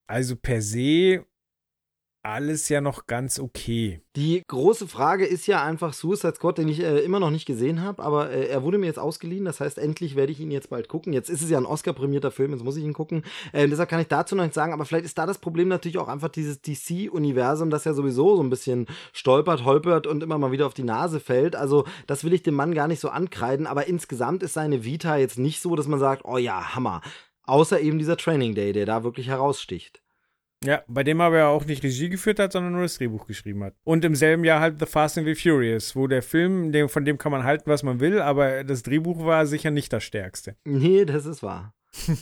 Also 0.06 0.36
per 0.36 0.60
se 0.60 1.24
alles 2.22 2.68
ja 2.68 2.80
noch 2.80 3.06
ganz 3.06 3.38
okay. 3.38 4.02
Die 4.16 4.42
große 4.46 4.88
Frage 4.88 5.24
ist 5.24 5.46
ja 5.46 5.64
einfach 5.64 5.92
Suicide 5.92 6.34
Squad, 6.34 6.58
den 6.58 6.68
ich 6.68 6.80
äh, 6.80 6.98
immer 7.00 7.20
noch 7.20 7.30
nicht 7.30 7.46
gesehen 7.46 7.82
habe, 7.82 8.02
aber 8.02 8.30
äh, 8.30 8.48
er 8.48 8.62
wurde 8.62 8.78
mir 8.78 8.86
jetzt 8.86 8.98
ausgeliehen, 8.98 9.44
das 9.44 9.60
heißt, 9.60 9.78
endlich 9.78 10.16
werde 10.16 10.32
ich 10.32 10.40
ihn 10.40 10.50
jetzt 10.50 10.70
bald 10.70 10.88
gucken. 10.88 11.12
Jetzt 11.12 11.30
ist 11.30 11.42
es 11.42 11.50
ja 11.50 11.58
ein 11.58 11.66
Oscar-prämierter 11.66 12.30
Film, 12.30 12.52
jetzt 12.52 12.64
muss 12.64 12.76
ich 12.76 12.84
ihn 12.84 12.92
gucken. 12.92 13.22
Äh, 13.52 13.68
deshalb 13.68 13.88
kann 13.88 14.00
ich 14.00 14.08
dazu 14.08 14.34
noch 14.34 14.42
nichts 14.42 14.56
sagen, 14.56 14.72
aber 14.72 14.84
vielleicht 14.84 15.04
ist 15.04 15.16
da 15.16 15.26
das 15.26 15.38
Problem 15.38 15.68
natürlich 15.68 15.98
auch 15.98 16.08
einfach 16.08 16.28
dieses 16.28 16.60
DC-Universum, 16.60 17.70
das 17.70 17.84
ja 17.84 17.94
sowieso 17.94 18.36
so 18.36 18.42
ein 18.42 18.50
bisschen 18.50 18.86
stolpert, 19.12 19.64
holpert 19.64 20.06
und 20.06 20.22
immer 20.22 20.38
mal 20.38 20.52
wieder 20.52 20.66
auf 20.66 20.74
die 20.74 20.84
Nase 20.84 21.20
fällt. 21.20 21.56
Also, 21.56 21.84
das 22.06 22.24
will 22.24 22.32
ich 22.32 22.42
dem 22.42 22.54
Mann 22.54 22.74
gar 22.74 22.88
nicht 22.88 23.00
so 23.00 23.08
ankreiden, 23.08 23.66
aber 23.66 23.86
insgesamt 23.86 24.42
ist 24.42 24.54
seine 24.54 24.84
Vita 24.84 25.16
jetzt 25.16 25.38
nicht 25.38 25.62
so, 25.62 25.76
dass 25.76 25.86
man 25.86 26.00
sagt, 26.00 26.24
oh 26.24 26.38
ja, 26.38 26.74
Hammer. 26.74 27.00
Außer 27.44 27.80
eben 27.80 27.98
dieser 27.98 28.16
Training 28.16 28.54
Day, 28.54 28.72
der 28.72 28.84
da 28.84 29.04
wirklich 29.04 29.28
heraussticht. 29.28 30.02
Ja, 30.64 30.82
bei 30.88 31.04
dem 31.04 31.20
aber 31.20 31.38
er 31.38 31.48
auch 31.48 31.64
nicht 31.64 31.84
Regie 31.84 32.08
geführt 32.08 32.40
hat, 32.40 32.52
sondern 32.52 32.72
nur 32.72 32.82
das 32.82 32.98
Drehbuch 32.98 33.26
geschrieben 33.26 33.62
hat. 33.62 33.74
Und 33.84 34.04
im 34.04 34.14
selben 34.16 34.44
Jahr 34.44 34.60
halt 34.60 34.80
The 34.80 34.86
Fast 34.86 35.16
and 35.16 35.26
the 35.26 35.34
Furious, 35.34 35.94
wo 35.94 36.06
der 36.08 36.22
Film, 36.22 36.72
dem, 36.72 36.88
von 36.88 37.04
dem 37.04 37.16
kann 37.16 37.30
man 37.30 37.44
halten, 37.44 37.70
was 37.70 37.82
man 37.82 38.00
will, 38.00 38.20
aber 38.20 38.64
das 38.64 38.82
Drehbuch 38.82 39.24
war 39.24 39.46
sicher 39.46 39.70
nicht 39.70 39.92
das 39.92 40.02
stärkste. 40.02 40.56
Nee, 40.64 41.04
das 41.04 41.26
ist 41.26 41.42
wahr. 41.42 41.74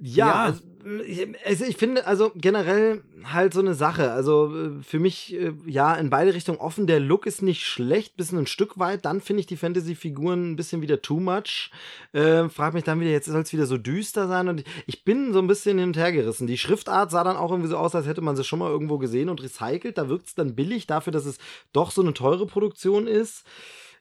ja, 0.00 0.26
Ja. 0.26 0.44
Also, 0.44 0.62
ich, 1.06 1.28
also 1.44 1.64
ich 1.66 1.76
finde, 1.76 2.06
also 2.06 2.32
generell 2.34 3.02
halt 3.24 3.52
so 3.52 3.60
eine 3.60 3.74
Sache. 3.74 4.12
Also 4.12 4.54
äh, 4.54 4.82
für 4.82 4.98
mich, 4.98 5.34
äh, 5.34 5.52
ja, 5.66 5.94
in 5.94 6.08
beide 6.08 6.32
Richtungen 6.32 6.58
offen. 6.58 6.86
Der 6.86 7.00
Look 7.00 7.26
ist 7.26 7.42
nicht 7.42 7.66
schlecht, 7.66 8.16
bis 8.16 8.32
ein 8.32 8.46
Stück 8.46 8.78
weit. 8.78 9.04
Dann 9.04 9.20
finde 9.20 9.40
ich 9.40 9.46
die 9.46 9.58
Fantasy-Figuren 9.58 10.52
ein 10.52 10.56
bisschen 10.56 10.80
wieder 10.80 11.02
too 11.02 11.20
much. 11.20 11.70
Äh, 12.12 12.48
frag 12.48 12.74
mich 12.74 12.84
dann 12.84 13.00
wieder, 13.00 13.10
jetzt 13.10 13.26
soll 13.26 13.42
es 13.42 13.52
wieder 13.52 13.66
so 13.66 13.76
düster 13.76 14.26
sein. 14.26 14.48
Und 14.48 14.64
ich 14.86 15.04
bin 15.04 15.32
so 15.32 15.38
ein 15.38 15.46
bisschen 15.46 15.78
hin 15.78 15.88
und 15.88 15.96
her 15.96 16.12
gerissen. 16.12 16.46
Die 16.46 16.58
Schriftart 16.58 17.10
sah 17.10 17.24
dann 17.24 17.36
auch 17.36 17.50
irgendwie 17.50 17.70
so 17.70 17.76
aus, 17.76 17.94
als 17.94 18.06
hätte 18.06 18.22
man 18.22 18.36
sie 18.36 18.44
schon 18.44 18.58
mal 18.58 18.70
irgendwo 18.70 18.98
gesehen 18.98 19.28
und 19.28 19.42
recycelt. 19.42 19.98
Da 19.98 20.08
wirkt 20.08 20.28
es 20.28 20.34
dann 20.34 20.54
billig 20.54 20.86
dafür, 20.86 21.12
dass 21.12 21.26
es 21.26 21.38
doch 21.72 21.90
so 21.90 22.00
eine 22.00 22.14
teure 22.14 22.46
Produktion 22.46 23.06
ist. 23.06 23.44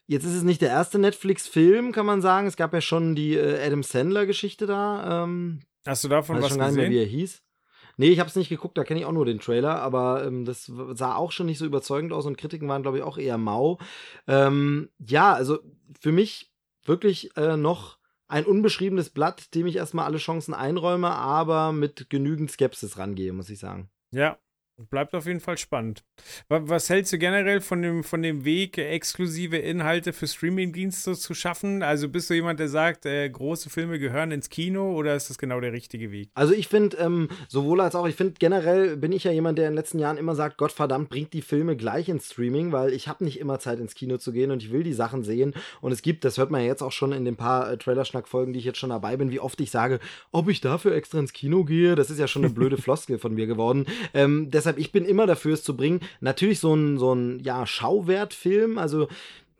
Jetzt 0.07 0.23
ist 0.23 0.33
es 0.33 0.43
nicht 0.43 0.61
der 0.61 0.69
erste 0.69 0.97
Netflix-Film, 0.97 1.91
kann 1.91 2.05
man 2.05 2.21
sagen. 2.21 2.47
Es 2.47 2.55
gab 2.55 2.73
ja 2.73 2.81
schon 2.81 3.15
die 3.15 3.35
äh, 3.35 3.63
Adam 3.63 3.83
Sandler-Geschichte 3.83 4.65
da. 4.65 5.23
Ähm, 5.25 5.59
Hast 5.89 6.03
du 6.03 6.07
davon 6.07 6.41
was 6.41 6.49
schon 6.49 6.59
nicht 6.59 6.73
mehr, 6.75 6.89
wie 6.89 6.93
gesehen? 6.93 7.01
er 7.01 7.05
hieß. 7.05 7.43
Nee, 7.97 8.09
ich 8.09 8.19
habe 8.19 8.29
es 8.29 8.35
nicht 8.35 8.49
geguckt, 8.49 8.77
da 8.77 8.83
kenne 8.83 9.01
ich 9.01 9.05
auch 9.05 9.11
nur 9.11 9.25
den 9.25 9.39
Trailer, 9.39 9.81
aber 9.81 10.23
ähm, 10.23 10.45
das 10.45 10.71
sah 10.93 11.15
auch 11.15 11.31
schon 11.31 11.47
nicht 11.47 11.57
so 11.57 11.65
überzeugend 11.65 12.13
aus 12.13 12.25
und 12.25 12.37
Kritiken 12.37 12.69
waren, 12.69 12.81
glaube 12.81 12.97
ich, 12.97 13.03
auch 13.03 13.17
eher 13.17 13.37
mau. 13.37 13.77
Ähm, 14.27 14.89
ja, 14.99 15.33
also 15.33 15.59
für 15.99 16.11
mich 16.11 16.51
wirklich 16.85 17.35
äh, 17.35 17.57
noch 17.57 17.97
ein 18.27 18.45
unbeschriebenes 18.45 19.09
Blatt, 19.09 19.53
dem 19.55 19.67
ich 19.67 19.75
erstmal 19.75 20.05
alle 20.05 20.19
Chancen 20.19 20.53
einräume, 20.53 21.09
aber 21.09 21.73
mit 21.73 22.09
genügend 22.09 22.51
Skepsis 22.51 22.97
rangehe, 22.97 23.33
muss 23.33 23.49
ich 23.49 23.59
sagen. 23.59 23.89
Ja. 24.11 24.37
Bleibt 24.89 25.13
auf 25.13 25.25
jeden 25.25 25.41
Fall 25.41 25.57
spannend. 25.57 26.05
Was 26.47 26.89
hältst 26.89 27.11
du 27.11 27.17
generell 27.17 27.59
von 27.59 27.81
dem, 27.81 28.03
von 28.03 28.21
dem 28.21 28.45
Weg, 28.45 28.77
exklusive 28.77 29.57
Inhalte 29.57 30.13
für 30.13 30.25
Streamingdienste 30.25 31.15
zu 31.15 31.33
schaffen? 31.33 31.83
Also 31.83 32.07
bist 32.07 32.29
du 32.29 32.33
jemand, 32.33 32.61
der 32.61 32.69
sagt, 32.69 33.05
äh, 33.05 33.29
große 33.29 33.69
Filme 33.69 33.99
gehören 33.99 34.31
ins 34.31 34.49
Kino 34.49 34.93
oder 34.93 35.15
ist 35.15 35.29
das 35.29 35.37
genau 35.37 35.59
der 35.59 35.73
richtige 35.73 36.11
Weg? 36.11 36.29
Also 36.33 36.53
ich 36.53 36.69
finde, 36.69 36.95
ähm, 36.97 37.27
sowohl 37.49 37.81
als 37.81 37.93
auch, 37.95 38.07
ich 38.07 38.15
finde 38.15 38.35
generell 38.39 38.95
bin 38.95 39.11
ich 39.11 39.25
ja 39.25 39.31
jemand, 39.31 39.57
der 39.57 39.65
in 39.67 39.71
den 39.73 39.77
letzten 39.77 39.99
Jahren 39.99 40.17
immer 40.17 40.35
sagt, 40.35 40.57
Gott 40.57 40.71
verdammt, 40.71 41.09
bringt 41.09 41.33
die 41.33 41.41
Filme 41.41 41.75
gleich 41.75 42.07
ins 42.07 42.31
Streaming, 42.31 42.71
weil 42.71 42.93
ich 42.93 43.09
habe 43.09 43.25
nicht 43.25 43.39
immer 43.39 43.59
Zeit 43.59 43.79
ins 43.79 43.95
Kino 43.95 44.17
zu 44.17 44.31
gehen 44.31 44.51
und 44.51 44.63
ich 44.63 44.71
will 44.71 44.83
die 44.83 44.93
Sachen 44.93 45.23
sehen. 45.23 45.53
Und 45.81 45.91
es 45.91 46.01
gibt, 46.01 46.23
das 46.23 46.37
hört 46.37 46.51
man 46.51 46.61
ja 46.61 46.67
jetzt 46.67 46.83
auch 46.83 46.93
schon 46.93 47.11
in 47.11 47.25
den 47.25 47.35
paar 47.35 47.69
äh, 47.69 47.77
Trailerschnack-Folgen, 47.77 48.53
die 48.53 48.59
ich 48.59 48.65
jetzt 48.65 48.79
schon 48.79 48.91
dabei 48.91 49.17
bin, 49.17 49.29
wie 49.29 49.41
oft 49.41 49.59
ich 49.59 49.71
sage, 49.71 49.99
ob 50.31 50.47
ich 50.47 50.61
dafür 50.61 50.95
extra 50.95 51.19
ins 51.19 51.33
Kino 51.33 51.65
gehe. 51.65 51.95
Das 51.95 52.09
ist 52.09 52.19
ja 52.19 52.27
schon 52.27 52.45
eine 52.45 52.53
blöde 52.53 52.77
Floskel 52.81 53.19
von 53.19 53.33
mir 53.33 53.45
geworden. 53.45 53.85
Ähm, 54.13 54.49
deshalb 54.49 54.68
deshalb, 54.69 54.79
ich 54.79 54.91
bin 54.91 55.05
immer 55.05 55.25
dafür, 55.25 55.53
es 55.53 55.63
zu 55.63 55.75
bringen. 55.75 56.01
Natürlich 56.21 56.59
so 56.59 56.73
ein, 56.73 56.97
so 56.97 57.13
ein 57.13 57.39
ja, 57.39 57.65
Schauwertfilm, 57.65 58.77
also 58.77 59.07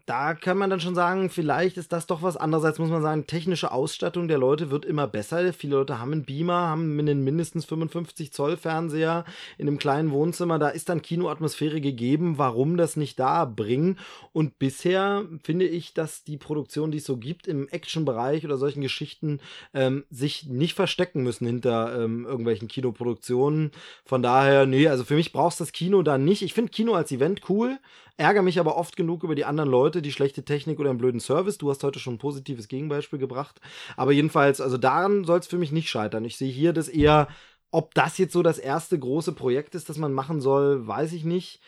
da 0.10 0.34
kann 0.34 0.58
man 0.58 0.72
dann 0.72 0.80
schon 0.80 0.96
sagen, 0.96 1.30
vielleicht 1.30 1.78
ist 1.78 1.94
das 1.94 2.08
doch 2.08 2.24
was. 2.24 2.36
Andererseits 2.36 2.80
muss 2.80 2.90
man 2.90 3.04
sagen, 3.04 3.28
technische 3.28 3.72
Ausstattung 3.72 4.28
der 4.28 4.40
Leute 4.40 4.72
wird 4.72 4.84
immer 4.84 5.06
besser. 5.06 5.54
Viele 5.54 5.76
Leute 5.76 6.00
haben 6.00 6.12
einen 6.12 6.26
Beamer, 6.26 6.68
haben 6.68 6.98
einen 6.98 7.24
mindestens 7.24 7.66
55 7.66 8.34
Zoll 8.34 8.58
Fernseher 8.58 9.24
in 9.60 9.68
einem 9.68 9.78
kleinen 9.78 10.10
Wohnzimmer. 10.10 10.58
Da 10.58 10.70
ist 10.70 10.90
dann 10.90 11.04
Kinoatmosphäre 11.04 11.80
gegeben. 11.80 12.40
Warum 12.40 12.76
das 12.76 12.96
nicht 12.96 13.20
da 13.20 13.46
bringen? 13.46 14.00
Und 14.34 14.58
bisher 14.58 15.26
finde 15.44 15.68
ich, 15.68 15.94
dass 15.94 16.24
die 16.24 16.38
Produktion, 16.38 16.90
die 16.90 16.98
es 16.98 17.06
so 17.06 17.18
gibt 17.18 17.46
im 17.46 17.68
Action-Bereich 17.68 18.44
oder 18.46 18.58
solchen 18.58 18.82
Geschichten, 18.82 19.40
ähm, 19.76 20.06
sich 20.10 20.48
nicht 20.48 20.74
verstecken 20.74 21.22
müssen 21.22 21.46
hinter 21.46 22.04
ähm, 22.04 22.26
irgendwelchen 22.26 22.68
Kinoproduktionen. 22.68 23.70
Von 24.06 24.24
daher, 24.24 24.66
nee, 24.66 24.88
also 24.88 25.04
für 25.04 25.14
mich 25.14 25.34
brauchst 25.34 25.62
das 25.62 25.72
Kino 25.72 26.02
da 26.02 26.18
nicht. 26.18 26.42
Ich 26.42 26.56
finde 26.56 26.72
Kino 26.72 26.96
als 26.96 27.12
Event 27.12 27.48
cool 27.48 27.78
ärgere 28.20 28.44
mich 28.44 28.60
aber 28.60 28.76
oft 28.76 28.98
genug 28.98 29.24
über 29.24 29.34
die 29.34 29.46
anderen 29.46 29.70
Leute, 29.70 30.02
die 30.02 30.12
schlechte 30.12 30.44
Technik 30.44 30.80
oder 30.80 30.90
einen 30.90 31.00
blöden 31.00 31.22
Service. 31.22 31.58
Du 31.58 31.70
hast 31.70 31.84
heute 31.84 32.00
schon 32.00 32.16
ein 32.16 32.20
positives 32.20 32.68
Gegenbeispiel 32.68 33.18
gebracht. 33.18 33.62
Aber 33.96 34.12
jedenfalls, 34.12 34.60
also 34.60 34.78
daran 34.78 35.24
soll 35.24 35.40
es 35.40 35.48
für 35.48 35.58
mich 35.58 35.72
nicht 35.72 35.90
scheitern. 35.90 36.26
Ich 36.26 36.38
sehe 36.38 36.52
hier 36.52 36.74
das 36.74 36.90
eher, 36.90 37.30
ob 37.72 37.94
das 37.94 38.18
jetzt 38.18 38.34
so 38.34 38.44
das 38.44 38.60
erste 38.60 39.00
große 39.00 39.32
Projekt 39.32 39.74
ist, 39.74 39.88
das 39.90 39.98
man 39.98 40.12
machen 40.14 40.42
soll, 40.42 40.86
weiß 40.86 41.14
ich 41.14 41.24
nicht. 41.24 41.62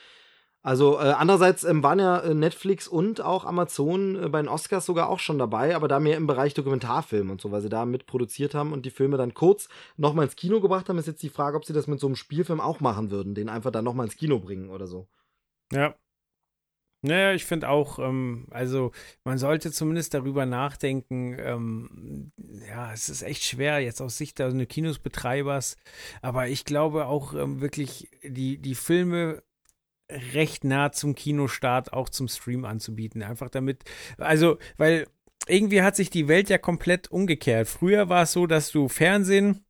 Also 0.61 0.99
äh, 0.99 1.13
andererseits 1.17 1.63
ähm, 1.63 1.81
waren 1.81 1.99
ja 1.99 2.19
äh, 2.19 2.33
Netflix 2.35 2.87
und 2.87 3.21
auch 3.21 3.45
Amazon 3.45 4.21
äh, 4.21 4.29
bei 4.29 4.41
den 4.41 4.49
Oscars 4.49 4.85
sogar 4.85 5.09
auch 5.09 5.19
schon 5.19 5.39
dabei, 5.39 5.75
aber 5.75 5.87
da 5.87 5.99
mehr 5.99 6.17
im 6.17 6.27
Bereich 6.27 6.53
Dokumentarfilm 6.53 7.31
und 7.31 7.41
so, 7.41 7.51
weil 7.51 7.61
sie 7.61 7.69
da 7.69 7.85
mitproduziert 7.85 8.53
haben 8.53 8.71
und 8.71 8.85
die 8.85 8.91
Filme 8.91 9.17
dann 9.17 9.33
kurz 9.33 9.69
nochmal 9.97 10.25
ins 10.25 10.35
Kino 10.35 10.61
gebracht 10.61 10.87
haben, 10.87 10.99
ist 10.99 11.07
jetzt 11.07 11.23
die 11.23 11.29
Frage, 11.29 11.57
ob 11.57 11.65
sie 11.65 11.73
das 11.73 11.87
mit 11.87 11.99
so 11.99 12.05
einem 12.05 12.15
Spielfilm 12.15 12.61
auch 12.61 12.79
machen 12.79 13.09
würden, 13.09 13.33
den 13.33 13.49
einfach 13.49 13.71
dann 13.71 13.85
nochmal 13.85 14.05
ins 14.05 14.17
Kino 14.17 14.37
bringen 14.37 14.69
oder 14.69 14.85
so. 14.85 15.07
Ja, 15.71 15.95
naja, 17.01 17.33
ich 17.33 17.45
finde 17.45 17.69
auch, 17.69 17.97
ähm, 17.99 18.47
also 18.51 18.91
man 19.23 19.37
sollte 19.37 19.71
zumindest 19.71 20.13
darüber 20.13 20.45
nachdenken, 20.45 21.35
ähm, 21.39 22.31
ja, 22.67 22.93
es 22.93 23.09
ist 23.09 23.23
echt 23.23 23.43
schwer 23.43 23.79
jetzt 23.79 24.01
aus 24.01 24.17
Sicht 24.17 24.39
eines 24.39 24.67
Kinosbetreibers, 24.67 25.77
aber 26.21 26.47
ich 26.47 26.63
glaube 26.65 27.07
auch 27.07 27.33
ähm, 27.33 27.59
wirklich 27.61 28.09
die, 28.23 28.59
die 28.59 28.75
Filme 28.75 29.41
recht 30.33 30.63
nah 30.63 30.91
zum 30.91 31.15
Kinostart 31.15 31.93
auch 31.93 32.09
zum 32.09 32.27
Stream 32.27 32.65
anzubieten. 32.65 33.23
Einfach 33.23 33.49
damit, 33.49 33.83
also, 34.17 34.57
weil 34.77 35.07
irgendwie 35.47 35.81
hat 35.81 35.95
sich 35.95 36.09
die 36.09 36.27
Welt 36.27 36.49
ja 36.49 36.57
komplett 36.57 37.09
umgekehrt. 37.11 37.67
Früher 37.67 38.09
war 38.09 38.23
es 38.23 38.33
so, 38.33 38.45
dass 38.45 38.71
du 38.71 38.89
Fernsehen 38.89 39.65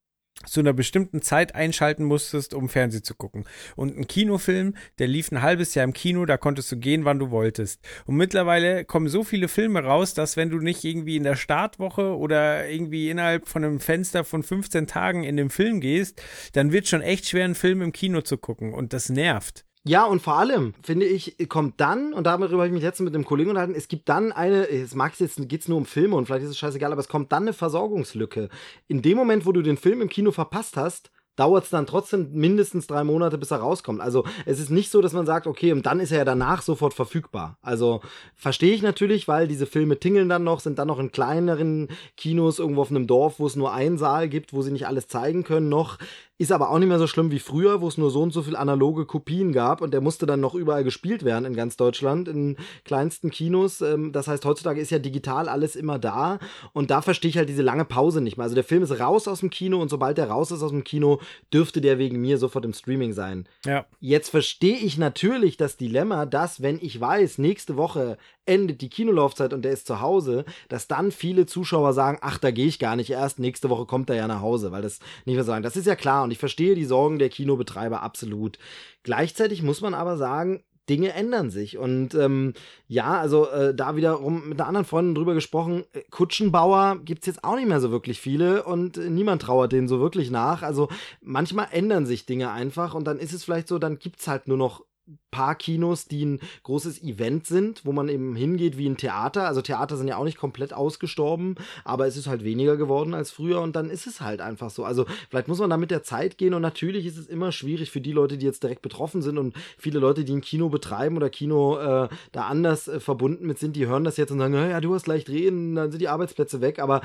zu 0.46 0.60
einer 0.60 0.74
bestimmten 0.74 1.22
Zeit 1.22 1.56
einschalten 1.56 2.04
musstest, 2.04 2.54
um 2.54 2.70
Fernsehen 2.70 3.04
zu 3.04 3.16
gucken. 3.16 3.46
Und 3.76 3.98
ein 3.98 4.08
Kinofilm, 4.08 4.76
der 5.00 5.08
lief 5.08 5.32
ein 5.32 5.42
halbes 5.42 5.76
Jahr 5.76 5.84
im 5.84 5.94
Kino, 5.94 6.26
da 6.26 6.38
konntest 6.38 6.72
du 6.72 6.78
gehen, 6.78 7.06
wann 7.06 7.20
du 7.20 7.30
wolltest. 7.30 7.82
Und 8.06 8.16
mittlerweile 8.16 8.86
kommen 8.86 9.08
so 9.08 9.24
viele 9.24 9.48
Filme 9.48 9.84
raus, 9.84 10.14
dass 10.14 10.38
wenn 10.38 10.50
du 10.50 10.60
nicht 10.60 10.84
irgendwie 10.84 11.18
in 11.18 11.24
der 11.24 11.36
Startwoche 11.36 12.18
oder 12.18 12.68
irgendwie 12.68 13.10
innerhalb 13.10 13.48
von 13.48 13.64
einem 13.64 13.80
Fenster 13.80 14.24
von 14.24 14.44
15 14.44 14.88
Tagen 14.88 15.24
in 15.24 15.38
den 15.38 15.50
Film 15.50 15.80
gehst, 15.80 16.22
dann 16.54 16.72
wird 16.72 16.88
schon 16.88 17.02
echt 17.02 17.28
schwer, 17.28 17.46
einen 17.46 17.56
Film 17.56 17.82
im 17.82 17.92
Kino 17.92 18.22
zu 18.22 18.38
gucken. 18.38 18.74
Und 18.74 18.94
das 18.94 19.10
nervt. 19.10 19.66
Ja, 19.84 20.06
und 20.06 20.22
vor 20.22 20.38
allem, 20.38 20.76
finde 20.84 21.08
ich, 21.08 21.38
kommt 21.50 21.82
dann, 21.82 22.14
und 22.14 22.26
darüber 22.26 22.46
habe 22.46 22.68
ich 22.68 22.72
mich 22.72 22.84
letztens 22.84 23.06
mit 23.06 23.16
einem 23.16 23.26
Kollegen 23.26 23.50
unterhalten, 23.50 23.74
es 23.74 23.88
gibt 23.88 24.10
dann 24.10 24.32
eine, 24.32 24.70
es 24.70 24.94
mag 24.94 25.20
jetzt, 25.20 25.50
geht 25.50 25.62
es 25.62 25.68
nur 25.68 25.80
um 25.80 25.86
Filme 25.86 26.16
und 26.16 26.28
vielleicht 26.28 26.44
ist 26.44 26.52
es 26.52 26.60
scheißegal, 26.60 26.92
aber 26.92 27.02
es 27.02 27.08
kommt 27.08 27.32
dann 27.32 27.44
eine 27.44 27.54
Versorgungslücke. 27.54 28.50
In 28.88 29.02
dem 29.02 29.18
Moment, 29.18 29.48
wo 29.48 29.52
du 29.52 29.64
den 29.64 29.78
Film 29.78 30.02
im 30.02 30.10
Kino 30.10 30.32
verpasst 30.32 30.78
hast, 30.78 31.10
dauert 31.36 31.64
es 31.64 31.70
dann 31.70 31.86
trotzdem 31.86 32.30
mindestens 32.34 32.88
drei 32.88 33.04
Monate, 33.04 33.38
bis 33.38 33.52
er 33.52 33.58
rauskommt. 33.58 34.02
Also 34.02 34.26
es 34.46 34.60
ist 34.60 34.70
nicht 34.70 34.92
so, 34.92 35.02
dass 35.02 35.14
man 35.14 35.26
sagt, 35.26 35.48
okay, 35.48 35.72
und 35.72 35.86
dann 35.86 36.00
ist 36.00 36.12
er 36.12 36.20
ja 36.20 36.26
danach 36.26 36.62
sofort 36.62 36.94
verfügbar. 36.94 37.58
Also 37.62 38.02
verstehe 38.36 38.74
ich 38.74 38.82
natürlich, 38.82 39.28
weil 39.28 39.48
diese 39.48 39.66
Filme 39.66 40.00
tingeln 40.00 40.30
dann 40.30 40.44
noch, 40.44 40.60
sind 40.60 40.78
dann 40.78 40.88
noch 40.88 41.00
in 41.00 41.12
kleineren 41.12 41.88
Kinos 42.18 42.60
irgendwo 42.60 42.82
auf 42.82 42.92
einem 42.92 43.08
Dorf, 43.08 43.40
wo 43.40 43.48
es 43.48 43.56
nur 43.56 43.74
einen 43.74 43.98
Saal 43.98 44.30
gibt, 44.30 44.54
wo 44.54 44.62
sie 44.62 44.72
nicht 44.72 44.88
alles 44.88 45.08
zeigen 45.08 45.44
können, 45.44 45.70
noch 45.70 45.98
ist 46.42 46.52
aber 46.52 46.72
auch 46.72 46.80
nicht 46.80 46.88
mehr 46.88 46.98
so 46.98 47.06
schlimm 47.06 47.30
wie 47.30 47.38
früher, 47.38 47.82
wo 47.82 47.88
es 47.88 48.00
nur 48.00 48.10
so 48.10 48.24
und 48.24 48.34
so 48.34 48.42
viel 48.42 48.56
analoge 48.56 49.06
Kopien 49.06 49.54
gab 49.54 49.80
und 49.80 49.94
der 49.94 50.02
musste 50.02 50.26
dann 50.26 50.40
noch 50.40 50.56
überall 50.56 50.84
gespielt 50.84 51.24
werden 51.24 51.46
in 51.46 51.54
ganz 51.54 51.78
Deutschland, 51.78 52.28
in 52.28 52.58
kleinsten 52.84 53.30
Kinos. 53.30 53.80
Ähm, 53.82 54.12
das 54.12 54.28
heißt, 54.28 54.44
heutzutage 54.44 54.82
ist 54.82 54.90
ja 54.90 54.98
digital 54.98 55.48
alles 55.48 55.76
immer 55.76 56.00
da 56.00 56.40
und 56.74 56.90
da 56.90 57.04
verstehe 57.04 57.30
ich 57.30 57.38
halt 57.38 57.48
diese 57.48 57.62
lange 57.62 57.86
Pause 57.86 58.22
nicht 58.22 58.38
mehr. 58.38 58.46
Also 58.46 58.56
der 58.56 58.64
Film 58.64 58.82
ist 58.82 59.00
raus 59.00 59.28
aus 59.28 59.42
dem 59.42 59.52
Kino 59.52 59.80
und 59.80 59.90
sobald 59.90 60.18
der 60.18 60.32
raus 60.32 60.50
ist 60.50 60.64
aus 60.64 60.72
dem 60.72 60.84
Kino, 60.84 61.21
dürfte 61.54 61.82
der 61.82 61.98
wegen 61.98 62.20
mir 62.22 62.38
sofort 62.38 62.66
im 62.66 62.74
Streaming 62.74 63.14
sein. 63.14 63.48
Ja. 63.66 63.86
Jetzt 64.00 64.30
verstehe 64.30 64.78
ich 64.78 64.98
natürlich 64.98 65.58
das 65.58 65.78
Dilemma, 65.78 66.26
dass, 66.26 66.62
wenn 66.62 66.80
ich 66.82 67.00
weiß, 67.00 67.38
nächste 67.38 67.78
Woche 67.78 68.18
endet 68.46 68.82
die 68.82 68.90
Kinolaufzeit 68.90 69.54
und 69.54 69.64
der 69.64 69.72
ist 69.72 69.88
zu 69.88 70.02
Hause, 70.02 70.46
dass 70.68 70.88
dann 70.88 71.12
viele 71.12 71.46
Zuschauer 71.46 71.94
sagen, 71.94 72.18
ach, 72.22 72.38
da 72.38 72.52
gehe 72.52 72.68
ich 72.68 72.80
gar 72.80 72.96
nicht 72.96 73.10
erst, 73.10 73.40
nächste 73.40 73.70
Woche 73.70 73.86
kommt 73.86 74.10
er 74.10 74.16
ja 74.16 74.28
nach 74.28 74.42
Hause, 74.42 74.72
weil 74.72 74.82
das 74.82 75.00
nicht 75.26 75.36
mehr 75.36 75.44
sagen. 75.44 75.64
Das 75.64 75.78
ist 75.78 75.88
ja 75.88 75.96
klar 75.96 76.24
und 76.24 76.32
ich 76.32 76.38
verstehe 76.38 76.76
die 76.76 76.86
Sorgen 76.86 77.20
der 77.20 77.30
Kinobetreiber 77.30 78.02
absolut. 78.02 78.58
Gleichzeitig 79.04 79.62
muss 79.62 79.82
man 79.82 79.94
aber 79.94 80.18
sagen, 80.18 80.64
Dinge 80.92 81.14
ändern 81.14 81.50
sich. 81.50 81.78
Und 81.78 82.16
ähm, 82.16 82.54
ja, 82.90 83.18
also 83.18 83.48
äh, 83.48 83.74
da 83.74 83.96
wiederum 83.96 84.50
mit 84.50 84.60
einer 84.60 84.68
anderen 84.68 84.86
Freundin 84.86 85.16
drüber 85.16 85.34
gesprochen, 85.34 85.86
äh, 85.94 86.02
Kutschenbauer 86.12 87.00
gibt 87.06 87.22
es 87.22 87.28
jetzt 87.28 87.46
auch 87.46 87.56
nicht 87.56 87.70
mehr 87.70 87.80
so 87.80 87.92
wirklich 87.92 88.20
viele 88.20 88.64
und 88.64 88.98
äh, 88.98 89.10
niemand 89.10 89.44
trauert 89.44 89.72
denen 89.72 89.88
so 89.88 90.02
wirklich 90.02 90.32
nach. 90.32 90.64
Also 90.64 90.90
manchmal 91.22 91.70
ändern 91.72 92.06
sich 92.06 92.26
Dinge 92.26 92.52
einfach 92.52 92.94
und 92.94 93.06
dann 93.06 93.20
ist 93.20 93.32
es 93.32 93.46
vielleicht 93.46 93.70
so, 93.70 93.80
dann 93.80 94.00
gibt 94.00 94.20
es 94.20 94.28
halt 94.28 94.50
nur 94.50 94.58
noch 94.58 94.84
paar 95.32 95.56
Kinos, 95.56 96.06
die 96.06 96.26
ein 96.26 96.40
großes 96.64 97.02
Event 97.02 97.48
sind, 97.48 97.86
wo 97.86 97.94
man 97.94 98.10
eben 98.10 98.36
hingeht 98.36 98.78
wie 98.78 98.88
ein 98.88 98.98
Theater. 98.98 99.48
Also 99.48 99.62
Theater 99.62 99.98
sind 99.98 100.08
ja 100.08 100.18
auch 100.18 100.26
nicht 100.26 100.38
komplett 100.38 100.74
ausgestorben, 100.74 101.56
aber 101.86 102.06
es 102.06 102.18
ist 102.18 102.28
halt 102.28 102.44
weniger 102.44 102.78
geworden 102.78 103.14
als 103.14 103.32
früher 103.32 103.62
und 103.62 103.76
dann 103.76 103.90
ist 103.90 104.08
es 104.08 104.22
halt 104.22 104.42
einfach 104.42 104.70
so. 104.70 104.84
Also 104.84 105.06
vielleicht 105.30 105.48
muss 105.48 105.60
man 105.60 105.70
da 105.70 105.78
mit 105.78 105.92
der 105.92 106.04
Zeit 106.04 106.38
gehen 106.38 106.54
und 106.54 106.62
natürlich 106.62 107.06
ist 107.06 107.18
es 107.18 107.28
immer 107.28 107.52
schwierig 107.52 107.92
für 107.92 108.02
die 108.02 108.12
Leute, 108.12 108.38
die 108.38 108.46
jetzt 108.46 108.64
direkt 108.64 108.82
betroffen 108.82 109.22
sind 109.22 109.38
und 109.38 109.56
viele 109.78 110.00
Leute, 110.00 110.26
die 110.26 110.34
ein 110.34 110.42
Kino 110.42 110.70
betreiben 110.70 111.16
oder 111.16 111.30
Kino 111.30 111.78
äh, 111.78 112.10
da 112.32 112.48
anders 112.48 112.88
äh, 112.88 113.00
verbunden 113.00 113.48
mit 113.48 113.58
sind, 113.58 113.76
die 113.76 113.88
hören 113.88 114.04
das 114.04 114.18
jetzt 114.18 114.32
und 114.32 114.40
sagen, 114.40 114.54
ja, 114.54 114.82
du 114.82 114.94
hast 114.94 115.08
leicht 115.08 115.30
reden, 115.30 115.76
dann 115.76 115.92
sind 115.92 116.02
die 116.02 116.10
Arbeitsplätze 116.10 116.62
weg, 116.62 116.80
aber 116.80 117.02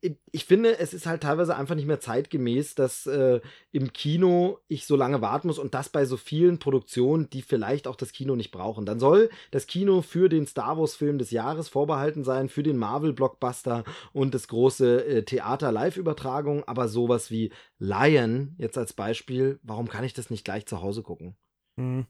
ich 0.00 0.44
finde, 0.44 0.78
es 0.78 0.94
ist 0.94 1.06
halt 1.06 1.22
teilweise 1.22 1.56
einfach 1.56 1.74
nicht 1.74 1.86
mehr 1.86 1.98
zeitgemäß, 1.98 2.76
dass 2.76 3.06
äh, 3.06 3.40
im 3.72 3.92
Kino 3.92 4.58
ich 4.68 4.86
so 4.86 4.94
lange 4.94 5.20
warten 5.20 5.48
muss 5.48 5.58
und 5.58 5.74
das 5.74 5.88
bei 5.88 6.04
so 6.04 6.16
vielen 6.16 6.58
Produktionen, 6.58 7.28
die 7.30 7.42
vielleicht 7.42 7.88
auch 7.88 7.96
das 7.96 8.12
Kino 8.12 8.36
nicht 8.36 8.52
brauchen. 8.52 8.86
Dann 8.86 9.00
soll 9.00 9.28
das 9.50 9.66
Kino 9.66 10.02
für 10.02 10.28
den 10.28 10.46
Star 10.46 10.78
Wars-Film 10.78 11.18
des 11.18 11.32
Jahres 11.32 11.68
vorbehalten 11.68 12.22
sein, 12.22 12.48
für 12.48 12.62
den 12.62 12.76
Marvel-Blockbuster 12.76 13.84
und 14.12 14.34
das 14.34 14.46
große 14.46 15.04
äh, 15.04 15.22
Theater-Live-Übertragung, 15.24 16.62
aber 16.64 16.88
sowas 16.88 17.30
wie 17.30 17.52
Lion, 17.78 18.54
jetzt 18.58 18.78
als 18.78 18.92
Beispiel, 18.92 19.58
warum 19.62 19.88
kann 19.88 20.04
ich 20.04 20.14
das 20.14 20.30
nicht 20.30 20.44
gleich 20.44 20.66
zu 20.66 20.80
Hause 20.80 21.02
gucken? 21.02 21.36
Mhm. 21.76 22.06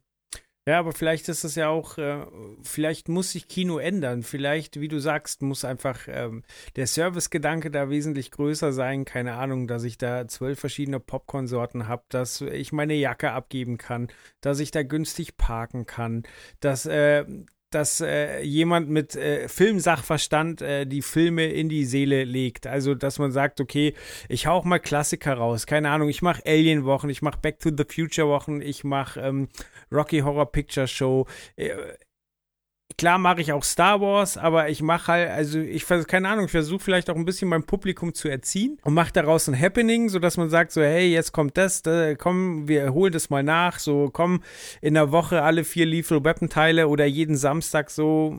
Ja, 0.68 0.80
aber 0.80 0.92
vielleicht 0.92 1.30
ist 1.30 1.44
es 1.44 1.54
ja 1.54 1.70
auch, 1.70 1.96
äh, 1.96 2.26
vielleicht 2.62 3.08
muss 3.08 3.30
sich 3.30 3.48
Kino 3.48 3.78
ändern. 3.78 4.22
Vielleicht, 4.22 4.78
wie 4.78 4.88
du 4.88 4.98
sagst, 4.98 5.40
muss 5.40 5.64
einfach 5.64 6.00
ähm, 6.08 6.42
der 6.76 6.86
Servicegedanke 6.86 7.70
da 7.70 7.88
wesentlich 7.88 8.30
größer 8.30 8.74
sein. 8.74 9.06
Keine 9.06 9.36
Ahnung, 9.36 9.66
dass 9.66 9.84
ich 9.84 9.96
da 9.96 10.28
zwölf 10.28 10.60
verschiedene 10.60 11.00
Popcorn-Sorten 11.00 11.88
habe, 11.88 12.02
dass 12.10 12.42
ich 12.42 12.70
meine 12.72 12.92
Jacke 12.92 13.30
abgeben 13.30 13.78
kann, 13.78 14.08
dass 14.42 14.60
ich 14.60 14.70
da 14.70 14.82
günstig 14.82 15.38
parken 15.38 15.86
kann, 15.86 16.24
dass 16.60 16.84
äh, 16.84 17.24
dass 17.70 18.00
äh, 18.00 18.40
jemand 18.42 18.88
mit 18.88 19.14
äh, 19.14 19.48
Filmsachverstand 19.48 20.62
äh, 20.62 20.86
die 20.86 21.02
Filme 21.02 21.46
in 21.46 21.68
die 21.68 21.84
Seele 21.84 22.24
legt. 22.24 22.66
Also, 22.66 22.94
dass 22.94 23.18
man 23.18 23.32
sagt, 23.32 23.60
okay, 23.60 23.94
ich 24.28 24.46
hau 24.46 24.54
auch 24.54 24.64
mal 24.64 24.78
Klassiker 24.78 25.34
raus. 25.34 25.66
Keine 25.66 25.90
Ahnung, 25.90 26.08
ich 26.08 26.22
mache 26.22 26.42
Alien-Wochen, 26.46 27.08
ich 27.10 27.22
mache 27.22 27.38
Back 27.40 27.60
to 27.60 27.70
the 27.76 27.84
Future-Wochen, 27.84 28.60
ich 28.60 28.84
mache 28.84 29.20
ähm, 29.20 29.48
Rocky 29.92 30.20
Horror 30.20 30.50
Picture 30.50 30.88
Show. 30.88 31.26
Klar 32.98 33.18
mache 33.18 33.40
ich 33.40 33.52
auch 33.52 33.62
Star 33.62 34.00
Wars, 34.00 34.36
aber 34.36 34.70
ich 34.70 34.82
mache 34.82 35.12
halt, 35.12 35.30
also 35.30 35.60
ich 35.60 35.86
keine 36.08 36.28
Ahnung, 36.28 36.46
ich 36.46 36.50
versuche 36.50 36.80
vielleicht 36.80 37.08
auch 37.10 37.14
ein 37.14 37.24
bisschen 37.24 37.48
mein 37.48 37.62
Publikum 37.62 38.12
zu 38.12 38.28
erziehen 38.28 38.76
und 38.82 38.92
mache 38.92 39.12
daraus 39.12 39.48
ein 39.48 39.58
Happening, 39.58 40.08
sodass 40.08 40.36
man 40.36 40.50
sagt 40.50 40.72
so, 40.72 40.82
hey, 40.82 41.06
jetzt 41.06 41.30
kommt 41.30 41.56
das, 41.56 41.82
da, 41.82 42.16
komm, 42.16 42.66
wir 42.66 42.92
holen 42.92 43.12
das 43.12 43.30
mal 43.30 43.44
nach, 43.44 43.78
so 43.78 44.10
komm, 44.12 44.42
in 44.80 44.94
der 44.94 45.12
Woche 45.12 45.42
alle 45.42 45.62
vier 45.62 45.86
Lethal 45.86 46.24
Weapon 46.24 46.48
Teile 46.48 46.88
oder 46.88 47.04
jeden 47.04 47.36
Samstag 47.36 47.88
so 47.90 48.36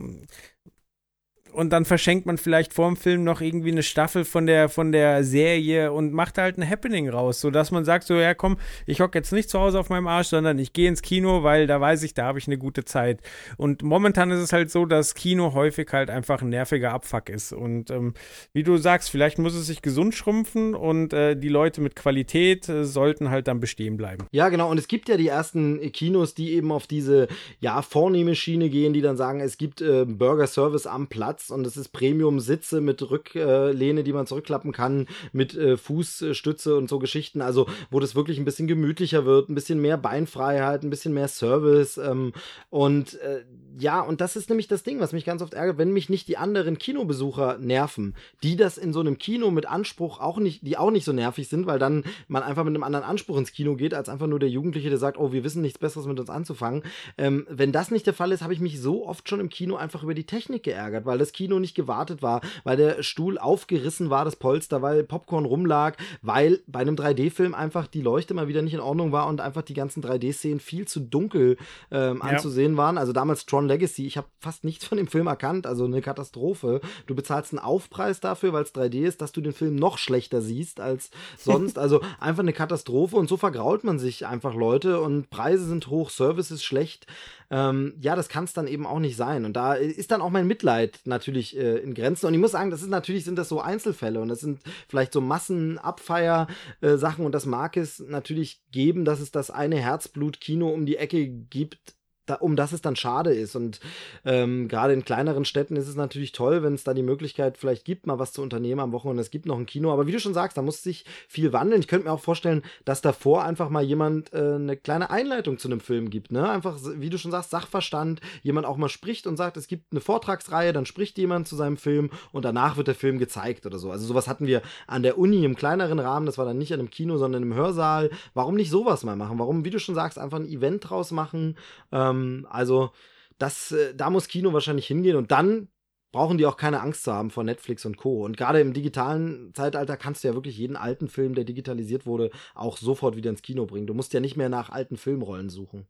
und 1.52 1.70
dann 1.70 1.84
verschenkt 1.84 2.26
man 2.26 2.38
vielleicht 2.38 2.72
vor 2.72 2.88
dem 2.88 2.96
Film 2.96 3.24
noch 3.24 3.40
irgendwie 3.40 3.70
eine 3.70 3.82
Staffel 3.82 4.24
von 4.24 4.46
der, 4.46 4.68
von 4.68 4.92
der 4.92 5.24
Serie 5.24 5.92
und 5.92 6.12
macht 6.12 6.38
halt 6.38 6.58
ein 6.58 6.68
Happening 6.68 7.08
raus, 7.08 7.40
sodass 7.40 7.70
man 7.70 7.84
sagt 7.84 8.04
so, 8.04 8.14
ja 8.14 8.34
komm, 8.34 8.58
ich 8.86 9.00
hocke 9.00 9.18
jetzt 9.18 9.32
nicht 9.32 9.50
zu 9.50 9.58
Hause 9.58 9.78
auf 9.78 9.88
meinem 9.88 10.06
Arsch, 10.06 10.28
sondern 10.28 10.58
ich 10.58 10.72
gehe 10.72 10.88
ins 10.88 11.02
Kino, 11.02 11.42
weil 11.42 11.66
da 11.66 11.80
weiß 11.80 12.02
ich, 12.02 12.14
da 12.14 12.24
habe 12.24 12.38
ich 12.38 12.46
eine 12.46 12.58
gute 12.58 12.84
Zeit. 12.84 13.20
Und 13.56 13.82
momentan 13.82 14.30
ist 14.30 14.40
es 14.40 14.52
halt 14.52 14.70
so, 14.70 14.86
dass 14.86 15.14
Kino 15.14 15.54
häufig 15.54 15.88
halt 15.92 16.10
einfach 16.10 16.42
ein 16.42 16.48
nerviger 16.48 16.92
Abfuck 16.92 17.28
ist. 17.28 17.52
Und 17.52 17.90
ähm, 17.90 18.14
wie 18.52 18.62
du 18.62 18.76
sagst, 18.76 19.10
vielleicht 19.10 19.38
muss 19.38 19.54
es 19.54 19.66
sich 19.66 19.82
gesund 19.82 20.14
schrumpfen 20.14 20.74
und 20.74 21.12
äh, 21.12 21.36
die 21.36 21.48
Leute 21.48 21.80
mit 21.80 21.96
Qualität 21.96 22.68
äh, 22.68 22.84
sollten 22.84 23.30
halt 23.30 23.48
dann 23.48 23.60
bestehen 23.60 23.96
bleiben. 23.96 24.26
Ja, 24.32 24.48
genau. 24.48 24.70
Und 24.70 24.78
es 24.78 24.88
gibt 24.88 25.08
ja 25.08 25.16
die 25.16 25.28
ersten 25.28 25.80
Kinos, 25.92 26.34
die 26.34 26.52
eben 26.52 26.72
auf 26.72 26.86
diese, 26.86 27.28
ja, 27.60 27.82
vornehme 27.82 28.34
Schiene 28.34 28.68
gehen, 28.68 28.92
die 28.92 29.00
dann 29.00 29.16
sagen, 29.16 29.40
es 29.40 29.58
gibt 29.58 29.80
äh, 29.80 30.04
Burger 30.04 30.46
Service 30.46 30.86
am 30.86 31.08
Platz 31.08 31.39
Platz 31.40 31.50
und 31.50 31.66
es 31.66 31.76
ist 31.76 31.92
Premium-Sitze 31.92 32.80
mit 32.80 33.10
Rücklehne, 33.10 34.04
die 34.04 34.12
man 34.12 34.26
zurückklappen 34.26 34.72
kann, 34.72 35.06
mit 35.32 35.54
äh, 35.54 35.76
Fußstütze 35.76 36.76
und 36.76 36.88
so 36.88 36.98
Geschichten. 36.98 37.40
Also, 37.40 37.66
wo 37.90 38.00
das 38.00 38.14
wirklich 38.14 38.38
ein 38.38 38.44
bisschen 38.44 38.66
gemütlicher 38.66 39.24
wird, 39.24 39.48
ein 39.48 39.54
bisschen 39.54 39.80
mehr 39.80 39.96
Beinfreiheit, 39.96 40.82
ein 40.82 40.90
bisschen 40.90 41.14
mehr 41.14 41.28
Service. 41.28 41.98
Ähm, 41.98 42.32
und 42.68 43.14
äh, 43.20 43.44
ja, 43.80 44.00
und 44.00 44.20
das 44.20 44.36
ist 44.36 44.50
nämlich 44.50 44.68
das 44.68 44.82
Ding, 44.82 45.00
was 45.00 45.12
mich 45.12 45.24
ganz 45.24 45.40
oft 45.40 45.54
ärgert, 45.54 45.78
wenn 45.78 45.92
mich 45.92 46.10
nicht 46.10 46.28
die 46.28 46.36
anderen 46.36 46.78
Kinobesucher 46.78 47.56
nerven, 47.58 48.14
die 48.42 48.56
das 48.56 48.76
in 48.76 48.92
so 48.92 49.00
einem 49.00 49.16
Kino 49.16 49.50
mit 49.50 49.66
Anspruch 49.66 50.20
auch 50.20 50.38
nicht, 50.38 50.66
die 50.66 50.76
auch 50.76 50.90
nicht 50.90 51.04
so 51.04 51.12
nervig 51.12 51.48
sind, 51.48 51.66
weil 51.66 51.78
dann 51.78 52.04
man 52.28 52.42
einfach 52.42 52.64
mit 52.64 52.74
einem 52.74 52.82
anderen 52.82 53.04
Anspruch 53.04 53.38
ins 53.38 53.52
Kino 53.52 53.76
geht, 53.76 53.94
als 53.94 54.10
einfach 54.10 54.26
nur 54.26 54.38
der 54.38 54.50
Jugendliche, 54.50 54.90
der 54.90 54.98
sagt, 54.98 55.18
oh, 55.18 55.32
wir 55.32 55.44
wissen 55.44 55.62
nichts 55.62 55.78
Besseres 55.78 56.06
mit 56.06 56.20
uns 56.20 56.28
anzufangen. 56.28 56.82
Ähm, 57.16 57.46
wenn 57.48 57.72
das 57.72 57.90
nicht 57.90 58.06
der 58.06 58.12
Fall 58.12 58.32
ist, 58.32 58.42
habe 58.42 58.52
ich 58.52 58.60
mich 58.60 58.80
so 58.80 59.06
oft 59.06 59.28
schon 59.28 59.40
im 59.40 59.48
Kino 59.48 59.76
einfach 59.76 60.02
über 60.02 60.14
die 60.14 60.24
Technik 60.24 60.62
geärgert, 60.62 61.06
weil 61.06 61.18
das 61.18 61.32
Kino 61.32 61.58
nicht 61.58 61.74
gewartet 61.74 62.20
war, 62.20 62.42
weil 62.64 62.76
der 62.76 63.02
Stuhl 63.02 63.38
aufgerissen 63.38 64.10
war, 64.10 64.26
das 64.26 64.36
Polster, 64.36 64.82
weil 64.82 65.04
Popcorn 65.04 65.46
rumlag, 65.46 65.96
weil 66.20 66.60
bei 66.66 66.80
einem 66.80 66.96
3D-Film 66.96 67.54
einfach 67.54 67.86
die 67.86 68.02
Leuchte 68.02 68.34
mal 68.34 68.48
wieder 68.48 68.60
nicht 68.60 68.74
in 68.74 68.80
Ordnung 68.80 69.10
war 69.10 69.26
und 69.26 69.40
einfach 69.40 69.62
die 69.62 69.74
ganzen 69.74 70.02
3D-Szenen 70.02 70.60
viel 70.60 70.86
zu 70.86 71.00
dunkel 71.00 71.56
ähm, 71.90 72.20
anzusehen 72.20 72.72
ja. 72.72 72.78
waren. 72.78 72.98
Also 72.98 73.12
damals 73.12 73.46
Tron 73.46 73.69
Legacy, 73.70 74.06
ich 74.06 74.16
habe 74.16 74.26
fast 74.40 74.64
nichts 74.64 74.84
von 74.84 74.98
dem 74.98 75.06
Film 75.06 75.26
erkannt, 75.26 75.66
also 75.66 75.84
eine 75.84 76.02
Katastrophe. 76.02 76.80
Du 77.06 77.14
bezahlst 77.14 77.52
einen 77.52 77.60
Aufpreis 77.60 78.20
dafür, 78.20 78.52
weil 78.52 78.64
es 78.64 78.74
3D 78.74 79.06
ist, 79.06 79.22
dass 79.22 79.32
du 79.32 79.40
den 79.40 79.52
Film 79.52 79.76
noch 79.76 79.96
schlechter 79.96 80.42
siehst 80.42 80.80
als 80.80 81.10
sonst. 81.38 81.78
also 81.78 82.00
einfach 82.18 82.42
eine 82.42 82.52
Katastrophe 82.52 83.16
und 83.16 83.28
so 83.28 83.36
vergrault 83.36 83.84
man 83.84 83.98
sich 83.98 84.26
einfach 84.26 84.54
Leute 84.54 85.00
und 85.00 85.30
Preise 85.30 85.66
sind 85.66 85.88
hoch, 85.88 86.10
Service 86.10 86.50
ist 86.50 86.64
schlecht. 86.64 87.06
Ähm, 87.52 87.94
ja, 88.00 88.14
das 88.14 88.28
kann 88.28 88.44
es 88.44 88.52
dann 88.52 88.66
eben 88.66 88.86
auch 88.86 89.00
nicht 89.00 89.16
sein. 89.16 89.44
Und 89.44 89.54
da 89.54 89.74
ist 89.74 90.10
dann 90.10 90.22
auch 90.22 90.30
mein 90.30 90.46
Mitleid 90.46 91.00
natürlich 91.04 91.56
äh, 91.56 91.78
in 91.78 91.94
Grenzen. 91.94 92.26
Und 92.26 92.34
ich 92.34 92.40
muss 92.40 92.52
sagen, 92.52 92.70
das 92.70 92.82
ist 92.82 92.90
natürlich 92.90 93.24
sind 93.24 93.36
das 93.36 93.48
so 93.48 93.60
Einzelfälle 93.60 94.20
und 94.20 94.28
das 94.28 94.40
sind 94.40 94.60
vielleicht 94.88 95.12
so 95.12 95.20
Massenabfeier-Sachen 95.20 97.22
äh, 97.22 97.26
und 97.26 97.32
das 97.32 97.46
mag 97.46 97.76
es 97.76 98.00
natürlich 98.00 98.62
geben, 98.70 99.04
dass 99.04 99.20
es 99.20 99.32
das 99.32 99.50
eine 99.50 99.76
Herzblut-Kino 99.76 100.68
um 100.68 100.86
die 100.86 100.96
Ecke 100.96 101.28
gibt, 101.28 101.96
da, 102.26 102.34
um 102.36 102.56
das 102.56 102.72
es 102.72 102.80
dann 102.80 102.96
schade 102.96 103.32
ist. 103.34 103.56
Und 103.56 103.80
ähm, 104.24 104.68
gerade 104.68 104.92
in 104.92 105.04
kleineren 105.04 105.44
Städten 105.44 105.76
ist 105.76 105.88
es 105.88 105.96
natürlich 105.96 106.32
toll, 106.32 106.62
wenn 106.62 106.74
es 106.74 106.84
da 106.84 106.94
die 106.94 107.02
Möglichkeit 107.02 107.58
vielleicht 107.58 107.84
gibt, 107.84 108.06
mal 108.06 108.18
was 108.18 108.32
zu 108.32 108.42
unternehmen 108.42 108.80
am 108.80 108.92
Wochenende. 108.92 109.20
Es 109.20 109.30
gibt 109.30 109.46
noch 109.46 109.58
ein 109.58 109.66
Kino, 109.66 109.92
aber 109.92 110.06
wie 110.06 110.12
du 110.12 110.20
schon 110.20 110.34
sagst, 110.34 110.56
da 110.56 110.62
muss 110.62 110.82
sich 110.82 111.04
viel 111.28 111.52
wandeln. 111.52 111.80
Ich 111.80 111.88
könnte 111.88 112.06
mir 112.06 112.12
auch 112.12 112.20
vorstellen, 112.20 112.62
dass 112.84 113.00
davor 113.00 113.44
einfach 113.44 113.68
mal 113.68 113.82
jemand 113.82 114.32
äh, 114.32 114.54
eine 114.54 114.76
kleine 114.76 115.10
Einleitung 115.10 115.58
zu 115.58 115.68
einem 115.68 115.80
Film 115.80 116.10
gibt. 116.10 116.32
Ne? 116.32 116.48
Einfach, 116.48 116.78
wie 116.96 117.10
du 117.10 117.18
schon 117.18 117.30
sagst, 117.30 117.50
Sachverstand, 117.50 118.20
jemand 118.42 118.66
auch 118.66 118.76
mal 118.76 118.88
spricht 118.88 119.26
und 119.26 119.36
sagt, 119.36 119.56
es 119.56 119.66
gibt 119.66 119.92
eine 119.92 120.00
Vortragsreihe, 120.00 120.72
dann 120.72 120.86
spricht 120.86 121.18
jemand 121.18 121.48
zu 121.48 121.56
seinem 121.56 121.76
Film 121.76 122.10
und 122.32 122.44
danach 122.44 122.76
wird 122.76 122.88
der 122.88 122.94
Film 122.94 123.18
gezeigt 123.18 123.66
oder 123.66 123.78
so. 123.78 123.90
Also 123.90 124.06
sowas 124.06 124.28
hatten 124.28 124.46
wir 124.46 124.62
an 124.86 125.02
der 125.02 125.18
Uni 125.18 125.44
im 125.44 125.56
kleineren 125.56 125.98
Rahmen, 125.98 126.26
das 126.26 126.38
war 126.38 126.44
dann 126.44 126.58
nicht 126.58 126.72
an 126.72 126.80
einem 126.80 126.90
Kino, 126.90 127.16
sondern 127.16 127.42
im 127.42 127.54
Hörsaal. 127.54 128.10
Warum 128.34 128.54
nicht 128.54 128.70
sowas 128.70 129.04
mal 129.04 129.16
machen? 129.16 129.38
Warum, 129.38 129.64
wie 129.64 129.70
du 129.70 129.80
schon 129.80 129.94
sagst, 129.94 130.18
einfach 130.18 130.38
ein 130.38 130.48
Event 130.48 130.88
draus 130.88 131.10
machen? 131.10 131.56
Ähm, 131.92 132.19
ähm, 132.20 132.46
also, 132.50 132.90
das, 133.38 133.72
äh, 133.72 133.94
da 133.94 134.10
muss 134.10 134.28
Kino 134.28 134.52
wahrscheinlich 134.52 134.86
hingehen 134.86 135.16
und 135.16 135.30
dann 135.30 135.68
brauchen 136.12 136.38
die 136.38 136.46
auch 136.46 136.56
keine 136.56 136.80
Angst 136.80 137.04
zu 137.04 137.12
haben 137.12 137.30
vor 137.30 137.44
Netflix 137.44 137.84
und 137.84 137.96
Co. 137.96 138.24
Und 138.24 138.36
gerade 138.36 138.60
im 138.60 138.72
digitalen 138.72 139.54
Zeitalter 139.54 139.96
kannst 139.96 140.24
du 140.24 140.28
ja 140.28 140.34
wirklich 140.34 140.58
jeden 140.58 140.76
alten 140.76 141.08
Film, 141.08 141.34
der 141.34 141.44
digitalisiert 141.44 142.06
wurde, 142.06 142.30
auch 142.54 142.76
sofort 142.76 143.16
wieder 143.16 143.30
ins 143.30 143.42
Kino 143.42 143.66
bringen. 143.66 143.86
Du 143.86 143.94
musst 143.94 144.12
ja 144.12 144.20
nicht 144.20 144.36
mehr 144.36 144.48
nach 144.48 144.70
alten 144.70 144.96
Filmrollen 144.96 145.50
suchen. 145.50 145.86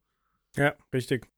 Ja, 0.57 0.75
richtig. 0.93 1.29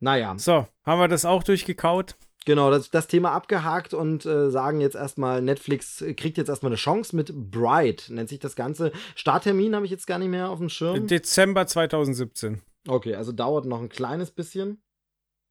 Naja. 0.00 0.34
So, 0.38 0.66
haben 0.84 1.00
wir 1.00 1.08
das 1.08 1.26
auch 1.26 1.42
durchgekaut? 1.42 2.16
Genau, 2.46 2.70
das, 2.70 2.90
das 2.90 3.06
Thema 3.06 3.32
abgehakt 3.32 3.92
und 3.92 4.24
äh, 4.24 4.50
sagen 4.50 4.80
jetzt 4.80 4.96
erstmal, 4.96 5.42
Netflix 5.42 6.02
kriegt 6.16 6.38
jetzt 6.38 6.48
erstmal 6.48 6.70
eine 6.70 6.76
Chance 6.76 7.14
mit 7.14 7.32
Bright, 7.50 8.06
nennt 8.08 8.30
sich 8.30 8.38
das 8.38 8.56
Ganze. 8.56 8.92
Starttermin 9.14 9.74
habe 9.74 9.84
ich 9.84 9.90
jetzt 9.90 10.06
gar 10.06 10.18
nicht 10.18 10.30
mehr 10.30 10.48
auf 10.48 10.58
dem 10.58 10.70
Schirm. 10.70 11.06
Dezember 11.06 11.66
2017. 11.66 12.62
Okay, 12.86 13.14
also 13.14 13.32
dauert 13.32 13.66
noch 13.66 13.80
ein 13.80 13.88
kleines 13.88 14.30
bisschen. 14.30 14.82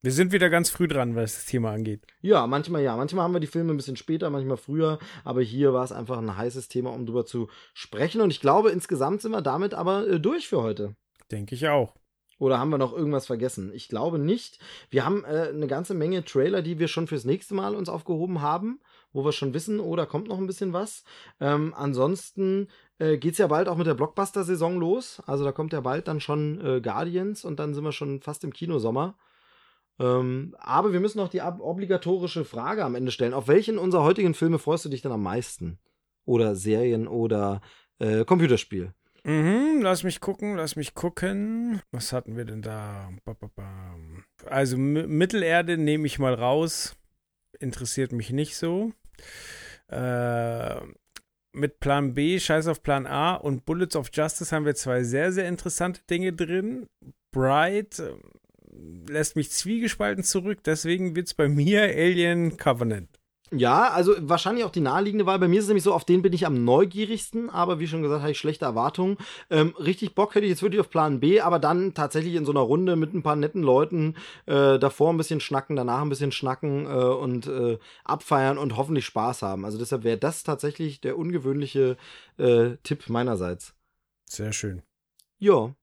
Wir 0.02 0.12
sind 0.12 0.32
wieder 0.32 0.48
ganz 0.48 0.70
früh 0.70 0.88
dran, 0.88 1.14
was 1.14 1.34
das 1.34 1.46
Thema 1.46 1.72
angeht. 1.72 2.06
Ja, 2.22 2.46
manchmal 2.46 2.82
ja. 2.82 2.96
Manchmal 2.96 3.24
haben 3.24 3.34
wir 3.34 3.40
die 3.40 3.46
Filme 3.46 3.74
ein 3.74 3.76
bisschen 3.76 3.96
später, 3.96 4.30
manchmal 4.30 4.56
früher. 4.56 4.98
Aber 5.24 5.42
hier 5.42 5.74
war 5.74 5.84
es 5.84 5.92
einfach 5.92 6.16
ein 6.16 6.36
heißes 6.36 6.68
Thema, 6.68 6.90
um 6.90 7.04
drüber 7.04 7.26
zu 7.26 7.48
sprechen. 7.74 8.22
Und 8.22 8.30
ich 8.30 8.40
glaube, 8.40 8.70
insgesamt 8.70 9.20
sind 9.20 9.32
wir 9.32 9.42
damit 9.42 9.74
aber 9.74 10.08
äh, 10.08 10.18
durch 10.18 10.48
für 10.48 10.62
heute. 10.62 10.96
Denke 11.30 11.54
ich 11.54 11.68
auch. 11.68 11.94
Oder 12.38 12.58
haben 12.58 12.70
wir 12.70 12.78
noch 12.78 12.94
irgendwas 12.94 13.26
vergessen? 13.26 13.70
Ich 13.74 13.88
glaube 13.88 14.18
nicht. 14.18 14.58
Wir 14.88 15.04
haben 15.04 15.24
äh, 15.24 15.50
eine 15.52 15.66
ganze 15.66 15.92
Menge 15.92 16.24
Trailer, 16.24 16.62
die 16.62 16.78
wir 16.78 16.88
schon 16.88 17.06
fürs 17.06 17.26
nächste 17.26 17.54
Mal 17.54 17.74
uns 17.74 17.90
aufgehoben 17.90 18.40
haben, 18.40 18.80
wo 19.12 19.24
wir 19.24 19.32
schon 19.32 19.54
wissen, 19.54 19.80
oh, 19.80 19.96
da 19.96 20.06
kommt 20.06 20.28
noch 20.28 20.38
ein 20.38 20.46
bisschen 20.46 20.72
was. 20.72 21.04
Ähm, 21.40 21.74
ansonsten 21.76 22.68
äh, 22.98 23.18
geht 23.18 23.32
es 23.32 23.38
ja 23.38 23.46
bald 23.46 23.68
auch 23.68 23.76
mit 23.76 23.86
der 23.86 23.94
Blockbuster-Saison 23.94 24.78
los. 24.78 25.22
Also 25.26 25.44
da 25.44 25.52
kommt 25.52 25.72
ja 25.72 25.80
bald 25.80 26.08
dann 26.08 26.20
schon 26.20 26.60
äh, 26.64 26.80
Guardians 26.80 27.44
und 27.44 27.58
dann 27.58 27.74
sind 27.74 27.84
wir 27.84 27.92
schon 27.92 28.20
fast 28.20 28.44
im 28.44 28.52
Kinosommer. 28.52 29.16
Ähm, 29.98 30.54
aber 30.58 30.92
wir 30.92 31.00
müssen 31.00 31.18
noch 31.18 31.28
die 31.28 31.42
obligatorische 31.42 32.44
Frage 32.44 32.84
am 32.84 32.94
Ende 32.94 33.12
stellen. 33.12 33.34
Auf 33.34 33.48
welchen 33.48 33.78
unserer 33.78 34.04
heutigen 34.04 34.34
Filme 34.34 34.58
freust 34.58 34.84
du 34.84 34.88
dich 34.88 35.02
denn 35.02 35.12
am 35.12 35.22
meisten? 35.22 35.78
Oder 36.24 36.54
Serien 36.54 37.08
oder 37.08 37.60
äh, 37.98 38.24
Computerspiel? 38.24 38.94
Mhm, 39.24 39.80
lass 39.82 40.02
mich 40.02 40.20
gucken, 40.20 40.56
lass 40.56 40.76
mich 40.76 40.94
gucken. 40.94 41.82
Was 41.90 42.12
hatten 42.12 42.36
wir 42.36 42.46
denn 42.46 42.62
da? 42.62 43.10
Also 44.46 44.76
M 44.76 45.18
Mittelerde 45.18 45.76
nehme 45.76 46.06
ich 46.06 46.18
mal 46.18 46.32
raus. 46.32 46.96
Interessiert 47.58 48.12
mich 48.12 48.30
nicht 48.30 48.56
so. 48.56 48.92
Äh, 49.88 50.80
mit 51.52 51.80
Plan 51.80 52.14
B, 52.14 52.38
Scheiß 52.38 52.68
auf 52.68 52.82
Plan 52.82 53.06
A 53.06 53.34
und 53.34 53.64
Bullets 53.64 53.96
of 53.96 54.10
Justice 54.12 54.54
haben 54.54 54.64
wir 54.64 54.74
zwei 54.74 55.02
sehr, 55.02 55.32
sehr 55.32 55.48
interessante 55.48 56.00
Dinge 56.08 56.32
drin. 56.32 56.86
Bright 57.32 57.98
äh, 57.98 58.12
lässt 59.08 59.36
mich 59.36 59.50
zwiegespalten 59.50 60.24
zurück, 60.24 60.62
deswegen 60.64 61.16
wird 61.16 61.26
es 61.26 61.34
bei 61.34 61.48
mir 61.48 61.82
Alien 61.82 62.56
Covenant. 62.56 63.19
Ja, 63.52 63.88
also 63.88 64.14
wahrscheinlich 64.20 64.64
auch 64.64 64.70
die 64.70 64.80
naheliegende 64.80 65.26
Wahl. 65.26 65.40
Bei 65.40 65.48
mir 65.48 65.58
ist 65.58 65.64
es 65.64 65.68
nämlich 65.68 65.82
so, 65.82 65.92
auf 65.92 66.04
den 66.04 66.22
bin 66.22 66.32
ich 66.32 66.46
am 66.46 66.64
neugierigsten, 66.64 67.50
aber 67.50 67.80
wie 67.80 67.88
schon 67.88 68.02
gesagt, 68.02 68.22
habe 68.22 68.30
ich 68.30 68.38
schlechte 68.38 68.64
Erwartungen. 68.64 69.16
Ähm, 69.50 69.74
richtig 69.76 70.14
Bock 70.14 70.34
hätte 70.36 70.46
ich 70.46 70.50
jetzt 70.50 70.62
wirklich 70.62 70.80
auf 70.80 70.88
Plan 70.88 71.18
B, 71.18 71.40
aber 71.40 71.58
dann 71.58 71.92
tatsächlich 71.92 72.36
in 72.36 72.44
so 72.44 72.52
einer 72.52 72.60
Runde 72.60 72.94
mit 72.94 73.12
ein 73.12 73.24
paar 73.24 73.34
netten 73.34 73.64
Leuten 73.64 74.14
äh, 74.46 74.78
davor 74.78 75.12
ein 75.12 75.16
bisschen 75.16 75.40
schnacken, 75.40 75.74
danach 75.74 76.02
ein 76.02 76.08
bisschen 76.08 76.30
schnacken 76.30 76.86
äh, 76.86 76.90
und 76.90 77.48
äh, 77.48 77.78
abfeiern 78.04 78.56
und 78.56 78.76
hoffentlich 78.76 79.04
Spaß 79.06 79.42
haben. 79.42 79.64
Also 79.64 79.78
deshalb 79.78 80.04
wäre 80.04 80.18
das 80.18 80.44
tatsächlich 80.44 81.00
der 81.00 81.18
ungewöhnliche 81.18 81.96
äh, 82.38 82.76
Tipp 82.84 83.08
meinerseits. 83.08 83.74
Sehr 84.26 84.52
schön. 84.52 84.82
Ja, 85.38 85.74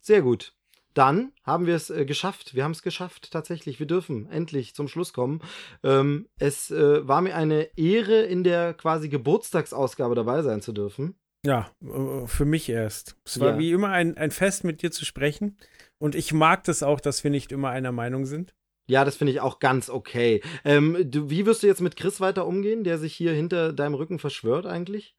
sehr 0.00 0.20
gut 0.20 0.52
dann 0.94 1.32
haben 1.42 1.66
wir 1.66 1.74
es 1.74 1.90
äh, 1.90 2.04
geschafft. 2.04 2.54
Wir 2.54 2.64
haben 2.64 2.70
es 2.70 2.82
geschafft, 2.82 3.30
tatsächlich. 3.30 3.78
Wir 3.78 3.86
dürfen 3.86 4.28
endlich 4.30 4.74
zum 4.74 4.88
Schluss 4.88 5.12
kommen. 5.12 5.42
Ähm, 5.82 6.28
es 6.38 6.70
äh, 6.70 7.06
war 7.06 7.20
mir 7.20 7.34
eine 7.34 7.68
Ehre, 7.76 8.22
in 8.22 8.44
der 8.44 8.74
quasi 8.74 9.08
Geburtstagsausgabe 9.08 10.14
dabei 10.14 10.42
sein 10.42 10.62
zu 10.62 10.72
dürfen. 10.72 11.16
Ja, 11.44 11.70
äh, 11.82 12.26
für 12.26 12.44
mich 12.44 12.68
erst. 12.68 13.16
Es 13.24 13.38
war 13.40 13.52
ja. 13.52 13.58
wie 13.58 13.72
immer 13.72 13.90
ein, 13.90 14.16
ein 14.16 14.30
Fest, 14.30 14.64
mit 14.64 14.82
dir 14.82 14.90
zu 14.90 15.04
sprechen. 15.04 15.58
Und 15.98 16.14
ich 16.14 16.32
mag 16.32 16.64
das 16.64 16.82
auch, 16.82 17.00
dass 17.00 17.22
wir 17.24 17.30
nicht 17.30 17.52
immer 17.52 17.70
einer 17.70 17.92
Meinung 17.92 18.24
sind. 18.24 18.54
Ja, 18.86 19.04
das 19.04 19.16
finde 19.16 19.32
ich 19.32 19.40
auch 19.40 19.60
ganz 19.60 19.88
okay. 19.88 20.42
Ähm, 20.64 21.10
du, 21.10 21.30
wie 21.30 21.46
wirst 21.46 21.62
du 21.62 21.66
jetzt 21.66 21.80
mit 21.80 21.96
Chris 21.96 22.20
weiter 22.20 22.46
umgehen, 22.46 22.84
der 22.84 22.98
sich 22.98 23.14
hier 23.14 23.32
hinter 23.32 23.72
deinem 23.72 23.94
Rücken 23.94 24.18
verschwört 24.18 24.66
eigentlich? 24.66 25.16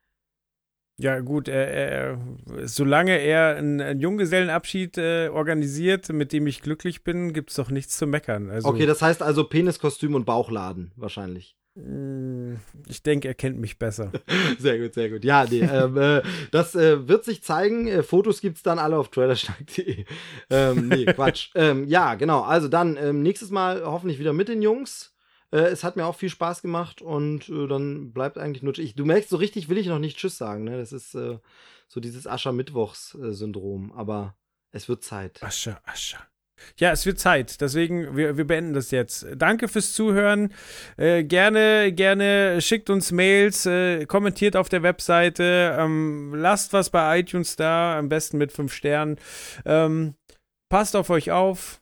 Ja, 0.98 1.20
gut, 1.20 1.48
er, 1.50 1.68
er, 1.68 2.18
solange 2.64 3.18
er 3.18 3.58
einen, 3.58 3.82
einen 3.82 4.00
Junggesellenabschied 4.00 4.98
äh, 4.98 5.28
organisiert, 5.28 6.08
mit 6.10 6.32
dem 6.32 6.48
ich 6.48 6.62
glücklich 6.62 7.04
bin, 7.04 7.34
gibt 7.34 7.50
es 7.50 7.58
doch 7.58 7.70
nichts 7.70 7.98
zu 7.98 8.08
meckern. 8.08 8.50
Also, 8.50 8.70
Okay, 8.70 8.86
das 8.86 9.02
heißt 9.02 9.22
also 9.22 9.44
Peniskostüm 9.44 10.16
und 10.16 10.26
Bauchladen 10.26 10.94
wahrscheinlich. 10.96 11.58
mh, 11.76 12.60
ich 12.88 13.04
denke, 13.04 13.28
er 13.28 13.34
kennt 13.34 13.60
mich 13.60 13.78
besser. 13.78 14.12
Sehr 14.60 14.80
gut, 14.80 14.94
sehr 14.94 15.10
gut. 15.10 15.26
Ja, 15.26 15.46
nee, 15.50 15.60
ähm, 15.60 15.98
äh, 15.98 16.22
das 16.52 16.76
äh, 16.76 17.08
wird 17.10 17.26
sich 17.26 17.44
zeigen. 17.44 17.88
Äh, 17.88 18.02
Fotos 18.02 18.40
gibt's 18.40 18.64
dann 18.64 18.80
alle 18.80 18.98
auf 18.98 19.10
trailerschnack.de. 19.10 20.06
Ähm, 20.50 20.88
nee, 20.88 21.04
Quatsch. 21.14 21.50
ähm, 21.56 21.86
ja, 21.88 22.16
genau. 22.16 22.42
Also 22.44 22.70
dann 22.70 22.96
ähm, 22.96 23.22
nächstes 23.22 23.50
Mal 23.52 23.84
hoffentlich 23.84 24.20
wieder 24.20 24.32
mit 24.32 24.48
den 24.48 24.62
Jungs. 24.62 25.12
Äh, 25.56 25.70
es 25.70 25.86
hat 25.86 25.96
mir 25.96 26.06
auch 26.06 26.16
viel 26.16 26.30
Spaß 26.30 26.62
gemacht 26.62 27.02
und 27.02 27.48
äh, 27.48 27.68
dann 27.68 28.12
bleibt 28.12 28.38
eigentlich 28.38 28.62
nur. 28.62 28.78
Ich, 28.78 28.96
du 28.96 29.06
merkst, 29.06 29.30
so 29.30 29.38
richtig 29.38 29.70
will 29.70 29.78
ich 29.78 29.88
noch 29.88 30.00
nicht 30.00 30.18
Tschüss 30.18 30.38
sagen. 30.38 30.66
Ne? 30.66 30.78
Das 30.78 30.92
ist 30.92 31.16
äh, 31.16 31.38
so 31.88 32.02
dieses 32.02 32.28
Aschermittwochs-Syndrom. 32.28 33.94
Aber 33.94 34.36
es 34.72 34.90
wird 34.90 35.04
Zeit. 35.04 35.42
Ascha, 35.42 35.80
Ascha. 35.86 36.20
Ja, 36.78 36.92
es 36.92 37.06
wird 37.06 37.20
Zeit. 37.20 37.62
Deswegen, 37.62 38.18
wir, 38.18 38.38
wir 38.38 38.46
beenden 38.46 38.74
das 38.74 38.92
jetzt. 38.92 39.28
Danke 39.36 39.68
fürs 39.68 39.94
Zuhören. 39.94 40.54
Äh, 40.98 41.24
gerne, 41.24 41.92
gerne 41.94 42.62
schickt 42.62 42.90
uns 42.90 43.12
Mails, 43.12 43.66
äh, 43.66 44.06
kommentiert 44.06 44.56
auf 44.56 44.68
der 44.68 44.84
Webseite, 44.84 45.76
ähm, 45.78 46.34
lasst 46.34 46.74
was 46.74 46.90
bei 46.90 47.20
iTunes 47.20 47.56
da, 47.56 47.98
am 47.98 48.10
besten 48.10 48.38
mit 48.38 48.52
fünf 48.52 48.74
Sternen. 48.74 49.18
Ähm, 49.66 50.16
passt 50.70 50.96
auf 50.96 51.10
euch 51.10 51.32
auf. 51.32 51.82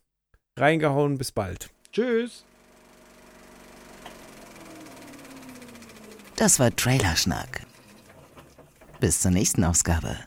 Reingehauen, 0.58 1.18
bis 1.18 1.32
bald. 1.32 1.70
Tschüss. 1.92 2.44
Das 6.44 6.60
war 6.60 6.76
Trailerschnack. 6.76 7.66
Bis 9.00 9.22
zur 9.22 9.32
nächsten 9.32 9.64
Ausgabe. 9.64 10.18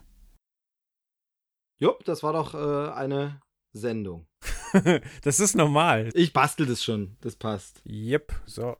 Jupp, 1.78 2.06
das 2.06 2.22
war 2.22 2.32
doch 2.32 2.54
äh, 2.54 2.90
eine 2.94 3.42
Sendung. 3.74 4.26
das 5.22 5.40
ist 5.40 5.56
normal. 5.56 6.08
Ich 6.14 6.32
bastel 6.32 6.64
das 6.64 6.82
schon. 6.82 7.18
Das 7.20 7.36
passt. 7.36 7.82
Yep, 7.84 8.32
so. 8.46 8.78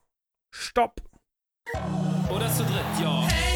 Stopp. 0.50 1.02
Oder 2.34 2.50
zu 2.50 2.64
dritt, 2.64 3.02
ja. 3.02 3.28
Hey, 3.28 3.55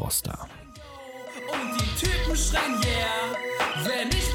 Froster. 0.01 0.47
Und 1.53 1.79
die 1.79 2.05
Typen 2.05 2.35
schreien 2.35 2.81
yeah, 2.81 3.37
wenn 3.85 4.07
ich 4.09 4.30